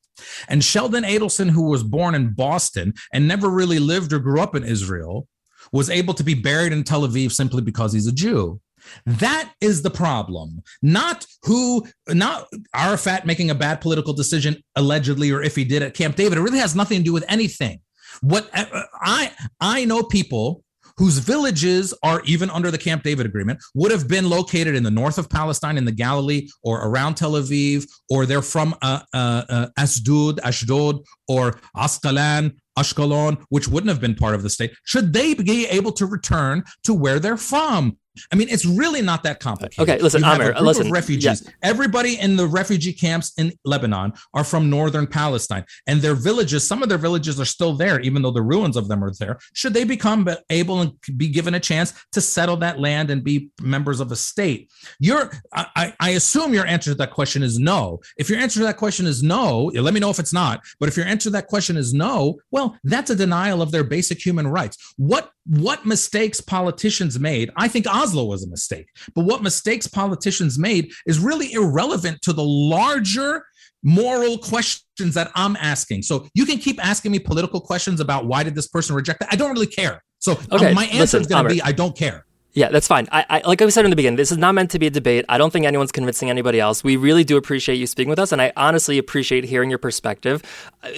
And 0.47 0.63
Sheldon 0.63 1.03
Adelson, 1.03 1.49
who 1.49 1.63
was 1.69 1.83
born 1.83 2.13
in 2.13 2.33
Boston 2.33 2.93
and 3.13 3.27
never 3.27 3.49
really 3.49 3.79
lived 3.79 4.13
or 4.13 4.19
grew 4.19 4.41
up 4.41 4.55
in 4.55 4.63
Israel, 4.63 5.27
was 5.71 5.89
able 5.89 6.13
to 6.15 6.23
be 6.23 6.33
buried 6.33 6.73
in 6.73 6.83
Tel 6.83 7.07
Aviv 7.07 7.31
simply 7.31 7.61
because 7.61 7.93
he's 7.93 8.07
a 8.07 8.11
Jew. 8.11 8.59
That 9.05 9.51
is 9.61 9.81
the 9.81 9.89
problem. 9.89 10.61
Not 10.81 11.25
who, 11.43 11.85
not 12.07 12.47
Arafat 12.73 13.25
making 13.25 13.49
a 13.49 13.55
bad 13.55 13.81
political 13.81 14.13
decision 14.13 14.63
allegedly, 14.75 15.31
or 15.31 15.41
if 15.41 15.55
he 15.55 15.63
did 15.63 15.83
at 15.83 15.93
Camp 15.93 16.15
David. 16.15 16.37
It 16.37 16.41
really 16.41 16.59
has 16.59 16.75
nothing 16.75 16.99
to 16.99 17.03
do 17.03 17.13
with 17.13 17.25
anything. 17.27 17.79
What 18.21 18.49
I 18.53 19.31
I 19.59 19.85
know 19.85 20.03
people 20.03 20.63
whose 20.99 21.17
villages 21.17 21.93
are 22.03 22.21
even 22.25 22.49
under 22.49 22.69
the 22.69 22.77
Camp 22.77 23.03
David 23.03 23.25
agreement 23.25 23.57
would 23.73 23.89
have 23.89 24.09
been 24.09 24.29
located 24.29 24.75
in 24.75 24.83
the 24.83 24.91
north 24.91 25.17
of 25.17 25.29
Palestine, 25.29 25.77
in 25.77 25.85
the 25.85 25.93
Galilee, 25.93 26.49
or 26.61 26.85
around 26.85 27.15
Tel 27.15 27.31
Aviv, 27.31 27.87
or 28.09 28.25
they're 28.25 28.41
from 28.41 28.75
uh, 28.81 28.99
uh, 29.13 29.43
uh, 29.49 29.67
Asdod, 29.79 30.39
Ashdod, 30.41 31.01
or 31.29 31.57
Asqalan, 31.75 32.53
Ashkelon, 32.77 33.41
which 33.47 33.69
wouldn't 33.69 33.89
have 33.89 34.01
been 34.01 34.15
part 34.15 34.35
of 34.35 34.43
the 34.43 34.49
state. 34.49 34.71
Should 34.83 35.13
they 35.13 35.33
be 35.33 35.67
able 35.67 35.93
to 35.93 36.05
return 36.05 36.63
to 36.83 36.93
where 36.93 37.19
they're 37.19 37.37
from? 37.37 37.97
I 38.31 38.35
mean, 38.35 38.49
it's 38.49 38.65
really 38.65 39.01
not 39.01 39.23
that 39.23 39.39
complicated. 39.39 39.81
Okay, 39.89 40.01
listen, 40.01 40.21
You 40.21 40.25
have 40.25 40.39
a 40.39 40.45
group 40.45 40.61
listen, 40.61 40.87
of 40.87 40.91
refugees. 40.91 41.47
Everybody 41.63 42.19
in 42.19 42.35
the 42.35 42.47
refugee 42.47 42.93
camps 42.93 43.33
in 43.37 43.53
Lebanon 43.65 44.13
are 44.33 44.43
from 44.43 44.69
northern 44.69 45.07
Palestine, 45.07 45.65
and 45.87 46.01
their 46.01 46.15
villages, 46.15 46.67
some 46.67 46.83
of 46.83 46.89
their 46.89 46.97
villages 46.97 47.39
are 47.39 47.45
still 47.45 47.73
there, 47.73 47.99
even 48.01 48.21
though 48.21 48.31
the 48.31 48.41
ruins 48.41 48.77
of 48.77 48.87
them 48.87 49.03
are 49.03 49.11
there. 49.19 49.39
Should 49.53 49.73
they 49.73 49.83
become 49.83 50.27
able 50.49 50.81
and 50.81 50.91
be 51.17 51.29
given 51.29 51.53
a 51.53 51.59
chance 51.59 51.93
to 52.11 52.21
settle 52.21 52.57
that 52.57 52.79
land 52.79 53.09
and 53.09 53.23
be 53.23 53.49
members 53.61 53.99
of 53.99 54.11
a 54.11 54.15
state? 54.15 54.71
Your, 54.99 55.31
I, 55.53 55.93
I 55.99 56.09
assume 56.11 56.53
your 56.53 56.65
answer 56.65 56.91
to 56.91 56.95
that 56.95 57.11
question 57.11 57.43
is 57.43 57.59
no. 57.59 57.99
If 58.17 58.29
your 58.29 58.39
answer 58.39 58.59
to 58.59 58.65
that 58.65 58.77
question 58.77 59.05
is 59.05 59.23
no, 59.23 59.71
let 59.73 59.93
me 59.93 59.99
know 59.99 60.09
if 60.09 60.19
it's 60.19 60.33
not. 60.33 60.61
But 60.79 60.89
if 60.89 60.97
your 60.97 61.05
answer 61.05 61.29
to 61.29 61.31
that 61.31 61.47
question 61.47 61.77
is 61.77 61.93
no, 61.93 62.39
well, 62.51 62.77
that's 62.83 63.09
a 63.09 63.15
denial 63.15 63.61
of 63.61 63.71
their 63.71 63.83
basic 63.83 64.23
human 64.23 64.47
rights. 64.47 64.93
What 64.97 65.31
what 65.45 65.83
mistakes 65.83 66.39
politicians 66.39 67.19
made? 67.19 67.49
I 67.55 67.67
think 67.67 67.87
Oslo 68.09 68.25
was 68.25 68.43
a 68.43 68.49
mistake, 68.49 68.87
but 69.13 69.25
what 69.25 69.43
mistakes 69.43 69.87
politicians 69.87 70.57
made 70.57 70.91
is 71.05 71.19
really 71.19 71.53
irrelevant 71.53 72.21
to 72.23 72.33
the 72.33 72.43
larger 72.43 73.43
moral 73.83 74.37
questions 74.37 75.13
that 75.13 75.31
I'm 75.35 75.55
asking. 75.57 76.01
So 76.03 76.27
you 76.33 76.45
can 76.45 76.57
keep 76.57 76.83
asking 76.85 77.11
me 77.11 77.19
political 77.19 77.61
questions 77.61 77.99
about 77.99 78.25
why 78.25 78.43
did 78.43 78.55
this 78.55 78.67
person 78.67 78.95
reject 78.95 79.19
that? 79.21 79.29
I 79.31 79.35
don't 79.35 79.51
really 79.51 79.67
care. 79.67 80.03
So 80.19 80.37
um, 80.51 80.73
my 80.73 80.85
answer 80.85 80.99
listen, 80.99 81.21
is 81.21 81.27
going 81.27 81.43
to 81.43 81.49
be 81.49 81.61
I 81.61 81.71
don't 81.71 81.95
care. 81.95 82.25
Yeah, 82.53 82.69
that's 82.69 82.87
fine. 82.87 83.07
I, 83.11 83.25
I 83.29 83.41
like 83.47 83.61
I 83.61 83.69
said 83.69 83.85
in 83.85 83.91
the 83.91 83.95
beginning, 83.95 84.17
this 84.17 84.31
is 84.31 84.37
not 84.37 84.53
meant 84.53 84.71
to 84.71 84.79
be 84.79 84.87
a 84.87 84.89
debate. 84.89 85.23
I 85.29 85.37
don't 85.37 85.53
think 85.53 85.65
anyone's 85.67 85.91
convincing 85.91 86.31
anybody 86.31 86.59
else. 86.59 86.83
We 86.83 86.97
really 86.97 87.23
do 87.23 87.37
appreciate 87.37 87.75
you 87.75 87.85
speaking 87.85 88.09
with 88.09 88.17
us, 88.17 88.31
and 88.31 88.41
I 88.41 88.51
honestly 88.57 88.97
appreciate 88.97 89.43
hearing 89.43 89.69
your 89.69 89.77
perspective. 89.77 90.41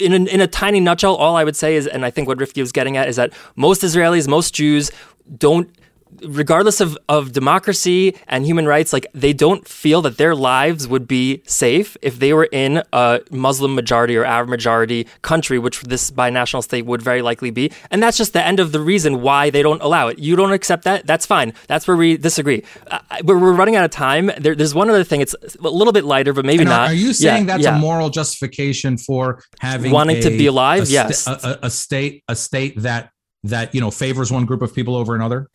In 0.00 0.12
a, 0.12 0.24
in 0.30 0.40
a 0.40 0.46
tiny 0.46 0.80
nutshell, 0.80 1.14
all 1.14 1.36
I 1.36 1.44
would 1.44 1.54
say 1.54 1.76
is, 1.76 1.86
and 1.86 2.06
I 2.06 2.10
think 2.10 2.26
what 2.26 2.38
Rivki 2.38 2.62
was 2.62 2.72
getting 2.72 2.96
at 2.96 3.06
is 3.06 3.16
that 3.16 3.34
most 3.54 3.82
Israelis, 3.82 4.26
most 4.26 4.54
Jews, 4.54 4.90
don't 5.36 5.70
regardless 6.22 6.80
of, 6.80 6.96
of 7.08 7.32
democracy 7.32 8.16
and 8.28 8.44
human 8.44 8.66
rights, 8.66 8.92
like 8.92 9.06
they 9.14 9.32
don't 9.32 9.66
feel 9.66 10.02
that 10.02 10.18
their 10.18 10.34
lives 10.34 10.86
would 10.88 11.06
be 11.08 11.42
safe 11.46 11.96
if 12.02 12.18
they 12.18 12.32
were 12.32 12.48
in 12.52 12.82
a 12.92 13.20
Muslim 13.30 13.74
majority 13.74 14.16
or 14.16 14.24
Arab 14.24 14.48
majority 14.48 15.06
country, 15.22 15.58
which 15.58 15.80
this 15.82 16.10
binational 16.10 16.62
state 16.62 16.86
would 16.86 17.02
very 17.02 17.22
likely 17.22 17.50
be. 17.50 17.70
And 17.90 18.02
that's 18.02 18.16
just 18.18 18.32
the 18.32 18.44
end 18.44 18.60
of 18.60 18.72
the 18.72 18.80
reason 18.80 19.22
why 19.22 19.50
they 19.50 19.62
don't 19.62 19.82
allow 19.82 20.08
it. 20.08 20.18
You 20.18 20.36
don't 20.36 20.52
accept 20.52 20.84
that? 20.84 21.06
That's 21.06 21.26
fine. 21.26 21.52
That's 21.68 21.86
where 21.88 21.96
we 21.96 22.16
disagree. 22.16 22.62
Uh, 22.90 22.98
we're, 23.24 23.38
we're 23.38 23.52
running 23.52 23.76
out 23.76 23.84
of 23.84 23.90
time. 23.90 24.30
There, 24.38 24.54
there's 24.54 24.74
one 24.74 24.90
other 24.90 25.04
thing. 25.04 25.20
It's 25.20 25.34
a 25.34 25.68
little 25.68 25.92
bit 25.92 26.04
lighter, 26.04 26.32
but 26.32 26.44
maybe 26.44 26.62
are, 26.64 26.66
not. 26.66 26.90
are 26.90 26.94
you 26.94 27.12
saying 27.12 27.46
Yeah, 27.46 27.56
that's 27.56 27.64
yeah. 27.64 27.76
a 27.76 27.78
moral 27.78 28.10
justification 28.10 28.98
for 28.98 29.42
having 29.60 29.92
Wanting 29.92 30.22
to 30.22 30.30
be 30.30 30.46
alive? 30.46 30.84
a 30.84 30.86
Yes. 30.86 31.26
a, 31.26 31.30
a, 31.62 31.66
a 31.66 31.70
state 31.70 32.22
a 32.28 32.36
state 32.36 32.80
that 32.82 33.10
that 33.44 33.74
you 33.74 33.80
know 33.80 33.90
favors 33.90 34.30
one 34.30 34.44
group 34.46 34.62
of 34.62 34.74
people 34.74 34.94
over 34.96 35.14
another. 35.14 35.48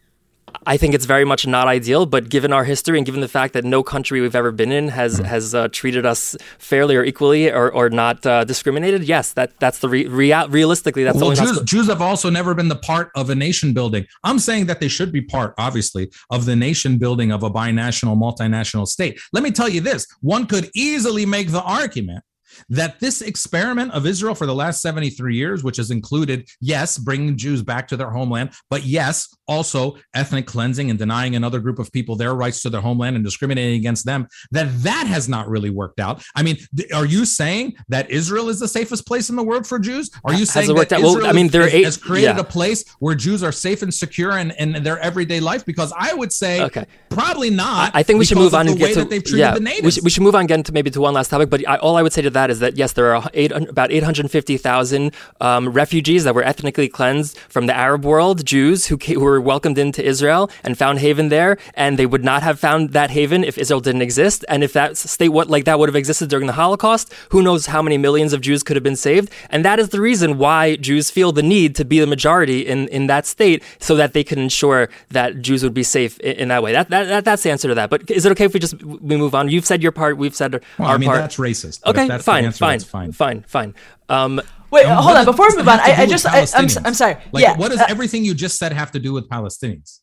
I 0.66 0.78
think 0.78 0.94
it's 0.94 1.06
very 1.06 1.26
much 1.26 1.48
not 1.48 1.68
ideal, 1.68 2.06
but 2.06 2.30
given 2.30 2.52
our 2.52 2.64
history 2.66 2.98
and 2.98 3.06
given 3.06 3.22
the 3.22 3.28
fact 3.28 3.54
that 3.54 3.64
no 3.64 3.84
country 3.84 4.20
we've 4.22 4.36
ever 4.36 4.52
been 4.52 4.72
in 4.72 4.90
has 4.90 5.08
Mm-hmm. 5.18 5.26
has 5.26 5.56
uh, 5.56 5.68
treated 5.70 6.06
us 6.06 6.36
fairly 6.60 6.96
or 6.96 7.04
equally 7.04 7.50
or, 7.50 7.72
or 7.72 7.90
not 7.90 8.26
uh, 8.26 8.44
discriminated, 8.44 9.04
yes, 9.04 9.34
that 9.34 9.58
that's 9.60 9.80
the 9.80 9.88
re- 9.90 10.06
rea- 10.08 10.48
realistically 10.50 11.04
that's 11.06 11.18
well, 11.18 11.30
the 11.30 11.36
Jews, 11.36 11.62
Jews 11.64 11.88
have 11.88 12.02
also 12.02 12.30
never 12.30 12.54
been 12.54 12.68
the 12.68 12.76
part 12.76 13.10
of 13.16 13.30
a 13.30 13.36
nation 13.36 13.74
building. 13.74 14.06
I'm 14.24 14.40
saying 14.40 14.66
that 14.68 14.80
they 14.80 14.90
should 14.90 15.12
be 15.12 15.22
part, 15.22 15.54
obviously, 15.58 16.12
of 16.30 16.46
the 16.46 16.56
nation 16.56 16.98
building 16.98 17.32
of 17.32 17.44
a 17.44 17.50
binational, 17.50 18.18
multinational 18.18 18.86
state. 18.88 19.20
Let 19.34 19.44
me 19.44 19.52
tell 19.52 19.70
you 19.70 19.82
this: 19.82 20.06
one 20.22 20.46
could 20.46 20.70
easily 20.76 21.26
make 21.26 21.52
the 21.52 21.64
argument 21.64 22.24
that 22.70 23.00
this 23.00 23.22
experiment 23.22 23.92
of 23.92 24.06
Israel 24.06 24.36
for 24.36 24.46
the 24.46 24.56
last 24.56 24.82
73 24.82 25.36
years, 25.36 25.64
which 25.64 25.78
has 25.78 25.92
included, 25.92 26.48
yes, 26.62 26.98
bringing 26.98 27.38
Jews 27.38 27.62
back 27.62 27.88
to 27.90 27.98
their 27.98 28.10
homeland, 28.10 28.52
but 28.70 28.84
yes, 28.84 29.36
also 29.48 29.98
ethnic 30.14 30.46
cleansing 30.46 30.90
and 30.90 31.00
denying 31.00 31.36
another 31.36 31.60
group 31.60 31.80
of 31.80 31.92
people 31.92 32.16
their 32.16 32.34
rights 32.34 32.62
to 32.62 32.70
their 32.70 32.82
homeland 32.82 33.16
and 33.16 33.24
discriminating 33.24 33.76
against 33.76 34.06
them, 34.06 34.28
that 34.52 34.68
that 34.84 35.08
has 35.08 35.30
not 35.30 35.48
really 35.48 35.70
worked 35.70 36.00
out. 36.00 36.22
I 36.36 36.44
mean, 36.44 36.58
are 36.94 37.06
you 37.06 37.26
saying 37.26 37.76
that 37.90 38.10
Israel 38.10 38.50
is 38.50 38.60
the 38.60 38.68
safest 38.68 39.06
place 39.06 39.30
in 39.30 39.36
the 39.36 39.44
world 39.44 39.66
for 39.66 39.80
Jews? 39.80 40.10
Are 40.26 40.34
you 40.34 40.46
saying 40.46 40.74
that 40.74 40.92
out? 40.94 41.02
Well, 41.02 41.12
Israel 41.12 41.28
I 41.28 41.34
mean, 41.34 41.48
there 41.48 41.64
has, 41.64 41.74
eight- 41.74 41.86
has 41.86 41.98
created 41.98 42.36
yeah. 42.36 42.40
a 42.40 42.44
place 42.44 42.84
where 43.00 43.16
Jews 43.16 43.44
are 43.44 43.52
safe 43.52 43.82
and 43.82 43.94
secure 43.94 44.38
in, 44.38 44.52
in 44.52 44.84
their 44.84 45.00
everyday 45.00 45.40
life? 45.40 45.66
Because 45.66 45.94
I 45.98 46.14
would 46.14 46.32
say 46.32 46.62
Okay. 46.62 46.86
probably 47.10 47.50
not. 47.50 47.92
I 47.94 48.04
think 48.04 48.20
we 48.20 48.26
should 48.26 48.38
move 48.38 48.54
on 48.54 48.68
and 48.68 48.78
get 48.78 48.94
to 48.94 49.00
that 49.00 49.10
they've 49.10 49.24
treated 49.24 49.40
yeah. 49.40 49.54
the 49.54 49.82
we 49.84 49.92
should, 49.92 50.04
we 50.04 50.10
should 50.10 50.24
move 50.24 50.36
on 50.36 50.46
again 50.46 50.64
to 50.64 50.72
maybe 50.72 50.90
to 50.92 51.02
one 51.02 51.14
last 51.14 51.30
topic. 51.30 51.50
But 51.50 51.68
I, 51.68 51.78
all 51.78 51.96
I 51.96 52.02
would 52.02 52.14
say 52.14 52.22
to 52.22 52.30
that 52.38 52.50
is 52.54 52.60
that 52.64 52.74
yes, 52.82 52.92
there 52.98 53.10
are 53.16 53.30
eight, 53.34 53.52
about 53.52 53.90
eight 53.92 54.04
hundred 54.04 54.30
fifty 54.32 54.58
thousand 54.68 55.04
um, 55.48 55.64
refugees 55.82 56.22
that 56.26 56.34
were 56.38 56.44
ethnically 56.52 56.88
cleansed 56.98 57.34
from 57.54 57.64
the 57.70 57.76
Arab 57.86 58.02
world, 58.12 58.38
Jews 58.46 58.80
who, 58.90 58.98
ca- 59.04 59.16
who 59.20 59.26
were 59.30 59.42
welcomed 59.52 59.78
into 59.86 60.02
Israel 60.14 60.44
and 60.64 60.78
found 60.78 61.00
haven 61.00 61.30
there, 61.30 61.58
and 61.84 61.92
they 62.00 62.06
would 62.14 62.24
not 62.32 62.42
have 62.48 62.58
found 62.60 62.82
that 62.98 63.10
haven 63.18 63.44
if 63.44 63.58
Israel 63.58 63.82
didn't 63.88 64.04
exist. 64.10 64.40
And 64.48 64.64
if 64.68 64.72
that 64.74 64.98
state 64.98 65.30
what 65.38 65.48
like 65.50 65.66
that 65.66 65.78
would 65.80 65.90
have 65.90 65.96
existed 66.04 66.30
during 66.30 66.48
the 66.52 66.58
Holocaust, 66.64 67.06
who 67.34 67.42
knows 67.42 67.66
how 67.74 67.82
many 67.82 67.98
millions 67.98 68.32
of 68.34 68.40
Jews 68.42 68.62
could 68.64 68.76
have 68.78 68.84
been 68.90 68.96
saved? 69.10 69.28
And 69.50 69.66
that 69.66 69.78
is 69.80 69.90
the 69.90 70.02
reason 70.10 70.38
why 70.38 70.76
Jews 70.78 71.06
feel 71.18 71.32
the 71.32 71.44
need 71.44 71.76
to 71.80 71.86
be 71.86 72.00
the 72.00 72.08
majority 72.16 72.60
in, 72.74 72.88
in 72.98 73.08
that 73.08 73.26
state, 73.26 73.64
so 73.80 73.96
that 73.96 74.14
they 74.14 74.24
can 74.24 74.40
ensure 74.40 74.90
that 75.10 75.42
Jews 75.42 75.64
would 75.64 75.74
be 75.74 75.84
safe 75.84 76.20
in, 76.20 76.36
in 76.42 76.48
that 76.50 76.62
way. 76.64 76.72
That, 76.78 76.90
that, 76.90 77.06
that 77.12 77.24
that's 77.26 77.44
the 77.44 77.52
answer 77.52 77.68
to 77.68 77.76
that. 77.76 77.90
But 77.90 78.10
is 78.12 78.26
it 78.26 78.32
okay 78.34 78.46
if 78.46 78.54
we 78.54 78.60
just 78.60 78.76
we 78.84 79.16
move 79.18 79.34
on? 79.36 79.50
You've 79.50 79.66
said 79.66 79.82
your 79.84 79.92
part. 79.92 80.18
We've 80.18 80.36
said 80.36 80.62
Well, 80.78 80.88
our 80.90 80.96
I 80.96 80.98
mean, 80.98 81.10
part. 81.10 81.22
that's 81.22 81.38
racist. 81.38 81.86
okay, 81.86 82.08
that's 82.08 82.27
fine, 82.28 82.46
answer, 82.46 82.60
fine, 82.60 82.80
fine. 82.80 83.12
fine, 83.12 83.44
fine, 83.44 83.74
Um, 84.10 84.42
Wait, 84.70 84.86
And 84.86 85.00
hold 85.00 85.18
on. 85.18 85.26
Before 85.26 85.48
we 85.50 85.58
move 85.58 85.68
on, 85.68 85.80
I, 85.80 86.02
I 86.02 86.06
just, 86.06 86.26
I, 86.26 86.46
I'm. 86.56 86.68
I'm 86.86 86.94
sorry. 86.94 87.16
Like, 87.32 87.42
yeah. 87.42 87.56
what 87.56 87.72
does 87.72 87.80
uh, 87.80 87.86
everything 87.88 88.26
you 88.26 88.34
just 88.34 88.58
said 88.58 88.74
have 88.74 88.92
to 88.92 89.00
do 89.00 89.14
with 89.14 89.30
Palestinians? 89.30 90.00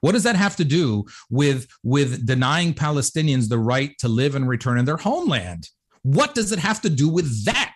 What 0.00 0.12
does 0.12 0.22
that 0.22 0.36
have 0.36 0.56
to 0.56 0.64
do 0.64 1.04
with 1.30 1.66
with 1.82 2.26
denying 2.26 2.74
Palestinians 2.74 3.48
the 3.48 3.58
right 3.58 3.92
to 3.98 4.08
live 4.08 4.34
and 4.34 4.48
return 4.48 4.78
in 4.78 4.84
their 4.84 4.96
homeland? 4.96 5.68
What 6.02 6.34
does 6.34 6.52
it 6.52 6.58
have 6.58 6.80
to 6.82 6.90
do 6.90 7.08
with 7.08 7.44
that? 7.44 7.74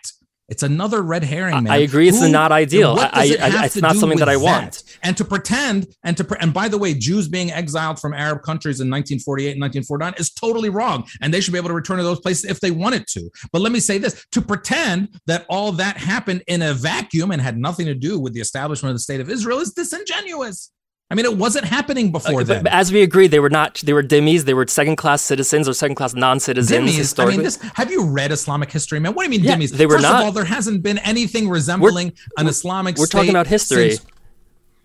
It's 0.51 0.63
another 0.63 1.01
red 1.01 1.23
herring, 1.23 1.55
I- 1.55 1.61
man. 1.61 1.71
I 1.71 1.77
agree 1.77 2.09
it's 2.09 2.21
not 2.21 2.51
ideal. 2.51 2.93
I- 2.99 3.21
I- 3.61 3.65
it's 3.67 3.77
not 3.77 3.95
something 3.95 4.19
that 4.19 4.27
I 4.27 4.35
want. 4.35 4.83
And 5.01 5.15
to 5.15 5.23
pretend 5.23 5.87
and 6.03 6.17
to 6.17 6.25
pre- 6.25 6.37
and 6.41 6.53
by 6.53 6.67
the 6.67 6.77
way, 6.77 6.93
Jews 6.93 7.29
being 7.29 7.51
exiled 7.51 7.99
from 7.99 8.13
Arab 8.13 8.43
countries 8.43 8.81
in 8.81 8.89
1948 8.89 9.51
and 9.51 9.61
1949 9.61 10.13
is 10.17 10.29
totally 10.29 10.67
wrong, 10.69 11.05
and 11.21 11.33
they 11.33 11.39
should 11.39 11.53
be 11.53 11.57
able 11.57 11.69
to 11.69 11.73
return 11.73 11.97
to 11.99 12.03
those 12.03 12.19
places 12.19 12.43
if 12.45 12.59
they 12.59 12.69
wanted 12.69 13.07
to. 13.07 13.29
But 13.53 13.61
let 13.61 13.71
me 13.71 13.79
say 13.79 13.97
this: 13.97 14.25
to 14.33 14.41
pretend 14.41 15.07
that 15.25 15.45
all 15.47 15.71
that 15.73 15.95
happened 15.97 16.43
in 16.47 16.61
a 16.61 16.73
vacuum 16.73 17.31
and 17.31 17.41
had 17.41 17.57
nothing 17.57 17.85
to 17.85 17.95
do 17.95 18.19
with 18.19 18.33
the 18.33 18.41
establishment 18.41 18.91
of 18.91 18.95
the 18.95 18.99
state 18.99 19.21
of 19.21 19.29
Israel 19.29 19.59
is 19.59 19.71
disingenuous. 19.71 20.69
I 21.11 21.13
mean, 21.13 21.25
it 21.25 21.35
wasn't 21.37 21.65
happening 21.65 22.09
before 22.11 22.35
uh, 22.35 22.37
but, 22.37 22.47
then. 22.47 22.63
but 22.63 22.71
as 22.71 22.91
we 22.91 23.01
agreed, 23.01 23.31
they 23.31 23.41
were 23.41 23.49
not. 23.49 23.75
They 23.83 23.91
were 23.91 24.01
dhimmis. 24.01 24.43
They 24.45 24.53
were 24.53 24.65
second-class 24.65 25.21
citizens 25.21 25.67
or 25.67 25.73
second-class 25.73 26.13
non-citizens. 26.13 26.89
Dhimmis. 26.89 27.19
I 27.21 27.25
mean, 27.25 27.43
this. 27.43 27.57
Have 27.75 27.91
you 27.91 28.05
read 28.05 28.31
Islamic 28.31 28.71
history, 28.71 28.99
man? 29.01 29.13
What 29.13 29.23
do 29.23 29.25
you 29.33 29.37
mean 29.37 29.45
Yeah, 29.45 29.57
dhimmis? 29.57 29.71
they 29.71 29.85
were 29.85 29.95
First 29.95 30.03
not. 30.03 30.21
of 30.21 30.25
all, 30.27 30.31
there 30.31 30.45
hasn't 30.45 30.81
been 30.83 30.99
anything 30.99 31.49
resembling 31.49 32.13
an 32.37 32.47
Islamic. 32.47 32.97
we're 32.97 33.07
talking 33.07 33.29
about 33.29 33.47
history. 33.47 33.91
since- 33.91 34.05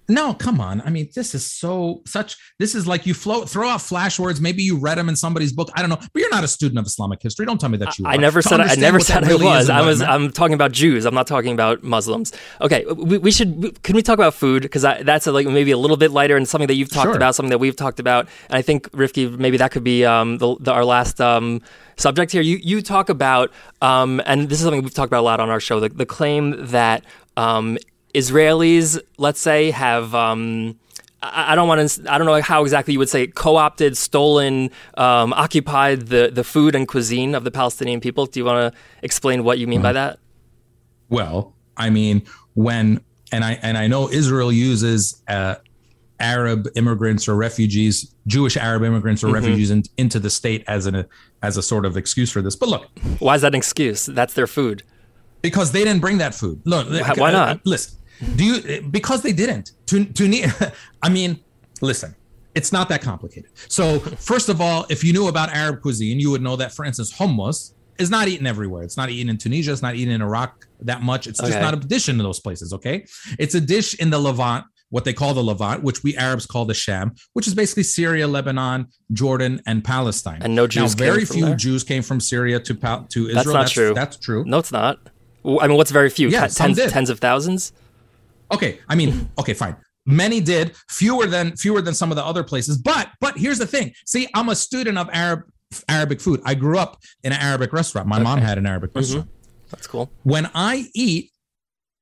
No, 0.09 0.35
come 0.35 0.61
on. 0.61 0.81
I 0.83 0.91
mean, 0.91 1.09
this 1.15 1.35
is 1.35 1.51
so 1.51 2.03
such. 2.07 2.37
This 2.59 2.75
is 2.75 2.87
like 2.87 3.07
you 3.07 3.15
float 3.15 3.51
throw 3.51 3.69
out 3.69 3.81
flash 3.83 4.19
words. 4.19 4.41
Maybe 4.41 4.63
you 4.63 4.79
read 4.79 4.99
them 4.99 5.09
in 5.09 5.17
somebody's 5.17 5.53
book. 5.53 5.69
I 5.75 5.81
don't 5.81 5.91
know, 5.91 5.97
but 5.97 6.21
you're 6.21 6.31
not 6.31 6.45
a 6.45 6.49
student 6.49 6.79
of 6.79 6.87
Islamic 6.87 7.23
history. 7.23 7.45
Don't 7.45 7.61
tell 7.61 7.71
me 7.71 7.79
that 7.79 7.99
you. 7.99 8.07
I 8.07 8.15
are. 8.15 8.19
never 8.19 8.41
To 8.41 8.49
said 8.49 8.61
I 8.61 8.75
never 8.77 9.01
said 9.01 9.25
I 9.25 9.29
really 9.29 9.45
was. 9.45 9.69
I 9.69 9.81
was. 9.81 10.01
I'm 10.03 10.31
talking 10.31 10.55
about 10.55 10.73
Jews. 10.73 11.07
I'm 11.07 11.15
not 11.15 11.27
talking 11.27 11.53
about 11.53 11.83
Muslims. 11.83 12.33
Okay, 12.61 12.85
we, 12.87 13.19
we 13.19 13.31
should. 13.33 13.83
Can 13.83 13.97
we 13.97 14.03
talk 14.03 14.15
about 14.15 14.35
food? 14.35 14.63
Because 14.63 14.83
that's 14.83 15.27
a, 15.27 15.33
like 15.33 15.47
maybe 15.47 15.73
a 15.73 15.79
little 15.79 15.97
bit 15.97 16.11
lighter 16.13 16.37
and 16.37 16.49
something 16.49 16.69
that 16.69 16.75
you've 16.75 16.91
talked 16.91 17.07
Sure. 17.07 17.17
about, 17.17 17.35
something 17.35 17.51
that 17.51 17.59
we've 17.59 17.77
talked 17.77 18.01
about. 18.01 18.29
And 18.49 18.57
I 18.59 18.63
think 18.63 18.91
Rivki, 18.93 19.37
maybe 19.39 19.57
that 19.59 19.71
could 19.71 19.85
be 19.85 20.05
um, 20.05 20.39
the, 20.39 20.57
the, 20.61 20.73
our 20.73 20.85
last 20.85 21.21
um, 21.21 21.61
subject 21.97 22.33
here. 22.33 22.43
You 22.43 22.59
you 22.63 22.81
talk 22.81 23.09
about, 23.09 23.53
um, 23.83 24.21
and 24.27 24.49
this 24.49 24.59
is 24.61 24.65
something 24.65 24.83
we've 24.83 24.95
talked 24.95 25.11
about 25.11 25.21
a 25.21 25.29
lot 25.29 25.41
on 25.41 25.51
our 25.51 25.61
show. 25.61 25.81
The, 25.81 25.89
the 25.89 26.07
claim 26.07 26.67
that 26.67 27.05
um, 27.37 27.77
Israelis, 28.17 28.99
let's 29.19 29.41
say, 29.41 29.71
have. 29.71 30.15
Um, 30.15 30.79
I 31.23 31.55
don't 31.55 31.67
want 31.67 31.89
to. 31.89 32.13
I 32.13 32.19
don't 32.19 32.27
know 32.27 32.41
how 32.41 32.63
exactly 32.63 32.93
you 32.93 32.99
would 32.99 33.09
say 33.09 33.23
it, 33.25 33.35
co-opted, 33.35 33.97
stolen, 33.97 34.71
um, 34.97 35.33
occupied 35.33 35.99
the 36.09 36.31
the 36.33 36.45
food 36.45 36.75
and 36.75 36.87
cuisine 36.87 37.35
of 37.35 37.43
the 37.45 37.51
Palestinian 37.51 38.01
people. 38.01 38.27
Do 38.27 38.39
you 38.41 38.45
want 38.45 38.73
to 38.73 38.81
explain 39.03 39.43
what 39.45 39.59
you 39.59 39.67
mean 39.67 39.83
by 39.83 39.93
that? 39.93 40.19
Well, 41.09 41.55
I 41.77 41.91
mean, 41.91 42.23
when 42.55 43.01
and 43.33 43.45
I 43.45 43.53
and 43.63 43.77
I 43.79 43.87
know 43.87 44.11
Israel 44.11 44.53
uses 44.53 45.23
uh, 45.29 45.57
Arab 46.21 46.69
immigrants 46.77 47.29
or 47.29 47.35
refugees, 47.35 48.15
Jewish 48.27 48.57
Arab 48.57 48.83
immigrants 48.85 49.25
or 49.25 49.29
refugees 49.33 49.71
in, 49.71 49.83
into 49.97 50.19
the 50.21 50.31
state 50.31 50.65
as 50.69 50.87
an 50.87 51.07
as 51.43 51.57
a 51.57 51.63
sort 51.63 51.85
of 51.85 51.97
excuse 51.97 52.31
for 52.31 52.43
this. 52.43 52.57
But 52.57 52.69
look, 52.69 52.87
Why 53.19 53.35
is 53.35 53.43
that 53.43 53.49
an 53.49 53.59
excuse? 53.59 54.07
That's 54.07 54.35
their 54.35 54.47
food. 54.47 54.83
because 55.43 55.73
they 55.73 55.85
didn't 55.85 56.01
bring 56.01 56.19
that 56.19 56.35
food. 56.35 56.61
Look, 56.65 56.89
why 57.19 57.31
not? 57.31 57.65
listen, 57.65 57.99
do 58.37 58.45
you 58.45 58.83
because 58.83 59.23
they 59.23 59.33
didn't. 59.33 59.73
To 59.87 60.05
to 60.05 60.73
I 61.03 61.09
mean, 61.09 61.41
listen. 61.81 62.15
It's 62.55 62.73
not 62.73 62.89
that 62.89 63.03
complicated. 63.03 63.51
So, 63.69 63.99
first 63.99 64.49
of 64.49 64.63
all, 64.63 64.87
if 64.89 65.05
you 65.05 65.13
knew 65.13 65.29
about 65.29 65.51
Arab 65.51 65.83
cuisine, 65.83 66.19
you 66.19 66.31
would 66.31 66.41
know 66.41 66.57
that, 66.57 66.73
for 66.73 66.87
instance, 66.87 67.13
hummus 67.13 67.75
is 67.99 68.11
not 68.11 68.29
eaten 68.29 68.47
everywhere. 68.47 68.83
It's 68.83 68.97
not 68.97 69.11
eaten 69.11 69.29
in 69.29 69.37
Tunisia. 69.37 69.73
It's 69.73 69.83
not 69.83 69.95
eaten 69.95 70.15
in 70.15 70.23
Iraq 70.23 70.67
that 70.81 71.03
much. 71.03 71.27
It's 71.27 71.39
just 71.39 71.61
not 71.61 71.75
a 71.75 71.77
dish 71.77 72.09
in 72.09 72.17
those 72.19 72.41
places. 72.41 72.73
Okay, 72.73 73.07
it's 73.39 73.55
a 73.55 73.61
dish 73.61 73.99
in 74.01 74.09
the 74.09 74.19
Levant, 74.19 74.65
what 74.89 75.05
they 75.05 75.13
call 75.13 75.35
the 75.35 75.43
Levant, 75.43 75.83
which 75.83 76.03
we 76.03 76.17
Arabs 76.17 76.47
call 76.47 76.65
the 76.65 76.75
Sham, 76.75 77.15
which 77.35 77.47
is 77.47 77.55
basically 77.55 77.83
Syria, 77.83 78.27
Lebanon, 78.27 78.87
Jordan, 79.13 79.61
and 79.67 79.85
Palestine. 79.85 80.43
And 80.43 80.55
no 80.55 80.67
Jews 80.67 80.97
Now, 80.97 81.05
very 81.05 81.19
came 81.19 81.27
from 81.27 81.37
few 81.37 81.45
there? 81.47 81.57
Jews 81.57 81.85
came 81.85 82.03
from 82.03 82.21
Syria 82.21 82.61
to 82.61 82.75
to 82.75 83.29
Israel. 83.29 83.35
That's 83.35 83.47
not 83.47 83.69
true. 83.69 83.95
That's 83.95 84.17
true. 84.17 84.45
No, 84.47 84.59
it's 84.59 84.73
not. 84.73 84.99
I 85.45 85.69
mean, 85.69 85.77
what's 85.77 85.91
very 85.91 86.11
few? 86.11 86.29
Yeah, 86.29 86.49
some 86.49 86.75
tens, 86.75 86.93
tens 86.93 87.11
of 87.11 87.21
thousands. 87.21 87.73
Okay, 88.53 88.79
I 88.89 88.95
mean, 88.95 89.31
okay, 89.39 89.55
fine. 89.55 89.77
Many 90.07 90.41
did, 90.41 90.77
fewer 90.89 91.27
than 91.27 91.57
fewer 91.57 91.83
than 91.83 91.95
some 91.95 92.13
of 92.13 92.17
the 92.17 92.25
other 92.25 92.45
places. 92.45 92.79
But 92.79 93.11
but 93.21 93.37
here's 93.37 93.59
the 93.59 93.67
thing. 93.67 93.93
See, 94.07 94.29
I'm 94.35 94.49
a 94.49 94.57
student 94.57 94.99
of 94.99 95.11
Arab 95.13 95.43
Arabic 95.89 96.21
food. 96.21 96.41
I 96.45 96.55
grew 96.55 96.79
up 96.79 96.99
in 97.25 97.33
an 97.33 97.41
Arabic 97.41 97.73
restaurant. 97.73 98.07
My 98.07 98.21
mom 98.21 98.41
had 98.41 98.59
an 98.59 98.67
Arabic 98.67 98.93
restaurant. 98.95 99.29
That's 99.71 99.87
cool. 99.87 100.11
When 100.23 100.49
I 100.55 100.87
eat, 100.95 101.33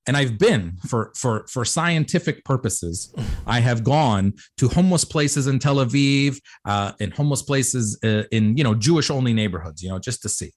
and 0.07 0.18
I've 0.18 0.38
been 0.38 0.76
for 0.86 1.12
for 1.16 1.47
for 1.49 1.64
scientific 1.64 2.45
purposes, 2.45 3.14
I 3.47 3.61
have 3.61 3.84
gone 3.84 4.34
to 4.59 4.68
hummus 4.68 5.09
places 5.09 5.47
in 5.47 5.59
Tel 5.59 5.76
Aviv, 5.76 6.36
uh, 6.66 6.92
in 7.01 7.11
hummus 7.12 7.47
places 7.47 7.99
uh, 8.05 8.24
in 8.30 8.57
you 8.57 8.64
know 8.64 8.74
Jewish 8.74 9.11
only 9.11 9.32
neighborhoods, 9.32 9.82
you 9.82 9.88
know, 9.88 9.99
just 9.99 10.20
to 10.22 10.28
see. 10.28 10.53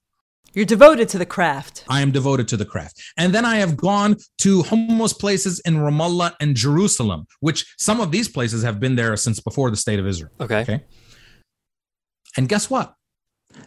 You're 0.54 0.64
devoted 0.64 1.08
to 1.10 1.18
the 1.18 1.26
craft. 1.26 1.84
I 1.88 2.00
am 2.00 2.10
devoted 2.10 2.48
to 2.48 2.56
the 2.56 2.64
craft. 2.64 3.02
And 3.16 3.34
then 3.34 3.44
I 3.44 3.56
have 3.56 3.76
gone 3.76 4.16
to 4.38 4.62
hummus 4.62 5.18
places 5.18 5.60
in 5.60 5.76
Ramallah 5.76 6.34
and 6.40 6.56
Jerusalem, 6.56 7.26
which 7.40 7.66
some 7.78 8.00
of 8.00 8.10
these 8.10 8.28
places 8.28 8.62
have 8.62 8.80
been 8.80 8.96
there 8.96 9.16
since 9.16 9.40
before 9.40 9.70
the 9.70 9.76
state 9.76 9.98
of 9.98 10.06
Israel. 10.06 10.32
Okay. 10.40 10.60
Okay. 10.60 10.84
And 12.36 12.48
guess 12.48 12.70
what? 12.70 12.94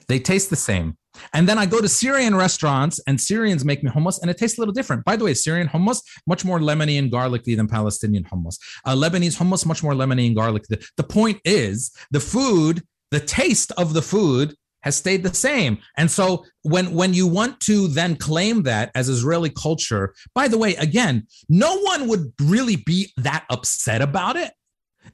They 0.08 0.20
taste 0.20 0.50
the 0.50 0.56
same. 0.56 0.98
And 1.34 1.48
then 1.48 1.58
I 1.58 1.66
go 1.66 1.82
to 1.82 1.90
Syrian 1.90 2.36
restaurants 2.36 3.00
and 3.06 3.20
Syrians 3.20 3.66
make 3.66 3.84
me 3.84 3.92
hummus 3.92 4.22
and 4.22 4.32
it 4.32 4.38
tastes 4.38 4.58
a 4.58 4.62
little 4.62 4.74
different. 4.74 5.04
By 5.04 5.16
the 5.16 5.26
way, 5.26 5.34
Syrian 5.34 5.68
hummus, 5.68 6.02
much 6.26 6.46
more 6.46 6.60
lemony 6.60 6.98
and 6.98 7.12
garlicky 7.12 7.54
than 7.56 7.68
Palestinian 7.68 8.24
hummus. 8.24 8.58
Uh, 8.86 8.96
Lebanese 8.96 9.38
hummus, 9.38 9.66
much 9.66 9.84
more 9.84 9.94
lemony 9.94 10.28
and 10.28 10.36
garlic. 10.36 10.64
The, 10.70 10.86
the 10.98 11.04
point 11.04 11.42
is 11.44 11.92
the 12.12 12.20
food, 12.20 12.84
the 13.12 13.20
taste 13.20 13.72
of 13.78 13.94
the 13.94 14.02
food 14.02 14.56
has 14.82 14.96
stayed 14.96 15.24
the 15.24 15.34
same. 15.34 15.78
And 15.98 16.10
so 16.10 16.46
when 16.64 16.94
when 16.94 17.14
you 17.14 17.28
want 17.28 17.60
to 17.62 17.88
then 17.88 18.16
claim 18.16 18.64
that 18.64 18.92
as 18.96 19.10
Israeli 19.10 19.50
culture, 19.50 20.14
by 20.36 20.48
the 20.48 20.58
way, 20.58 20.76
again, 20.76 21.28
no 21.50 21.78
one 21.80 22.08
would 22.08 22.34
really 22.42 22.78
be 22.78 23.12
that 23.18 23.46
upset 23.50 24.02
about 24.02 24.36
it 24.36 24.52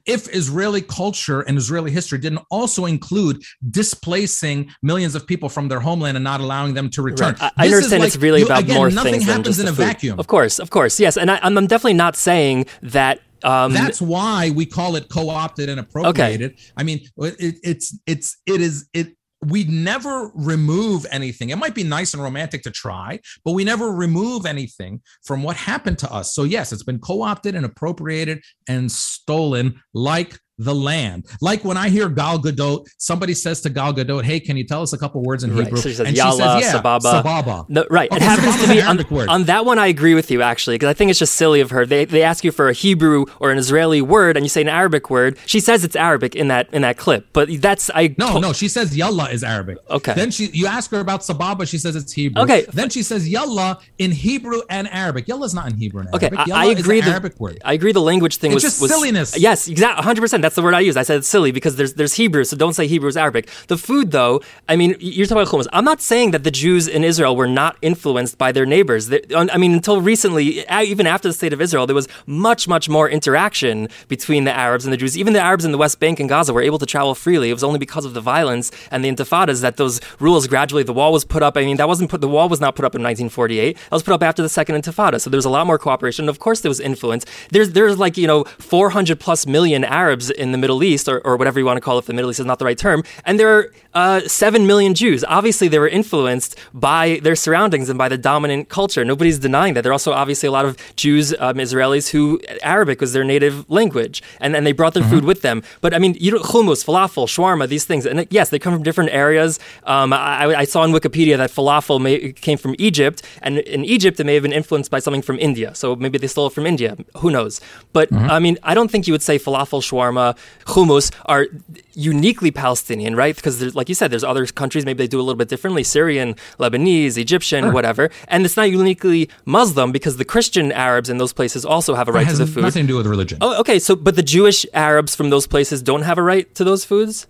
if 0.06 0.34
Israeli 0.34 0.82
culture 0.82 1.40
and 1.42 1.58
Israeli 1.58 1.90
history 1.90 2.18
didn't 2.18 2.42
also 2.50 2.86
include 2.86 3.42
displacing 3.70 4.70
millions 4.82 5.14
of 5.14 5.26
people 5.26 5.48
from 5.48 5.68
their 5.68 5.80
homeland 5.80 6.16
and 6.16 6.24
not 6.24 6.40
allowing 6.40 6.74
them 6.74 6.90
to 6.90 7.02
return. 7.02 7.36
Right. 7.40 7.52
I, 7.56 7.66
understand 7.66 8.00
like, 8.00 8.08
it's 8.08 8.16
really 8.16 8.40
you, 8.40 8.46
about 8.46 8.62
again, 8.64 8.76
more 8.76 8.90
things 8.90 9.26
than 9.26 9.42
just 9.42 9.60
in 9.60 9.66
a 9.66 9.70
food. 9.70 9.76
vacuum. 9.76 10.18
Of 10.18 10.26
course, 10.26 10.58
of 10.58 10.70
course, 10.70 10.98
yes. 10.98 11.16
And 11.16 11.30
I, 11.30 11.38
am 11.42 11.54
definitely 11.66 11.94
not 11.94 12.16
saying 12.16 12.66
that 12.82 13.20
um, 13.44 13.72
That's 13.72 14.00
why 14.00 14.50
we 14.50 14.66
call 14.66 14.96
it 14.96 15.08
co-opted 15.08 15.68
and 15.68 15.78
appropriated. 15.78 16.52
Okay. 16.52 16.62
I 16.76 16.82
mean, 16.82 17.00
it, 17.18 17.58
it's 17.62 17.96
it's 18.06 18.36
it 18.46 18.60
is 18.60 18.88
it 18.92 19.14
we 19.46 19.64
never 19.64 20.30
remove 20.34 21.06
anything. 21.10 21.50
It 21.50 21.58
might 21.58 21.74
be 21.74 21.84
nice 21.84 22.14
and 22.14 22.22
romantic 22.22 22.62
to 22.62 22.70
try, 22.70 23.20
but 23.44 23.52
we 23.52 23.64
never 23.64 23.92
remove 23.92 24.46
anything 24.46 25.00
from 25.24 25.42
what 25.42 25.56
happened 25.56 25.98
to 26.00 26.12
us. 26.12 26.34
So, 26.34 26.44
yes, 26.44 26.72
it's 26.72 26.82
been 26.82 26.98
co 26.98 27.22
opted 27.22 27.54
and 27.54 27.64
appropriated 27.64 28.42
and 28.68 28.90
stolen 28.90 29.80
like 29.94 30.38
the 30.58 30.74
land. 30.74 31.26
Like 31.40 31.64
when 31.64 31.76
I 31.76 31.88
hear 31.88 32.08
Gal 32.08 32.38
Gadot, 32.38 32.86
somebody 32.98 33.34
says 33.34 33.60
to 33.62 33.70
Gal 33.70 33.94
Gadot, 33.94 34.24
"Hey, 34.24 34.40
can 34.40 34.56
you 34.56 34.64
tell 34.64 34.82
us 34.82 34.92
a 34.92 34.98
couple 34.98 35.22
words 35.22 35.44
in 35.44 35.54
right. 35.54 35.64
Hebrew?" 35.64 35.80
So 35.80 35.88
she 35.88 35.94
says, 35.94 36.06
and 36.06 36.16
Yalla, 36.16 36.58
she 36.58 36.64
says, 36.64 36.74
"Yeah, 36.74 36.80
sababa." 36.80 37.22
sababa. 37.22 37.68
No, 37.68 37.86
right. 37.90 38.10
Okay, 38.10 38.16
it 38.16 38.22
happens 38.22 38.62
to 38.62 38.68
me 38.68 38.80
on, 38.80 39.28
on, 39.28 39.44
that 39.44 39.64
one. 39.64 39.78
I 39.78 39.86
agree 39.86 40.14
with 40.14 40.30
you 40.30 40.42
actually 40.42 40.74
because 40.74 40.88
I 40.88 40.94
think 40.94 41.10
it's 41.10 41.18
just 41.18 41.34
silly 41.34 41.60
of 41.60 41.70
her. 41.70 41.86
They 41.86 42.04
they 42.04 42.22
ask 42.22 42.44
you 42.44 42.52
for 42.52 42.68
a 42.68 42.72
Hebrew 42.72 43.26
or 43.40 43.50
an 43.50 43.58
Israeli 43.58 44.02
word, 44.02 44.36
and 44.36 44.44
you 44.44 44.50
say 44.50 44.60
an 44.60 44.68
Arabic 44.68 45.10
word. 45.10 45.38
She 45.46 45.60
says 45.60 45.84
it's 45.84 45.96
Arabic 45.96 46.34
in 46.34 46.48
that 46.48 46.72
in 46.72 46.82
that 46.82 46.96
clip, 46.96 47.28
but 47.32 47.48
that's 47.60 47.90
I. 47.94 48.14
No, 48.18 48.34
to- 48.34 48.40
no. 48.40 48.52
She 48.52 48.68
says 48.68 48.96
Yalla 48.96 49.30
is 49.30 49.44
Arabic. 49.44 49.78
Okay. 49.90 50.14
Then 50.14 50.30
she 50.30 50.46
you 50.52 50.66
ask 50.66 50.90
her 50.90 51.00
about 51.00 51.20
sababa, 51.20 51.68
she 51.68 51.78
says 51.78 51.94
it's 51.96 52.12
Hebrew. 52.12 52.42
Okay. 52.42 52.66
Then 52.72 52.90
she 52.90 53.02
says 53.02 53.28
Yalla 53.28 53.78
in 53.98 54.10
Hebrew 54.10 54.62
and 54.70 54.88
Arabic. 54.88 55.28
Yalla 55.28 55.46
is 55.46 55.54
not 55.54 55.70
in 55.70 55.76
Hebrew 55.76 56.00
and 56.00 56.08
Arabic. 56.08 56.32
Okay, 56.32 56.52
I, 56.52 56.66
I 56.66 56.70
agree. 56.72 57.00
the, 57.00 57.10
Arabic 57.10 57.38
word. 57.38 57.60
I 57.64 57.74
agree. 57.74 57.92
The 57.92 58.00
language 58.00 58.36
thing 58.36 58.50
it's 58.50 58.56
was 58.56 58.62
just 58.62 58.82
was, 58.82 58.90
silliness. 58.90 59.38
Yes, 59.38 59.68
exactly. 59.68 59.98
100. 59.98 60.20
percent 60.20 60.42
That's 60.48 60.56
the 60.56 60.62
word 60.62 60.72
I 60.72 60.80
use. 60.80 60.96
I 60.96 61.02
said 61.02 61.18
it's 61.18 61.28
silly 61.28 61.52
because 61.52 61.76
there's 61.76 61.92
there's 61.92 62.14
Hebrew, 62.14 62.42
so 62.42 62.56
don't 62.56 62.72
say 62.72 62.86
Hebrew 62.86 63.10
is 63.10 63.18
Arabic. 63.18 63.50
The 63.66 63.76
food, 63.76 64.12
though, 64.12 64.40
I 64.66 64.76
mean, 64.76 64.96
you're 64.98 65.26
talking 65.26 65.42
about 65.42 65.52
hummus. 65.52 65.66
I'm 65.74 65.84
not 65.84 66.00
saying 66.00 66.30
that 66.30 66.42
the 66.42 66.50
Jews 66.50 66.88
in 66.88 67.04
Israel 67.04 67.36
were 67.36 67.46
not 67.46 67.76
influenced 67.82 68.38
by 68.38 68.50
their 68.50 68.64
neighbors. 68.64 69.12
I 69.36 69.58
mean, 69.58 69.74
until 69.74 70.00
recently, 70.00 70.64
even 70.70 71.06
after 71.06 71.28
the 71.28 71.34
state 71.34 71.52
of 71.52 71.60
Israel, 71.60 71.86
there 71.86 71.94
was 71.94 72.08
much, 72.24 72.66
much 72.66 72.88
more 72.88 73.10
interaction 73.10 73.90
between 74.08 74.44
the 74.44 74.50
Arabs 74.50 74.86
and 74.86 74.92
the 74.92 74.96
Jews. 74.96 75.18
Even 75.18 75.34
the 75.34 75.40
Arabs 75.42 75.66
in 75.66 75.72
the 75.72 75.76
West 75.76 76.00
Bank 76.00 76.18
and 76.18 76.30
Gaza 76.30 76.54
were 76.54 76.62
able 76.62 76.78
to 76.78 76.86
travel 76.86 77.14
freely. 77.14 77.50
It 77.50 77.52
was 77.52 77.62
only 77.62 77.78
because 77.78 78.06
of 78.06 78.14
the 78.14 78.22
violence 78.22 78.70
and 78.90 79.04
the 79.04 79.10
intifadas 79.10 79.60
that 79.60 79.76
those 79.76 80.00
rules 80.18 80.46
gradually. 80.46 80.82
The 80.82 80.94
wall 80.94 81.12
was 81.12 81.26
put 81.26 81.42
up. 81.42 81.58
I 81.58 81.66
mean, 81.66 81.76
that 81.76 81.88
wasn't 81.88 82.08
put. 82.08 82.22
The 82.22 82.28
wall 82.28 82.48
was 82.48 82.58
not 82.58 82.74
put 82.74 82.86
up 82.86 82.94
in 82.94 83.02
1948. 83.02 83.76
That 83.76 83.92
was 83.92 84.02
put 84.02 84.14
up 84.14 84.22
after 84.22 84.40
the 84.40 84.48
second 84.48 84.82
intifada. 84.82 85.20
So 85.20 85.28
there 85.28 85.36
was 85.36 85.44
a 85.44 85.50
lot 85.50 85.66
more 85.66 85.78
cooperation. 85.78 86.26
Of 86.26 86.38
course, 86.38 86.62
there 86.62 86.70
was 86.70 86.80
influence. 86.80 87.26
There's 87.50 87.72
there's 87.72 87.98
like 87.98 88.16
you 88.16 88.26
know 88.26 88.44
400 88.44 89.20
plus 89.20 89.46
million 89.46 89.84
Arabs 89.84 90.30
in 90.38 90.52
the 90.52 90.58
Middle 90.58 90.82
East 90.82 91.08
or, 91.08 91.20
or 91.20 91.36
whatever 91.36 91.58
you 91.58 91.66
want 91.66 91.76
to 91.76 91.80
call 91.80 91.96
it, 91.96 92.00
if 92.00 92.06
the 92.06 92.14
Middle 92.14 92.30
East 92.30 92.40
is 92.40 92.46
not 92.46 92.58
the 92.58 92.64
right 92.64 92.78
term. 92.78 93.02
And 93.24 93.38
there 93.38 93.58
are 93.58 93.72
uh, 93.94 94.20
7 94.20 94.66
million 94.66 94.94
Jews. 94.94 95.24
Obviously, 95.24 95.68
they 95.68 95.78
were 95.78 95.88
influenced 95.88 96.56
by 96.72 97.20
their 97.22 97.34
surroundings 97.34 97.88
and 97.88 97.98
by 97.98 98.08
the 98.08 98.18
dominant 98.18 98.68
culture. 98.68 99.04
Nobody's 99.04 99.38
denying 99.38 99.74
that. 99.74 99.82
There 99.82 99.90
are 99.90 99.98
also 100.00 100.12
obviously 100.12 100.46
a 100.46 100.52
lot 100.52 100.64
of 100.64 100.76
Jews, 100.96 101.34
um, 101.38 101.56
Israelis, 101.56 102.10
who 102.10 102.40
Arabic 102.62 103.00
was 103.00 103.12
their 103.12 103.24
native 103.24 103.68
language, 103.70 104.22
and, 104.40 104.54
and 104.54 104.66
they 104.66 104.72
brought 104.72 104.94
their 104.94 105.02
mm-hmm. 105.02 105.12
food 105.12 105.24
with 105.24 105.42
them. 105.42 105.62
But 105.80 105.94
I 105.94 105.98
mean, 105.98 106.16
you 106.20 106.32
know, 106.32 106.38
hummus, 106.38 106.84
falafel, 106.84 107.26
shawarma, 107.26 107.68
these 107.68 107.84
things. 107.84 108.06
And 108.06 108.26
yes, 108.30 108.50
they 108.50 108.58
come 108.58 108.74
from 108.74 108.82
different 108.82 109.10
areas. 109.10 109.58
Um, 109.84 110.12
I, 110.12 110.54
I, 110.54 110.64
saw 110.64 110.82
on 110.82 110.92
Wikipedia 110.92 111.36
that 111.36 111.50
falafel 111.50 112.00
may, 112.00 112.32
came 112.32 112.58
from 112.58 112.74
Egypt, 112.78 113.22
and 113.42 113.58
in 113.58 113.84
Egypt, 113.84 114.20
it 114.20 114.24
may 114.24 114.34
have 114.34 114.42
been 114.42 114.52
influenced 114.52 114.90
by 114.90 114.98
something 114.98 115.22
from 115.22 115.38
India. 115.38 115.74
So 115.74 115.96
maybe 115.96 116.18
they 116.18 116.26
stole 116.26 116.48
it 116.48 116.52
from 116.52 116.66
India. 116.66 116.96
Who 117.18 117.30
knows? 117.30 117.60
But 117.92 118.10
mm-hmm. 118.10 118.30
I 118.30 118.38
mean, 118.38 118.58
I 118.62 118.74
don't 118.74 118.90
think 118.90 119.06
you 119.06 119.14
would 119.14 119.22
say 119.22 119.38
falafel, 119.38 119.82
shawarma, 119.82 120.27
Uh, 120.28 120.34
hummus 120.66 121.12
are 121.26 121.46
uniquely 121.94 122.50
Palestinian, 122.50 123.16
right? 123.16 123.34
Because 123.34 123.74
like 123.74 123.88
you 123.88 123.94
said, 123.94 124.10
there's 124.10 124.24
other 124.24 124.46
countries 124.46 124.84
maybe 124.84 124.98
they 124.98 125.08
do 125.08 125.20
a 125.20 125.26
little 125.26 125.36
bit 125.36 125.48
differently: 125.48 125.82
Syrian, 125.84 126.34
Lebanese, 126.58 127.16
Egyptian, 127.16 127.64
sure. 127.64 127.72
whatever. 127.72 128.10
And 128.28 128.44
it's 128.44 128.56
not 128.56 128.70
uniquely 128.70 129.30
Muslim 129.44 129.92
because 129.92 130.16
the 130.16 130.24
Christian 130.24 130.72
Arabs 130.72 131.08
in 131.08 131.18
those 131.18 131.32
places 131.32 131.64
also 131.64 131.94
have 131.94 132.08
a 132.08 132.12
right 132.12 132.28
to 132.28 132.36
the 132.36 132.46
food. 132.46 132.62
Nothing 132.62 132.84
to 132.84 132.88
do 132.88 132.96
with 132.96 133.06
religion. 133.06 133.38
Oh, 133.40 133.58
okay. 133.60 133.78
So, 133.78 133.96
but 133.96 134.16
the 134.16 134.22
Jewish 134.22 134.66
Arabs 134.74 135.14
from 135.14 135.30
those 135.30 135.46
places 135.46 135.82
don't 135.82 136.02
have 136.02 136.18
a 136.18 136.22
right 136.22 136.52
to 136.54 136.64
those 136.64 136.84
foods. 136.84 137.26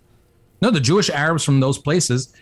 No, 0.61 0.70
the 0.70 0.81
Jewish 0.81 1.09
Arabs 1.11 1.45
from 1.45 1.61
those 1.61 1.79
places 1.79 2.33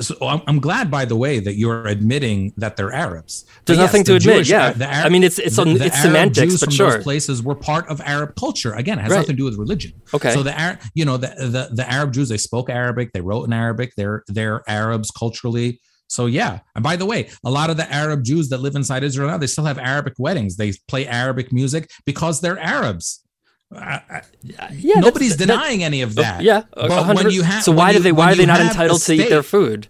so 0.00 0.16
I'm, 0.22 0.42
I'm, 0.46 0.60
glad, 0.60 0.90
by 0.90 1.04
the 1.04 1.16
way, 1.16 1.40
that 1.40 1.54
you're 1.54 1.86
admitting 1.86 2.52
that 2.56 2.76
they're 2.76 2.92
Arabs. 2.92 3.44
There's 3.64 3.78
nothing 3.78 4.04
to 4.04 4.16
admit. 4.16 4.36
Jewish, 4.36 4.50
yeah, 4.50 4.74
Arab, 4.80 5.06
I 5.06 5.08
mean 5.08 5.22
it's 5.22 5.38
it's 5.38 5.56
the, 5.56 5.64
the 5.64 5.86
it's 5.86 5.96
Arab 5.96 6.06
semantics, 6.06 6.52
Jews 6.52 6.60
but 6.60 6.66
from 6.66 6.74
sure. 6.74 6.90
Those 6.92 7.04
places 7.04 7.42
were 7.42 7.54
part 7.54 7.88
of 7.88 8.00
Arab 8.00 8.34
culture. 8.36 8.72
Again, 8.74 8.98
it 8.98 9.02
has 9.02 9.10
right. 9.10 9.18
nothing 9.18 9.36
to 9.36 9.36
do 9.36 9.44
with 9.44 9.56
religion. 9.56 9.92
Okay. 10.14 10.32
So 10.32 10.42
the 10.42 10.58
Arab, 10.58 10.80
you 10.94 11.04
know, 11.04 11.16
the, 11.16 11.28
the 11.28 11.68
the 11.74 11.90
Arab 11.90 12.12
Jews, 12.12 12.28
they 12.28 12.38
spoke 12.38 12.70
Arabic, 12.70 13.12
they 13.12 13.20
wrote 13.20 13.44
in 13.44 13.52
Arabic. 13.52 13.92
They're 13.96 14.24
they're 14.28 14.62
Arabs 14.68 15.10
culturally. 15.10 15.80
So 16.08 16.26
yeah. 16.26 16.60
And 16.74 16.82
by 16.82 16.96
the 16.96 17.06
way, 17.06 17.28
a 17.44 17.50
lot 17.50 17.70
of 17.70 17.76
the 17.76 17.90
Arab 17.92 18.24
Jews 18.24 18.48
that 18.48 18.58
live 18.58 18.74
inside 18.74 19.04
Israel 19.04 19.28
now, 19.28 19.38
they 19.38 19.46
still 19.46 19.64
have 19.64 19.78
Arabic 19.78 20.14
weddings. 20.18 20.56
They 20.56 20.72
play 20.88 21.06
Arabic 21.06 21.52
music 21.52 21.90
because 22.06 22.40
they're 22.40 22.58
Arabs. 22.58 23.24
I, 23.70 24.22
yeah, 24.42 25.00
nobody's 25.00 25.36
denying 25.36 25.84
any 25.84 26.00
of 26.00 26.18
oh, 26.18 26.22
that. 26.22 26.42
Yeah, 26.42 26.62
but 26.72 27.14
when 27.14 27.30
you 27.30 27.42
have, 27.42 27.62
so 27.62 27.72
why 27.72 27.92
do 27.92 27.98
they? 27.98 28.12
Why 28.12 28.32
are 28.32 28.34
they 28.34 28.46
not 28.46 28.60
entitled 28.60 29.02
to 29.02 29.14
eat 29.14 29.28
their 29.28 29.42
food? 29.42 29.88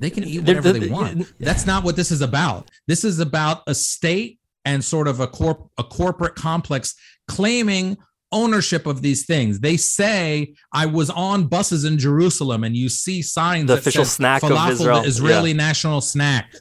They 0.00 0.10
can 0.10 0.24
eat 0.24 0.40
whatever 0.40 0.72
they 0.72 0.88
want. 0.88 1.32
That's 1.38 1.64
not 1.64 1.84
what 1.84 1.94
this 1.94 2.10
is 2.10 2.22
about. 2.22 2.68
This 2.88 3.04
is 3.04 3.20
about 3.20 3.62
a 3.68 3.74
state 3.74 4.40
and 4.64 4.84
sort 4.84 5.06
of 5.06 5.20
a 5.20 5.28
corp 5.28 5.68
a 5.78 5.84
corporate 5.84 6.34
complex 6.34 6.94
claiming 7.28 7.96
ownership 8.32 8.86
of 8.86 9.02
these 9.02 9.26
things. 9.26 9.60
They 9.60 9.76
say 9.76 10.54
I 10.72 10.86
was 10.86 11.10
on 11.10 11.46
buses 11.46 11.84
in 11.84 11.98
Jerusalem 11.98 12.64
and 12.64 12.74
you 12.74 12.88
see 12.88 13.22
signs 13.22 13.66
the 13.66 13.74
official 13.74 14.04
snack 14.04 14.42
of 14.42 14.50
Israel, 14.70 15.02
the 15.02 15.08
Israeli 15.08 15.50
yeah. 15.50 15.56
national 15.56 16.00
snack. 16.00 16.52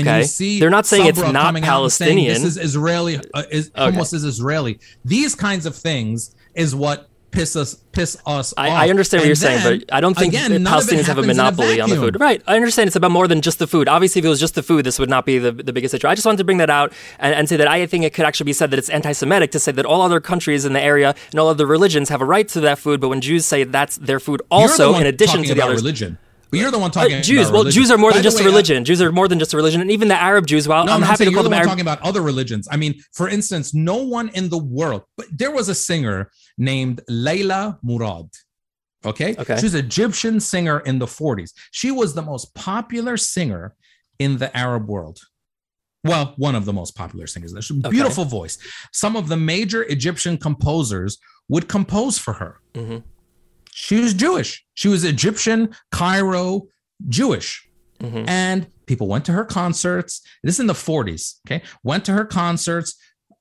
Okay. 0.00 0.58
They're 0.58 0.70
not 0.70 0.86
saying 0.86 1.06
it's 1.06 1.18
not 1.18 1.54
Palestinian. 1.56 2.34
This 2.34 2.44
is 2.44 2.56
Israeli. 2.56 3.20
Uh, 3.32 3.42
is, 3.50 3.68
okay. 3.68 3.84
Almost 3.84 4.12
is 4.14 4.24
Israeli. 4.24 4.78
These 5.04 5.34
kinds 5.34 5.66
of 5.66 5.74
things 5.76 6.34
is 6.54 6.74
what 6.74 7.08
piss 7.34 7.56
us 7.56 7.74
piss 7.92 8.16
us 8.26 8.54
I, 8.56 8.70
off. 8.70 8.78
I 8.78 8.90
understand 8.90 9.20
what 9.20 9.28
and 9.28 9.40
you're 9.40 9.48
then, 9.50 9.60
saying, 9.60 9.80
but 9.80 9.94
I 9.94 10.00
don't 10.00 10.16
think 10.16 10.34
again, 10.34 10.52
Palestinians 10.64 11.06
have 11.06 11.18
a 11.18 11.22
monopoly 11.22 11.78
a 11.78 11.82
on 11.82 11.90
the 11.90 11.96
food. 11.96 12.20
Right. 12.20 12.42
I 12.46 12.54
understand 12.54 12.86
it's 12.86 12.96
about 12.96 13.10
more 13.10 13.26
than 13.28 13.40
just 13.40 13.58
the 13.58 13.66
food. 13.66 13.88
Obviously, 13.88 14.20
if 14.20 14.24
it 14.24 14.28
was 14.28 14.40
just 14.40 14.54
the 14.54 14.62
food, 14.62 14.86
this 14.86 14.98
would 14.98 15.10
not 15.10 15.26
be 15.26 15.38
the, 15.38 15.52
the 15.52 15.72
biggest 15.72 15.94
issue. 15.94 16.06
I 16.06 16.14
just 16.14 16.24
wanted 16.24 16.38
to 16.38 16.44
bring 16.44 16.58
that 16.58 16.70
out 16.70 16.92
and, 17.18 17.34
and 17.34 17.48
say 17.48 17.56
that 17.56 17.68
I 17.68 17.84
think 17.86 18.04
it 18.04 18.14
could 18.14 18.24
actually 18.24 18.44
be 18.44 18.52
said 18.52 18.70
that 18.70 18.78
it's 18.78 18.88
anti-Semitic 18.88 19.50
to 19.50 19.58
say 19.58 19.72
that 19.72 19.84
all 19.84 20.00
other 20.00 20.20
countries 20.20 20.64
in 20.64 20.72
the 20.72 20.80
area 20.80 21.14
and 21.32 21.40
all 21.40 21.48
other 21.48 21.66
religions 21.66 22.08
have 22.08 22.20
a 22.20 22.24
right 22.24 22.46
to 22.48 22.60
that 22.60 22.78
food, 22.78 23.00
but 23.00 23.08
when 23.08 23.20
Jews 23.20 23.44
say 23.46 23.64
that's 23.64 23.96
their 23.96 24.20
food 24.20 24.42
also, 24.50 24.94
in 24.94 25.06
addition 25.06 25.42
to 25.42 25.54
the 25.54 25.62
other 25.62 25.74
religion. 25.74 26.18
But 26.54 26.60
you're 26.60 26.70
the 26.70 26.78
one 26.78 26.90
talking 26.90 27.16
uh, 27.16 27.22
Jews. 27.22 27.50
well. 27.50 27.64
Jews 27.64 27.90
are 27.90 27.98
more 27.98 28.12
than 28.12 28.22
just 28.22 28.38
way, 28.38 28.44
a 28.44 28.46
religion. 28.46 28.82
Uh, 28.82 28.84
Jews 28.84 29.02
are 29.02 29.10
more 29.10 29.28
than 29.28 29.38
just 29.38 29.52
a 29.52 29.56
religion, 29.56 29.80
and 29.80 29.90
even 29.90 30.08
the 30.08 30.14
Arab 30.20 30.46
Jews. 30.46 30.68
Well, 30.68 30.84
no, 30.84 30.92
I'm, 30.92 31.02
happy 31.02 31.24
to 31.24 31.32
call 31.32 31.42
them 31.42 31.50
the 31.50 31.56
Arab. 31.56 31.68
talking 31.68 31.82
about 31.82 32.00
other 32.02 32.22
religions. 32.22 32.68
I 32.70 32.76
mean, 32.76 33.00
for 33.12 33.28
instance, 33.28 33.74
no 33.74 33.96
one 33.96 34.28
in 34.30 34.48
the 34.48 34.58
world, 34.58 35.02
but 35.16 35.26
there 35.32 35.50
was 35.50 35.68
a 35.68 35.74
singer 35.74 36.30
named 36.56 37.00
Layla 37.10 37.78
Murad. 37.82 38.30
Okay, 39.04 39.34
okay. 39.38 39.58
She's 39.60 39.74
an 39.74 39.84
Egyptian 39.84 40.40
singer 40.40 40.80
in 40.80 40.98
the 40.98 41.06
40s. 41.06 41.52
She 41.72 41.90
was 41.90 42.14
the 42.14 42.22
most 42.22 42.54
popular 42.54 43.16
singer 43.16 43.74
in 44.18 44.38
the 44.38 44.56
Arab 44.56 44.88
world. 44.88 45.18
Well, 46.04 46.34
one 46.36 46.54
of 46.54 46.66
the 46.66 46.72
most 46.72 46.94
popular 46.94 47.26
singers. 47.26 47.52
There's 47.52 47.70
a 47.70 47.74
beautiful 47.74 48.24
okay. 48.24 48.30
voice. 48.30 48.58
Some 48.92 49.16
of 49.16 49.28
the 49.28 49.36
major 49.36 49.84
Egyptian 49.84 50.36
composers 50.36 51.18
would 51.48 51.68
compose 51.68 52.18
for 52.18 52.34
her. 52.34 52.60
Mm-hmm. 52.74 52.98
She 53.76 54.00
was 54.00 54.14
Jewish. 54.14 54.64
She 54.74 54.86
was 54.86 55.02
Egyptian, 55.04 55.74
Cairo, 55.90 56.68
Jewish. 57.08 57.68
Mm-hmm. 57.98 58.28
And 58.28 58.68
people 58.86 59.08
went 59.08 59.24
to 59.24 59.32
her 59.32 59.44
concerts. 59.44 60.20
This 60.44 60.54
is 60.54 60.60
in 60.60 60.68
the 60.68 60.74
40s. 60.74 61.40
Okay. 61.46 61.60
Went 61.82 62.04
to 62.04 62.12
her 62.12 62.24
concerts. 62.24 62.94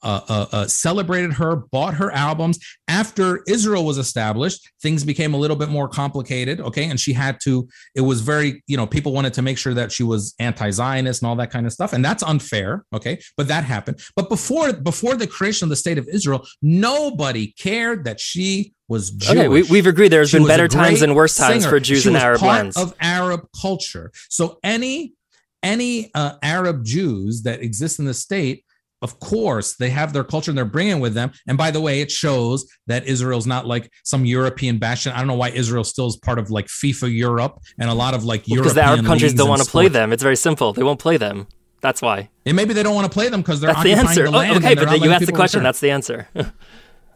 uh, 0.04 0.20
uh, 0.28 0.46
uh, 0.52 0.68
celebrated 0.68 1.34
her, 1.34 1.56
bought 1.56 1.94
her 1.94 2.12
albums. 2.12 2.60
After 2.88 3.42
Israel 3.48 3.86
was 3.86 3.98
established, 3.98 4.70
things 4.82 5.04
became 5.04 5.34
a 5.34 5.38
little 5.38 5.56
bit 5.56 5.70
more 5.70 5.88
complicated. 5.88 6.60
Okay, 6.60 6.90
and 6.90 7.00
she 7.00 7.14
had 7.14 7.40
to. 7.44 7.68
It 7.96 8.02
was 8.02 8.22
very, 8.22 8.62
you 8.68 8.76
know, 8.76 8.86
people 8.86 9.14
wanted 9.14 9.34
to 9.36 9.42
make 9.42 9.58
sure 9.58 9.74
that 9.74 9.92
she 9.92 10.04
was 10.04 10.36
anti-Zionist 10.40 11.22
and 11.22 11.30
all 11.30 11.36
that 11.38 11.52
kind 11.52 11.66
of 11.66 11.72
stuff, 11.72 11.94
and 11.94 12.04
that's 12.04 12.22
unfair. 12.22 12.84
Okay, 12.94 13.20
but 13.38 13.48
that 13.48 13.64
happened. 13.64 14.02
But 14.16 14.30
before 14.30 14.74
before 14.74 15.16
the 15.16 15.28
creation 15.28 15.66
of 15.66 15.70
the 15.70 15.76
state 15.78 15.98
of 15.98 16.08
Israel, 16.10 16.46
nobody 16.62 17.54
cared 17.58 18.04
that 18.04 18.20
she 18.20 18.73
was 18.88 19.12
Jewish. 19.12 19.38
Okay, 19.38 19.48
we, 19.48 19.78
have 19.78 19.88
agreed 19.88 20.10
there's 20.10 20.30
she 20.30 20.38
been 20.38 20.48
better 20.48 20.68
times 20.68 21.02
and 21.02 21.16
worse 21.16 21.36
times 21.36 21.64
singer. 21.64 21.70
for 21.70 21.80
Jews 21.80 22.04
she 22.04 22.10
in 22.10 22.16
Arab 22.16 22.40
part 22.40 22.50
lands. 22.50 22.78
Of 22.78 22.94
Arab 23.00 23.48
culture, 23.60 24.12
so 24.30 24.60
any 24.64 25.14
any 25.62 26.12
uh, 26.14 26.34
Arab 26.42 26.84
Jews 26.84 27.44
that 27.44 27.62
exist 27.62 28.00
in 28.00 28.06
the 28.06 28.14
state 28.14 28.66
of 29.04 29.20
course 29.20 29.76
they 29.76 29.90
have 29.90 30.14
their 30.14 30.24
culture 30.24 30.50
and 30.50 30.58
they're 30.58 30.66
bringing 30.66 31.00
with 31.02 31.14
them. 31.14 31.32
And 31.46 31.58
by 31.58 31.70
the 31.70 31.82
way 31.82 32.02
it 32.02 32.10
shows 32.10 32.66
that 32.88 33.06
israel's 33.06 33.46
not 33.46 33.68
like 33.68 33.92
some 34.04 34.26
european 34.26 34.80
bastion. 34.80 35.12
I 35.12 35.18
don't 35.18 35.28
know 35.28 35.36
why 35.36 35.50
israel 35.50 35.84
still 35.84 36.08
is 36.08 36.16
part 36.16 36.40
of 36.40 36.50
like 36.50 36.68
fifa 36.68 37.14
europe 37.14 37.60
and 37.78 37.90
a 37.90 37.94
lot 37.94 38.14
of 38.14 38.24
like 38.24 38.46
well, 38.50 38.62
because 38.62 38.74
the 38.74 38.84
arab 38.84 39.06
countries 39.06 39.34
don't 39.34 39.50
want 39.50 39.62
to 39.62 39.70
play 39.70 39.90
them. 39.90 40.14
It's 40.14 40.24
very 40.24 40.38
simple. 40.38 40.74
They 40.74 40.84
won't 40.84 41.00
play 41.00 41.18
them. 41.18 41.48
That's 41.82 42.02
why. 42.02 42.30
And 42.46 42.56
maybe 42.56 42.74
they 42.74 42.82
don't 42.82 42.96
want 42.96 43.06
to 43.06 43.14
play 43.14 43.28
them 43.28 43.42
because 43.42 43.60
they're 43.60 43.74
that's 43.74 43.84
the 43.84 43.92
answer. 43.92 44.32
the 44.32 44.38
oh, 44.38 44.56
okay 44.56 44.74
but 44.74 45.02
you 45.02 45.12
asked 45.12 45.26
the 45.26 45.34
question. 45.34 45.60
return. 45.60 45.64
that's 45.66 45.82
the 45.82 45.92
answer 45.92 46.30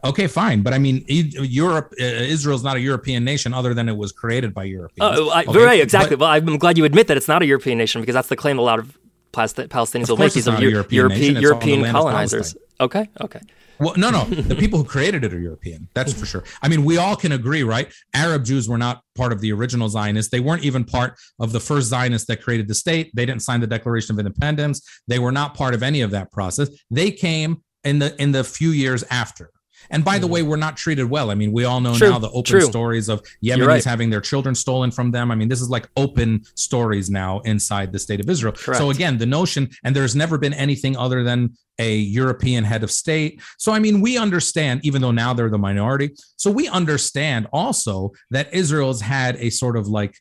Okay, 0.04 0.26
fine, 0.26 0.62
but 0.62 0.72
I 0.72 0.78
mean, 0.78 1.04
Europe, 1.08 1.92
uh, 2.00 2.04
Israel's 2.04 2.62
not 2.62 2.76
a 2.76 2.80
European 2.80 3.24
nation, 3.24 3.52
other 3.52 3.74
than 3.74 3.88
it 3.88 3.96
was 3.96 4.12
created 4.12 4.54
by 4.54 4.64
Europeans. 4.64 5.18
Oh, 5.18 5.30
I, 5.30 5.44
okay? 5.44 5.64
right, 5.64 5.80
exactly. 5.80 6.16
But, 6.16 6.24
well, 6.24 6.30
I'm 6.30 6.58
glad 6.58 6.78
you 6.78 6.84
admit 6.84 7.08
that 7.08 7.16
it's 7.16 7.28
not 7.28 7.42
a 7.42 7.46
European 7.46 7.78
nation 7.78 8.00
because 8.00 8.14
that's 8.14 8.28
the 8.28 8.36
claim 8.36 8.58
a 8.58 8.62
lot 8.62 8.78
of 8.78 8.96
Palestinians 9.32 10.08
will 10.08 10.16
make. 10.16 10.32
These 10.32 10.46
of 10.46 10.60
European, 10.60 10.96
European, 10.96 11.36
European 11.36 11.90
colonizers. 11.90 12.56
Okay, 12.80 13.08
okay. 13.20 13.40
Well, 13.80 13.94
no, 13.96 14.10
no. 14.10 14.24
The 14.24 14.56
people 14.58 14.80
who 14.80 14.84
created 14.84 15.24
it 15.24 15.32
are 15.32 15.38
European. 15.38 15.88
That's 15.94 16.12
for 16.12 16.26
sure. 16.26 16.44
I 16.62 16.68
mean, 16.68 16.84
we 16.84 16.96
all 16.98 17.14
can 17.14 17.32
agree, 17.32 17.62
right? 17.62 17.92
Arab 18.12 18.44
Jews 18.44 18.68
were 18.68 18.78
not 18.78 19.02
part 19.16 19.32
of 19.32 19.40
the 19.40 19.52
original 19.52 19.88
Zionists. 19.88 20.30
They 20.30 20.40
weren't 20.40 20.64
even 20.64 20.84
part 20.84 21.16
of 21.38 21.52
the 21.52 21.60
first 21.60 21.88
Zionists 21.88 22.26
that 22.28 22.42
created 22.42 22.66
the 22.68 22.74
state. 22.74 23.10
They 23.14 23.26
didn't 23.26 23.42
sign 23.42 23.60
the 23.60 23.66
Declaration 23.66 24.14
of 24.14 24.18
Independence. 24.18 24.82
They 25.06 25.18
were 25.18 25.32
not 25.32 25.54
part 25.54 25.74
of 25.74 25.82
any 25.82 26.00
of 26.00 26.10
that 26.10 26.32
process. 26.32 26.70
They 26.90 27.10
came 27.10 27.62
in 27.84 28.00
the 28.00 28.20
in 28.20 28.32
the 28.32 28.42
few 28.42 28.70
years 28.70 29.04
after. 29.10 29.50
And 29.90 30.04
by 30.04 30.18
the 30.18 30.26
mm-hmm. 30.26 30.34
way, 30.34 30.42
we're 30.42 30.56
not 30.56 30.76
treated 30.76 31.04
well. 31.04 31.30
I 31.30 31.34
mean, 31.34 31.52
we 31.52 31.64
all 31.64 31.80
know 31.80 31.94
True. 31.94 32.10
now 32.10 32.18
the 32.18 32.30
open 32.30 32.44
True. 32.44 32.60
stories 32.62 33.08
of 33.08 33.22
Yemenis 33.42 33.66
right. 33.66 33.84
having 33.84 34.10
their 34.10 34.20
children 34.20 34.54
stolen 34.54 34.90
from 34.90 35.10
them. 35.10 35.30
I 35.30 35.34
mean, 35.34 35.48
this 35.48 35.60
is 35.60 35.70
like 35.70 35.88
open 35.96 36.44
stories 36.54 37.10
now 37.10 37.40
inside 37.40 37.92
the 37.92 37.98
state 37.98 38.20
of 38.20 38.28
Israel. 38.28 38.52
Correct. 38.52 38.78
So 38.78 38.90
again, 38.90 39.18
the 39.18 39.26
notion, 39.26 39.70
and 39.84 39.94
there's 39.94 40.16
never 40.16 40.38
been 40.38 40.54
anything 40.54 40.96
other 40.96 41.22
than 41.22 41.56
a 41.78 41.96
European 41.96 42.64
head 42.64 42.82
of 42.82 42.90
state. 42.90 43.40
So, 43.56 43.72
I 43.72 43.78
mean, 43.78 44.00
we 44.00 44.18
understand, 44.18 44.80
even 44.84 45.00
though 45.00 45.12
now 45.12 45.32
they're 45.32 45.50
the 45.50 45.58
minority. 45.58 46.10
So 46.36 46.50
we 46.50 46.68
understand 46.68 47.46
also 47.52 48.12
that 48.30 48.52
Israel's 48.52 49.00
had 49.00 49.36
a 49.36 49.50
sort 49.50 49.76
of 49.76 49.86
like, 49.86 50.16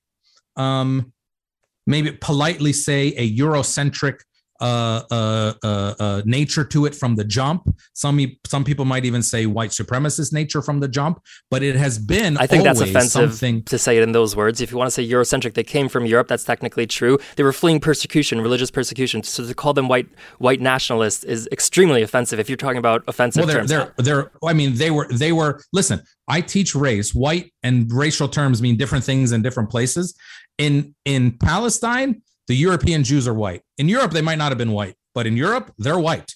um, 0.55 1.13
maybe 1.87 2.11
politely 2.11 2.73
say 2.73 3.07
a 3.17 3.37
Eurocentric 3.37 4.19
uh, 4.59 5.03
uh, 5.11 5.53
uh, 5.63 6.21
nature 6.25 6.63
to 6.63 6.85
it 6.85 6.95
from 6.95 7.15
the 7.15 7.23
jump. 7.23 7.67
Some 7.93 8.19
some 8.45 8.63
people 8.63 8.85
might 8.85 9.05
even 9.05 9.21
say 9.21 9.45
white 9.45 9.71
supremacist 9.71 10.33
nature 10.33 10.61
from 10.61 10.79
the 10.79 10.87
jump, 10.87 11.21
but 11.51 11.63
it 11.63 11.75
has 11.75 11.99
been. 11.99 12.37
I 12.37 12.47
think 12.47 12.63
that's 12.63 12.81
offensive 12.81 13.31
something... 13.31 13.63
to 13.63 13.77
say 13.77 13.97
it 13.97 14.03
in 14.03 14.11
those 14.11 14.35
words. 14.35 14.61
If 14.61 14.71
you 14.71 14.77
want 14.77 14.87
to 14.87 14.91
say 14.91 15.07
Eurocentric, 15.07 15.53
they 15.53 15.63
came 15.63 15.89
from 15.89 16.05
Europe. 16.05 16.27
That's 16.27 16.43
technically 16.43 16.87
true. 16.87 17.17
They 17.35 17.43
were 17.43 17.53
fleeing 17.53 17.79
persecution, 17.79 18.41
religious 18.41 18.71
persecution. 18.71 19.23
So 19.23 19.45
to 19.45 19.53
call 19.53 19.73
them 19.73 19.87
white 19.87 20.07
white 20.39 20.61
nationalists 20.61 21.23
is 21.23 21.47
extremely 21.51 22.01
offensive. 22.01 22.39
If 22.39 22.49
you're 22.49 22.57
talking 22.57 22.77
about 22.77 23.03
offensive 23.07 23.41
well, 23.41 23.47
they're, 23.47 23.57
terms, 23.57 23.69
they're, 23.69 23.93
they're, 23.97 24.31
I 24.43 24.53
mean, 24.53 24.75
they 24.75 24.91
were 24.91 25.07
they 25.09 25.31
were. 25.31 25.61
Listen, 25.73 26.01
I 26.27 26.41
teach 26.41 26.75
race. 26.75 27.13
White 27.13 27.53
and 27.63 27.91
racial 27.91 28.27
terms 28.27 28.61
mean 28.61 28.77
different 28.77 29.03
things 29.03 29.31
in 29.31 29.41
different 29.41 29.69
places. 29.69 30.15
In 30.57 30.95
in 31.05 31.37
Palestine 31.37 32.21
the 32.47 32.55
European 32.55 33.03
Jews 33.03 33.27
are 33.27 33.33
white. 33.33 33.61
In 33.77 33.89
Europe, 33.89 34.11
they 34.11 34.21
might 34.21 34.37
not 34.37 34.49
have 34.51 34.57
been 34.57 34.71
white, 34.71 34.95
but 35.13 35.27
in 35.27 35.37
Europe, 35.37 35.73
they're 35.77 35.99
white. 35.99 36.33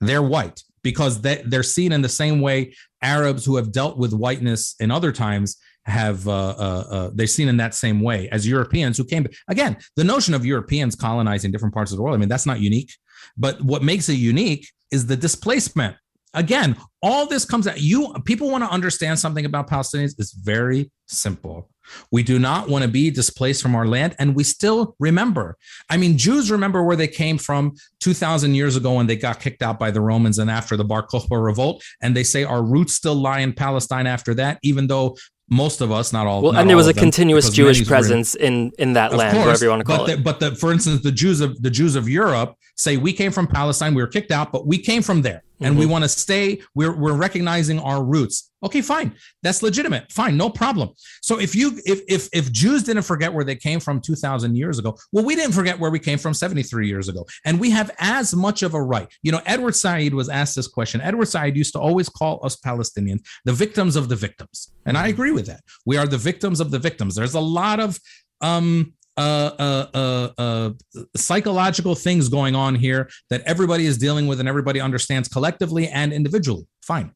They're 0.00 0.22
white 0.22 0.62
because 0.82 1.20
they, 1.20 1.42
they're 1.44 1.62
seen 1.62 1.92
in 1.92 2.02
the 2.02 2.08
same 2.08 2.40
way 2.40 2.74
Arabs 3.02 3.44
who 3.44 3.56
have 3.56 3.72
dealt 3.72 3.98
with 3.98 4.12
whiteness 4.12 4.74
in 4.80 4.90
other 4.90 5.12
times 5.12 5.56
have 5.84 6.26
uh, 6.28 6.50
uh, 6.50 6.84
uh, 6.90 7.10
they're 7.14 7.26
seen 7.26 7.48
in 7.48 7.56
that 7.58 7.74
same 7.74 8.00
way 8.00 8.28
as 8.30 8.46
Europeans 8.46 8.96
who 8.96 9.04
came. 9.04 9.26
Again, 9.48 9.76
the 9.96 10.04
notion 10.04 10.34
of 10.34 10.44
Europeans 10.44 10.94
colonizing 10.94 11.50
different 11.50 11.74
parts 11.74 11.90
of 11.90 11.96
the 11.96 12.02
world. 12.02 12.14
I 12.14 12.18
mean, 12.18 12.28
that's 12.28 12.46
not 12.46 12.60
unique. 12.60 12.92
But 13.36 13.60
what 13.62 13.82
makes 13.82 14.08
it 14.08 14.14
unique 14.14 14.68
is 14.90 15.06
the 15.06 15.16
displacement. 15.16 15.96
Again, 16.34 16.76
all 17.02 17.26
this 17.26 17.44
comes 17.44 17.66
at 17.66 17.80
you. 17.80 18.14
People 18.24 18.50
want 18.50 18.62
to 18.62 18.70
understand 18.70 19.18
something 19.18 19.44
about 19.44 19.68
Palestinians. 19.68 20.14
It's 20.18 20.32
very 20.32 20.90
simple. 21.06 21.70
We 22.10 22.22
do 22.22 22.38
not 22.38 22.68
want 22.68 22.82
to 22.82 22.88
be 22.88 23.10
displaced 23.10 23.62
from 23.62 23.74
our 23.74 23.86
land. 23.86 24.14
And 24.18 24.34
we 24.34 24.44
still 24.44 24.96
remember. 24.98 25.56
I 25.88 25.96
mean, 25.96 26.18
Jews 26.18 26.50
remember 26.50 26.82
where 26.82 26.96
they 26.96 27.08
came 27.08 27.38
from 27.38 27.74
2,000 28.00 28.54
years 28.54 28.76
ago 28.76 28.94
when 28.94 29.06
they 29.06 29.16
got 29.16 29.40
kicked 29.40 29.62
out 29.62 29.78
by 29.78 29.90
the 29.90 30.00
Romans 30.00 30.38
and 30.38 30.50
after 30.50 30.76
the 30.76 30.84
Bar 30.84 31.06
Kokhba 31.06 31.42
revolt. 31.42 31.82
And 32.00 32.16
they 32.16 32.24
say 32.24 32.44
our 32.44 32.62
roots 32.62 32.94
still 32.94 33.14
lie 33.14 33.40
in 33.40 33.52
Palestine 33.52 34.06
after 34.06 34.34
that, 34.34 34.58
even 34.62 34.86
though 34.86 35.16
most 35.50 35.80
of 35.80 35.90
us, 35.90 36.12
not 36.12 36.26
all. 36.26 36.42
Well, 36.42 36.52
not 36.52 36.60
and 36.60 36.70
there 36.70 36.76
was 36.76 36.86
a 36.86 36.94
continuous 36.94 37.50
Jewish 37.50 37.84
presence 37.86 38.36
in, 38.36 38.44
in 38.54 38.72
in 38.78 38.92
that 38.94 39.12
land, 39.12 39.36
course, 39.36 39.46
whatever 39.46 39.64
you 39.64 39.70
want 39.70 39.80
to 39.80 39.84
call 39.84 40.06
but 40.06 40.08
it. 40.08 40.24
but 40.24 40.40
the, 40.40 40.54
for 40.54 40.72
instance, 40.72 41.02
the 41.02 41.10
Jews 41.10 41.40
of 41.40 41.60
the 41.60 41.70
Jews 41.70 41.96
of 41.96 42.08
Europe 42.08 42.54
say 42.76 42.96
we 42.96 43.12
came 43.12 43.32
from 43.32 43.48
Palestine, 43.48 43.94
we 43.94 44.02
were 44.02 44.08
kicked 44.08 44.30
out, 44.30 44.52
but 44.52 44.66
we 44.66 44.78
came 44.78 45.02
from 45.02 45.22
there 45.22 45.42
and 45.60 45.72
mm-hmm. 45.72 45.80
we 45.80 45.86
want 45.86 46.04
to 46.04 46.08
stay. 46.08 46.62
We're 46.74 46.96
we're 46.96 47.16
recognizing 47.16 47.80
our 47.80 48.02
roots. 48.02 48.49
Okay, 48.62 48.82
fine, 48.82 49.14
that's 49.42 49.62
legitimate. 49.62 50.12
Fine, 50.12 50.36
no 50.36 50.50
problem. 50.50 50.90
So 51.22 51.40
if 51.40 51.54
you 51.54 51.80
if 51.86 52.02
if 52.08 52.28
if 52.32 52.52
Jews 52.52 52.82
didn't 52.82 53.04
forget 53.04 53.32
where 53.32 53.44
they 53.44 53.56
came 53.56 53.80
from 53.80 54.00
two 54.00 54.14
thousand 54.14 54.56
years 54.56 54.78
ago, 54.78 54.96
well, 55.12 55.24
we 55.24 55.34
didn't 55.34 55.52
forget 55.52 55.78
where 55.78 55.90
we 55.90 55.98
came 55.98 56.18
from 56.18 56.34
seventy 56.34 56.62
three 56.62 56.86
years 56.86 57.08
ago, 57.08 57.26
and 57.44 57.58
we 57.58 57.70
have 57.70 57.90
as 57.98 58.34
much 58.34 58.62
of 58.62 58.74
a 58.74 58.82
right. 58.82 59.08
You 59.22 59.32
know, 59.32 59.40
Edward 59.46 59.74
Said 59.76 60.12
was 60.14 60.28
asked 60.28 60.56
this 60.56 60.68
question. 60.68 61.00
Edward 61.00 61.26
Said 61.26 61.56
used 61.56 61.72
to 61.72 61.80
always 61.80 62.08
call 62.08 62.44
us 62.44 62.56
Palestinians 62.56 63.20
the 63.44 63.52
victims 63.52 63.96
of 63.96 64.08
the 64.08 64.16
victims, 64.16 64.72
and 64.84 64.96
I 64.96 65.02
mm-hmm. 65.02 65.10
agree 65.10 65.32
with 65.32 65.46
that. 65.46 65.62
We 65.86 65.96
are 65.96 66.06
the 66.06 66.18
victims 66.18 66.60
of 66.60 66.70
the 66.70 66.78
victims. 66.78 67.14
There's 67.14 67.34
a 67.34 67.40
lot 67.40 67.80
of 67.80 67.98
um 68.42 68.94
uh, 69.16 69.50
uh, 69.58 69.86
uh, 69.92 70.28
uh, 70.38 70.70
psychological 71.14 71.94
things 71.94 72.28
going 72.28 72.54
on 72.54 72.74
here 72.74 73.10
that 73.28 73.42
everybody 73.42 73.84
is 73.84 73.98
dealing 73.98 74.26
with 74.26 74.40
and 74.40 74.48
everybody 74.48 74.80
understands 74.80 75.28
collectively 75.28 75.88
and 75.88 76.12
individually. 76.12 76.66
Fine. 76.82 77.12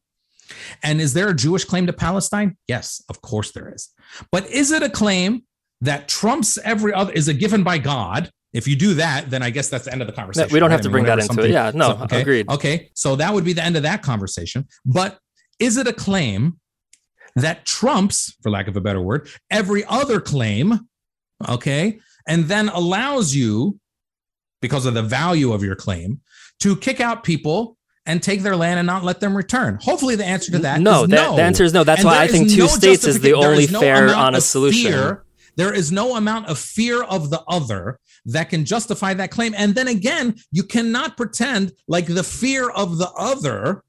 And 0.83 1.01
is 1.01 1.13
there 1.13 1.29
a 1.29 1.33
Jewish 1.33 1.65
claim 1.65 1.87
to 1.87 1.93
Palestine? 1.93 2.57
Yes, 2.67 3.03
of 3.09 3.21
course 3.21 3.51
there 3.51 3.73
is. 3.73 3.89
But 4.31 4.49
is 4.49 4.71
it 4.71 4.83
a 4.83 4.89
claim 4.89 5.43
that 5.81 6.07
trumps 6.07 6.57
every 6.63 6.93
other? 6.93 7.11
Is 7.13 7.27
it 7.27 7.35
given 7.35 7.63
by 7.63 7.77
God? 7.77 8.31
If 8.53 8.67
you 8.67 8.75
do 8.77 8.93
that, 8.93 9.29
then 9.29 9.43
I 9.43 9.49
guess 9.49 9.69
that's 9.69 9.85
the 9.85 9.91
end 9.91 10.01
of 10.01 10.07
the 10.07 10.13
conversation. 10.13 10.47
No, 10.49 10.53
we 10.53 10.59
don't 10.59 10.71
have 10.71 10.81
to 10.81 10.89
bring 10.89 11.03
that 11.05 11.19
into 11.19 11.43
it. 11.43 11.51
Yeah, 11.51 11.71
no, 11.75 11.97
so, 11.97 12.03
okay, 12.03 12.21
agreed. 12.21 12.49
Okay, 12.49 12.89
so 12.93 13.17
that 13.17 13.33
would 13.33 13.43
be 13.43 13.51
the 13.51 13.63
end 13.63 13.75
of 13.75 13.83
that 13.83 14.01
conversation. 14.01 14.65
But 14.85 15.19
is 15.59 15.75
it 15.75 15.87
a 15.87 15.93
claim 15.93 16.59
that 17.35 17.65
trumps, 17.65 18.33
for 18.41 18.49
lack 18.49 18.69
of 18.69 18.77
a 18.77 18.81
better 18.81 19.01
word, 19.01 19.27
every 19.51 19.83
other 19.85 20.21
claim 20.21 20.87
okay, 21.49 21.99
and 22.27 22.45
then 22.45 22.69
allows 22.69 23.35
you, 23.35 23.77
because 24.61 24.85
of 24.85 24.93
the 24.93 25.03
value 25.03 25.51
of 25.51 25.61
your 25.61 25.75
claim, 25.75 26.21
to 26.61 26.77
kick 26.77 27.01
out 27.01 27.25
people 27.25 27.77
and 28.05 28.21
take 28.21 28.41
their 28.41 28.55
land 28.55 28.79
and 28.79 28.85
not 28.85 29.03
let 29.03 29.19
them 29.19 29.35
return. 29.35 29.79
Hopefully, 29.81 30.15
the 30.15 30.25
answer 30.25 30.51
to 30.51 30.59
that 30.59 30.81
no. 30.81 31.03
Is 31.03 31.09
no. 31.09 31.35
The 31.35 31.41
answer 31.41 31.63
is 31.63 31.73
no. 31.73 31.83
That's 31.83 32.01
and 32.01 32.07
why 32.07 32.21
I 32.21 32.27
think 32.27 32.49
two 32.49 32.59
no 32.59 32.67
states 32.67 33.05
is 33.05 33.19
the 33.19 33.33
only 33.33 33.67
no 33.67 33.79
fair, 33.79 34.13
honest 34.13 34.51
solution. 34.51 34.91
Fear, 34.91 35.25
there 35.55 35.73
is 35.73 35.91
no 35.91 36.15
amount 36.15 36.47
of 36.47 36.59
fear 36.59 37.03
of 37.03 37.29
the 37.29 37.41
other 37.47 37.99
that 38.25 38.49
can 38.49 38.65
justify 38.65 39.13
that 39.13 39.31
claim. 39.31 39.53
And 39.55 39.73
then 39.75 39.87
again, 39.87 40.35
you 40.51 40.63
cannot 40.63 41.17
pretend 41.17 41.73
like 41.87 42.07
the 42.07 42.23
fear 42.23 42.69
of 42.69 42.97
the 42.97 43.09
other 43.17 43.83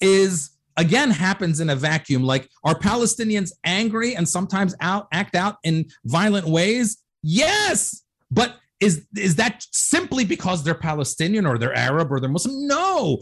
is 0.00 0.50
again 0.76 1.10
happens 1.10 1.60
in 1.60 1.70
a 1.70 1.76
vacuum. 1.76 2.22
Like, 2.22 2.48
are 2.64 2.74
Palestinians 2.74 3.52
angry 3.64 4.14
and 4.14 4.28
sometimes 4.28 4.74
out 4.80 5.08
act 5.12 5.34
out 5.34 5.56
in 5.62 5.86
violent 6.04 6.46
ways? 6.46 6.98
Yes, 7.22 8.02
but 8.30 8.56
is 8.80 9.06
is 9.16 9.36
that 9.36 9.64
simply 9.72 10.24
because 10.24 10.62
they're 10.62 10.74
Palestinian 10.74 11.46
or 11.46 11.58
they're 11.58 11.74
Arab 11.74 12.12
or 12.12 12.20
they're 12.20 12.30
Muslim? 12.30 12.66
No, 12.66 13.20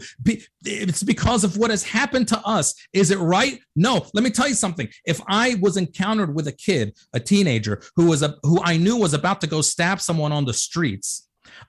it's 0.63 1.03
because 1.03 1.43
of 1.43 1.57
what 1.57 1.69
has 1.69 1.83
happened 1.83 2.27
to 2.29 2.39
us. 2.45 2.73
Is 2.93 3.11
it 3.11 3.19
right? 3.19 3.59
No. 3.75 4.05
Let 4.13 4.23
me 4.23 4.31
tell 4.31 4.47
you 4.47 4.53
something. 4.53 4.89
If 5.05 5.21
I 5.27 5.55
was 5.61 5.77
encountered 5.77 6.35
with 6.35 6.47
a 6.47 6.51
kid, 6.51 6.97
a 7.13 7.19
teenager 7.19 7.81
who 7.95 8.07
was 8.07 8.21
a 8.21 8.35
who 8.43 8.61
I 8.63 8.77
knew 8.77 8.97
was 8.97 9.13
about 9.13 9.41
to 9.41 9.47
go 9.47 9.61
stab 9.61 10.01
someone 10.01 10.31
on 10.31 10.45
the 10.45 10.53
streets, 10.53 11.27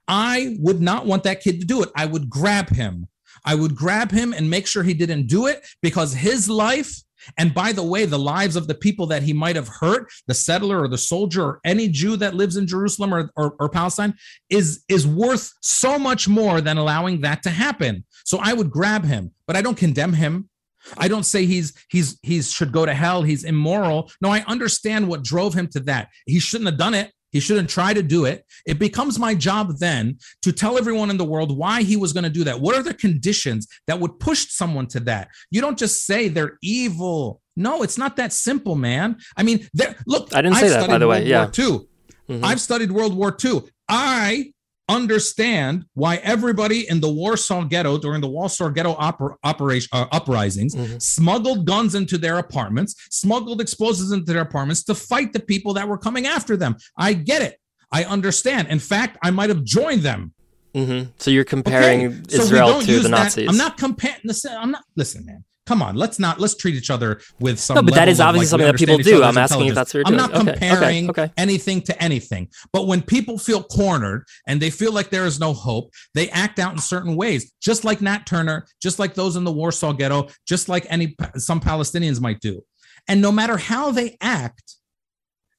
I 0.09 0.57
would 0.59 0.81
not 0.81 1.07
want 1.07 1.23
that 1.25 1.41
kid 1.41 1.61
to 1.61 1.67
do 1.67 1.83
it. 1.83 1.91
I 1.97 2.07
would 2.07 2.29
grab 2.29 2.71
him. 2.71 3.09
I 3.45 3.55
would 3.55 3.77
grab 3.77 4.11
him 4.11 4.33
and 4.33 4.51
make 4.51 4.67
sure 4.67 4.83
he 4.83 4.95
didn't 4.95 5.29
do 5.29 5.47
it 5.47 5.65
because 5.81 6.13
his 6.13 6.49
life, 6.49 7.03
and 7.39 7.55
by 7.55 7.73
the 7.73 7.83
way, 7.83 8.05
the 8.05 8.19
lives 8.19 8.57
of 8.57 8.67
the 8.67 8.75
people 8.75 9.07
that 9.07 9.23
he 9.23 9.33
might 9.33 9.57
have 9.57 9.69
hurt, 9.69 10.11
the 10.27 10.35
settler 10.35 10.81
or 10.83 10.89
the 10.89 10.99
soldier 10.99 11.45
or 11.45 11.61
any 11.65 11.89
Jew 11.89 12.17
that 12.17 12.35
lives 12.35 12.57
in 12.57 12.67
Jerusalem 12.67 13.15
or, 13.15 13.31
or, 13.37 13.57
or 13.59 13.69
Palestine, 13.69 14.15
is, 14.51 14.85
is 14.89 15.07
worth 15.07 15.53
so 15.61 15.99
much 15.99 16.29
more 16.29 16.61
than 16.61 16.79
allowing 16.79 17.21
that 17.23 17.43
to 17.45 17.51
happen. 17.51 18.05
So 18.25 18.39
I 18.43 18.53
would 18.53 18.71
grab 18.71 19.05
him, 19.05 19.33
but 19.47 19.57
I 19.57 19.63
don't 19.63 19.77
condemn 19.77 20.13
him. 20.13 20.49
I 20.97 21.09
don't 21.09 21.25
say 21.25 21.47
he's 21.47 21.73
he's 21.89 22.19
he's 22.23 22.53
should 22.53 22.71
go 22.71 22.87
to 22.87 22.95
hell. 22.95 23.23
He's 23.23 23.43
immoral. 23.43 24.11
No, 24.21 24.31
I 24.31 24.45
understand 24.47 25.09
what 25.09 25.25
drove 25.25 25.53
him 25.53 25.67
to 25.69 25.81
that. 25.81 26.11
He 26.27 26.39
shouldn't 26.39 26.71
have 26.71 26.79
done 26.79 26.95
it. 26.95 27.13
He 27.37 27.41
shouldn't 27.41 27.69
try 27.69 27.93
to 27.93 28.03
do 28.03 28.25
it. 28.25 28.47
It 28.67 28.79
becomes 28.79 29.19
my 29.19 29.35
job 29.35 29.77
then 29.79 30.17
to 30.41 30.53
tell 30.53 30.79
everyone 30.79 31.11
in 31.11 31.19
the 31.19 31.25
world 31.25 31.55
why 31.55 31.83
he 31.83 31.97
was 31.97 32.15
going 32.15 32.25
to 32.25 32.31
do 32.31 32.45
that. 32.45 32.59
What 32.59 32.75
are 32.75 32.83
the 32.83 32.95
conditions 32.95 33.69
that 33.87 34.01
would 34.01 34.19
push 34.19 34.49
someone 34.49 34.87
to 34.89 35.01
that? 35.01 35.29
You 35.51 35.61
don't 35.61 35.79
just 35.79 36.07
say 36.07 36.29
they're 36.29 36.57
evil. 36.63 37.43
No, 37.55 37.83
it's 37.83 37.99
not 37.99 38.17
that 38.17 38.33
simple, 38.33 38.75
man. 38.75 39.19
I 39.37 39.43
mean, 39.43 39.69
look, 40.07 40.35
I 40.35 40.41
didn't 40.41 40.57
say 40.57 40.67
I've 40.67 40.81
that 40.81 40.89
by 40.89 40.97
the 40.97 41.07
way. 41.07 41.19
World 41.19 41.29
yeah. 41.29 41.47
Two. 41.47 41.89
Mm-hmm. 42.31 42.45
I've 42.45 42.61
studied 42.61 42.91
World 42.91 43.15
War 43.15 43.37
II. 43.45 43.63
I 43.89 44.53
understand 44.89 45.85
why 45.95 46.17
everybody 46.17 46.89
in 46.89 47.01
the 47.01 47.11
Warsaw 47.11 47.65
Ghetto 47.65 47.99
during 47.99 48.21
the 48.21 48.29
Warsaw 48.29 48.69
Ghetto 48.71 48.95
oper- 48.95 49.37
operation 49.43 49.89
uh, 49.93 50.07
uprisings 50.13 50.75
mm-hmm. 50.75 50.99
smuggled 50.99 51.67
guns 51.67 51.95
into 51.95 52.19
their 52.19 52.39
apartments, 52.39 52.95
smuggled 53.11 53.61
explosives 53.61 54.13
into 54.13 54.33
their 54.33 54.43
apartments 54.43 54.85
to 54.85 54.95
fight 54.95 55.33
the 55.33 55.41
people 55.41 55.75
that 55.75 55.89
were 55.89 55.99
coming 55.99 56.27
after 56.27 56.57
them. 56.57 56.77
I 56.97 57.15
get 57.15 57.43
it. 57.43 57.59
I 57.93 58.05
understand. 58.05 58.69
In 58.69 58.79
fact, 58.79 59.19
I 59.23 59.31
might 59.31 59.49
have 59.49 59.65
joined 59.65 60.03
them. 60.03 60.33
Mm-hmm. 60.75 61.11
So 61.19 61.31
you're 61.31 61.45
comparing 61.45 62.07
okay. 62.07 62.21
Israel 62.31 62.81
so 62.81 62.87
to 62.87 63.01
the 63.01 63.09
Nazis. 63.09 63.49
I'm 63.49 63.57
not 63.57 63.79
comparing. 63.79 64.21
I'm 64.51 64.71
not. 64.71 64.85
Listen, 64.95 65.25
man 65.25 65.45
come 65.67 65.83
on 65.83 65.97
let's 65.97 66.19
not 66.19 66.41
let's 66.41 66.55
treat 66.55 66.75
each 66.75 66.91
other 66.91 67.21
with 67.41 67.59
some 67.59 67.75
no 67.75 67.83
but 67.83 67.95
that 67.95 68.09
is 68.09 68.21
obviously 68.21 68.45
like, 68.45 68.51
something 68.51 68.67
that 68.67 68.79
people 68.79 68.99
do. 68.99 69.23
i'm 69.23 69.37
asking 69.37 69.67
if 69.67 69.75
that's 69.75 69.93
what 69.93 69.99
you're 69.99 70.05
doing 70.05 70.21
i'm 70.21 70.31
not 70.31 70.47
comparing 70.47 71.11
okay. 71.11 71.23
Okay. 71.23 71.33
anything 71.37 71.81
to 71.83 72.03
anything. 72.03 72.49
But 72.73 72.87
when 72.87 73.03
people 73.03 73.39
feel 73.39 73.63
cornered 73.63 74.25
and 74.47 74.61
they 74.61 74.71
feel 74.71 74.93
like 74.93 75.11
there 75.11 75.27
is 75.27 75.41
no 75.41 75.53
hope 75.53 75.93
they 76.15 76.29
act 76.31 76.59
out 76.59 76.73
in 76.73 76.79
certain 76.79 77.17
ways. 77.17 77.53
Just 77.61 77.85
like 77.85 78.01
nat 78.01 78.27
turner 78.27 78.67
just 78.83 78.99
like 78.99 79.15
those 79.15 79.37
in 79.37 79.45
the 79.45 79.53
warsaw 79.53 79.93
ghetto 79.93 80.29
just 80.47 80.69
like 80.69 80.87
any 80.89 81.17
some 81.37 81.61
palestinians 81.61 82.21
might 82.21 82.41
do. 82.41 82.63
And 83.09 83.23
no 83.23 83.33
matter 83.33 83.57
how 83.57 83.93
they 83.93 84.17
act 84.21 84.77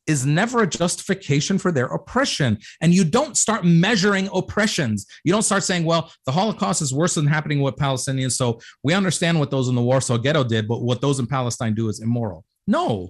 is 0.07 0.25
never 0.25 0.63
a 0.63 0.67
justification 0.67 1.57
for 1.57 1.71
their 1.71 1.87
oppression. 1.87 2.57
And 2.81 2.93
you 2.93 3.03
don't 3.03 3.37
start 3.37 3.65
measuring 3.65 4.29
oppressions. 4.33 5.05
You 5.23 5.33
don't 5.33 5.43
start 5.43 5.63
saying, 5.63 5.85
well, 5.85 6.11
the 6.25 6.31
Holocaust 6.31 6.81
is 6.81 6.93
worse 6.93 7.15
than 7.15 7.27
happening 7.27 7.61
with 7.61 7.75
Palestinians. 7.75 8.31
So 8.31 8.59
we 8.83 8.93
understand 8.93 9.39
what 9.39 9.51
those 9.51 9.67
in 9.67 9.75
the 9.75 9.81
Warsaw 9.81 10.17
Ghetto 10.17 10.43
did, 10.43 10.67
but 10.67 10.81
what 10.81 11.01
those 11.01 11.19
in 11.19 11.27
Palestine 11.27 11.73
do 11.73 11.89
is 11.89 11.99
immoral. 12.01 12.45
No, 12.65 13.09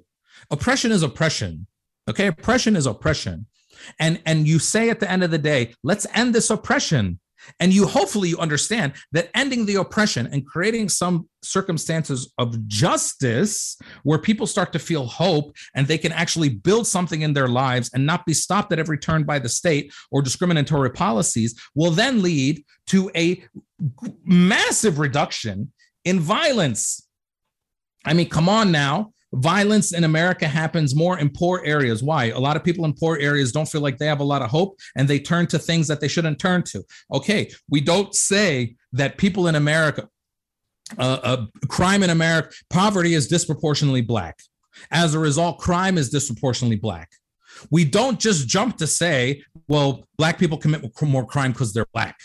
oppression 0.52 0.92
is 0.92 1.04
oppression. 1.04 1.68
Okay, 2.10 2.28
oppression 2.28 2.76
is 2.76 2.86
oppression. 2.86 3.46
And 4.00 4.20
and 4.26 4.48
you 4.48 4.60
say 4.60 4.90
at 4.90 5.00
the 5.00 5.10
end 5.10 5.24
of 5.24 5.32
the 5.32 5.38
day, 5.38 5.76
let's 5.84 6.08
end 6.14 6.34
this 6.34 6.50
oppression. 6.50 7.20
And 7.60 7.74
you 7.74 7.88
hopefully 7.88 8.30
you 8.30 8.38
understand 8.38 8.94
that 9.12 9.30
ending 9.36 9.66
the 9.66 9.76
oppression 9.76 10.28
and 10.28 10.46
creating 10.46 10.90
some 10.90 11.28
circumstances 11.44 12.34
of 12.38 12.68
justice 12.68 13.78
where 14.04 14.20
people 14.20 14.48
start 14.48 14.74
to 14.74 14.80
feel 14.80 15.06
hope 15.06 15.56
and 15.76 15.88
they 15.88 15.98
can 15.98 16.12
actually 16.12 16.50
build 16.50 16.88
something 16.88 17.22
in 17.22 17.34
their 17.34 17.48
lives 17.48 17.90
and 17.94 18.06
not 18.06 18.26
be 18.26 18.34
stopped 18.34 18.72
at 18.74 18.80
every 18.80 18.98
turn 18.98 19.24
by 19.24 19.40
the 19.40 19.50
state 19.50 19.94
or 20.12 20.22
discriminatory 20.22 20.92
policies 20.92 21.60
will 21.76 21.92
then 21.92 22.22
lead 22.22 22.64
to 22.88 23.12
a 23.16 23.44
massive 24.26 25.00
reduction 25.00 25.72
in 26.04 26.20
violence. 26.20 27.08
I 28.06 28.14
mean, 28.14 28.30
come 28.30 28.50
on 28.50 28.72
now 28.72 29.14
violence 29.34 29.94
in 29.94 30.04
America 30.04 30.48
happens 30.48 30.96
more 30.96 31.20
in 31.20 31.30
poor 31.30 31.62
areas. 31.66 32.02
Why? 32.02 32.26
A 32.26 32.40
lot 32.40 32.56
of 32.56 32.64
people 32.64 32.86
in 32.86 32.94
poor 32.94 33.18
areas 33.18 33.52
don't 33.52 33.68
feel 33.68 33.82
like 33.82 33.98
they 33.98 34.06
have 34.06 34.20
a 34.20 34.26
lot 34.26 34.42
of 34.42 34.50
hope 34.50 34.80
and 34.96 35.08
they 35.08 35.20
turn 35.20 35.48
to 35.48 35.60
things 35.60 35.88
that 35.88 36.00
they 36.00 36.08
shouldn't 36.08 36.40
turn 36.40 36.64
to. 36.64 36.84
Okay, 37.14 37.52
we 37.70 37.82
don't 37.82 38.14
say 38.16 38.76
that 38.94 39.18
people 39.18 39.48
in 39.48 39.56
America, 39.56 40.08
uh, 40.98 41.20
uh, 41.24 41.46
crime 41.68 42.04
in 42.04 42.10
America, 42.10 42.50
poverty 42.70 43.14
is 43.14 43.28
disproportionately 43.28 44.02
black. 44.02 44.40
As 44.92 45.14
a 45.14 45.20
result, 45.20 45.60
crime 45.60 45.98
is 45.98 46.10
disproportionately 46.10 46.78
black. 46.78 47.10
We 47.72 47.86
don't 47.86 48.20
just 48.20 48.48
jump 48.48 48.78
to 48.78 48.88
say, 48.88 49.44
well, 49.68 50.08
black 50.18 50.38
people 50.38 50.58
commit 50.58 50.84
more 51.02 51.26
crime 51.26 51.52
because 51.52 51.74
they're 51.74 51.88
black. 51.92 52.18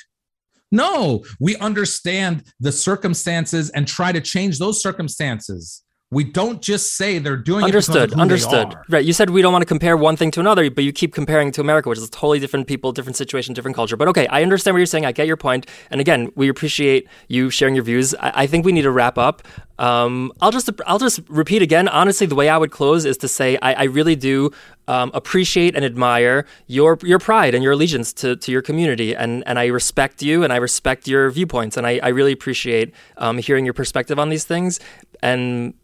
No, 0.70 1.24
we 1.38 1.56
understand 1.56 2.44
the 2.60 2.72
circumstances 2.72 3.70
and 3.70 3.86
try 3.86 4.12
to 4.12 4.20
change 4.20 4.58
those 4.58 4.82
circumstances. 4.82 5.82
We 6.12 6.24
don't 6.24 6.60
just 6.60 6.94
say 6.94 7.18
they're 7.18 7.38
doing 7.38 7.64
understood, 7.64 8.12
it 8.12 8.18
understood. 8.18 8.76
Right. 8.90 9.02
You 9.02 9.14
said 9.14 9.30
we 9.30 9.40
don't 9.40 9.50
want 9.50 9.62
to 9.62 9.66
compare 9.66 9.96
one 9.96 10.14
thing 10.14 10.30
to 10.32 10.40
another, 10.40 10.70
but 10.70 10.84
you 10.84 10.92
keep 10.92 11.14
comparing 11.14 11.52
to 11.52 11.62
America, 11.62 11.88
which 11.88 11.98
is 11.98 12.10
totally 12.10 12.38
different 12.38 12.66
people, 12.66 12.92
different 12.92 13.16
situation, 13.16 13.54
different 13.54 13.74
culture. 13.74 13.96
But 13.96 14.08
okay, 14.08 14.26
I 14.26 14.42
understand 14.42 14.74
what 14.74 14.80
you're 14.80 14.86
saying. 14.86 15.06
I 15.06 15.12
get 15.12 15.26
your 15.26 15.38
point. 15.38 15.66
And 15.90 16.02
again, 16.02 16.30
we 16.34 16.50
appreciate 16.50 17.08
you 17.28 17.48
sharing 17.48 17.74
your 17.74 17.82
views. 17.82 18.14
I, 18.16 18.42
I 18.42 18.46
think 18.46 18.66
we 18.66 18.72
need 18.72 18.82
to 18.82 18.90
wrap 18.90 19.16
up. 19.16 19.42
Um, 19.78 20.32
I'll 20.42 20.50
just 20.50 20.68
I'll 20.86 20.98
just 20.98 21.20
repeat 21.28 21.62
again. 21.62 21.88
Honestly, 21.88 22.26
the 22.26 22.34
way 22.34 22.50
I 22.50 22.58
would 22.58 22.70
close 22.70 23.06
is 23.06 23.16
to 23.18 23.26
say 23.26 23.56
I, 23.62 23.72
I 23.72 23.82
really 23.84 24.14
do 24.14 24.50
um, 24.88 25.10
appreciate 25.14 25.74
and 25.74 25.82
admire 25.82 26.44
your 26.66 26.98
your 27.02 27.18
pride 27.18 27.54
and 27.54 27.64
your 27.64 27.72
allegiance 27.72 28.12
to, 28.14 28.36
to 28.36 28.52
your 28.52 28.60
community, 28.60 29.16
and 29.16 29.42
and 29.46 29.58
I 29.58 29.66
respect 29.66 30.22
you 30.22 30.44
and 30.44 30.52
I 30.52 30.56
respect 30.56 31.08
your 31.08 31.30
viewpoints, 31.30 31.78
and 31.78 31.86
I, 31.86 32.00
I 32.02 32.08
really 32.08 32.32
appreciate 32.32 32.92
um, 33.16 33.38
hearing 33.38 33.64
your 33.64 33.74
perspective 33.74 34.18
on 34.18 34.28
these 34.28 34.44
things. 34.44 34.78
And 35.22 35.74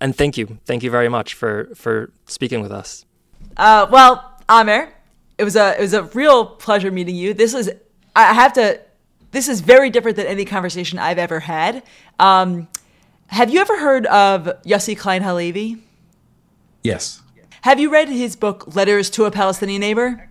and 0.00 0.16
thank 0.16 0.36
you, 0.36 0.58
thank 0.64 0.82
you 0.82 0.90
very 0.90 1.08
much 1.08 1.34
for 1.34 1.68
for 1.74 2.10
speaking 2.26 2.60
with 2.60 2.72
us. 2.72 3.04
Uh, 3.56 3.86
well, 3.90 4.38
Amer, 4.50 4.92
it 5.36 5.44
was 5.44 5.56
a 5.56 5.76
it 5.78 5.80
was 5.80 5.94
a 5.94 6.04
real 6.04 6.46
pleasure 6.46 6.90
meeting 6.90 7.16
you. 7.16 7.34
This 7.34 7.54
is 7.54 7.70
I 8.14 8.34
have 8.34 8.52
to. 8.54 8.80
This 9.30 9.48
is 9.48 9.60
very 9.60 9.90
different 9.90 10.16
than 10.16 10.26
any 10.26 10.44
conversation 10.44 10.98
I've 10.98 11.18
ever 11.18 11.40
had. 11.40 11.82
Um, 12.18 12.68
have 13.26 13.50
you 13.50 13.60
ever 13.60 13.78
heard 13.78 14.06
of 14.06 14.46
Yossi 14.64 14.96
Klein 14.96 15.22
Halevi? 15.22 15.76
Yes. 16.82 17.20
Have 17.62 17.78
you 17.78 17.90
read 17.90 18.08
his 18.08 18.36
book 18.36 18.74
Letters 18.74 19.10
to 19.10 19.26
a 19.26 19.30
Palestinian 19.30 19.80
Neighbor? 19.80 20.30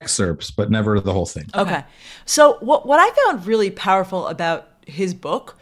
Excerpts, 0.00 0.52
but 0.52 0.70
never 0.70 1.00
the 1.00 1.12
whole 1.12 1.26
thing. 1.26 1.46
Okay. 1.54 1.84
So 2.24 2.58
what 2.60 2.86
what 2.86 3.00
I 3.00 3.10
found 3.24 3.46
really 3.46 3.70
powerful 3.70 4.28
about 4.28 4.68
his 4.86 5.14
book 5.14 5.58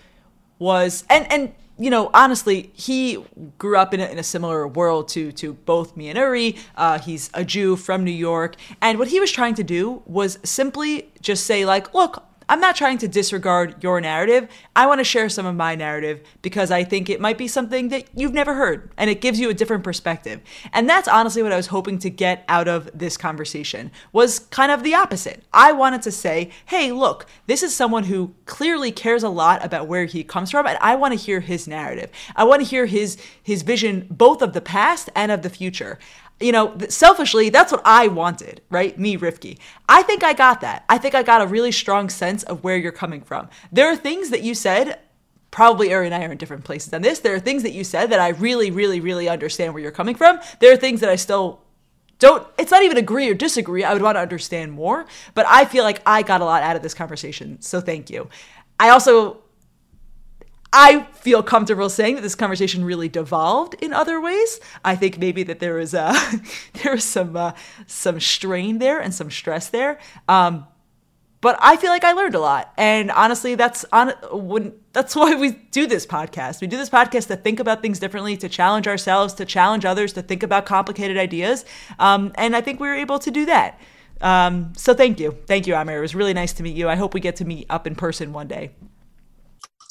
was 0.59 1.05
and 1.09 1.31
and 1.33 1.55
you 1.79 1.91
know, 1.91 2.11
honestly, 2.15 2.71
he 2.75 3.25
grew 3.59 3.77
up 3.77 3.93
in 3.93 4.01
a, 4.01 4.07
in 4.07 4.19
a 4.19 4.23
similar 4.23 4.67
world 4.67 5.09
to 5.09 5.33
to 5.33 5.53
both 5.53 5.97
me 5.97 6.09
and 6.09 6.19
Uri. 6.19 6.57
Uh, 6.77 6.99
he's 6.99 7.31
a 7.35 7.45
Jew 7.45 7.77
from 7.77 8.05
New 8.05 8.11
York, 8.11 8.57
and 8.81 8.99
what 8.99 9.09
he 9.09 9.21
was 9.21 9.31
trying 9.31 9.55
to 9.55 9.65
do 9.65 10.03
was 10.07 10.39
simply 10.43 11.11
just 11.21 11.47
say, 11.47 11.65
like, 11.65 11.93
look, 11.93 12.25
I'm 12.49 12.61
not 12.61 12.77
trying 12.77 12.99
to 12.99 13.09
disregard 13.09 13.83
your 13.83 14.01
narrative. 14.01 14.49
I 14.77 14.87
want 14.87 15.01
to 15.01 15.05
share 15.05 15.29
some 15.29 15.47
of 15.47 15.57
my 15.57 15.75
narrative 15.75 16.21
because 16.43 16.71
I 16.71 16.85
think 16.85 17.11
it 17.11 17.21
might 17.21 17.39
be 17.39 17.49
something 17.49 17.89
that 17.89 18.05
you've 18.15 18.35
never 18.35 18.55
heard 18.55 18.91
and 18.97 19.11
it 19.11 19.21
gives 19.21 19.41
you 19.41 19.51
a 19.51 19.55
different 19.55 19.83
perspective. 19.83 20.41
And 20.73 20.89
that's 20.89 21.09
honestly 21.09 21.43
what 21.43 21.53
I 21.53 21.57
was 21.57 21.69
hoping 21.69 21.99
to 22.01 22.11
get 22.11 22.45
out 22.49 22.69
of 22.69 22.89
this 22.95 23.17
conversation 23.17 23.91
was 24.13 24.39
kind 24.39 24.71
of 24.71 24.85
the 24.85 24.95
opposite. 24.95 25.43
I 25.53 25.73
wanted 25.73 26.03
to 26.03 26.13
say, 26.13 26.51
"Hey, 26.67 26.93
look, 26.93 27.27
this 27.47 27.65
is 27.65 27.75
someone 27.75 28.05
who 28.05 28.35
clearly 28.45 28.93
cares 28.93 29.25
a 29.25 29.29
lot 29.29 29.65
about 29.65 29.89
where 29.89 30.05
he 30.05 30.23
comes 30.23 30.53
from 30.53 30.67
and 30.67 30.79
I 30.81 30.95
want 30.95 31.13
to 31.13 31.19
hear 31.19 31.41
his 31.41 31.67
narrative. 31.67 32.11
I 32.37 32.45
want 32.45 32.63
to 32.63 32.69
hear 32.69 32.87
his 32.87 33.19
his 33.43 33.63
vision 33.63 34.07
both 34.09 34.41
of 34.41 34.53
the 34.53 34.61
past 34.61 35.11
and 35.17 35.33
of 35.33 35.43
the 35.43 35.51
future." 35.51 35.99
You 36.39 36.53
know, 36.53 36.77
selfishly, 36.89 37.49
that's 37.49 37.73
what 37.73 37.81
I 37.85 38.09
wanted, 38.09 38.61
right? 38.69 38.99
Me, 38.99 39.17
Rivki. 39.17 39.59
I 39.89 40.03
think 40.03 40.23
I 40.23 40.35
got 40.35 40.61
that. 40.61 40.85
I 40.89 40.99
think 40.99 41.15
I 41.15 41.23
got 41.23 41.41
a 41.41 41.47
really 41.47 41.73
strong 41.73 42.11
sense 42.11 42.43
of 42.43 42.63
where 42.63 42.77
you're 42.77 42.93
coming 42.93 43.23
from. 43.23 43.49
There 43.73 43.91
are 43.91 43.97
things 43.97 44.29
that 44.29 44.43
you 44.43 44.55
said, 44.55 44.99
probably 45.51 45.95
Ari 45.95 46.07
and 46.07 46.15
I 46.15 46.25
are 46.25 46.33
in 46.33 46.37
different 46.37 46.65
places 46.65 46.93
on 46.93 47.01
this. 47.01 47.21
There 47.21 47.35
are 47.35 47.41
things 47.41 47.63
that 47.63 47.73
you 47.73 47.85
said 47.85 48.11
that 48.11 48.21
I 48.21 48.29
really, 48.29 48.71
really, 48.71 49.01
really 49.01 49.31
understand 49.31 49.73
where 49.73 49.83
you're 49.83 49.91
coming 49.91 50.15
from. 50.15 50.39
There 50.61 50.71
are 50.71 50.77
things 50.77 51.01
that 51.01 51.09
I 51.09 51.17
still 51.17 51.63
don't, 52.19 52.47
it's 52.59 52.71
not 52.71 52.83
even 52.83 52.99
agree 52.99 53.31
or 53.31 53.35
disagree. 53.35 53.83
I 53.83 53.95
would 53.95 54.03
want 54.03 54.17
to 54.17 54.21
understand 54.21 54.73
more, 54.73 55.07
but 55.35 55.47
I 55.49 55.65
feel 55.65 55.85
like 55.85 56.03
I 56.05 56.23
got 56.23 56.43
a 56.43 56.45
lot 56.45 56.63
out 56.63 56.77
of 56.77 56.83
this 56.83 56.93
conversation. 56.93 57.63
So 57.63 57.81
thank 57.81 58.11
you. 58.11 58.29
I 58.79 58.91
also 58.91 59.39
I 60.79 61.05
feel 61.15 61.43
comfortable 61.43 61.89
saying 61.89 62.17
that 62.17 62.21
this 62.21 62.35
conversation 62.35 62.85
really 62.85 63.09
devolved 63.09 63.77
in 63.81 63.95
other 63.95 64.21
ways. 64.21 64.61
I 64.85 64.95
think 64.95 65.19
maybe 65.19 65.43
that 65.45 65.59
there 65.59 65.77
was 65.77 65.95
a 65.95 66.15
there 66.83 66.93
was 66.93 67.05
some 67.05 67.35
uh, 67.35 67.53
some 67.87 68.21
strain 68.21 68.79
there 68.79 69.01
and 69.01 69.15
some 69.15 69.31
stress 69.31 69.71
there. 69.71 69.99
Um, 70.29 70.67
but 71.41 71.57
I 71.63 71.79
feel 71.79 71.89
like 71.89 72.05
I 72.05 72.13
learned 72.13 72.35
a 72.35 72.41
lot, 72.41 72.75
and 72.77 73.11
honestly, 73.11 73.55
that's 73.55 73.87
on 73.91 74.11
when 74.31 74.75
that's 74.93 75.17
why 75.21 75.35
we 75.35 75.53
do 75.71 75.87
this 75.87 76.07
podcast. 76.07 76.61
We 76.61 76.67
do 76.67 76.77
this 76.77 76.91
podcast 76.91 77.29
to 77.29 77.37
think 77.37 77.59
about 77.59 77.81
things 77.81 77.99
differently, 77.99 78.37
to 78.37 78.49
challenge 78.49 78.87
ourselves, 78.87 79.33
to 79.35 79.47
challenge 79.47 79.87
others, 79.87 80.13
to 80.13 80.21
think 80.21 80.43
about 80.43 80.67
complicated 80.67 81.17
ideas, 81.17 81.65
um, 81.99 82.33
and 82.35 82.55
I 82.55 82.61
think 82.61 82.81
we 82.81 82.89
were 82.89 82.95
able 82.95 83.19
to 83.21 83.31
do 83.31 83.47
that. 83.47 83.81
Um, 84.21 84.75
so 84.77 84.93
thank 84.93 85.21
you, 85.21 85.39
thank 85.47 85.67
you, 85.67 85.75
Amer. 85.75 85.97
It 85.97 86.01
was 86.03 86.15
really 86.15 86.35
nice 86.35 86.53
to 86.55 86.63
meet 86.63 86.77
you. 86.77 86.87
I 86.87 86.97
hope 86.97 87.15
we 87.15 87.21
get 87.21 87.37
to 87.37 87.47
meet 87.47 87.67
up 87.71 87.87
in 87.87 87.95
person 87.95 88.35
one 88.35 88.47
day. 88.47 88.73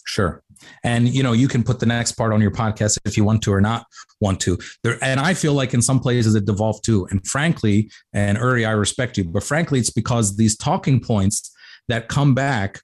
Sure. 0.06 0.44
And 0.84 1.10
you 1.10 1.24
know, 1.24 1.34
you 1.34 1.48
can 1.48 1.64
put 1.64 1.80
the 1.80 1.86
next 1.86 2.14
part 2.14 2.34
on 2.34 2.42
your 2.42 2.52
podcast 2.52 2.98
if 3.06 3.18
you 3.18 3.24
want 3.24 3.42
to 3.44 3.54
or 3.54 3.62
not 3.62 3.86
want 4.22 4.40
to. 4.42 4.58
There, 4.84 4.98
and 5.04 5.20
I 5.20 5.34
feel 5.34 5.54
like 5.54 5.74
in 5.74 5.82
some 5.82 6.00
places 6.00 6.36
it 6.36 6.46
devolved 6.46 6.84
too. 6.84 7.08
And 7.12 7.26
frankly, 7.28 7.92
and 8.14 8.38
Uri, 8.38 8.66
I 8.66 8.72
respect 8.72 9.18
you, 9.18 9.26
but 9.26 9.44
frankly, 9.44 9.80
it's 9.80 9.90
because 9.90 10.38
these 10.38 10.58
talking 10.58 11.00
points 11.00 11.52
that 11.88 12.08
come 12.08 12.34
back 12.34 12.82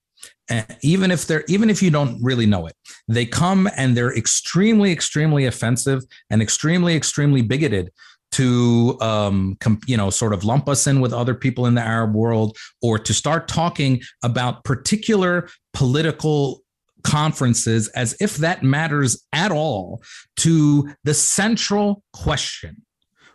even 0.81 1.11
if 1.11 1.27
they're 1.27 1.43
even 1.47 1.69
if 1.69 1.81
you 1.81 1.89
don't 1.89 2.21
really 2.21 2.45
know 2.45 2.67
it 2.67 2.75
they 3.07 3.25
come 3.25 3.69
and 3.77 3.95
they're 3.95 4.15
extremely 4.15 4.91
extremely 4.91 5.45
offensive 5.45 6.03
and 6.29 6.41
extremely 6.41 6.95
extremely 6.95 7.41
bigoted 7.41 7.89
to 8.31 8.97
um, 9.01 9.57
com- 9.59 9.79
you 9.85 9.97
know 9.97 10.09
sort 10.09 10.33
of 10.33 10.43
lump 10.43 10.69
us 10.69 10.87
in 10.87 11.01
with 11.01 11.13
other 11.13 11.35
people 11.35 11.65
in 11.65 11.75
the 11.75 11.81
arab 11.81 12.13
world 12.13 12.57
or 12.81 12.97
to 12.97 13.13
start 13.13 13.47
talking 13.47 14.01
about 14.23 14.63
particular 14.63 15.49
political 15.73 16.61
conferences 17.03 17.87
as 17.89 18.15
if 18.19 18.37
that 18.37 18.63
matters 18.63 19.25
at 19.33 19.51
all 19.51 20.01
to 20.37 20.93
the 21.03 21.13
central 21.13 22.03
question 22.13 22.83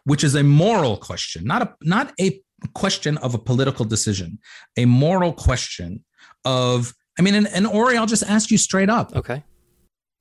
which 0.05 0.23
is 0.23 0.35
a 0.35 0.43
moral 0.43 0.97
question 0.97 1.45
not 1.45 1.63
a 1.63 1.75
not 1.83 2.13
a 2.21 2.41
question 2.75 3.17
of 3.19 3.35
a 3.35 3.39
political 3.39 3.85
decision 3.85 4.39
a 4.77 4.85
moral 4.85 5.33
question 5.33 6.05
of 6.45 6.95
I 7.19 7.23
mean, 7.23 7.35
and, 7.35 7.49
and 7.49 7.67
Ori, 7.67 7.97
I'll 7.97 8.07
just 8.07 8.25
ask 8.25 8.51
you 8.51 8.59
straight 8.59 8.91
up. 8.91 9.15
Okay. 9.17 9.43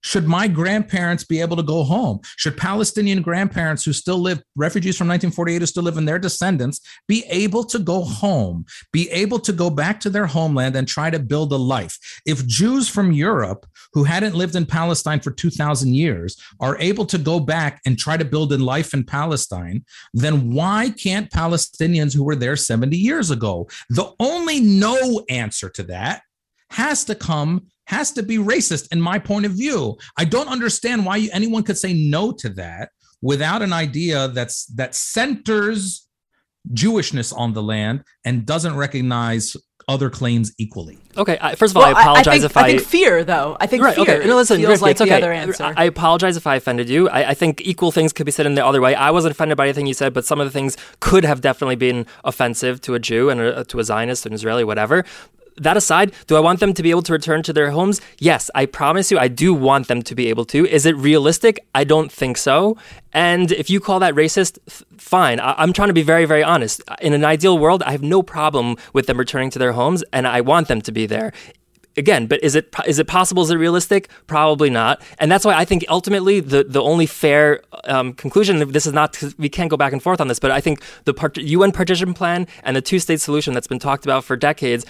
Should 0.05 0.27
my 0.27 0.47
grandparents 0.47 1.23
be 1.23 1.41
able 1.41 1.57
to 1.57 1.63
go 1.63 1.83
home? 1.83 2.19
Should 2.37 2.57
Palestinian 2.57 3.23
grandparents 3.23 3.83
who 3.83 3.91
still 3.91 4.19
live, 4.19 4.39
refugees 4.55 4.95
from 4.95 5.07
1948 5.07 5.61
who 5.61 5.65
still 5.65 5.81
live 5.81 5.97
in 5.97 6.05
their 6.05 6.19
descendants, 6.19 6.79
be 7.07 7.25
able 7.27 7.63
to 7.63 7.79
go 7.79 8.03
home, 8.03 8.65
be 8.93 9.09
able 9.09 9.39
to 9.39 9.51
go 9.51 9.71
back 9.71 9.99
to 10.01 10.11
their 10.11 10.27
homeland 10.27 10.75
and 10.75 10.87
try 10.87 11.09
to 11.09 11.17
build 11.17 11.51
a 11.53 11.57
life? 11.57 11.97
If 12.23 12.45
Jews 12.45 12.87
from 12.87 13.13
Europe 13.13 13.65
who 13.93 14.03
hadn't 14.03 14.35
lived 14.35 14.55
in 14.55 14.67
Palestine 14.67 15.21
for 15.21 15.31
2,000 15.31 15.95
years 15.95 16.39
are 16.59 16.77
able 16.79 17.07
to 17.07 17.17
go 17.17 17.39
back 17.39 17.81
and 17.87 17.97
try 17.97 18.15
to 18.15 18.25
build 18.25 18.53
a 18.53 18.59
life 18.59 18.93
in 18.93 19.05
Palestine, 19.05 19.83
then 20.13 20.51
why 20.51 20.91
can't 20.91 21.31
Palestinians 21.31 22.13
who 22.13 22.23
were 22.23 22.35
there 22.35 22.55
70 22.55 22.95
years 22.95 23.31
ago? 23.31 23.67
The 23.89 24.13
only 24.19 24.59
no 24.59 25.25
answer 25.29 25.67
to 25.71 25.83
that 25.83 26.21
has 26.69 27.05
to 27.05 27.15
come 27.15 27.67
has 27.85 28.11
to 28.13 28.23
be 28.23 28.37
racist 28.37 28.91
in 28.91 28.99
my 28.99 29.19
point 29.19 29.45
of 29.45 29.53
view. 29.53 29.97
I 30.17 30.25
don't 30.25 30.47
understand 30.47 31.05
why 31.05 31.17
you, 31.17 31.29
anyone 31.31 31.63
could 31.63 31.77
say 31.77 31.93
no 31.93 32.31
to 32.33 32.49
that 32.49 32.89
without 33.21 33.61
an 33.61 33.73
idea 33.73 34.27
that's 34.29 34.65
that 34.67 34.95
centers 34.95 36.07
Jewishness 36.73 37.35
on 37.35 37.53
the 37.53 37.63
land 37.63 38.03
and 38.23 38.45
doesn't 38.45 38.75
recognize 38.75 39.55
other 39.87 40.09
claims 40.09 40.51
equally. 40.57 40.97
Okay, 41.15 41.37
I, 41.39 41.53
first 41.55 41.71
of 41.71 41.77
all, 41.77 41.83
well, 41.83 41.95
I 41.95 42.01
apologize 42.01 42.27
I, 42.27 42.31
I 42.31 42.39
think, 42.39 42.51
if 42.51 42.57
I, 42.57 42.61
I 42.61 42.67
think 42.69 42.81
fear 42.81 43.23
though. 43.23 43.57
I 43.59 43.67
think 43.67 43.83
right, 43.83 43.95
fear 43.95 44.15
okay. 44.17 44.27
No, 44.27 44.35
listen, 44.35 44.59
feels 44.59 44.81
like 44.81 44.91
it's 44.91 45.01
okay. 45.01 45.11
the 45.11 45.17
other 45.17 45.31
answer. 45.31 45.73
I 45.77 45.85
apologize 45.85 46.37
if 46.37 46.47
I 46.47 46.55
offended 46.55 46.89
you. 46.89 47.07
I, 47.09 47.29
I, 47.29 47.33
think 47.35 47.61
equal 47.61 47.91
things 47.91 48.11
could 48.11 48.25
be 48.25 48.31
said 48.31 48.47
in 48.47 48.55
the 48.55 48.65
other 48.65 48.81
way. 48.81 48.95
I 48.95 49.11
wasn't 49.11 49.31
offended 49.31 49.57
by 49.57 49.65
anything 49.65 49.85
you 49.85 49.93
said, 49.93 50.13
but 50.13 50.25
some 50.25 50.39
of 50.39 50.47
the 50.47 50.51
things 50.51 50.75
could 50.99 51.23
have 51.23 51.41
definitely 51.41 51.75
been 51.75 52.07
offensive 52.23 52.81
to 52.81 52.95
a 52.95 52.99
Jew 52.99 53.29
and 53.29 53.39
a, 53.39 53.63
to 53.65 53.79
a 53.79 53.83
Zionist, 53.83 54.25
an 54.25 54.33
Israeli, 54.33 54.63
whatever 54.63 55.05
that 55.57 55.77
aside, 55.77 56.13
do 56.27 56.35
I 56.35 56.39
want 56.39 56.59
them 56.59 56.73
to 56.73 56.83
be 56.83 56.89
able 56.89 57.01
to 57.03 57.13
return 57.13 57.43
to 57.43 57.53
their 57.53 57.71
homes? 57.71 58.01
Yes, 58.19 58.51
I 58.55 58.65
promise 58.65 59.11
you, 59.11 59.17
I 59.17 59.27
do 59.27 59.53
want 59.53 59.87
them 59.87 60.01
to 60.03 60.15
be 60.15 60.27
able 60.27 60.45
to. 60.45 60.67
Is 60.67 60.85
it 60.85 60.95
realistic? 60.97 61.65
I 61.73 61.83
don't 61.83 62.11
think 62.11 62.37
so. 62.37 62.77
And 63.13 63.51
if 63.51 63.69
you 63.69 63.79
call 63.79 63.99
that 63.99 64.13
racist, 64.13 64.57
f- 64.67 64.83
fine. 64.97 65.39
I- 65.39 65.63
am 65.63 65.71
trying 65.71 65.87
to 65.87 65.93
be 65.93 66.01
very, 66.03 66.25
very 66.25 66.43
honest. 66.43 66.81
In 67.01 67.13
an 67.13 67.23
ideal 67.23 67.57
world, 67.57 67.83
I 67.83 67.91
have 67.91 68.03
no 68.03 68.21
problem 68.21 68.75
with 68.93 69.07
them 69.07 69.17
returning 69.17 69.49
to 69.51 69.59
their 69.59 69.73
homes, 69.73 70.03
and 70.11 70.27
I 70.27 70.41
want 70.41 70.67
them 70.67 70.81
to 70.81 70.91
be 70.91 71.05
there 71.05 71.31
again, 71.97 72.27
but 72.27 72.43
is 72.43 72.55
it 72.55 72.73
is 72.85 72.99
it 72.99 73.07
possible? 73.07 73.43
Is 73.43 73.51
it 73.51 73.55
realistic? 73.55 74.09
Probably 74.27 74.69
not. 74.69 75.01
And 75.19 75.31
that's 75.31 75.45
why 75.45 75.55
I 75.55 75.65
think 75.65 75.85
ultimately 75.89 76.39
the 76.39 76.63
the 76.63 76.81
only 76.81 77.05
fair 77.05 77.61
um, 77.85 78.13
conclusion. 78.13 78.71
This 78.71 78.85
is 78.85 78.93
not 78.93 79.21
we 79.37 79.49
can't 79.49 79.69
go 79.69 79.77
back 79.77 79.93
and 79.93 80.01
forth 80.01 80.21
on 80.21 80.27
this, 80.27 80.39
but 80.39 80.51
I 80.51 80.61
think 80.61 80.81
the 81.05 81.13
part, 81.13 81.37
UN 81.37 81.71
partition 81.71 82.13
plan 82.13 82.47
and 82.63 82.75
the 82.75 82.81
two 82.81 82.99
state 82.99 83.21
solution 83.21 83.53
that's 83.53 83.67
been 83.67 83.79
talked 83.79 84.05
about 84.05 84.23
for 84.23 84.35
decades 84.35 84.85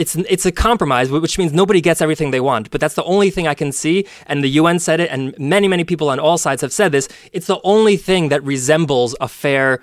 it's 0.00 0.16
it's 0.34 0.46
a 0.46 0.52
compromise, 0.52 1.10
which 1.10 1.36
means 1.38 1.52
nobody 1.52 1.80
gets 1.80 2.00
everything 2.00 2.30
they 2.30 2.40
want. 2.40 2.70
But 2.70 2.80
that's 2.80 2.94
the 2.94 3.04
only 3.04 3.30
thing 3.30 3.46
I 3.46 3.54
can 3.54 3.70
see. 3.70 4.06
And 4.26 4.42
the 4.42 4.48
UN 4.60 4.78
said 4.78 4.98
it, 4.98 5.10
and 5.10 5.38
many 5.38 5.68
many 5.68 5.84
people 5.84 6.08
on 6.08 6.18
all 6.18 6.38
sides 6.38 6.62
have 6.62 6.72
said 6.72 6.90
this. 6.90 7.06
It's 7.32 7.46
the 7.46 7.60
only 7.62 7.96
thing 7.96 8.30
that 8.30 8.42
resembles 8.42 9.14
a 9.20 9.28
fair 9.28 9.80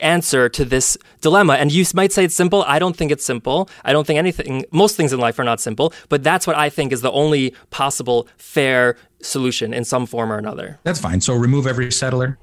answer 0.00 0.48
to 0.48 0.64
this 0.64 0.96
dilemma. 1.20 1.54
And 1.54 1.70
you 1.70 1.84
might 1.94 2.12
say 2.12 2.24
it's 2.24 2.34
simple. 2.34 2.62
I 2.62 2.78
don't 2.78 2.96
think 2.96 3.12
it's 3.12 3.24
simple. 3.24 3.68
I 3.84 3.92
don't 3.92 4.06
think 4.06 4.18
anything. 4.18 4.64
Most 4.70 4.96
things 4.96 5.12
in 5.12 5.20
life 5.20 5.38
are 5.38 5.44
not 5.44 5.60
simple. 5.60 5.92
But 6.08 6.22
that's 6.22 6.46
what 6.46 6.56
I 6.56 6.70
think 6.70 6.92
is 6.92 7.02
the 7.02 7.12
only 7.12 7.54
possible 7.70 8.28
fair 8.38 8.96
solution 9.20 9.74
in 9.74 9.84
some 9.84 10.06
form 10.06 10.32
or 10.32 10.38
another. 10.38 10.78
That's 10.84 11.00
fine. 11.00 11.20
So 11.20 11.34
remove 11.34 11.66
every 11.66 11.92
settler. 11.92 12.38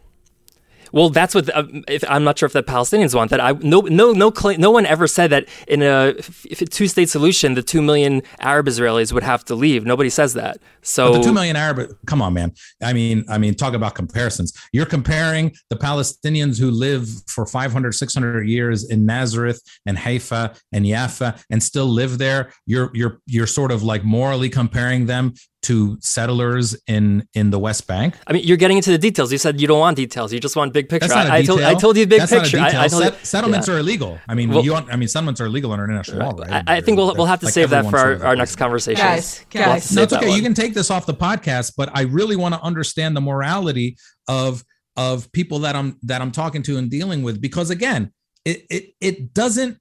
Well, 0.92 1.10
that's 1.10 1.36
what 1.36 1.54
uh, 1.56 1.64
if, 1.88 2.04
I'm 2.10 2.24
not 2.24 2.40
sure 2.40 2.48
if 2.48 2.54
the 2.54 2.64
Palestinians 2.64 3.16
want 3.16 3.32
that. 3.32 3.40
I 3.42 3.52
no 3.54 3.82
no 3.82 4.14
no 4.14 4.32
no 4.58 4.72
one 4.72 4.86
ever 4.86 5.08
said 5.08 5.30
that 5.32 5.48
in 5.68 5.82
a, 5.82 6.14
two 6.14 6.88
state 6.88 7.10
solution 7.10 7.54
the 7.54 7.62
two 7.62 7.82
million 7.82 8.24
Arab 8.40 8.68
Israelis 8.68 9.12
would 9.14 9.24
have 9.24 9.44
to 9.46 9.56
leave. 9.56 9.86
Nobody 9.86 10.10
says 10.10 10.34
that. 10.34 10.58
So 10.82 11.12
but 11.12 11.18
the 11.20 11.24
two 11.26 11.34
million 11.34 11.56
Arab, 11.56 11.98
come 12.06 12.22
on, 12.22 12.34
man. 12.34 12.54
I 12.82 12.94
mean, 12.94 13.26
I 13.30 13.38
mean, 13.38 13.56
talk 13.56 13.74
about 13.74 13.96
comparisons. 13.96 14.54
You're 14.72 14.86
comparing 14.86 15.56
the 15.70 15.76
Palestinians 15.76 16.60
who 16.60 16.72
live 16.72 17.10
for 17.28 17.46
500, 17.46 17.94
600 17.94 18.48
years 18.48 18.90
in 18.90 19.06
Nazareth 19.06 19.62
and 19.86 19.98
Haifa 19.98 20.56
and 20.72 20.86
Jaffa 20.86 21.40
and 21.50 21.62
still 21.62 21.88
live 21.88 22.18
there. 22.18 22.52
You're 22.66 22.92
you're 22.94 23.20
you're 23.26 23.48
sort 23.48 23.72
of 23.72 23.84
like 23.84 24.04
morally 24.04 24.50
comparing 24.50 25.06
them 25.06 25.34
to 25.64 25.98
settlers 26.02 26.76
in 26.88 27.28
in 27.34 27.50
the 27.50 27.60
West 27.60 27.88
Bank. 27.88 28.16
I 28.28 28.34
mean, 28.34 28.44
you're 28.44 28.58
getting 28.58 28.78
into 28.78 28.92
the 28.92 28.98
details. 28.98 29.32
You 29.32 29.38
said 29.38 29.60
you 29.60 29.68
don't 29.68 29.80
want 29.80 29.98
details. 29.98 30.32
You 30.32 30.40
just 30.40 30.56
want 30.56 30.72
big 30.74 30.88
picture. 30.88 31.08
That's 31.08 31.16
not 31.16 31.28
a 31.28 31.34
I. 31.34 31.38
I, 31.38 31.44
told, 31.44 31.62
I 31.62 31.74
told 31.74 31.98
you 31.98 32.06
big 32.08 32.20
That's 32.20 32.32
picture. 32.32 32.58
Not 32.58 32.68
a 32.68 32.72
detail. 32.72 32.82
I, 32.82 32.84
I 32.86 32.88
Set, 32.88 33.26
settlements 33.26 33.68
yeah. 33.68 33.74
are 33.74 33.78
illegal. 33.80 34.20
I 34.28 34.36
mean, 34.36 34.50
well, 34.50 34.64
you 34.64 34.72
want, 34.72 34.92
I 34.92 34.96
mean, 34.96 35.08
settlements 35.08 35.42
are 35.42 35.46
illegal 35.48 35.72
under 35.72 35.84
international 35.86 36.20
law, 36.20 36.32
right? 36.38 36.64
I, 36.68 36.78
I 36.78 36.82
think 36.82 36.98
we'll 36.98 37.16
we'll 37.16 37.26
have 37.26 37.40
to 37.40 37.48
like 37.48 37.54
save 37.54 37.72
that 37.72 37.90
for 37.90 37.98
our, 37.98 38.26
our 38.26 38.36
next 38.36 38.56
conversation. 38.56 39.04
Guys, 39.04 39.46
guys, 39.50 39.94
no, 39.94 40.04
it's 40.04 40.14
okay. 40.14 40.36
You 40.36 40.42
can 40.42 40.54
take 40.54 40.74
this 40.74 40.92
off 40.92 41.06
the 41.06 41.14
podcast, 41.14 41.74
but 41.76 41.90
I 41.94 42.02
really 42.04 42.36
want 42.36 42.54
to 42.54 42.62
understand 42.62 43.16
the 43.16 43.22
morality 43.22 43.98
of 44.28 44.64
of 44.96 45.32
people 45.32 45.60
that 45.60 45.76
I'm 45.76 45.98
that 46.04 46.22
I'm 46.22 46.32
talking 46.32 46.64
to 46.64 46.78
and 46.78 46.90
dealing 46.90 47.24
with 47.24 47.42
because 47.42 47.70
again, 47.70 48.12
it 48.46 48.66
it 48.70 48.94
it 49.02 49.34
doesn't 49.34 49.80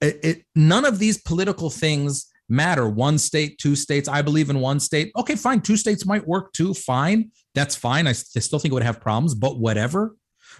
it, 0.00 0.18
it 0.22 0.42
none 0.54 0.84
of 0.84 0.98
these 0.98 1.20
political 1.20 1.70
things 1.70 2.26
matter. 2.48 2.88
One 2.88 3.18
state, 3.18 3.58
two 3.58 3.76
states. 3.76 4.08
I 4.08 4.22
believe 4.22 4.50
in 4.50 4.60
one 4.60 4.80
state. 4.80 5.12
Okay, 5.16 5.36
fine. 5.36 5.60
Two 5.60 5.76
states 5.76 6.06
might 6.06 6.26
work 6.26 6.52
too. 6.52 6.74
Fine. 6.74 7.30
That's 7.54 7.76
fine. 7.76 8.06
I, 8.06 8.12
still 8.12 8.58
think 8.58 8.72
it 8.72 8.74
would 8.74 8.82
have 8.82 9.00
problems, 9.00 9.34
but 9.34 9.58
whatever. 9.58 10.16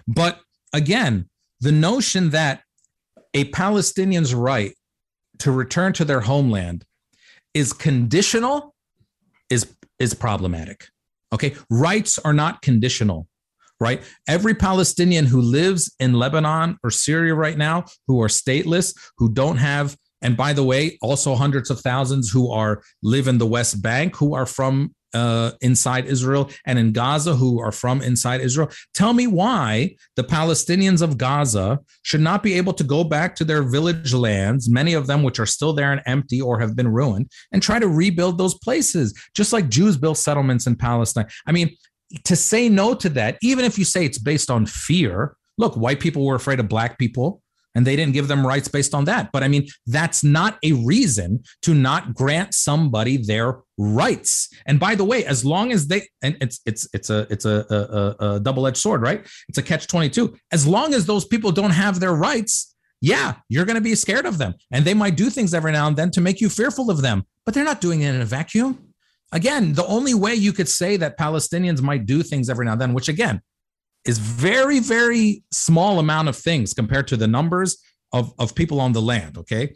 But 0.07 0.39
again, 0.73 1.29
the 1.61 1.71
notion 1.71 2.29
that 2.31 2.61
a 3.33 3.45
Palestinian's 3.45 4.33
right 4.33 4.75
to 5.39 5.51
return 5.51 5.93
to 5.93 6.05
their 6.05 6.21
homeland 6.21 6.85
is 7.53 7.73
conditional 7.73 8.75
is 9.49 9.75
is 9.99 10.13
problematic. 10.13 10.87
Okay, 11.33 11.55
rights 11.69 12.17
are 12.19 12.33
not 12.33 12.61
conditional, 12.61 13.27
right? 13.79 14.01
Every 14.27 14.55
Palestinian 14.55 15.25
who 15.25 15.41
lives 15.41 15.93
in 15.99 16.13
Lebanon 16.13 16.77
or 16.83 16.89
Syria 16.89 17.35
right 17.35 17.57
now 17.57 17.85
who 18.07 18.21
are 18.21 18.27
stateless, 18.27 18.97
who 19.17 19.31
don't 19.31 19.57
have 19.57 19.95
and 20.21 20.35
by 20.35 20.53
the 20.53 20.63
way, 20.63 20.97
also 21.01 21.35
hundreds 21.35 21.69
of 21.69 21.79
thousands 21.79 22.29
who 22.29 22.51
are 22.51 22.81
live 23.01 23.27
in 23.27 23.37
the 23.37 23.47
West 23.47 23.81
Bank 23.81 24.15
who 24.15 24.35
are 24.35 24.45
from 24.45 24.93
uh, 25.13 25.51
inside 25.61 26.05
Israel 26.05 26.49
and 26.65 26.77
in 26.77 26.91
Gaza 26.91 27.35
who 27.35 27.59
are 27.59 27.71
from 27.71 28.01
inside 28.01 28.41
Israel. 28.41 28.69
Tell 28.93 29.13
me 29.13 29.27
why 29.27 29.95
the 30.15 30.23
Palestinians 30.23 31.01
of 31.01 31.17
Gaza 31.17 31.79
should 32.03 32.21
not 32.21 32.43
be 32.43 32.53
able 32.53 32.73
to 32.73 32.83
go 32.83 33.03
back 33.03 33.35
to 33.37 33.43
their 33.43 33.63
village 33.63 34.13
lands, 34.13 34.69
many 34.69 34.93
of 34.93 35.07
them 35.07 35.23
which 35.23 35.39
are 35.39 35.45
still 35.45 35.73
there 35.73 35.91
and 35.91 36.01
empty 36.05 36.39
or 36.41 36.59
have 36.59 36.75
been 36.75 36.87
ruined, 36.87 37.31
and 37.51 37.63
try 37.63 37.79
to 37.79 37.87
rebuild 37.87 38.37
those 38.37 38.53
places, 38.55 39.19
just 39.33 39.53
like 39.53 39.69
Jews 39.69 39.97
built 39.97 40.17
settlements 40.17 40.67
in 40.67 40.75
Palestine. 40.75 41.27
I 41.47 41.51
mean, 41.53 41.75
to 42.25 42.35
say 42.35 42.69
no 42.69 42.93
to 42.95 43.09
that, 43.09 43.37
even 43.41 43.65
if 43.65 43.77
you 43.77 43.85
say 43.85 44.05
it's 44.05 44.19
based 44.19 44.51
on 44.51 44.65
fear, 44.65 45.35
look, 45.57 45.75
white 45.75 45.99
people 45.99 46.25
were 46.25 46.35
afraid 46.35 46.59
of 46.59 46.69
black 46.69 46.97
people 46.97 47.41
and 47.79 47.87
they 47.87 47.95
didn't 47.95 48.11
give 48.11 48.27
them 48.27 48.45
rights 48.45 48.67
based 48.67 48.93
on 48.93 49.05
that. 49.05 49.31
But 49.31 49.41
I 49.41 49.47
mean, 49.47 49.65
that's 49.87 50.21
not 50.21 50.59
a 50.63 50.73
reason 50.73 51.41
to 51.61 51.73
not 51.73 52.13
grant 52.13 52.53
somebody 52.53 53.15
their 53.15 53.61
rights. 53.77 54.49
And 54.65 54.81
by 54.81 54.95
the 54.95 55.05
way, 55.05 55.23
as 55.23 55.45
long 55.45 55.71
as 55.71 55.87
they 55.87 56.01
and 56.21 56.35
it's 56.41 56.59
it's 56.65 56.89
it's 56.93 57.09
a 57.09 57.25
it's 57.29 57.45
a, 57.45 57.65
a, 58.19 58.25
a 58.25 58.39
double 58.41 58.67
edged 58.67 58.79
sword, 58.79 59.01
right? 59.01 59.25
It's 59.47 59.57
a 59.57 59.63
catch 59.63 59.87
twenty 59.87 60.09
two. 60.09 60.35
As 60.51 60.67
long 60.67 60.93
as 60.93 61.05
those 61.05 61.23
people 61.23 61.53
don't 61.53 61.71
have 61.71 62.01
their 62.01 62.13
rights, 62.13 62.75
yeah, 62.99 63.35
you're 63.47 63.63
going 63.63 63.75
to 63.75 63.81
be 63.81 63.95
scared 63.95 64.25
of 64.25 64.37
them, 64.37 64.55
and 64.71 64.83
they 64.83 64.93
might 64.93 65.15
do 65.15 65.29
things 65.29 65.53
every 65.53 65.71
now 65.71 65.87
and 65.87 65.95
then 65.95 66.11
to 66.11 66.19
make 66.19 66.41
you 66.41 66.49
fearful 66.49 66.91
of 66.91 67.01
them. 67.01 67.23
But 67.45 67.53
they're 67.53 67.63
not 67.63 67.79
doing 67.79 68.01
it 68.01 68.13
in 68.13 68.19
a 68.19 68.25
vacuum. 68.25 68.89
Again, 69.31 69.71
the 69.73 69.85
only 69.85 70.13
way 70.13 70.35
you 70.35 70.51
could 70.51 70.67
say 70.67 70.97
that 70.97 71.17
Palestinians 71.17 71.81
might 71.81 72.05
do 72.05 72.23
things 72.23 72.49
every 72.49 72.65
now 72.65 72.73
and 72.73 72.81
then, 72.81 72.93
which 72.93 73.07
again, 73.07 73.39
is 74.09 74.17
very, 74.17 74.79
very 74.79 75.43
small 75.51 75.99
amount 75.99 76.27
of 76.27 76.35
things 76.35 76.73
compared 76.73 77.07
to 77.07 77.15
the 77.15 77.27
numbers 77.27 77.77
of, 78.11 78.33
of 78.39 78.55
people 78.55 78.81
on 78.81 78.91
the 78.93 79.01
land. 79.01 79.37
Okay. 79.37 79.75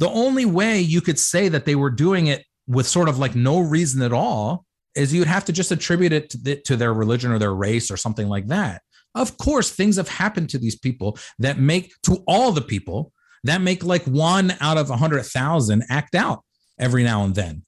The 0.00 0.10
only 0.10 0.44
way 0.44 0.80
you 0.80 1.00
could 1.00 1.20
say 1.20 1.48
that 1.48 1.64
they 1.64 1.76
were 1.76 1.90
doing 1.90 2.26
it 2.26 2.44
with 2.66 2.86
sort 2.86 3.08
of 3.08 3.18
like 3.18 3.36
no 3.36 3.60
reason 3.60 4.02
at 4.02 4.12
all 4.12 4.64
is 4.96 5.14
you'd 5.14 5.28
have 5.28 5.44
to 5.44 5.52
just 5.52 5.70
attribute 5.70 6.12
it 6.12 6.30
to, 6.30 6.38
the, 6.38 6.56
to 6.62 6.76
their 6.76 6.92
religion 6.92 7.30
or 7.30 7.38
their 7.38 7.54
race 7.54 7.90
or 7.90 7.96
something 7.96 8.28
like 8.28 8.48
that. 8.48 8.82
Of 9.14 9.38
course, 9.38 9.70
things 9.70 9.96
have 9.96 10.08
happened 10.08 10.50
to 10.50 10.58
these 10.58 10.76
people 10.76 11.16
that 11.38 11.58
make 11.58 11.92
to 12.02 12.24
all 12.26 12.50
the 12.50 12.60
people 12.74 13.12
that 13.44 13.60
make 13.60 13.84
like 13.84 14.04
one 14.04 14.54
out 14.60 14.78
of 14.78 14.90
a 14.90 14.96
hundred 14.96 15.24
thousand 15.26 15.84
act 15.88 16.14
out. 16.16 16.42
every 16.78 17.04
now 17.04 17.22
and 17.24 17.36
then. 17.36 17.62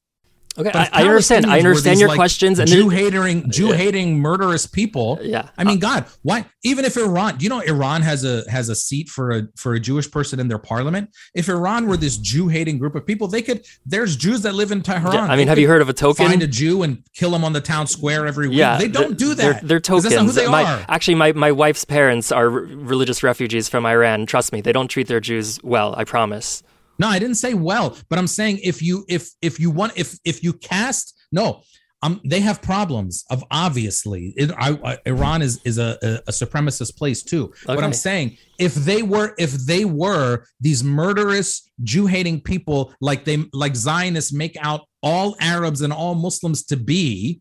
Okay, 0.59 0.71
I, 0.73 0.89
I, 0.93 1.03
understand. 1.03 1.47
I 1.47 1.59
understand 1.59 2.01
your 2.01 2.09
like 2.09 2.17
questions 2.17 2.59
and 2.59 2.69
Jew 2.69 2.89
hating, 2.89 3.51
Jew 3.51 3.73
hating, 3.73 4.19
murderous 4.19 4.67
people. 4.67 5.19
Yeah. 5.21 5.51
I 5.59 5.65
mean, 5.65 5.77
uh, 5.77 5.81
God, 5.81 6.07
why? 6.23 6.47
Even 6.65 6.85
if 6.85 6.97
Iran, 6.97 7.37
you 7.41 7.49
know 7.49 7.61
Iran 7.61 8.03
has 8.03 8.25
a 8.25 8.49
has 8.51 8.69
a 8.69 8.75
seat 8.75 9.09
for 9.09 9.33
a 9.33 9.43
for 9.57 9.75
a 9.75 9.81
Jewish 9.81 10.11
person 10.11 10.41
in 10.41 10.49
their 10.49 10.59
parliament? 10.59 11.11
If 11.35 11.49
Iran 11.49 11.87
were 11.87 11.97
this 11.97 12.17
Jew 12.17 12.49
hating 12.49 12.79
group 12.79 12.95
of 12.95 13.07
people, 13.07 13.29
they 13.29 13.43
could. 13.43 13.67
There's 13.85 14.17
Jews 14.17 14.43
that 14.43 14.55
live 14.55 14.73
in 14.73 14.83
Tehran. 14.83 15.13
Yeah, 15.13 15.25
I 15.25 15.37
mean, 15.37 15.49
have 15.49 15.59
you 15.59 15.69
heard 15.69 15.83
of 15.83 15.89
a 15.89 15.93
token? 15.93 16.27
Find 16.27 16.43
a 16.43 16.47
Jew 16.47 16.83
and 16.83 17.03
kill 17.15 17.35
him 17.35 17.45
on 17.45 17.53
the 17.53 17.61
town 17.61 17.87
square 17.87 18.27
every 18.27 18.49
week. 18.49 18.59
Yeah, 18.59 18.79
they 18.79 18.89
don't 18.89 19.19
do 19.19 19.35
that. 19.35 19.61
They're, 19.61 19.69
they're 19.69 19.81
tokens. 19.81 20.35
They 20.35 20.49
my, 20.49 20.65
are. 20.65 20.85
Actually, 20.89 21.17
my 21.17 21.33
my 21.33 21.53
wife's 21.53 21.85
parents 21.85 22.33
are 22.33 22.49
religious 22.49 23.23
refugees 23.23 23.69
from 23.69 23.85
Iran. 23.85 24.25
Trust 24.27 24.53
me, 24.53 24.63
they 24.63 24.73
don't 24.73 24.89
treat 24.89 25.09
their 25.09 25.21
Jews 25.21 25.63
well. 25.63 25.95
I 25.97 26.05
promise. 26.05 26.63
No, 26.99 27.09
I 27.09 27.19
didn't 27.19 27.37
say 27.37 27.55
well, 27.55 27.97
but 28.09 28.19
I'm 28.19 28.27
saying 28.27 28.61
if 28.63 28.83
you 28.83 29.05
if 29.09 29.31
if 29.43 29.61
you 29.61 29.71
want 29.71 29.93
if 29.97 30.19
if 30.25 30.43
you 30.43 30.53
cast 30.53 31.15
no, 31.33 31.63
um, 32.03 32.21
they 32.25 32.41
have 32.41 32.61
problems 32.63 33.25
of 33.31 33.43
obviously 33.51 34.35
it, 34.37 34.53
I, 34.57 34.79
I, 34.85 34.99
Iran 35.07 35.43
is 35.43 35.61
is 35.65 35.79
a, 35.79 35.99
a, 36.27 36.31
supremacist 36.31 36.97
place 36.97 37.23
too. 37.23 37.53
Okay. 37.65 37.75
What 37.75 37.83
I'm 37.83 37.93
saying, 37.93 38.37
if 38.59 38.75
they 38.75 39.03
were 39.03 39.35
if 39.39 39.53
they 39.53 39.85
were 39.85 40.45
these 40.61 40.85
murderous 40.85 41.69
Jew 41.83 42.07
hating 42.07 42.43
people 42.43 42.95
like 43.01 43.25
they 43.25 43.45
like 43.53 43.75
Zionists 43.75 44.33
make 44.33 44.57
out 44.61 44.83
all 45.03 45.37
Arabs 45.41 45.81
and 45.81 45.93
all 45.93 46.15
Muslims 46.15 46.65
to 46.67 46.77
be, 46.77 47.41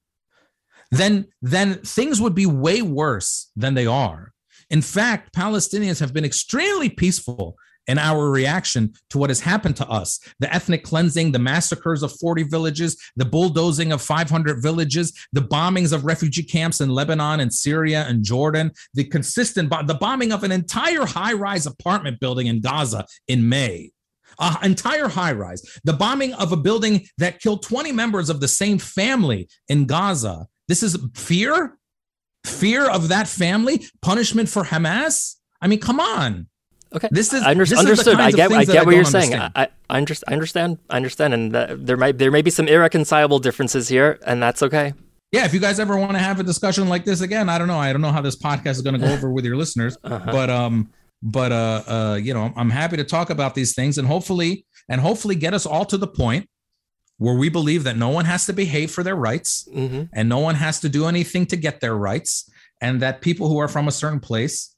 then 0.89 1.25
then 1.41 1.75
things 1.81 2.21
would 2.21 2.33
be 2.33 2.45
way 2.45 2.81
worse 2.81 3.51
than 3.55 3.73
they 3.73 3.85
are. 3.85 4.31
In 4.69 4.81
fact, 4.81 5.35
Palestinians 5.35 5.99
have 5.99 6.13
been 6.13 6.25
extremely 6.25 6.89
peaceful 6.89 7.55
and 7.87 7.99
our 7.99 8.29
reaction 8.29 8.93
to 9.09 9.17
what 9.17 9.29
has 9.29 9.39
happened 9.39 9.75
to 9.77 9.87
us 9.87 10.19
the 10.39 10.53
ethnic 10.53 10.83
cleansing, 10.83 11.31
the 11.31 11.39
massacres 11.39 12.03
of 12.03 12.17
40 12.19 12.43
villages, 12.43 12.97
the 13.15 13.25
bulldozing 13.25 13.91
of 13.91 14.01
500 14.01 14.61
villages, 14.61 15.13
the 15.33 15.41
bombings 15.41 15.93
of 15.93 16.05
refugee 16.05 16.43
camps 16.43 16.81
in 16.81 16.89
Lebanon 16.89 17.39
and 17.39 17.53
Syria 17.53 18.05
and 18.07 18.23
Jordan, 18.23 18.71
the 18.93 19.03
consistent 19.03 19.69
bo- 19.69 19.83
the 19.83 19.93
bombing 19.93 20.31
of 20.31 20.43
an 20.43 20.51
entire 20.51 21.05
high 21.05 21.33
rise 21.33 21.65
apartment 21.65 22.19
building 22.19 22.47
in 22.47 22.61
Gaza 22.61 23.05
in 23.27 23.47
May. 23.47 23.91
An 24.37 24.57
entire 24.63 25.07
high 25.07 25.31
rise, 25.31 25.61
the 25.85 25.93
bombing 25.93 26.33
of 26.33 26.51
a 26.51 26.57
building 26.57 27.07
that 27.17 27.39
killed 27.39 27.63
20 27.63 27.93
members 27.93 28.29
of 28.29 28.41
the 28.41 28.49
same 28.49 28.77
family 28.77 29.47
in 29.69 29.85
Gaza. 29.85 30.47
This 30.67 30.83
is 30.83 30.97
fear, 31.13 31.77
fear 32.45 32.89
of 32.89 33.07
that 33.09 33.27
family, 33.27 33.85
punishment 34.01 34.49
for 34.49 34.63
Hamas. 34.63 35.35
I 35.61 35.67
mean, 35.67 35.79
come 35.79 36.01
on. 36.01 36.47
Okay. 36.93 37.09
This 37.11 37.33
is 37.33 37.43
I 37.43 37.51
under- 37.51 37.65
this 37.65 37.77
understood. 37.77 38.19
Is 38.19 38.19
I 38.19 38.31
get 38.31 38.51
I 38.51 38.63
get 38.63 38.85
what 38.85 38.95
you're 38.95 39.03
saying. 39.03 39.33
I, 39.33 39.51
I, 39.55 39.67
I 39.89 39.97
understand. 39.97 40.79
I 40.89 40.95
understand, 40.95 41.33
and 41.33 41.53
there 41.53 41.97
might 41.97 42.17
there 42.17 42.31
may 42.31 42.41
be 42.41 42.51
some 42.51 42.67
irreconcilable 42.67 43.39
differences 43.39 43.87
here, 43.87 44.19
and 44.25 44.41
that's 44.41 44.63
okay. 44.63 44.93
Yeah, 45.31 45.45
if 45.45 45.53
you 45.53 45.59
guys 45.59 45.79
ever 45.79 45.97
want 45.97 46.13
to 46.13 46.19
have 46.19 46.39
a 46.39 46.43
discussion 46.43 46.87
like 46.87 47.03
this 47.03 47.21
again, 47.21 47.49
I 47.49 47.57
don't 47.57 47.67
know. 47.67 47.77
I 47.77 47.91
don't 47.91 48.01
know 48.01 48.11
how 48.11 48.21
this 48.21 48.37
podcast 48.37 48.71
is 48.71 48.81
going 48.81 48.99
to 48.99 49.05
go 49.05 49.11
over 49.13 49.31
with 49.31 49.45
your 49.45 49.57
listeners, 49.57 49.97
uh-huh. 50.03 50.31
but 50.31 50.49
um, 50.49 50.89
but 51.21 51.51
uh, 51.51 51.83
uh, 51.87 52.19
you 52.21 52.33
know, 52.33 52.53
I'm 52.55 52.69
happy 52.69 52.97
to 52.97 53.03
talk 53.03 53.29
about 53.29 53.55
these 53.55 53.73
things, 53.73 53.97
and 53.97 54.07
hopefully, 54.07 54.65
and 54.87 55.01
hopefully, 55.01 55.35
get 55.35 55.53
us 55.53 55.65
all 55.65 55.85
to 55.85 55.97
the 55.97 56.07
point 56.07 56.47
where 57.17 57.35
we 57.35 57.49
believe 57.49 57.85
that 57.85 57.97
no 57.97 58.09
one 58.09 58.25
has 58.25 58.45
to 58.45 58.53
behave 58.53 58.91
for 58.91 59.03
their 59.03 59.15
rights, 59.15 59.67
mm-hmm. 59.73 60.03
and 60.13 60.29
no 60.29 60.39
one 60.39 60.55
has 60.55 60.79
to 60.81 60.89
do 60.89 61.07
anything 61.07 61.45
to 61.47 61.55
get 61.55 61.81
their 61.81 61.95
rights, 61.95 62.49
and 62.81 63.01
that 63.01 63.21
people 63.21 63.47
who 63.47 63.57
are 63.57 63.67
from 63.67 63.87
a 63.87 63.91
certain 63.91 64.19
place 64.19 64.74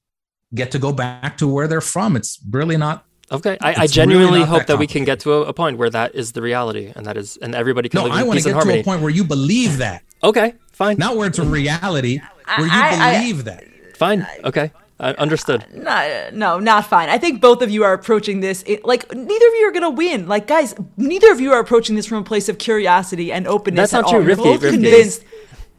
get 0.54 0.72
to 0.72 0.80
go 0.80 0.92
back 0.92 1.38
to 1.38 1.48
where 1.48 1.68
they're 1.68 1.82
from. 1.82 2.16
It's 2.16 2.40
really 2.50 2.78
not. 2.78 3.06
Okay, 3.30 3.58
I, 3.60 3.84
I 3.84 3.88
genuinely 3.88 4.40
really 4.40 4.46
hope 4.46 4.60
that, 4.60 4.68
that 4.68 4.78
we 4.78 4.88
can 4.88 5.04
get 5.04 5.20
to 5.22 5.34
a, 5.34 5.42
a, 5.42 5.54
point 5.54 5.78
where 5.78 5.90
that 5.90 6.16
is 6.16 6.32
the 6.32 6.42
reality, 6.42 6.94
and 6.96 7.06
that 7.06 7.18
is, 7.18 7.36
and 7.36 7.54
everybody 7.54 7.90
can 7.90 7.98
no, 7.98 8.04
live 8.06 8.14
in 8.14 8.20
I 8.20 8.24
want 8.24 8.40
to 8.40 8.54
get 8.54 8.62
to 8.62 8.80
a 8.80 8.84
point 8.84 9.02
where 9.02 9.10
you 9.10 9.26
believe 9.26 9.80
that. 9.80 10.04
Okay, 10.24 10.54
fine. 10.72 10.98
Not 10.98 11.18
where 11.18 11.28
it's 11.28 11.38
a 11.38 11.44
reality, 11.44 12.20
where 12.56 12.68
you 12.68 12.72
I, 12.72 13.20
believe 13.20 13.44
that. 13.44 13.66
Fine. 13.98 14.26
Okay. 14.46 14.72
I 15.00 15.12
understood. 15.12 15.64
Uh, 15.86 16.32
no, 16.34 16.60
not 16.60 16.88
fine. 16.88 17.10
I 17.10 17.20
think 17.20 17.40
both 17.40 17.62
of 17.62 17.70
you 17.70 17.84
are 17.84 17.94
approaching 17.94 18.40
this 18.40 18.64
it, 18.66 18.84
like 18.84 19.08
neither 19.14 19.48
of 19.48 19.54
you 19.54 19.68
are 19.68 19.72
going 19.72 19.84
to 19.84 19.92
win. 19.92 20.28
Like, 20.28 20.48
guys, 20.48 20.74
neither 20.98 21.32
of 21.32 21.40
you 21.40 21.52
are 21.54 21.60
approaching 21.60 21.96
this 21.96 22.08
from 22.08 22.18
a 22.18 22.24
place 22.24 22.50
of 22.50 22.58
curiosity 22.58 23.32
and 23.32 23.46
openness. 23.46 23.92
That's 23.92 24.06
not 24.06 24.12
true. 24.12 24.24
Rivki, 24.26 24.38
both 24.38 24.62
convinced. 24.62 25.24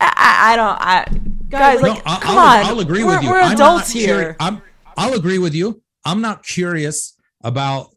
I, 0.00 0.52
I, 0.52 0.56
don't. 0.56 0.78
I, 0.80 1.06
guys, 1.48 1.80
like, 1.80 2.04
no, 2.04 2.16
come 2.18 2.38
I'll, 2.38 2.60
on. 2.60 2.66
I'll 2.66 2.80
agree 2.80 3.04
we're, 3.04 3.16
with 3.16 3.24
you. 3.24 3.30
We're 3.30 3.52
adults 3.52 3.90
here. 3.90 4.36
I'm, 4.40 4.62
I'll 4.96 5.14
agree 5.14 5.38
with 5.38 5.54
you. 5.54 5.82
I'm 6.04 6.20
not 6.20 6.44
curious 6.44 7.16
about 7.42 7.88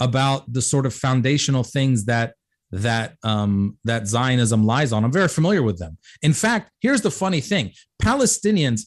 about 0.00 0.52
the 0.52 0.62
sort 0.62 0.86
of 0.86 0.94
foundational 0.94 1.62
things 1.62 2.06
that 2.06 2.34
that 2.72 3.16
um, 3.22 3.78
that 3.84 4.06
Zionism 4.06 4.64
lies 4.64 4.92
on. 4.92 5.04
I'm 5.04 5.12
very 5.12 5.28
familiar 5.28 5.62
with 5.62 5.78
them. 5.78 5.98
In 6.22 6.32
fact, 6.32 6.70
here's 6.80 7.02
the 7.02 7.10
funny 7.10 7.40
thing: 7.40 7.72
Palestinians 8.02 8.86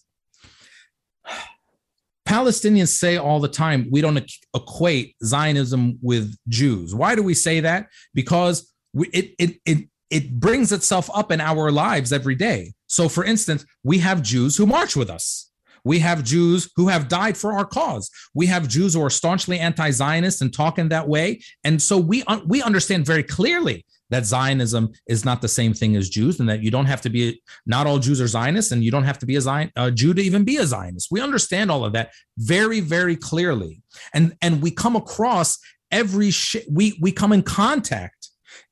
Palestinians 2.28 2.88
say 2.88 3.18
all 3.18 3.40
the 3.40 3.48
time 3.48 3.88
we 3.92 4.02
don't 4.02 4.32
equate 4.56 5.16
Zionism 5.24 6.00
with 6.02 6.36
Jews. 6.48 6.96
Why 6.96 7.16
do 7.16 7.22
we 7.22 7.36
say 7.36 7.60
that? 7.60 7.88
Because 8.14 8.74
we, 8.94 9.08
it 9.10 9.36
it 9.38 9.60
it 9.66 9.90
it 10.16 10.40
brings 10.40 10.72
itself 10.72 11.10
up 11.14 11.30
in 11.30 11.42
our 11.42 11.66
lives 11.72 12.14
every 12.14 12.36
day. 12.36 12.74
So, 12.88 13.10
for 13.10 13.26
instance, 13.26 13.66
we 13.84 13.98
have 14.00 14.22
Jews 14.22 14.56
who 14.56 14.66
march 14.66 14.96
with 14.96 15.10
us. 15.10 15.52
We 15.84 16.00
have 16.00 16.24
Jews 16.24 16.72
who 16.78 16.88
have 16.88 17.10
died 17.10 17.36
for 17.38 17.52
our 17.52 17.66
cause. 17.66 18.10
We 18.34 18.48
have 18.48 18.74
Jews 18.76 18.94
who 18.94 19.04
are 19.04 19.10
staunchly 19.10 19.60
anti-Zionist 19.60 20.42
and 20.42 20.52
talk 20.54 20.80
in 20.80 20.90
that 20.90 21.08
way. 21.16 21.42
And 21.66 21.82
so 21.82 21.96
we 21.98 22.24
we 22.46 22.64
understand 22.64 23.06
very 23.06 23.24
clearly 23.38 23.86
that 24.10 24.26
Zionism 24.26 24.94
is 25.08 25.26
not 25.26 25.42
the 25.42 25.54
same 25.60 25.74
thing 25.74 25.96
as 25.96 26.10
Jews, 26.18 26.40
and 26.40 26.48
that 26.50 26.64
you 26.64 26.72
don't 26.76 26.92
have 26.94 27.02
to 27.02 27.10
be 27.10 27.42
not 27.66 27.86
all 27.88 28.00
Jews 28.00 28.22
are 28.22 28.28
Zionists, 28.40 28.72
and 28.72 28.84
you 28.86 28.92
don't 28.92 29.10
have 29.12 29.20
to 29.20 29.26
be 29.32 29.36
a, 29.36 29.42
Zion, 29.42 29.72
a 29.76 29.92
Jew 29.92 30.14
to 30.14 30.22
even 30.22 30.44
be 30.52 30.58
a 30.58 30.66
Zionist. 30.66 31.10
We 31.12 31.22
understand 31.22 31.70
all 31.72 31.84
of 31.84 31.94
that 31.94 32.08
very, 32.38 32.80
very 32.80 33.18
clearly, 33.30 33.74
and 34.14 34.26
and 34.42 34.62
we 34.64 34.72
come 34.72 34.96
across 34.96 35.50
every 35.92 36.32
sh- 36.32 36.68
we 36.78 36.86
we 37.06 37.12
come 37.22 37.34
in 37.38 37.44
contact, 37.44 38.15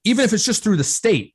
even 0.04 0.26
if 0.26 0.34
it's 0.34 0.46
just 0.46 0.64
through 0.64 0.78
the 0.78 0.84
state, 0.84 1.34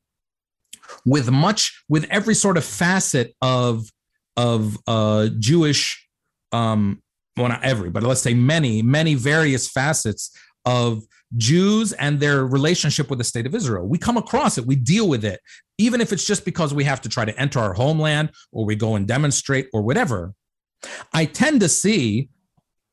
with 1.05 1.31
much 1.31 1.83
with 1.89 2.05
every 2.11 2.35
sort 2.35 2.57
of 2.57 2.65
facet 2.65 3.35
of 3.43 3.89
of 4.37 4.79
uh, 4.87 5.29
Jewish, 5.39 6.07
um, 6.53 7.03
well, 7.37 7.49
not 7.49 7.65
every, 7.65 7.91
but 7.91 8.03
let's 8.03 8.21
say 8.21 8.35
many, 8.35 8.83
many 8.83 9.15
various 9.15 9.69
facets 9.69 10.31
of 10.65 11.03
Jews 11.37 11.93
and 11.93 12.21
their 12.21 12.47
relationship 12.47 13.11
with 13.11 13.19
the 13.19 13.25
state 13.25 13.47
of 13.47 13.55
Israel. 13.55 13.87
We 13.87 13.99
come 13.99 14.17
across 14.17 14.57
it, 14.57 14.67
we 14.67 14.77
deal 14.77 15.09
with 15.09 15.25
it, 15.25 15.41
even 15.77 16.01
if 16.01 16.13
it's 16.13 16.27
just 16.27 16.45
because 16.45 16.73
we 16.73 16.85
have 16.85 17.01
to 17.03 17.09
try 17.09 17.25
to 17.25 17.39
enter 17.39 17.59
our 17.59 17.75
homeland 17.75 18.31
or 18.53 18.65
we 18.65 18.77
go 18.77 18.95
and 18.95 19.07
demonstrate 19.07 19.69
or 19.73 19.83
whatever. 19.83 20.35
I 21.13 21.25
tend 21.25 21.61
to 21.61 21.69
see 21.69 22.29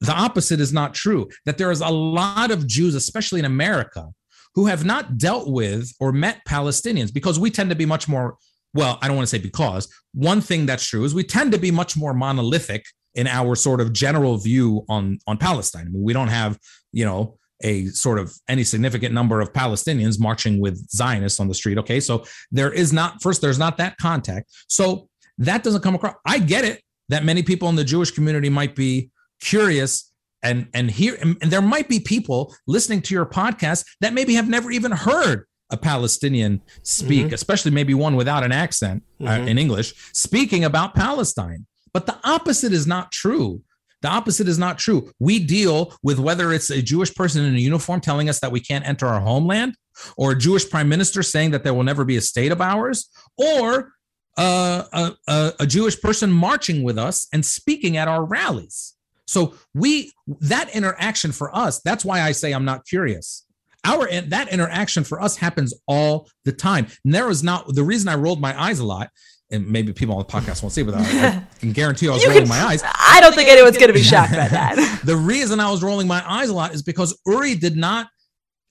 the 0.02 0.14
opposite 0.14 0.60
is 0.60 0.74
not 0.74 0.94
true, 0.94 1.30
that 1.46 1.58
there 1.58 1.72
is 1.72 1.82
a 1.82 1.90
lot 1.90 2.52
of 2.52 2.68
Jews, 2.68 2.96
especially 2.96 3.40
in 3.40 3.46
America, 3.46 4.10
who 4.56 4.66
have 4.66 4.86
not 4.86 5.18
dealt 5.18 5.50
with 5.50 5.94
or 6.00 6.12
met 6.12 6.42
Palestinians 6.48 7.14
because 7.14 7.40
we 7.40 7.52
tend 7.52 7.70
to 7.70 7.76
be 7.76 7.86
much 7.86 8.08
more 8.08 8.38
well, 8.74 9.00
I 9.02 9.08
don't 9.08 9.16
want 9.16 9.26
to 9.30 9.34
say 9.34 9.42
because 9.42 9.88
one 10.14 10.42
thing 10.42 10.66
that's 10.66 10.86
true 10.86 11.06
is 11.06 11.16
we 11.16 11.24
tend 11.24 11.54
to 11.54 11.58
be 11.58 11.72
much 11.72 11.96
more 11.96 12.14
monolithic 12.14 12.86
in 13.14 13.26
our 13.26 13.56
sort 13.56 13.80
of 13.80 13.94
general 13.94 14.38
view 14.38 14.84
on 14.90 15.18
on 15.28 15.38
Palestine. 15.38 15.88
I 15.88 15.90
mean, 15.90 16.04
we 16.04 16.14
don't 16.14 16.28
have, 16.28 16.60
you 16.92 17.06
know, 17.06 17.38
a 17.62 17.88
sort 17.88 18.20
of 18.20 18.34
any 18.50 18.64
significant 18.64 19.14
number 19.14 19.40
of 19.40 19.54
Palestinians 19.54 20.20
marching 20.20 20.60
with 20.60 20.78
Zionists 20.90 21.40
on 21.40 21.48
the 21.48 21.54
street. 21.54 21.78
Okay, 21.78 22.00
so 22.00 22.26
there 22.52 22.72
is 22.72 22.92
not 22.92 23.22
first, 23.22 23.42
there's 23.42 23.60
not 23.60 23.78
that 23.78 23.98
contact. 23.98 24.52
So 24.68 25.08
that 25.38 25.64
doesn't 25.64 25.82
come 25.82 25.96
across. 25.96 26.16
I 26.26 26.40
get 26.40 26.66
it 26.66 26.82
that 27.10 27.24
many 27.24 27.44
people 27.44 27.70
in 27.70 27.76
the 27.76 27.84
Jewish 27.84 28.12
community 28.12 28.50
might 28.50 28.76
be 28.76 29.10
curious 29.42 30.12
and 30.46 30.68
and 30.74 30.92
here 30.92 31.18
and 31.20 31.38
there 31.42 31.62
might 31.62 31.90
be 31.90 32.00
people 32.00 32.56
listening 32.68 33.02
to 33.02 33.14
your 33.14 33.26
podcast 33.26 33.86
that 34.02 34.14
maybe 34.14 34.36
have 34.36 34.48
never 34.48 34.72
even 34.72 34.92
heard 34.92 35.46
a 35.72 35.78
Palestinian 35.78 36.62
speak, 36.84 37.26
mm-hmm. 37.26 37.34
especially 37.34 37.72
maybe 37.72 37.94
one 37.94 38.16
without 38.16 38.44
an 38.44 38.52
accent 38.52 39.04
uh, 39.20 39.24
mm-hmm. 39.24 39.44
uh, 39.44 39.48
in 39.48 39.58
English, 39.58 39.94
speaking 40.14 40.64
about 40.64 40.94
Palestine. 40.94 41.66
But 41.92 42.06
the 42.06 42.18
opposite 42.24 42.72
is 42.72 42.86
not 42.86 43.12
true. 43.12 43.62
The 44.02 44.10
opposite 44.10 44.48
is 44.48 44.60
not 44.60 44.78
true. 44.78 45.12
We 45.20 45.40
deal 45.40 45.96
with 46.04 46.20
whether 46.20 46.54
it's 46.54 46.70
a 46.70 46.82
Jewish 46.82 47.14
person 47.16 47.44
in 47.44 47.56
a 47.56 47.60
uniform 47.60 48.02
telling 48.02 48.30
us 48.30 48.40
that 48.42 48.52
we 48.52 48.60
can't 48.60 48.88
enter 48.88 49.08
our 49.08 49.22
homeland, 49.22 49.76
or 50.18 50.32
a 50.32 50.38
Jewish 50.38 50.70
prime 50.70 50.90
minister 50.90 51.24
saying 51.24 51.52
that 51.52 51.64
there 51.64 51.74
will 51.74 51.84
never 51.84 52.06
be 52.06 52.18
a 52.18 52.22
state 52.22 52.52
of 52.52 52.62
ours, 52.62 53.10
or 53.38 53.94
uh, 54.38 54.84
a, 54.92 55.14
a, 55.28 55.54
a 55.62 55.66
Jewish 55.66 56.00
person 56.00 56.32
marching 56.32 56.84
with 56.84 57.00
us 57.00 57.28
and 57.34 57.44
speaking 57.44 57.98
at 57.98 58.08
our 58.08 58.24
rallies. 58.24 58.95
So 59.36 59.56
we 59.74 60.14
that 60.40 60.74
interaction 60.74 61.32
for 61.32 61.56
us, 61.56 61.82
that's 61.82 62.04
why 62.04 62.22
I 62.22 62.32
say 62.32 62.54
I'm 62.54 62.66
not 62.66 62.86
curious 62.86 63.46
our 63.86 64.10
that 64.22 64.52
interaction 64.52 65.04
for 65.04 65.22
us 65.22 65.38
happens 65.38 65.74
all 65.88 66.28
the 66.44 66.52
time. 66.52 66.88
And 67.06 67.14
there 67.14 67.28
was 67.28 67.44
not 67.44 67.74
the 67.74 67.84
reason 67.84 68.10
I 68.10 68.16
rolled 68.16 68.42
my 68.42 68.60
eyes 68.60 68.80
a 68.80 68.86
lot. 68.86 69.10
And 69.52 69.70
maybe 69.70 69.94
people 69.94 70.16
on 70.16 70.26
the 70.26 70.26
podcast 70.26 70.64
won't 70.64 70.74
see, 70.74 70.82
but 70.82 70.96
I, 70.96 71.02
I 71.02 71.44
can 71.60 71.72
guarantee 71.72 72.10
I 72.10 72.14
was 72.14 72.24
you 72.24 72.30
rolling 72.30 72.44
can, 72.44 72.50
my 72.50 72.64
eyes. 72.64 72.82
I 72.96 73.20
don't 73.22 73.36
think 73.36 73.48
anyone's 73.48 73.78
going 73.78 73.90
to 73.90 73.94
be 73.94 74.02
shocked 74.02 74.32
by 74.32 74.48
that. 74.48 75.02
the 75.06 75.16
reason 75.16 75.60
I 75.60 75.70
was 75.70 75.84
rolling 75.84 76.08
my 76.08 76.28
eyes 76.28 76.50
a 76.50 76.54
lot 76.54 76.74
is 76.74 76.82
because 76.82 77.18
Uri 77.28 77.56
did 77.56 77.78
not 77.78 78.08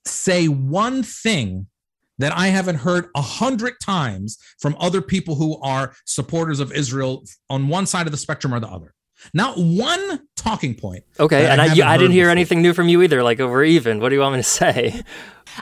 say 0.04 0.48
one 0.48 1.04
thing 1.04 1.68
that 2.18 2.36
I 2.36 2.48
haven't 2.48 2.76
heard 2.76 3.06
a 3.14 3.22
hundred 3.22 3.74
times 3.80 4.36
from 4.58 4.76
other 4.80 5.00
people 5.00 5.36
who 5.36 5.60
are 5.60 5.94
supporters 6.06 6.58
of 6.58 6.72
Israel 6.72 7.24
on 7.48 7.68
one 7.68 7.86
side 7.86 8.06
of 8.06 8.12
the 8.12 8.18
spectrum 8.18 8.52
or 8.52 8.58
the 8.58 8.68
other. 8.68 8.94
Not 9.32 9.56
one 9.56 10.20
talking 10.36 10.74
point. 10.74 11.04
Okay, 11.18 11.46
and 11.46 11.60
I, 11.60 11.66
I, 11.66 11.94
I 11.94 11.96
didn't 11.96 12.12
hear 12.12 12.24
before. 12.24 12.30
anything 12.30 12.62
new 12.62 12.74
from 12.74 12.88
you 12.88 13.02
either. 13.02 13.22
Like, 13.22 13.40
oh, 13.40 13.48
we're 13.48 13.64
even. 13.64 14.00
What 14.00 14.10
do 14.10 14.14
you 14.16 14.20
want 14.20 14.34
me 14.34 14.40
to 14.40 14.42
say? 14.42 15.02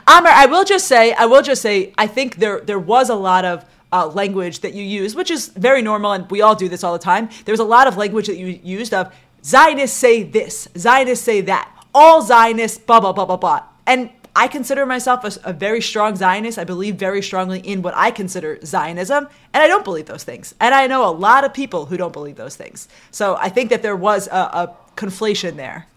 Amer, 0.09 0.29
I 0.29 0.47
will 0.47 0.63
just 0.63 0.87
say, 0.87 1.13
I 1.13 1.25
will 1.25 1.41
just 1.41 1.61
say, 1.61 1.93
I 1.97 2.07
think 2.07 2.37
there 2.37 2.59
there 2.61 2.79
was 2.79 3.09
a 3.09 3.15
lot 3.15 3.45
of 3.45 3.65
uh, 3.91 4.07
language 4.07 4.59
that 4.61 4.73
you 4.73 4.83
use, 4.83 5.15
which 5.15 5.29
is 5.29 5.49
very 5.49 5.81
normal, 5.81 6.13
and 6.13 6.29
we 6.31 6.41
all 6.41 6.55
do 6.55 6.67
this 6.67 6.83
all 6.83 6.93
the 6.93 6.99
time. 6.99 7.29
There 7.45 7.53
was 7.53 7.59
a 7.59 7.63
lot 7.65 7.87
of 7.87 7.95
language 7.95 8.27
that 8.27 8.37
you 8.37 8.47
used 8.63 8.93
of 8.93 9.13
Zionists 9.43 9.97
say 9.97 10.23
this, 10.23 10.67
Zionists 10.77 11.23
say 11.23 11.41
that, 11.41 11.69
all 11.93 12.21
Zionists, 12.21 12.77
blah 12.79 12.99
blah 12.99 13.13
blah 13.13 13.25
blah 13.25 13.37
blah, 13.37 13.63
and 13.85 14.09
I 14.35 14.47
consider 14.47 14.85
myself 14.85 15.23
a, 15.23 15.49
a, 15.49 15.53
very 15.53 15.81
strong 15.81 16.15
Zionist. 16.15 16.57
I 16.57 16.63
believe 16.63 16.95
very 16.95 17.21
strongly 17.21 17.59
in 17.59 17.83
what 17.83 17.93
I 17.95 18.09
consider 18.09 18.59
Zionism, 18.65 19.27
and 19.53 19.63
I 19.63 19.67
don't 19.67 19.83
believe 19.83 20.07
those 20.07 20.23
things. 20.23 20.55
And 20.59 20.73
I 20.73 20.87
know 20.87 21.07
a 21.07 21.11
lot 21.11 21.43
of 21.43 21.53
people 21.53 21.85
who 21.85 21.97
don't 21.97 22.13
believe 22.13 22.35
those 22.35 22.55
things. 22.55 22.87
So 23.11 23.35
I 23.35 23.49
think 23.49 23.69
that 23.69 23.83
there 23.83 23.95
was 23.95 24.27
a, 24.27 24.31
a 24.31 24.75
conflation 24.95 25.55
there. 25.55 25.87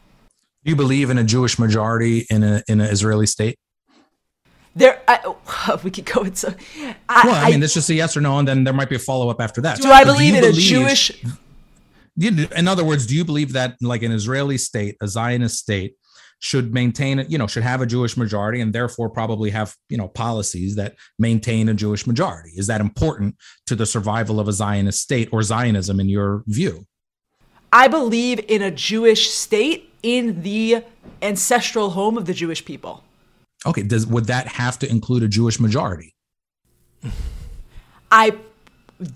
Do 0.64 0.70
you 0.70 0.76
believe 0.76 1.08
in 1.10 1.16
a 1.16 1.24
Jewish 1.24 1.58
majority 1.58 2.26
in 2.28 2.42
a 2.42 2.62
in 2.68 2.80
an 2.80 2.90
Israeli 2.90 3.26
state? 3.26 3.58
There, 4.74 5.00
I, 5.08 5.78
we 5.84 5.90
could 5.90 6.04
go 6.04 6.22
into. 6.22 6.54
I, 7.08 7.22
well, 7.24 7.34
I, 7.34 7.46
I 7.46 7.50
mean, 7.50 7.62
it's 7.62 7.72
just 7.72 7.88
a 7.88 7.94
yes 7.94 8.16
or 8.16 8.20
no, 8.20 8.38
and 8.38 8.46
then 8.46 8.64
there 8.64 8.74
might 8.74 8.90
be 8.90 8.96
a 8.96 9.00
follow 9.00 9.30
up 9.30 9.40
after 9.40 9.62
that. 9.62 9.80
Do 9.80 9.90
I 9.90 10.04
believe 10.04 10.32
do 10.32 10.38
in 10.38 10.44
believe, 10.50 10.58
a 10.58 10.60
Jewish? 10.60 11.24
In 12.18 12.68
other 12.68 12.84
words, 12.84 13.06
do 13.06 13.14
you 13.14 13.24
believe 13.24 13.52
that, 13.52 13.76
like 13.80 14.02
an 14.02 14.12
Israeli 14.12 14.58
state, 14.58 14.96
a 15.00 15.08
Zionist 15.08 15.58
state, 15.58 15.96
should 16.38 16.72
maintain 16.72 17.18
it, 17.18 17.30
you 17.30 17.38
know, 17.38 17.46
should 17.46 17.62
have 17.62 17.80
a 17.80 17.86
Jewish 17.86 18.16
majority 18.16 18.60
and 18.60 18.72
therefore 18.72 19.08
probably 19.08 19.50
have, 19.50 19.74
you 19.88 19.96
know, 19.96 20.08
policies 20.08 20.76
that 20.76 20.94
maintain 21.18 21.68
a 21.68 21.74
Jewish 21.74 22.06
majority. 22.06 22.52
Is 22.56 22.66
that 22.66 22.80
important 22.80 23.36
to 23.66 23.74
the 23.74 23.86
survival 23.86 24.38
of 24.38 24.48
a 24.48 24.52
Zionist 24.52 25.00
state 25.00 25.28
or 25.32 25.42
Zionism 25.42 25.98
in 25.98 26.08
your 26.08 26.42
view? 26.46 26.86
I 27.72 27.88
believe 27.88 28.40
in 28.48 28.62
a 28.62 28.70
Jewish 28.70 29.30
state 29.30 29.92
in 30.02 30.42
the 30.42 30.84
ancestral 31.22 31.90
home 31.90 32.16
of 32.16 32.26
the 32.26 32.34
Jewish 32.34 32.64
people. 32.64 33.02
Okay, 33.64 33.82
does 33.82 34.06
would 34.06 34.26
that 34.26 34.46
have 34.46 34.78
to 34.80 34.88
include 34.88 35.22
a 35.22 35.28
Jewish 35.28 35.58
majority? 35.58 36.14
I 38.10 38.38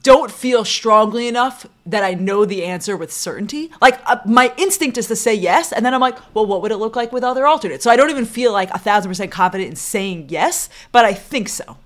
don't 0.03 0.31
feel 0.31 0.65
strongly 0.65 1.27
enough 1.27 1.67
that 1.87 2.05
I 2.05 2.15
know 2.15 2.45
the 2.45 2.65
answer 2.65 2.97
with 2.97 3.13
certainty. 3.13 3.71
Like 3.81 3.99
uh, 4.05 4.19
my 4.27 4.53
instinct 4.59 4.99
is 4.99 5.07
to 5.09 5.17
say 5.17 5.35
yes, 5.35 5.73
and 5.73 5.85
then 5.85 5.95
I'm 5.95 6.01
like, 6.01 6.19
well, 6.35 6.47
what 6.47 6.63
would 6.63 6.73
it 6.73 6.77
look 6.77 6.97
like 6.97 7.13
with 7.13 7.25
other 7.25 7.47
alternates? 7.47 7.85
So 7.85 7.91
I 7.91 7.97
don't 7.97 8.11
even 8.11 8.27
feel 8.27 8.53
like 8.53 8.71
a 8.71 8.79
thousand 8.79 9.11
percent 9.11 9.31
confident 9.31 9.71
in 9.71 9.77
saying 9.77 10.27
yes, 10.29 10.69
but 10.93 11.05
I 11.05 11.15
think 11.15 11.49
so. 11.49 11.79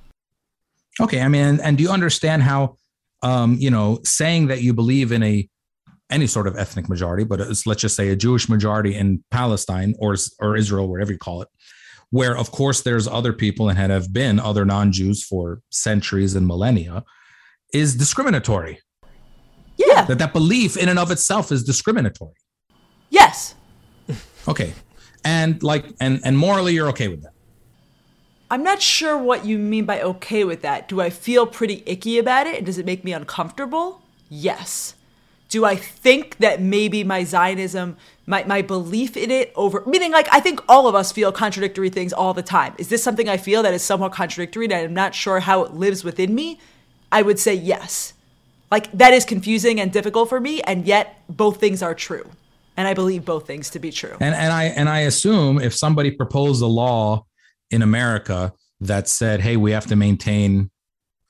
Okay, 1.00 1.20
I 1.20 1.28
mean, 1.28 1.60
and, 1.60 1.76
do 1.76 1.82
you 1.82 1.90
understand 1.90 2.42
how, 2.42 2.76
um, 3.22 3.56
you 3.58 3.70
know, 3.70 3.98
saying 4.04 4.46
that 4.46 4.62
you 4.62 4.72
believe 4.72 5.12
in 5.12 5.22
a 5.22 5.48
any 6.10 6.26
sort 6.26 6.46
of 6.46 6.56
ethnic 6.56 6.88
majority, 6.88 7.24
but 7.24 7.40
let's 7.66 7.80
just 7.80 7.96
say 7.96 8.10
a 8.10 8.16
Jewish 8.16 8.48
majority 8.48 8.94
in 8.94 9.24
Palestine 9.30 9.94
or 9.98 10.16
or 10.40 10.56
Israel, 10.56 10.88
whatever 10.88 11.12
you 11.12 11.18
call 11.18 11.42
it, 11.42 11.48
where 12.10 12.36
of 12.36 12.50
course 12.50 12.82
there's 12.82 13.06
other 13.06 13.32
people 13.32 13.68
and 13.68 13.78
have 13.78 14.12
been 14.12 14.38
other 14.38 14.64
non-Jews 14.64 15.24
for 15.24 15.60
centuries 15.70 16.34
and 16.34 16.46
millennia 16.46 17.04
is 17.72 17.96
discriminatory. 17.96 18.80
Yeah. 19.76 20.04
That 20.04 20.18
that 20.18 20.32
belief 20.32 20.76
in 20.76 20.88
and 20.88 20.98
of 20.98 21.10
itself 21.10 21.50
is 21.50 21.64
discriminatory. 21.64 22.34
Yes. 23.10 23.54
okay. 24.48 24.72
And 25.24 25.62
like 25.62 25.86
and 26.00 26.20
and 26.24 26.38
morally 26.38 26.74
you're 26.74 26.88
okay 26.88 27.08
with 27.08 27.22
that. 27.22 27.32
I'm 28.50 28.62
not 28.62 28.80
sure 28.80 29.16
what 29.16 29.44
you 29.44 29.58
mean 29.58 29.84
by 29.84 30.00
okay 30.02 30.44
with 30.44 30.62
that. 30.62 30.86
Do 30.86 31.00
I 31.00 31.10
feel 31.10 31.46
pretty 31.46 31.82
icky 31.86 32.18
about 32.18 32.46
it? 32.46 32.64
Does 32.64 32.78
it 32.78 32.86
make 32.86 33.02
me 33.02 33.12
uncomfortable? 33.12 34.02
Yes. 34.28 34.94
Do 35.48 35.64
I 35.64 35.76
think 35.76 36.38
that 36.38 36.60
maybe 36.60 37.04
my 37.04 37.24
Zionism, 37.24 37.96
my, 38.26 38.44
my 38.44 38.62
belief 38.62 39.16
in 39.16 39.30
it 39.30 39.52
over, 39.56 39.82
meaning 39.86 40.12
like 40.12 40.28
I 40.32 40.40
think 40.40 40.60
all 40.68 40.86
of 40.88 40.94
us 40.94 41.12
feel 41.12 41.32
contradictory 41.32 41.90
things 41.90 42.12
all 42.12 42.34
the 42.34 42.42
time. 42.42 42.74
Is 42.78 42.88
this 42.88 43.02
something 43.02 43.28
I 43.28 43.36
feel 43.36 43.62
that 43.62 43.74
is 43.74 43.82
somewhat 43.82 44.12
contradictory 44.12 44.66
and 44.66 44.74
I'm 44.74 44.94
not 44.94 45.14
sure 45.14 45.40
how 45.40 45.64
it 45.64 45.74
lives 45.74 46.04
within 46.04 46.34
me? 46.34 46.58
I 47.14 47.22
would 47.22 47.38
say 47.38 47.54
yes. 47.54 48.12
Like 48.72 48.90
that 48.92 49.14
is 49.14 49.24
confusing 49.24 49.80
and 49.80 49.92
difficult 49.92 50.28
for 50.28 50.40
me, 50.40 50.60
and 50.62 50.84
yet 50.84 51.22
both 51.28 51.60
things 51.60 51.80
are 51.80 51.94
true. 51.94 52.28
And 52.76 52.88
I 52.88 52.94
believe 52.94 53.24
both 53.24 53.46
things 53.46 53.70
to 53.70 53.78
be 53.78 53.92
true. 53.92 54.16
And 54.20 54.34
and 54.34 54.52
I 54.52 54.64
and 54.64 54.88
I 54.88 55.00
assume 55.00 55.60
if 55.60 55.72
somebody 55.74 56.10
proposed 56.10 56.60
a 56.60 56.66
law 56.66 57.24
in 57.70 57.82
America 57.82 58.52
that 58.80 59.08
said, 59.08 59.40
hey, 59.40 59.56
we 59.56 59.70
have 59.70 59.86
to 59.86 59.96
maintain 59.96 60.70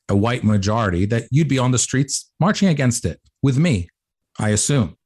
a 0.09 0.17
white 0.17 0.43
majority, 0.43 1.05
that 1.07 1.25
you'd 1.31 1.49
be 1.49 1.59
on 1.59 1.71
the 1.71 1.79
streets 1.79 2.31
marching 2.41 2.69
against 2.69 3.05
it 3.05 3.21
with 3.43 3.59
me, 3.59 3.89
I 4.39 4.51
assume. 4.51 4.97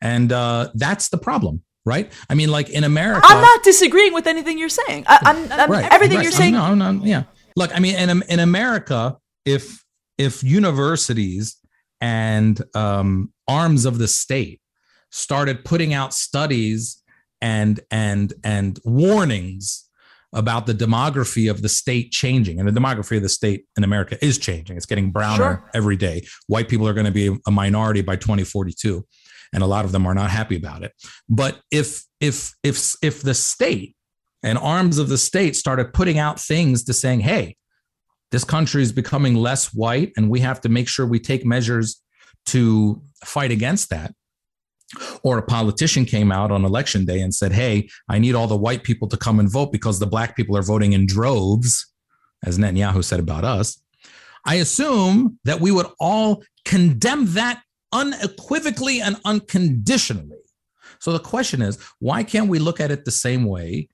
And 0.00 0.32
uh, 0.32 0.70
that's 0.74 1.08
the 1.08 1.18
problem 1.18 1.62
right? 1.86 2.12
I 2.28 2.34
mean, 2.34 2.50
like 2.50 2.68
in 2.68 2.84
America, 2.84 3.26
I'm 3.26 3.40
not 3.40 3.62
disagreeing 3.64 4.12
with 4.12 4.26
anything 4.26 4.58
you're 4.58 4.68
saying. 4.68 5.04
I, 5.06 5.48
am 5.50 5.70
right, 5.70 5.90
everything 5.90 6.18
right. 6.18 6.22
you're 6.22 6.32
saying. 6.32 6.52
No, 6.52 6.74
no, 6.74 7.02
yeah. 7.02 7.22
Look, 7.56 7.74
I 7.74 7.78
mean, 7.80 7.96
in 7.96 8.22
in 8.28 8.40
America, 8.40 9.16
if 9.46 9.82
if 10.18 10.42
universities 10.42 11.56
and 12.00 12.62
um, 12.74 13.32
arms 13.46 13.84
of 13.84 13.98
the 13.98 14.08
state 14.08 14.60
started 15.10 15.64
putting 15.64 15.94
out 15.94 16.12
studies 16.12 17.02
and 17.40 17.80
and 17.90 18.34
and 18.44 18.78
warnings 18.84 19.88
about 20.34 20.66
the 20.66 20.74
demography 20.74 21.50
of 21.50 21.62
the 21.62 21.68
state 21.68 22.12
changing 22.12 22.58
and 22.58 22.68
the 22.68 22.80
demography 22.80 23.16
of 23.16 23.22
the 23.22 23.28
state 23.28 23.64
in 23.76 23.84
america 23.84 24.22
is 24.22 24.36
changing. 24.38 24.76
It's 24.76 24.86
getting 24.86 25.10
browner 25.10 25.36
sure. 25.36 25.70
every 25.72 25.96
day. 25.96 26.26
White 26.48 26.68
people 26.68 26.86
are 26.86 26.92
going 26.92 27.06
to 27.06 27.12
be 27.12 27.34
a 27.46 27.50
minority 27.50 28.02
by 28.02 28.16
2042 28.16 29.06
and 29.52 29.62
a 29.62 29.66
lot 29.66 29.84
of 29.84 29.92
them 29.92 30.06
are 30.06 30.14
not 30.14 30.30
happy 30.30 30.56
about 30.56 30.82
it. 30.82 30.92
But 31.28 31.60
if 31.70 32.04
if 32.20 32.54
if 32.62 32.94
if 33.02 33.22
the 33.22 33.34
state 33.34 33.94
and 34.42 34.58
arms 34.58 34.98
of 34.98 35.08
the 35.08 35.18
state 35.18 35.56
started 35.56 35.92
putting 35.92 36.18
out 36.18 36.40
things 36.40 36.84
to 36.84 36.92
saying 36.92 37.20
hey 37.20 37.56
this 38.30 38.44
country 38.44 38.82
is 38.82 38.92
becoming 38.92 39.34
less 39.34 39.72
white 39.72 40.12
and 40.16 40.30
we 40.30 40.40
have 40.40 40.60
to 40.62 40.68
make 40.68 40.88
sure 40.88 41.06
we 41.06 41.18
take 41.18 41.44
measures 41.44 42.02
to 42.46 43.02
fight 43.24 43.50
against 43.50 43.90
that. 43.90 44.14
Or 45.22 45.38
a 45.38 45.42
politician 45.42 46.04
came 46.04 46.32
out 46.32 46.50
on 46.50 46.64
election 46.64 47.04
day 47.04 47.20
and 47.20 47.34
said 47.34 47.52
hey 47.52 47.90
i 48.08 48.18
need 48.18 48.34
all 48.34 48.46
the 48.46 48.56
white 48.56 48.84
people 48.84 49.06
to 49.08 49.18
come 49.18 49.38
and 49.38 49.52
vote 49.52 49.70
because 49.70 49.98
the 49.98 50.06
black 50.06 50.34
people 50.34 50.56
are 50.56 50.62
voting 50.62 50.94
in 50.94 51.06
droves 51.06 51.92
as 52.44 52.58
netanyahu 52.58 53.04
said 53.04 53.20
about 53.20 53.44
us. 53.44 53.82
I 54.46 54.56
assume 54.56 55.38
that 55.44 55.60
we 55.60 55.70
would 55.70 55.86
all 56.00 56.42
condemn 56.64 57.26
that 57.34 57.62
unequivocally 57.92 59.00
and 59.00 59.16
unconditionally. 59.24 60.38
So 61.00 61.12
the 61.12 61.18
question 61.18 61.60
is 61.62 61.78
why 61.98 62.22
can't 62.22 62.48
we 62.48 62.58
look 62.58 62.80
at 62.80 62.90
it 62.90 63.04
the 63.04 63.10
same 63.10 63.44
way 63.44 63.88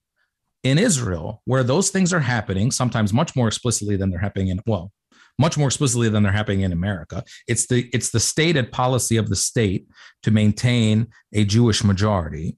in 0.64 0.78
Israel, 0.78 1.42
where 1.44 1.62
those 1.62 1.90
things 1.90 2.12
are 2.12 2.20
happening, 2.20 2.70
sometimes 2.70 3.12
much 3.12 3.36
more 3.36 3.46
explicitly 3.46 3.96
than 3.96 4.10
they're 4.10 4.18
happening 4.18 4.48
in, 4.48 4.60
well, 4.66 4.90
much 5.38 5.58
more 5.58 5.68
explicitly 5.68 6.08
than 6.08 6.22
they're 6.22 6.32
happening 6.32 6.62
in 6.62 6.72
America. 6.72 7.22
It's 7.46 7.66
the 7.66 7.88
it's 7.92 8.10
the 8.10 8.20
stated 8.20 8.72
policy 8.72 9.16
of 9.16 9.28
the 9.28 9.36
state 9.36 9.86
to 10.22 10.30
maintain 10.30 11.08
a 11.32 11.44
Jewish 11.44 11.84
majority. 11.84 12.56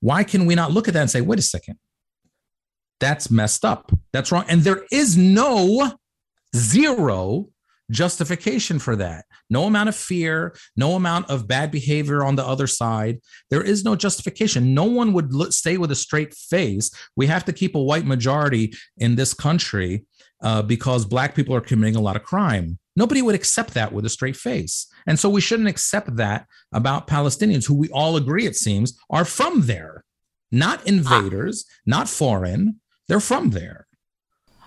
Why 0.00 0.24
can 0.24 0.46
we 0.46 0.54
not 0.54 0.72
look 0.72 0.88
at 0.88 0.94
that 0.94 1.00
and 1.00 1.10
say, 1.10 1.20
wait 1.20 1.38
a 1.38 1.42
second, 1.42 1.78
that's 3.00 3.30
messed 3.30 3.64
up. 3.64 3.92
That's 4.12 4.32
wrong. 4.32 4.44
And 4.48 4.62
there 4.62 4.84
is 4.90 5.16
no 5.16 5.92
zero 6.54 7.48
justification 7.90 8.78
for 8.78 8.96
that. 8.96 9.24
No 9.48 9.64
amount 9.64 9.88
of 9.88 9.96
fear, 9.96 10.56
no 10.76 10.92
amount 10.94 11.30
of 11.30 11.46
bad 11.46 11.70
behavior 11.70 12.24
on 12.24 12.36
the 12.36 12.44
other 12.44 12.66
side. 12.66 13.20
There 13.50 13.62
is 13.62 13.84
no 13.84 13.96
justification. 13.96 14.74
No 14.74 14.84
one 14.84 15.12
would 15.12 15.32
look, 15.32 15.52
stay 15.52 15.76
with 15.76 15.90
a 15.90 15.96
straight 15.96 16.34
face. 16.34 16.90
We 17.16 17.26
have 17.26 17.44
to 17.44 17.52
keep 17.52 17.74
a 17.74 17.82
white 17.82 18.06
majority 18.06 18.74
in 18.98 19.16
this 19.16 19.34
country 19.34 20.04
uh, 20.42 20.62
because 20.62 21.04
black 21.04 21.34
people 21.34 21.54
are 21.54 21.60
committing 21.60 21.96
a 21.96 22.00
lot 22.00 22.16
of 22.16 22.24
crime. 22.24 22.78
Nobody 22.96 23.22
would 23.22 23.34
accept 23.34 23.74
that 23.74 23.92
with 23.92 24.06
a 24.06 24.10
straight 24.10 24.36
face. 24.36 24.86
And 25.06 25.18
so 25.18 25.28
we 25.28 25.40
shouldn't 25.40 25.68
accept 25.68 26.16
that 26.16 26.46
about 26.72 27.06
Palestinians, 27.06 27.66
who 27.66 27.74
we 27.74 27.88
all 27.90 28.16
agree, 28.16 28.46
it 28.46 28.56
seems, 28.56 28.98
are 29.10 29.24
from 29.24 29.62
there, 29.62 30.04
not 30.50 30.86
invaders, 30.86 31.66
not 31.84 32.08
foreign. 32.08 32.80
They're 33.08 33.20
from 33.20 33.50
there. 33.50 33.86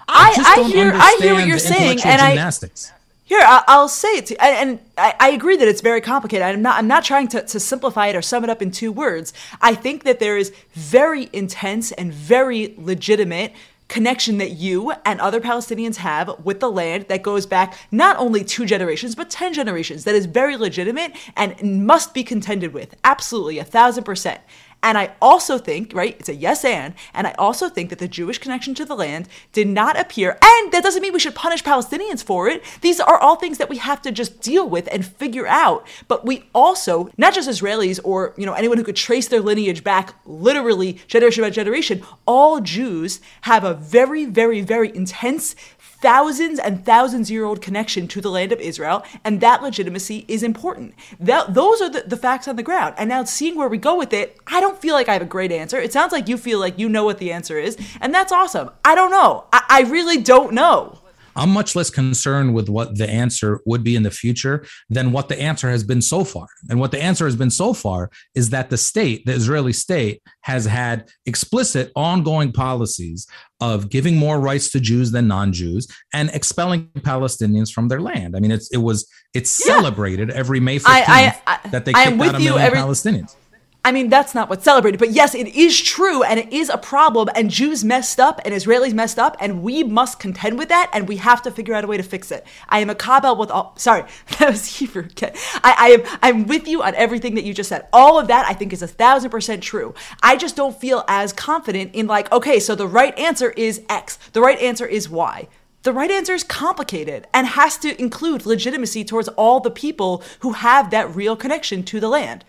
I, 0.07 0.33
I, 0.37 0.61
I 0.61 0.63
hear 0.69 0.91
I 0.93 1.17
hear 1.19 1.33
what 1.35 1.47
you're 1.47 1.59
saying, 1.59 1.99
and 2.03 2.19
gymnastics. 2.19 2.91
Here, 3.29 3.41
I'll 3.43 3.87
say 3.87 4.17
it 4.17 4.25
to 4.25 4.33
you, 4.33 4.39
and 4.39 4.79
I 4.97 5.29
agree 5.29 5.55
that 5.55 5.67
it's 5.67 5.81
very 5.81 6.01
complicated. 6.01 6.41
I'm 6.41 6.63
not. 6.63 6.79
I'm 6.79 6.87
not 6.87 7.03
trying 7.03 7.27
to, 7.27 7.43
to 7.43 7.59
simplify 7.59 8.07
it 8.07 8.15
or 8.15 8.23
sum 8.23 8.43
it 8.43 8.49
up 8.49 8.59
in 8.59 8.71
two 8.71 8.91
words. 8.91 9.33
I 9.61 9.75
think 9.75 10.03
that 10.05 10.19
there 10.19 10.35
is 10.35 10.51
very 10.73 11.29
intense 11.31 11.91
and 11.91 12.11
very 12.11 12.73
legitimate 12.75 13.53
connection 13.87 14.39
that 14.39 14.51
you 14.51 14.93
and 15.05 15.21
other 15.21 15.39
Palestinians 15.39 15.97
have 15.97 16.43
with 16.43 16.59
the 16.59 16.71
land 16.71 17.05
that 17.09 17.21
goes 17.21 17.45
back 17.45 17.77
not 17.91 18.17
only 18.17 18.43
two 18.43 18.65
generations, 18.65 19.13
but 19.13 19.29
10 19.29 19.53
generations. 19.53 20.05
That 20.05 20.15
is 20.15 20.25
very 20.25 20.57
legitimate 20.57 21.11
and 21.35 21.85
must 21.85 22.15
be 22.15 22.23
contended 22.23 22.73
with. 22.73 22.95
Absolutely, 23.03 23.59
a 23.59 23.63
thousand 23.63 24.05
percent. 24.05 24.41
And 24.81 24.97
I 24.97 25.13
also 25.21 25.57
think, 25.57 25.93
right, 25.93 26.15
it's 26.19 26.29
a 26.29 26.35
yes 26.35 26.63
and, 26.63 26.93
and 27.13 27.27
I 27.27 27.33
also 27.37 27.67
think 27.67 27.89
that 27.89 27.99
the 27.99 28.07
Jewish 28.07 28.37
connection 28.37 28.73
to 28.75 28.85
the 28.85 28.95
land 28.95 29.27
did 29.51 29.67
not 29.67 29.99
appear, 29.99 30.37
and 30.41 30.71
that 30.71 30.83
doesn't 30.83 31.01
mean 31.01 31.11
we 31.11 31.19
should 31.19 31.35
punish 31.35 31.63
Palestinians 31.63 32.23
for 32.23 32.47
it. 32.47 32.63
These 32.81 32.99
are 32.99 33.17
all 33.17 33.35
things 33.35 33.57
that 33.57 33.69
we 33.69 33.77
have 33.77 34.01
to 34.03 34.11
just 34.11 34.41
deal 34.41 34.69
with 34.69 34.87
and 34.91 35.05
figure 35.05 35.47
out. 35.47 35.85
But 36.07 36.25
we 36.25 36.45
also, 36.55 37.09
not 37.17 37.33
just 37.33 37.49
Israelis 37.49 37.99
or, 38.03 38.33
you 38.37 38.45
know, 38.45 38.53
anyone 38.53 38.77
who 38.77 38.83
could 38.83 38.95
trace 38.95 39.27
their 39.27 39.41
lineage 39.41 39.83
back 39.83 40.15
literally 40.25 40.93
generation 41.07 41.43
by 41.43 41.49
generation, 41.49 42.03
all 42.25 42.61
Jews 42.61 43.19
have 43.41 43.63
a 43.65 43.73
very, 43.73 44.25
very, 44.25 44.61
very 44.61 44.95
intense 44.95 45.55
thousands 46.01 46.59
and 46.59 46.85
thousands 46.85 47.29
year 47.29 47.45
old 47.45 47.61
connection 47.61 48.07
to 48.07 48.21
the 48.21 48.29
land 48.29 48.51
of 48.51 48.59
Israel, 48.59 49.03
and 49.23 49.41
that 49.41 49.61
legitimacy 49.61 50.25
is 50.27 50.43
important. 50.43 50.93
That, 51.19 51.53
those 51.53 51.81
are 51.81 51.89
the, 51.89 52.01
the 52.01 52.17
facts 52.17 52.47
on 52.47 52.55
the 52.55 52.63
ground. 52.63 52.95
And 52.97 53.09
now 53.09 53.23
seeing 53.23 53.55
where 53.55 53.67
we 53.67 53.77
go 53.77 53.97
with 53.97 54.13
it, 54.13 54.37
I 54.47 54.61
don't 54.61 54.79
feel 54.79 54.93
like 54.93 55.09
I 55.09 55.13
have 55.13 55.21
a 55.21 55.25
great 55.25 55.51
answer. 55.51 55.77
It 55.77 55.93
sounds 55.93 56.11
like 56.11 56.27
you 56.27 56.37
feel 56.37 56.59
like 56.59 56.79
you 56.79 56.89
know 56.89 57.03
what 57.03 57.17
the 57.17 57.31
answer 57.31 57.57
is, 57.57 57.77
and 58.01 58.13
that's 58.13 58.31
awesome. 58.31 58.69
I 58.83 58.95
don't 58.95 59.11
know. 59.11 59.45
I, 59.51 59.63
I 59.69 59.81
really 59.81 60.21
don't 60.21 60.53
know. 60.53 60.99
I'm 61.39 61.51
much 61.51 61.75
less 61.75 61.89
concerned 61.89 62.53
with 62.53 62.67
what 62.67 62.97
the 62.97 63.09
answer 63.09 63.61
would 63.65 63.83
be 63.83 63.95
in 63.95 64.03
the 64.03 64.11
future 64.11 64.65
than 64.89 65.13
what 65.13 65.29
the 65.29 65.41
answer 65.41 65.69
has 65.69 65.85
been 65.85 66.01
so 66.01 66.25
far. 66.25 66.47
And 66.69 66.79
what 66.79 66.91
the 66.91 67.01
answer 67.01 67.25
has 67.25 67.37
been 67.37 67.49
so 67.49 67.73
far 67.73 68.11
is 68.35 68.49
that 68.49 68.69
the 68.69 68.77
state, 68.77 69.25
the 69.25 69.31
Israeli 69.31 69.71
state, 69.71 70.21
has 70.41 70.65
had 70.65 71.07
explicit 71.25 71.91
ongoing 71.95 72.51
policies 72.51 73.25
of 73.61 73.89
giving 73.89 74.17
more 74.17 74.39
rights 74.39 74.69
to 74.71 74.81
Jews 74.81 75.11
than 75.11 75.27
non-Jews 75.27 75.87
and 76.13 76.29
expelling 76.31 76.89
Palestinians 76.99 77.71
from 77.71 77.87
their 77.87 78.01
land. 78.01 78.35
I 78.35 78.39
mean, 78.39 78.51
it's 78.51 78.69
it 78.71 78.77
was 78.77 79.09
it's 79.33 79.65
yeah. 79.65 79.75
celebrated 79.75 80.31
every 80.31 80.59
May 80.59 80.79
15th 80.79 80.85
I, 80.87 81.03
I, 81.07 81.41
I, 81.63 81.69
that 81.69 81.85
they 81.85 81.93
kicked 81.93 82.07
out 82.07 82.35
a 82.35 82.39
million 82.39 82.57
every, 82.57 82.79
Palestinians. 82.79 83.35
I 83.85 83.93
mean, 83.93 84.09
that's 84.09 84.35
not 84.35 84.49
what's 84.49 84.65
celebrated, 84.65 84.99
but 84.99 85.11
yes, 85.11 85.33
it 85.33 85.47
is 85.55 85.79
true 85.79 86.21
and 86.21 86.37
it 86.37 86.51
is 86.51 86.69
a 86.69 86.77
problem. 86.77 87.29
And 87.33 87.49
Jews 87.49 87.85
messed 87.85 88.19
up 88.19 88.41
and 88.43 88.53
Israelis 88.53 88.93
messed 88.93 89.17
up, 89.17 89.37
and 89.39 89.63
we 89.63 89.83
must 89.83 90.19
contend 90.19 90.57
with 90.57 90.67
that, 90.67 90.89
and 90.93 91.07
we 91.07 91.15
have 91.17 91.41
to 91.43 91.51
figure 91.51 91.73
out 91.73 91.85
a 91.85 91.87
way 91.87 91.95
to 91.95 92.03
fix 92.03 92.29
it. 92.29 92.45
I 92.67 92.79
am 92.79 92.89
a 92.89 92.95
kabel 92.95 93.37
with 93.37 93.49
all. 93.49 93.73
Sorry, 93.77 94.03
that 94.37 94.49
was 94.49 94.65
Hebrew. 94.65 95.07
I, 95.21 95.75
I 95.77 95.89
am. 95.91 96.17
I'm 96.21 96.47
with 96.47 96.67
you 96.67 96.83
on 96.83 96.93
everything 96.95 97.35
that 97.35 97.45
you 97.45 97.53
just 97.53 97.69
said. 97.69 97.87
All 97.93 98.19
of 98.19 98.27
that 98.27 98.45
I 98.47 98.53
think 98.53 98.73
is 98.73 98.81
a 98.81 98.87
thousand 98.87 99.29
percent 99.29 99.63
true. 99.63 99.93
I 100.21 100.35
just 100.35 100.57
don't 100.57 100.79
feel 100.79 101.05
as 101.07 101.31
confident 101.31 101.95
in 101.95 102.05
like, 102.05 102.31
okay, 102.33 102.59
so 102.59 102.75
the 102.75 102.87
right 102.87 103.17
answer 103.17 103.51
is 103.51 103.81
X. 103.87 104.17
The 104.33 104.41
right 104.41 104.59
answer 104.59 104.85
is 104.85 105.09
Y. 105.09 105.47
The 105.83 105.93
right 105.93 106.11
answer 106.11 106.33
is 106.33 106.43
complicated 106.43 107.27
and 107.33 107.47
has 107.47 107.77
to 107.77 107.99
include 107.99 108.45
legitimacy 108.45 109.05
towards 109.05 109.29
all 109.29 109.61
the 109.61 109.71
people 109.71 110.21
who 110.41 110.51
have 110.51 110.91
that 110.91 111.15
real 111.15 111.37
connection 111.37 111.83
to 111.83 112.01
the 112.01 112.09
land. 112.09 112.43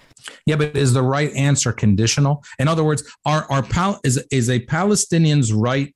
Yeah, 0.46 0.56
but 0.56 0.76
is 0.76 0.92
the 0.92 1.02
right 1.02 1.32
answer 1.34 1.72
conditional? 1.72 2.42
In 2.58 2.68
other 2.68 2.84
words, 2.84 3.02
are 3.24 3.46
are 3.50 3.62
Pal- 3.62 4.00
is 4.04 4.24
is 4.30 4.50
a 4.50 4.60
Palestinian's 4.60 5.52
right 5.52 5.94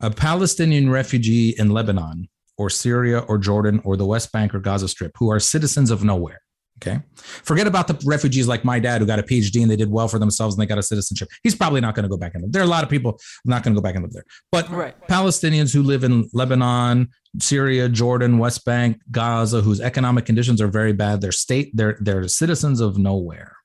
a 0.00 0.10
Palestinian 0.10 0.90
refugee 0.90 1.54
in 1.58 1.70
Lebanon 1.70 2.28
or 2.58 2.70
Syria 2.70 3.20
or 3.20 3.38
Jordan 3.38 3.80
or 3.84 3.96
the 3.96 4.06
West 4.06 4.32
Bank 4.32 4.54
or 4.54 4.60
Gaza 4.60 4.88
Strip 4.88 5.12
who 5.18 5.30
are 5.30 5.40
citizens 5.40 5.90
of 5.90 6.04
nowhere? 6.04 6.40
Okay. 6.82 7.00
Forget 7.14 7.66
about 7.66 7.88
the 7.88 7.98
refugees 8.04 8.46
like 8.46 8.62
my 8.62 8.78
dad 8.78 9.00
who 9.00 9.06
got 9.06 9.18
a 9.18 9.22
PhD 9.22 9.62
and 9.62 9.70
they 9.70 9.76
did 9.76 9.90
well 9.90 10.08
for 10.08 10.18
themselves 10.18 10.54
and 10.54 10.60
they 10.60 10.66
got 10.66 10.76
a 10.76 10.82
citizenship. 10.82 11.28
He's 11.42 11.54
probably 11.54 11.80
not 11.80 11.94
going 11.94 12.02
to 12.02 12.08
go 12.08 12.18
back 12.18 12.34
and 12.34 12.42
live. 12.42 12.52
There 12.52 12.60
are 12.60 12.66
a 12.66 12.68
lot 12.68 12.84
of 12.84 12.90
people 12.90 13.18
not 13.46 13.62
going 13.62 13.74
to 13.74 13.80
go 13.80 13.82
back 13.82 13.94
and 13.94 14.04
live 14.04 14.12
there. 14.12 14.26
But 14.52 14.68
right. 14.68 14.94
Palestinians 15.08 15.72
who 15.72 15.82
live 15.82 16.04
in 16.04 16.28
Lebanon, 16.34 17.08
Syria, 17.40 17.88
Jordan, 17.88 18.36
West 18.36 18.66
Bank, 18.66 19.00
Gaza, 19.10 19.62
whose 19.62 19.80
economic 19.80 20.26
conditions 20.26 20.60
are 20.60 20.68
very 20.68 20.92
bad, 20.92 21.22
they're 21.22 21.32
state, 21.32 21.70
they're 21.74 21.96
they're 22.00 22.28
citizens 22.28 22.80
of 22.80 22.98
nowhere 22.98 23.55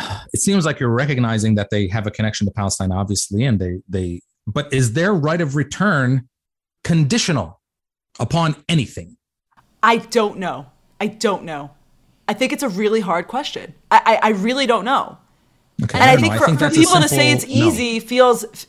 it 0.32 0.40
seems 0.40 0.64
like 0.64 0.80
you're 0.80 0.90
recognizing 0.90 1.54
that 1.56 1.70
they 1.70 1.88
have 1.88 2.06
a 2.06 2.10
connection 2.10 2.46
to 2.46 2.52
Palestine, 2.52 2.92
obviously, 2.92 3.44
and 3.44 3.58
they 3.58 3.80
they. 3.88 4.20
But 4.46 4.72
is 4.72 4.94
their 4.94 5.12
right 5.12 5.40
of 5.40 5.54
return 5.54 6.28
conditional 6.82 7.60
upon 8.18 8.56
anything? 8.68 9.16
I 9.82 9.98
don't 9.98 10.38
know. 10.38 10.66
I 11.00 11.06
don't 11.06 11.44
know. 11.44 11.70
I 12.26 12.34
think 12.34 12.52
it's 12.52 12.62
a 12.62 12.68
really 12.68 13.00
hard 13.00 13.28
question. 13.28 13.74
I 13.90 14.18
I, 14.22 14.28
I 14.28 14.30
really 14.30 14.66
don't 14.66 14.84
know. 14.84 15.18
Okay, 15.82 15.98
and 15.98 16.10
I, 16.10 16.14
I 16.14 16.16
think, 16.16 16.34
for, 16.34 16.44
I 16.44 16.46
think 16.46 16.58
for 16.58 16.70
people 16.70 16.92
simple, 16.92 17.02
to 17.02 17.08
say 17.08 17.32
it's 17.32 17.46
easy 17.46 17.98
no. 17.98 18.04
feels, 18.04 18.66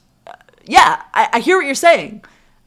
yeah, 0.63 1.01
I, 1.13 1.29
I 1.33 1.39
hear 1.39 1.57
what 1.57 1.65
you're 1.65 1.75
saying. 1.75 2.23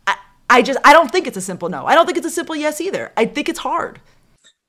I, 0.07 0.17
I 0.51 0.63
just 0.63 0.79
I 0.85 0.93
don't 0.93 1.11
think 1.11 1.27
it's 1.27 1.37
a 1.37 1.41
simple 1.41 1.69
no. 1.69 1.87
I 1.87 1.95
don't 1.95 2.05
think 2.05 2.19
it's 2.19 2.27
a 2.27 2.31
simple 2.31 2.55
yes 2.55 2.81
either. 2.81 3.13
I 3.17 3.25
think 3.25 3.49
it's 3.49 3.61
hard. 3.61 4.01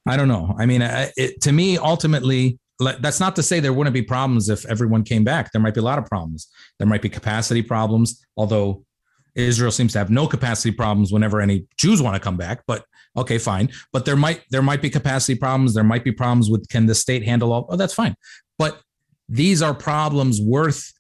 I 0.08 0.18
don't 0.18 0.28
know. 0.28 0.56
I 0.58 0.66
mean, 0.66 0.82
it, 0.84 1.42
to 1.42 1.52
me, 1.52 1.78
ultimately, 1.78 2.60
that's 2.80 3.20
not 3.20 3.36
to 3.38 3.44
say 3.44 3.60
there 3.60 3.74
wouldn't 3.74 3.94
be 3.94 4.02
problems 4.02 4.50
if 4.50 4.66
everyone 4.66 5.04
came 5.04 5.24
back. 5.24 5.52
There 5.52 5.62
might 5.62 5.74
be 5.74 5.80
a 5.80 5.84
lot 5.84 6.00
of 6.00 6.06
problems. 6.06 6.50
There 6.78 6.88
might 6.88 7.02
be 7.02 7.10
capacity 7.10 7.62
problems, 7.62 8.26
although 8.36 8.84
Israel 9.36 9.72
seems 9.72 9.94
to 9.94 10.00
have 10.00 10.10
no 10.10 10.28
capacity 10.28 10.72
problems 10.72 11.12
whenever 11.12 11.42
any 11.42 11.68
Jews 11.78 12.02
want 12.02 12.16
to 12.16 12.20
come 12.20 12.38
back. 12.38 12.64
But 12.68 12.86
okay, 13.16 13.38
fine. 13.38 13.70
But 13.94 14.06
there 14.06 14.16
might 14.16 14.44
there 14.52 14.62
might 14.62 14.82
be 14.82 14.90
capacity 14.90 15.36
problems. 15.36 15.74
There 15.74 15.84
might 15.84 16.04
be 16.04 16.12
problems 16.12 16.50
with 16.50 16.68
can 16.70 16.86
the 16.86 16.96
state 16.96 17.24
handle 17.24 17.54
all? 17.54 17.66
Oh, 17.70 17.76
that's 17.76 17.94
fine. 17.94 18.16
But 18.58 18.82
these 19.28 19.62
are 19.62 19.74
problems 19.74 20.42
worth 20.42 20.94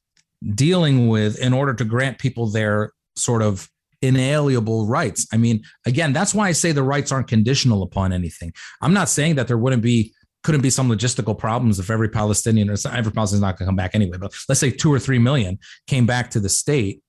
dealing 0.53 1.07
with 1.07 1.39
in 1.39 1.53
order 1.53 1.73
to 1.73 1.85
grant 1.85 2.19
people 2.19 2.49
their 2.49 2.91
sort 3.15 3.41
of 3.41 3.69
inalienable 4.01 4.85
rights. 4.87 5.27
I 5.33 5.37
mean, 5.37 5.63
again, 5.85 6.13
that's 6.13 6.33
why 6.33 6.47
I 6.47 6.51
say 6.51 6.71
the 6.71 6.83
rights 6.83 7.11
aren't 7.11 7.27
conditional 7.27 7.83
upon 7.83 8.13
anything. 8.13 8.53
I'm 8.81 8.93
not 8.93 9.09
saying 9.09 9.35
that 9.35 9.47
there 9.47 9.57
wouldn't 9.57 9.81
be 9.81 10.13
couldn't 10.45 10.61
be 10.61 10.69
some 10.69 10.87
logistical 10.87 11.35
problems 11.35 11.79
if 11.79 11.89
every 11.89 12.07
Palestinian 12.07 12.69
or 12.69 12.75
every 12.91 13.11
Palestinian 13.11 13.39
is 13.39 13.41
not 13.41 13.57
going 13.57 13.65
to 13.65 13.69
come 13.69 13.75
back 13.75 13.95
anyway. 13.95 14.17
But 14.17 14.31
let's 14.47 14.61
say 14.61 14.69
two 14.69 14.93
or 14.93 14.99
three 14.99 15.17
million 15.17 15.57
came 15.87 16.05
back 16.05 16.29
to 16.31 16.39
the 16.39 16.49
state. 16.49 17.01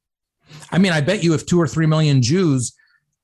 I 0.73 0.79
mean, 0.79 0.93
I 0.93 1.03
bet 1.03 1.23
you 1.23 1.35
if 1.35 1.45
two 1.45 1.61
or 1.61 1.69
three 1.69 1.85
million 1.85 2.23
Jews 2.23 2.75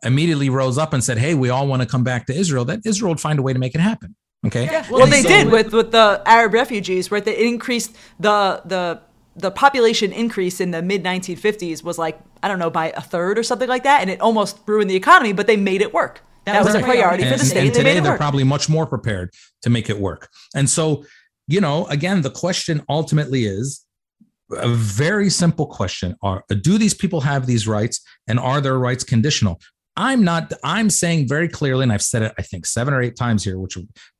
immediately 0.04 0.50
rose 0.50 0.76
up 0.76 0.92
and 0.92 1.02
said, 1.02 1.16
"Hey, 1.16 1.34
we 1.34 1.48
all 1.48 1.66
want 1.66 1.80
to 1.80 1.88
come 1.88 2.04
back 2.04 2.26
to 2.26 2.34
Israel," 2.34 2.66
that 2.66 2.80
Israel 2.84 3.12
would 3.12 3.20
find 3.20 3.38
a 3.38 3.42
way 3.42 3.54
to 3.54 3.58
make 3.58 3.74
it 3.74 3.80
happen. 3.80 4.14
Okay. 4.44 4.64
Yeah, 4.66 4.84
well, 4.90 5.04
and 5.04 5.12
they 5.12 5.22
so 5.22 5.28
did 5.28 5.50
with 5.50 5.72
with 5.72 5.92
the 5.92 6.22
Arab 6.26 6.52
refugees, 6.52 7.10
right? 7.10 7.24
They 7.24 7.46
increased 7.46 7.96
the 8.20 8.60
the 8.66 9.00
the 9.34 9.50
population 9.50 10.12
increase 10.12 10.60
in 10.60 10.72
the 10.72 10.82
mid 10.82 11.02
1950s 11.02 11.82
was 11.82 11.96
like 11.96 12.20
I 12.42 12.48
don't 12.48 12.58
know 12.58 12.70
by 12.70 12.90
a 12.90 13.00
third 13.00 13.38
or 13.38 13.42
something 13.42 13.68
like 13.68 13.84
that, 13.84 14.02
and 14.02 14.10
it 14.10 14.20
almost 14.20 14.58
ruined 14.66 14.90
the 14.90 14.96
economy, 14.96 15.32
but 15.32 15.46
they 15.46 15.56
made 15.56 15.80
it 15.80 15.94
work. 15.94 16.22
That, 16.44 16.54
that 16.54 16.64
was, 16.64 16.74
a 16.74 16.80
priority 16.80 17.22
and, 17.22 17.32
for 17.32 17.38
the 17.38 17.44
state. 17.44 17.66
And 17.66 17.74
today 17.74 17.94
they 17.94 18.00
they're 18.00 18.16
probably 18.16 18.44
much 18.44 18.68
more 18.68 18.86
prepared 18.86 19.30
to 19.62 19.70
make 19.70 19.88
it 19.88 19.98
work. 19.98 20.28
And 20.54 20.68
so, 20.68 21.04
you 21.46 21.60
know, 21.60 21.86
again, 21.86 22.22
the 22.22 22.30
question 22.30 22.82
ultimately 22.88 23.44
is 23.44 23.84
a 24.50 24.68
very 24.68 25.30
simple 25.30 25.66
question: 25.66 26.16
Are 26.22 26.44
do 26.48 26.78
these 26.78 26.94
people 26.94 27.20
have 27.20 27.46
these 27.46 27.68
rights, 27.68 28.00
and 28.26 28.40
are 28.40 28.60
their 28.60 28.78
rights 28.78 29.04
conditional? 29.04 29.60
I'm 29.96 30.24
not. 30.24 30.52
I'm 30.64 30.90
saying 30.90 31.28
very 31.28 31.48
clearly, 31.48 31.84
and 31.84 31.92
I've 31.92 32.02
said 32.02 32.22
it, 32.22 32.32
I 32.38 32.42
think, 32.42 32.66
seven 32.66 32.92
or 32.92 33.02
eight 33.02 33.16
times 33.16 33.44
here, 33.44 33.58
which 33.58 33.78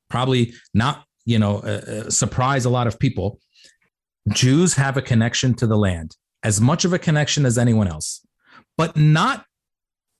probably 0.08 0.54
not, 0.74 1.04
you 1.24 1.38
know, 1.38 1.56
uh, 1.58 2.04
uh, 2.06 2.10
surprise 2.10 2.64
a 2.64 2.70
lot 2.70 2.86
of 2.86 2.98
people. 2.98 3.40
Jews 4.28 4.74
have 4.74 4.96
a 4.96 5.02
connection 5.02 5.54
to 5.54 5.66
the 5.66 5.76
land, 5.76 6.16
as 6.44 6.60
much 6.60 6.84
of 6.84 6.92
a 6.92 6.98
connection 6.98 7.44
as 7.46 7.58
anyone 7.58 7.88
else, 7.88 8.24
but 8.76 8.96
not 8.96 9.46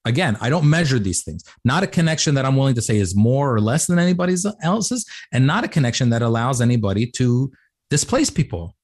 Again, 0.05 0.37
I 0.41 0.51
don't 0.51 0.69
measure 0.69 0.99
these 0.99 1.23
things. 1.23 1.45
Not 1.65 1.83
a 1.83 1.87
connection 1.87 2.35
that 2.35 2.45
I'm 2.45 2.57
willing 2.57 2.75
to 2.75 2.83
say 2.83 2.99
is 2.99 3.15
more 3.15 3.55
or 3.55 3.61
less 3.61 3.87
than 3.87 3.99
anybody 3.99 4.35
else's, 4.63 5.07
and 5.33 5.47
not 5.47 5.65
a 5.65 5.69
connection 5.69 6.11
that 6.11 6.23
allows 6.23 6.61
anybody 6.61 7.07
to 7.13 7.53
displace 7.89 8.31
people. 8.31 8.75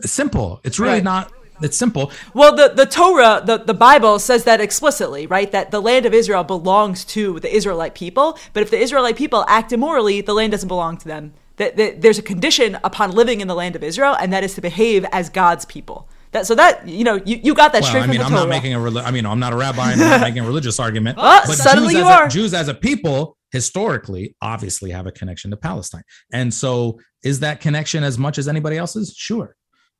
It's 0.00 0.12
simple. 0.12 0.60
It's 0.64 0.78
really 0.78 0.94
right. 0.94 1.04
not 1.04 1.32
it's 1.62 1.76
simple. 1.76 2.10
Well, 2.34 2.54
the, 2.54 2.68
the 2.74 2.86
Torah, 2.86 3.42
the, 3.44 3.58
the 3.58 3.74
Bible 3.74 4.18
says 4.18 4.44
that 4.44 4.60
explicitly, 4.60 5.26
right? 5.26 5.50
That 5.52 5.70
the 5.70 5.80
land 5.80 6.04
of 6.04 6.12
Israel 6.12 6.42
belongs 6.42 7.04
to 7.06 7.38
the 7.40 7.54
Israelite 7.54 7.94
people. 7.94 8.38
But 8.52 8.62
if 8.62 8.70
the 8.70 8.78
Israelite 8.78 9.16
people 9.16 9.44
act 9.46 9.72
immorally, 9.72 10.20
the 10.20 10.34
land 10.34 10.50
doesn't 10.52 10.68
belong 10.68 10.96
to 10.98 11.08
them. 11.08 11.32
That, 11.56 11.76
that 11.76 12.02
there's 12.02 12.18
a 12.18 12.22
condition 12.22 12.76
upon 12.82 13.12
living 13.12 13.40
in 13.40 13.46
the 13.46 13.54
land 13.54 13.76
of 13.76 13.84
Israel, 13.84 14.16
and 14.18 14.32
that 14.32 14.42
is 14.42 14.54
to 14.54 14.60
behave 14.60 15.04
as 15.12 15.30
God's 15.30 15.64
people. 15.64 16.08
That, 16.34 16.48
so 16.48 16.56
that 16.56 16.88
you 16.88 17.04
know 17.04 17.14
you, 17.24 17.38
you 17.44 17.54
got 17.54 17.72
that 17.74 17.82
well, 17.82 17.90
straight 17.90 18.02
I 18.02 18.06
mean, 18.08 18.16
from 18.16 18.18
the 18.18 18.24
I'm 18.24 18.30
Torah. 18.32 18.42
not 18.42 18.48
making 18.48 18.74
a 18.74 19.00
I 19.02 19.12
mean 19.12 19.24
I'm 19.24 19.38
not 19.38 19.52
a 19.52 19.56
rabbi 19.56 19.92
and 19.92 20.02
I'm 20.02 20.10
not 20.10 20.20
making 20.28 20.42
a 20.42 20.46
religious 20.46 20.80
argument. 20.80 21.16
but 21.16 21.46
suddenly 21.46 21.94
Jews 21.94 22.02
you 22.02 22.08
are. 22.08 22.26
A, 22.26 22.28
Jews 22.28 22.52
as 22.52 22.66
a 22.66 22.74
people 22.74 23.36
historically 23.52 24.34
obviously 24.42 24.90
have 24.90 25.06
a 25.06 25.12
connection 25.12 25.52
to 25.52 25.56
Palestine. 25.56 26.02
And 26.32 26.52
so 26.52 26.98
is 27.22 27.38
that 27.40 27.60
connection 27.60 28.02
as 28.02 28.18
much 28.18 28.38
as 28.38 28.48
anybody 28.48 28.76
else's? 28.76 29.14
Sure. 29.16 29.54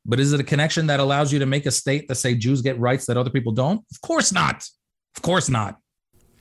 But 0.05 0.19
is 0.19 0.33
it 0.33 0.41
a 0.41 0.43
connection 0.43 0.87
that 0.87 0.99
allows 0.99 1.31
you 1.31 1.39
to 1.39 1.45
make 1.45 1.65
a 1.65 1.71
state 1.71 2.09
that 2.09 2.15
say 2.15 2.35
Jews 2.35 2.61
get 2.61 2.77
rights 2.81 3.05
that 3.05 3.15
other 3.15 3.29
people 3.29 3.53
don't? 3.53 3.79
Of 3.89 4.01
course 4.01 4.33
not. 4.33 4.67
Of 5.15 5.23
course 5.23 5.47
not. 5.49 5.77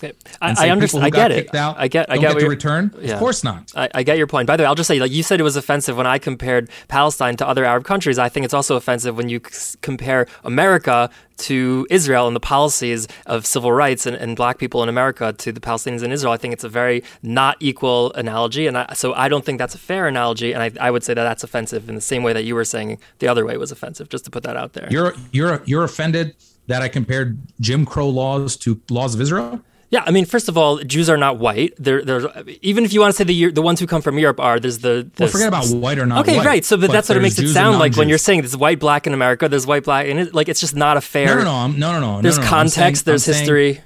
I, 0.03 0.55
I 0.67 0.71
understand. 0.71 1.05
I 1.05 1.11
get 1.11 1.31
it. 1.31 1.55
Out, 1.55 1.77
I 1.79 1.89
get. 1.89 2.11
I 2.11 2.19
get, 2.19 2.35
get 2.35 2.41
to 2.41 2.49
return. 2.49 2.95
Yeah. 3.01 3.15
Of 3.15 3.19
course 3.19 3.45
not. 3.45 3.73
I, 3.75 3.89
I, 3.95 4.03
get 4.03 4.19
your 4.19 4.27
point. 4.27 4.47
By 4.47 4.57
the 4.57 4.63
way, 4.63 4.67
I'll 4.67 4.75
just 4.75 4.89
say, 4.89 4.99
like 4.99 5.13
you 5.13 5.23
said, 5.23 5.41
it 5.41 5.45
was 5.45 5.57
offensive 5.57 5.97
when 5.97 6.07
I 6.07 6.19
compared 6.19 6.69
Palestine 6.89 7.37
to 7.37 7.47
other 7.47 7.65
Arab 7.65 7.85
countries. 7.85 8.19
I 8.19 8.29
think 8.29 8.45
it's 8.45 8.55
also 8.55 8.77
offensive 8.77 9.17
when 9.17 9.29
you 9.29 9.41
c- 9.49 9.79
compare 9.83 10.27
America 10.43 11.11
to 11.37 11.87
Israel 11.91 12.27
and 12.27 12.37
the 12.37 12.41
policies 12.41 13.09
of 13.27 13.45
civil 13.47 13.73
rights 13.73 14.07
and, 14.07 14.17
and, 14.17 14.37
black 14.37 14.59
people 14.59 14.83
in 14.83 14.89
America 14.89 15.33
to 15.33 15.51
the 15.51 15.61
Palestinians 15.61 16.03
in 16.03 16.13
Israel. 16.13 16.33
I 16.33 16.37
think 16.37 16.55
it's 16.55 16.65
a 16.65 16.69
very 16.69 17.03
not 17.23 17.57
equal 17.61 18.13
analogy, 18.15 18.67
and 18.67 18.79
I, 18.79 18.93
so 18.95 19.15
I 19.15 19.29
don't 19.29 19.45
think 19.45 19.59
that's 19.59 19.75
a 19.75 19.79
fair 19.79 20.07
analogy. 20.07 20.53
And 20.53 20.63
I, 20.63 20.71
I, 20.81 20.91
would 20.91 21.03
say 21.03 21.15
that 21.15 21.25
that's 21.25 21.43
offensive 21.43 21.89
in 21.89 21.95
the 21.95 22.01
same 22.01 22.23
way 22.23 22.33
that 22.33 22.45
you 22.45 22.55
were 22.55 22.65
saying 22.65 22.99
the 23.19 23.29
other 23.29 23.45
way 23.45 23.57
was 23.57 23.73
offensive. 23.73 24.09
Just 24.09 24.25
to 24.27 24.31
put 24.31 24.43
that 24.45 24.57
out 24.57 24.75
there. 24.75 24.89
You're 24.91 25.15
you're 25.33 25.63
you're 25.65 25.85
offended 25.85 26.37
that 26.67 26.83
I 26.83 26.89
compared 26.89 27.39
Jim 27.61 27.85
Crow 27.85 28.09
laws 28.09 28.57
to 28.59 28.81
laws 28.91 29.15
of 29.15 29.21
Israel. 29.21 29.61
Yeah, 29.95 30.03
I 30.05 30.11
mean, 30.11 30.25
first 30.25 30.49
of 30.49 30.59
all, 30.59 30.79
Jews 30.79 31.09
are 31.09 31.17
not 31.17 31.39
white. 31.39 31.73
They're, 31.79 32.03
they're 32.03 32.29
even 32.63 32.85
if 32.85 32.93
you 32.93 32.99
want 32.99 33.13
to 33.13 33.17
say 33.17 33.23
the 33.23 33.53
the 33.53 33.63
ones 33.63 33.79
who 33.79 33.87
come 33.87 34.03
from 34.03 34.19
Europe 34.19 34.41
are. 34.41 34.59
There's 34.59 34.79
the, 34.81 35.09
the 35.15 35.23
well, 35.23 35.29
forget 35.29 35.47
about 35.47 35.67
white 35.69 36.01
or 36.01 36.05
not. 36.05 36.23
Okay, 36.23 36.37
white, 36.37 36.47
right. 36.47 36.65
So, 36.65 36.77
but, 36.77 36.91
that's 36.91 37.09
what 37.09 37.17
it 37.17 37.21
makes 37.21 37.39
it 37.39 37.53
sound 37.53 37.79
like 37.79 37.95
when 37.95 38.09
you're 38.09 38.19
saying 38.19 38.41
there's 38.41 38.57
white, 38.57 38.81
black 38.81 39.07
in 39.07 39.15
America. 39.15 39.49
There's 39.49 39.69
white, 39.69 39.85
black, 39.85 40.09
and 40.09 40.19
it, 40.19 40.35
like 40.35 40.49
it's 40.49 40.59
just 40.59 40.75
not 40.75 40.97
a 40.97 41.01
fair. 41.01 41.27
No, 41.27 41.35
no, 41.37 41.45
no, 41.45 41.53
I'm, 41.53 41.79
no, 41.79 41.93
no, 41.93 42.17
no. 42.17 42.23
There's 42.23 42.39
no, 42.39 42.43
no, 42.43 42.51
context. 42.51 43.05
saying, 43.05 43.13
there's 43.13 43.29
I'm 43.29 43.35
history. 43.35 43.75
Saying, 43.75 43.85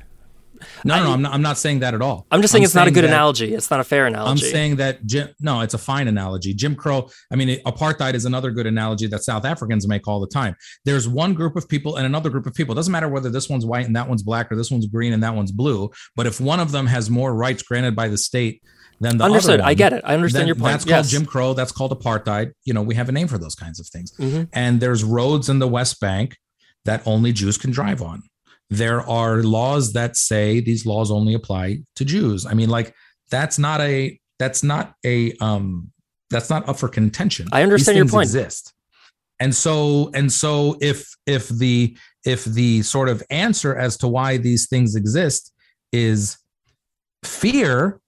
no, 0.84 0.94
I, 0.94 1.02
no, 1.02 1.12
I'm 1.12 1.22
not, 1.22 1.34
I'm 1.34 1.42
not 1.42 1.58
saying 1.58 1.80
that 1.80 1.94
at 1.94 2.02
all. 2.02 2.26
I'm 2.30 2.40
just 2.40 2.52
saying 2.52 2.62
I'm 2.62 2.64
it's 2.64 2.72
saying 2.72 2.84
not 2.84 2.88
a 2.88 2.94
good 2.94 3.04
analogy. 3.04 3.54
It's 3.54 3.70
not 3.70 3.80
a 3.80 3.84
fair 3.84 4.06
analogy. 4.06 4.30
I'm 4.30 4.50
saying 4.50 4.76
that 4.76 5.04
Jim, 5.06 5.28
no, 5.40 5.60
it's 5.60 5.74
a 5.74 5.78
fine 5.78 6.08
analogy. 6.08 6.54
Jim 6.54 6.74
Crow, 6.74 7.08
I 7.32 7.36
mean, 7.36 7.60
apartheid 7.64 8.14
is 8.14 8.24
another 8.24 8.50
good 8.50 8.66
analogy 8.66 9.06
that 9.08 9.22
South 9.22 9.44
Africans 9.44 9.86
make 9.88 10.06
all 10.08 10.20
the 10.20 10.28
time. 10.28 10.56
There's 10.84 11.08
one 11.08 11.34
group 11.34 11.56
of 11.56 11.68
people 11.68 11.96
and 11.96 12.06
another 12.06 12.30
group 12.30 12.46
of 12.46 12.54
people. 12.54 12.72
It 12.72 12.76
doesn't 12.76 12.92
matter 12.92 13.08
whether 13.08 13.30
this 13.30 13.48
one's 13.48 13.66
white 13.66 13.86
and 13.86 13.96
that 13.96 14.08
one's 14.08 14.22
black 14.22 14.50
or 14.52 14.56
this 14.56 14.70
one's 14.70 14.86
green 14.86 15.12
and 15.12 15.22
that 15.22 15.34
one's 15.34 15.52
blue. 15.52 15.90
But 16.16 16.26
if 16.26 16.40
one 16.40 16.60
of 16.60 16.72
them 16.72 16.86
has 16.86 17.10
more 17.10 17.34
rights 17.34 17.62
granted 17.62 17.94
by 17.96 18.08
the 18.08 18.18
state 18.18 18.62
than 19.00 19.18
the 19.18 19.24
other. 19.24 19.34
Understood. 19.34 19.60
One, 19.60 19.68
I 19.68 19.74
get 19.74 19.92
it. 19.92 20.02
I 20.04 20.14
understand 20.14 20.46
your 20.46 20.56
point. 20.56 20.72
That's 20.72 20.84
called 20.84 21.04
yes. 21.04 21.10
Jim 21.10 21.26
Crow. 21.26 21.54
That's 21.54 21.72
called 21.72 21.98
apartheid. 21.98 22.52
You 22.64 22.74
know, 22.74 22.82
we 22.82 22.94
have 22.94 23.08
a 23.08 23.12
name 23.12 23.28
for 23.28 23.38
those 23.38 23.54
kinds 23.54 23.80
of 23.80 23.86
things. 23.86 24.12
Mm-hmm. 24.18 24.44
And 24.52 24.80
there's 24.80 25.04
roads 25.04 25.48
in 25.48 25.58
the 25.58 25.68
West 25.68 26.00
Bank 26.00 26.36
that 26.84 27.02
only 27.06 27.32
Jews 27.32 27.58
can 27.58 27.70
drive 27.70 28.02
on 28.02 28.22
there 28.70 29.00
are 29.08 29.42
laws 29.42 29.92
that 29.94 30.16
say 30.16 30.60
these 30.60 30.84
laws 30.84 31.10
only 31.10 31.34
apply 31.34 31.80
to 31.96 32.04
Jews. 32.04 32.46
I 32.46 32.54
mean, 32.54 32.68
like 32.68 32.94
that's 33.30 33.58
not 33.58 33.80
a 33.80 34.18
that's 34.38 34.62
not 34.62 34.94
a 35.04 35.32
um 35.40 35.90
that's 36.30 36.50
not 36.50 36.68
up 36.68 36.78
for 36.78 36.88
contention. 36.88 37.48
I 37.52 37.62
understand 37.62 37.96
your 37.96 38.06
point. 38.06 38.26
Exist. 38.26 38.74
And 39.40 39.54
so 39.54 40.10
and 40.14 40.30
so 40.30 40.76
if 40.80 41.08
if 41.26 41.48
the 41.48 41.96
if 42.24 42.44
the 42.44 42.82
sort 42.82 43.08
of 43.08 43.22
answer 43.30 43.74
as 43.74 43.96
to 43.98 44.08
why 44.08 44.36
these 44.36 44.68
things 44.68 44.94
exist 44.94 45.52
is 45.92 46.36
fear, 47.24 48.00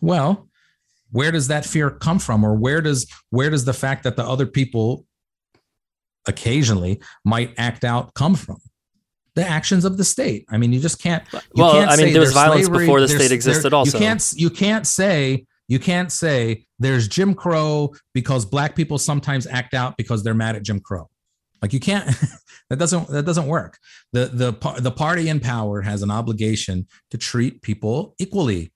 well, 0.00 0.48
where 1.10 1.32
does 1.32 1.48
that 1.48 1.64
fear 1.64 1.90
come 1.90 2.18
from 2.18 2.44
or 2.44 2.54
where 2.54 2.80
does 2.80 3.06
where 3.30 3.50
does 3.50 3.64
the 3.64 3.72
fact 3.72 4.04
that 4.04 4.16
the 4.16 4.24
other 4.24 4.46
people 4.46 5.04
occasionally 6.26 7.00
might 7.24 7.54
act 7.56 7.84
out 7.84 8.14
come 8.14 8.34
from? 8.34 8.58
The 9.36 9.46
actions 9.46 9.84
of 9.84 9.98
the 9.98 10.04
state. 10.04 10.46
I 10.48 10.56
mean, 10.56 10.72
you 10.72 10.80
just 10.80 11.00
can't. 11.00 11.22
You 11.32 11.40
well, 11.54 11.72
can't 11.72 11.90
I 11.90 11.96
mean, 11.96 12.12
there 12.12 12.20
was 12.20 12.32
violence 12.32 12.66
slavery, 12.66 12.86
before 12.86 13.00
the 13.00 13.08
state 13.08 13.30
existed. 13.30 13.72
Also, 13.72 13.96
you 13.98 14.04
can't. 14.04 14.32
You 14.34 14.50
can't 14.50 14.86
say. 14.86 15.46
You 15.68 15.78
can't 15.78 16.10
say 16.10 16.64
there's 16.78 17.08
Jim 17.08 17.34
Crow 17.34 17.92
because 18.14 18.44
black 18.44 18.76
people 18.76 18.98
sometimes 18.98 19.46
act 19.46 19.74
out 19.74 19.96
because 19.96 20.22
they're 20.22 20.34
mad 20.34 20.56
at 20.56 20.62
Jim 20.62 20.80
Crow. 20.80 21.08
Like 21.60 21.72
you 21.72 21.80
can't. 21.80 22.06
that 22.70 22.78
doesn't. 22.78 23.08
That 23.08 23.26
doesn't 23.26 23.46
work. 23.46 23.78
The 24.12 24.26
the 24.26 24.80
the 24.80 24.90
party 24.90 25.28
in 25.28 25.38
power 25.38 25.82
has 25.82 26.02
an 26.02 26.10
obligation 26.10 26.86
to 27.10 27.18
treat 27.18 27.62
people 27.62 28.14
equally 28.18 28.72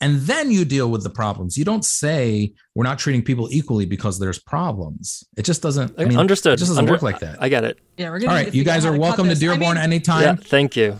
and 0.00 0.20
then 0.20 0.50
you 0.50 0.64
deal 0.64 0.90
with 0.90 1.02
the 1.02 1.10
problems. 1.10 1.58
You 1.58 1.64
don't 1.64 1.84
say 1.84 2.52
we're 2.74 2.84
not 2.84 2.98
treating 2.98 3.22
people 3.22 3.48
equally 3.50 3.84
because 3.84 4.18
there's 4.18 4.38
problems. 4.38 5.24
It 5.36 5.44
just 5.44 5.62
doesn't. 5.62 5.94
I 5.98 6.06
mean, 6.06 6.18
understood. 6.18 6.54
It 6.54 6.56
just 6.56 6.70
doesn't 6.70 6.82
Under, 6.82 6.92
work 6.92 7.02
like 7.02 7.20
that. 7.20 7.42
I 7.42 7.48
get 7.48 7.64
it. 7.64 7.78
Yeah, 7.98 8.10
we're 8.10 8.20
gonna. 8.20 8.32
All 8.32 8.38
right, 8.38 8.54
you 8.54 8.64
guys 8.64 8.84
are 8.84 8.96
welcome 8.96 9.28
to 9.28 9.34
Dearborn 9.34 9.76
I 9.76 9.82
mean, 9.82 9.92
anytime. 9.92 10.22
Yeah, 10.22 10.34
thank 10.36 10.76
you. 10.76 10.98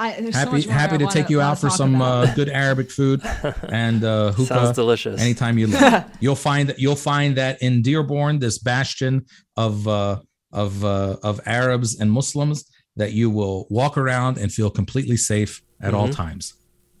I, 0.00 0.10
happy 0.10 0.60
so 0.62 0.70
happy 0.70 0.98
to 0.98 1.06
take 1.08 1.28
you 1.28 1.40
out 1.40 1.58
for 1.58 1.68
some 1.68 2.00
uh, 2.00 2.32
good 2.34 2.48
Arabic 2.48 2.88
food 2.88 3.20
and 3.68 4.04
uh, 4.04 4.30
hookah. 4.30 4.46
Sounds 4.46 4.76
delicious. 4.76 5.20
Anytime 5.20 5.58
you 5.58 5.66
like. 5.66 6.06
you'll 6.20 6.36
find 6.36 6.68
that 6.68 6.78
you'll 6.78 6.94
find 6.94 7.36
that 7.36 7.60
in 7.60 7.82
Dearborn, 7.82 8.38
this 8.38 8.58
bastion 8.58 9.26
of 9.56 9.88
uh, 9.88 10.20
of 10.52 10.84
uh, 10.84 11.16
of 11.24 11.40
Arabs 11.46 11.98
and 11.98 12.12
Muslims, 12.12 12.70
that 12.94 13.12
you 13.12 13.30
will 13.30 13.66
walk 13.70 13.98
around 13.98 14.38
and 14.38 14.52
feel 14.52 14.70
completely 14.70 15.16
safe 15.16 15.60
at 15.80 15.88
mm-hmm. 15.88 15.96
all 15.96 16.08
times. 16.08 16.54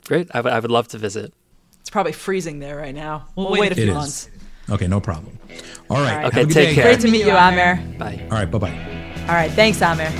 Great. 0.08 0.28
I, 0.32 0.38
w- 0.38 0.54
I 0.54 0.58
would 0.58 0.70
love 0.70 0.88
to 0.88 0.98
visit. 0.98 1.32
It's 1.80 1.90
probably 1.90 2.12
freezing 2.12 2.58
there 2.58 2.76
right 2.76 2.94
now. 2.94 3.28
We'll, 3.36 3.50
wait, 3.52 3.60
wait 3.60 3.72
a 3.72 3.74
few 3.74 3.92
months. 3.92 4.30
Okay, 4.70 4.86
no 4.86 5.00
problem. 5.00 5.38
All 5.90 5.98
right. 5.98 6.16
All 6.16 6.22
right. 6.22 6.26
Okay, 6.26 6.44
take 6.44 6.54
day. 6.54 6.74
care. 6.74 6.84
Great 6.84 7.00
to 7.00 7.10
meet 7.10 7.24
you, 7.26 7.32
Amer. 7.32 7.76
Bye. 7.98 8.26
All 8.30 8.38
right, 8.38 8.50
bye 8.50 8.58
bye. 8.58 9.24
All 9.28 9.34
right, 9.34 9.50
thanks, 9.52 9.80
Amer. 9.82 10.10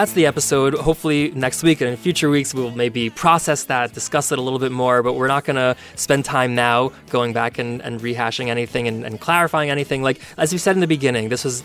That's 0.00 0.14
the 0.14 0.24
episode. 0.24 0.72
Hopefully, 0.72 1.30
next 1.32 1.62
week 1.62 1.82
and 1.82 1.90
in 1.90 1.94
future 1.98 2.30
weeks, 2.30 2.54
we'll 2.54 2.70
maybe 2.70 3.10
process 3.10 3.64
that, 3.64 3.92
discuss 3.92 4.32
it 4.32 4.38
a 4.38 4.40
little 4.40 4.58
bit 4.58 4.72
more, 4.72 5.02
but 5.02 5.12
we're 5.12 5.28
not 5.28 5.44
going 5.44 5.56
to 5.56 5.76
spend 5.94 6.24
time 6.24 6.54
now 6.54 6.92
going 7.10 7.34
back 7.34 7.58
and, 7.58 7.82
and 7.82 8.00
rehashing 8.00 8.46
anything 8.46 8.88
and, 8.88 9.04
and 9.04 9.20
clarifying 9.20 9.68
anything. 9.68 10.02
Like, 10.02 10.18
as 10.38 10.52
we 10.52 10.58
said 10.58 10.74
in 10.74 10.80
the 10.80 10.86
beginning, 10.86 11.28
this 11.28 11.44
was 11.44 11.62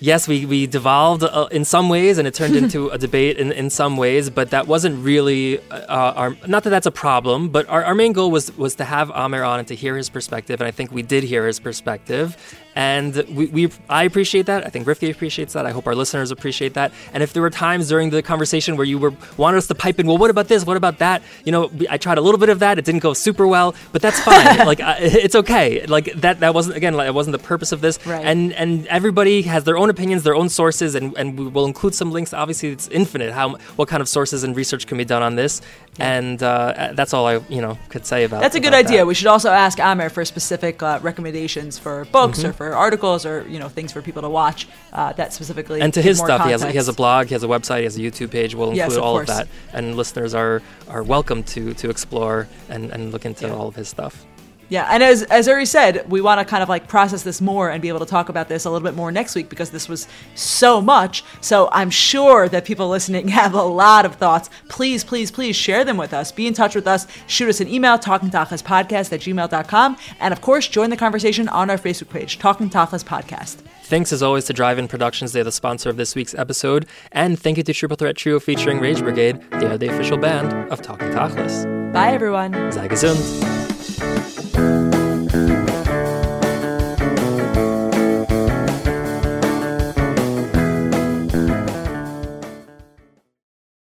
yes, 0.00 0.26
we, 0.26 0.46
we 0.46 0.66
devolved 0.66 1.22
uh, 1.22 1.46
in 1.52 1.64
some 1.64 1.88
ways 1.88 2.18
and 2.18 2.26
it 2.26 2.34
turned 2.34 2.56
into 2.56 2.88
a 2.96 2.98
debate 2.98 3.38
in, 3.38 3.52
in 3.52 3.70
some 3.70 3.96
ways, 3.96 4.30
but 4.30 4.50
that 4.50 4.66
wasn't 4.66 5.04
really 5.04 5.60
uh, 5.70 6.12
our, 6.12 6.36
not 6.44 6.64
that 6.64 6.70
that's 6.70 6.86
a 6.86 6.90
problem, 6.90 7.50
but 7.50 7.68
our, 7.68 7.84
our 7.84 7.94
main 7.94 8.12
goal 8.12 8.32
was, 8.32 8.50
was 8.58 8.74
to 8.74 8.84
have 8.84 9.12
Amer 9.14 9.44
on 9.44 9.60
and 9.60 9.68
to 9.68 9.76
hear 9.76 9.96
his 9.96 10.10
perspective. 10.10 10.60
And 10.60 10.66
I 10.66 10.72
think 10.72 10.90
we 10.90 11.02
did 11.02 11.22
hear 11.22 11.46
his 11.46 11.60
perspective. 11.60 12.36
And 12.76 13.14
we, 13.30 13.46
we, 13.46 13.72
I 13.88 14.04
appreciate 14.04 14.44
that. 14.46 14.66
I 14.66 14.68
think 14.68 14.86
Rivki 14.86 15.10
appreciates 15.10 15.54
that. 15.54 15.64
I 15.64 15.70
hope 15.70 15.86
our 15.86 15.94
listeners 15.94 16.30
appreciate 16.30 16.74
that. 16.74 16.92
And 17.14 17.22
if 17.22 17.32
there 17.32 17.40
were 17.42 17.48
times 17.48 17.88
during 17.88 18.10
the 18.10 18.22
conversation 18.22 18.76
where 18.76 18.84
you 18.84 18.98
were 18.98 19.14
wanted 19.38 19.56
us 19.56 19.66
to 19.68 19.74
pipe 19.74 19.98
in, 19.98 20.06
well, 20.06 20.18
what 20.18 20.28
about 20.28 20.48
this? 20.48 20.66
What 20.66 20.76
about 20.76 20.98
that? 20.98 21.22
You 21.46 21.52
know, 21.52 21.70
I 21.88 21.96
tried 21.96 22.18
a 22.18 22.20
little 22.20 22.38
bit 22.38 22.50
of 22.50 22.58
that. 22.58 22.78
It 22.78 22.84
didn't 22.84 23.00
go 23.00 23.14
super 23.14 23.46
well, 23.46 23.74
but 23.92 24.02
that's 24.02 24.20
fine. 24.28 24.66
like 24.66 24.78
it's 24.80 25.34
okay. 25.34 25.86
Like 25.86 26.12
that. 26.16 26.40
That 26.40 26.52
wasn't 26.52 26.76
again. 26.76 26.92
Like, 26.92 27.08
it 27.08 27.14
wasn't 27.14 27.32
the 27.32 27.42
purpose 27.42 27.72
of 27.72 27.80
this. 27.80 27.98
Right. 28.06 28.22
And 28.24 28.52
and 28.52 28.86
everybody 28.88 29.40
has 29.42 29.64
their 29.64 29.78
own 29.78 29.88
opinions, 29.88 30.22
their 30.22 30.36
own 30.36 30.50
sources, 30.50 30.94
and 30.94 31.16
and 31.16 31.38
we 31.38 31.48
will 31.48 31.64
include 31.64 31.94
some 31.94 32.12
links. 32.12 32.34
Obviously, 32.34 32.68
it's 32.68 32.88
infinite. 32.88 33.32
How 33.32 33.56
what 33.76 33.88
kind 33.88 34.02
of 34.02 34.08
sources 34.08 34.44
and 34.44 34.54
research 34.54 34.86
can 34.86 34.98
be 34.98 35.04
done 35.06 35.22
on 35.22 35.36
this? 35.36 35.62
And 35.98 36.42
uh, 36.42 36.92
that's 36.94 37.14
all 37.14 37.26
I 37.26 37.34
you 37.48 37.60
know 37.60 37.78
could 37.88 38.04
say 38.04 38.24
about. 38.24 38.40
That's 38.40 38.54
a 38.54 38.60
good 38.60 38.74
idea. 38.74 38.98
That. 38.98 39.06
We 39.06 39.14
should 39.14 39.26
also 39.28 39.50
ask 39.50 39.78
Amer 39.80 40.08
for 40.08 40.24
specific 40.24 40.82
uh, 40.82 40.98
recommendations 41.02 41.78
for 41.78 42.04
books 42.06 42.38
mm-hmm. 42.38 42.48
or 42.48 42.52
for 42.52 42.74
articles 42.74 43.24
or 43.24 43.46
you 43.48 43.58
know 43.58 43.68
things 43.68 43.92
for 43.92 44.02
people 44.02 44.22
to 44.22 44.30
watch 44.30 44.68
uh, 44.92 45.12
that 45.14 45.32
specifically. 45.32 45.80
And 45.80 45.92
to 45.94 46.02
his 46.02 46.18
stuff, 46.18 46.44
he 46.44 46.50
has, 46.50 46.62
he 46.62 46.72
has 46.72 46.88
a 46.88 46.92
blog, 46.92 47.28
he 47.28 47.34
has 47.34 47.42
a 47.42 47.48
website, 47.48 47.78
he 47.78 47.84
has 47.84 47.96
a 47.96 48.00
YouTube 48.00 48.30
page. 48.30 48.54
We'll 48.54 48.70
include 48.70 48.90
yes, 48.90 48.96
of 48.96 49.02
all 49.02 49.14
course. 49.14 49.30
of 49.30 49.36
that, 49.36 49.48
and 49.72 49.96
listeners 49.96 50.34
are 50.34 50.62
are 50.88 51.02
welcome 51.02 51.42
to 51.44 51.74
to 51.74 51.90
explore 51.90 52.48
and, 52.68 52.90
and 52.90 53.12
look 53.12 53.24
into 53.24 53.46
yeah. 53.46 53.54
all 53.54 53.68
of 53.68 53.76
his 53.76 53.88
stuff. 53.88 54.26
Yeah, 54.68 54.88
and 54.90 55.02
as 55.02 55.22
as 55.24 55.46
Uri 55.46 55.66
said, 55.66 56.10
we 56.10 56.20
want 56.20 56.40
to 56.40 56.44
kind 56.44 56.62
of 56.62 56.68
like 56.68 56.88
process 56.88 57.22
this 57.22 57.40
more 57.40 57.70
and 57.70 57.80
be 57.80 57.88
able 57.88 58.00
to 58.00 58.06
talk 58.06 58.28
about 58.28 58.48
this 58.48 58.64
a 58.64 58.70
little 58.70 58.84
bit 58.84 58.94
more 58.94 59.12
next 59.12 59.34
week 59.34 59.48
because 59.48 59.70
this 59.70 59.88
was 59.88 60.08
so 60.34 60.80
much. 60.80 61.24
So 61.40 61.68
I'm 61.72 61.90
sure 61.90 62.48
that 62.48 62.64
people 62.64 62.88
listening 62.88 63.28
have 63.40 63.54
a 63.54 63.62
lot 63.62 64.04
of 64.04 64.16
thoughts. 64.16 64.50
Please, 64.68 65.04
please, 65.04 65.30
please 65.30 65.54
share 65.54 65.84
them 65.84 65.96
with 65.96 66.12
us. 66.12 66.32
Be 66.32 66.46
in 66.46 66.54
touch 66.54 66.74
with 66.74 66.86
us. 66.86 67.06
Shoot 67.26 67.48
us 67.48 67.60
an 67.60 67.68
email, 67.68 67.98
talkingtachlispodcast 67.98 69.12
at 69.12 69.20
gmail.com. 69.20 69.96
And 70.20 70.32
of 70.32 70.40
course, 70.40 70.66
join 70.68 70.90
the 70.90 70.96
conversation 70.96 71.48
on 71.48 71.70
our 71.70 71.78
Facebook 71.78 72.10
page, 72.10 72.38
Talking 72.38 72.68
Tachlis 72.68 73.04
Podcast. 73.04 73.56
Thanks 73.84 74.12
as 74.12 74.20
always 74.20 74.44
to 74.46 74.52
Drive 74.52 74.80
In 74.80 74.88
Productions, 74.88 75.32
they're 75.32 75.44
the 75.44 75.52
sponsor 75.52 75.88
of 75.88 75.96
this 75.96 76.16
week's 76.16 76.34
episode. 76.34 76.86
And 77.12 77.38
thank 77.38 77.56
you 77.56 77.62
to 77.62 77.72
Triple 77.72 77.96
Threat 77.96 78.16
Trio 78.16 78.40
featuring 78.40 78.80
Rage 78.80 78.98
Brigade, 78.98 79.40
they 79.52 79.66
are 79.66 79.78
the 79.78 79.86
official 79.86 80.18
band 80.18 80.52
of 80.72 80.82
Talking 80.82 81.10
Tachlis. 81.10 81.92
Bye, 81.92 82.12
everyone. 82.12 82.52
Sei 82.72 82.88
gesund. 82.88 83.65
Thank 83.98 84.56
you. 84.56 84.85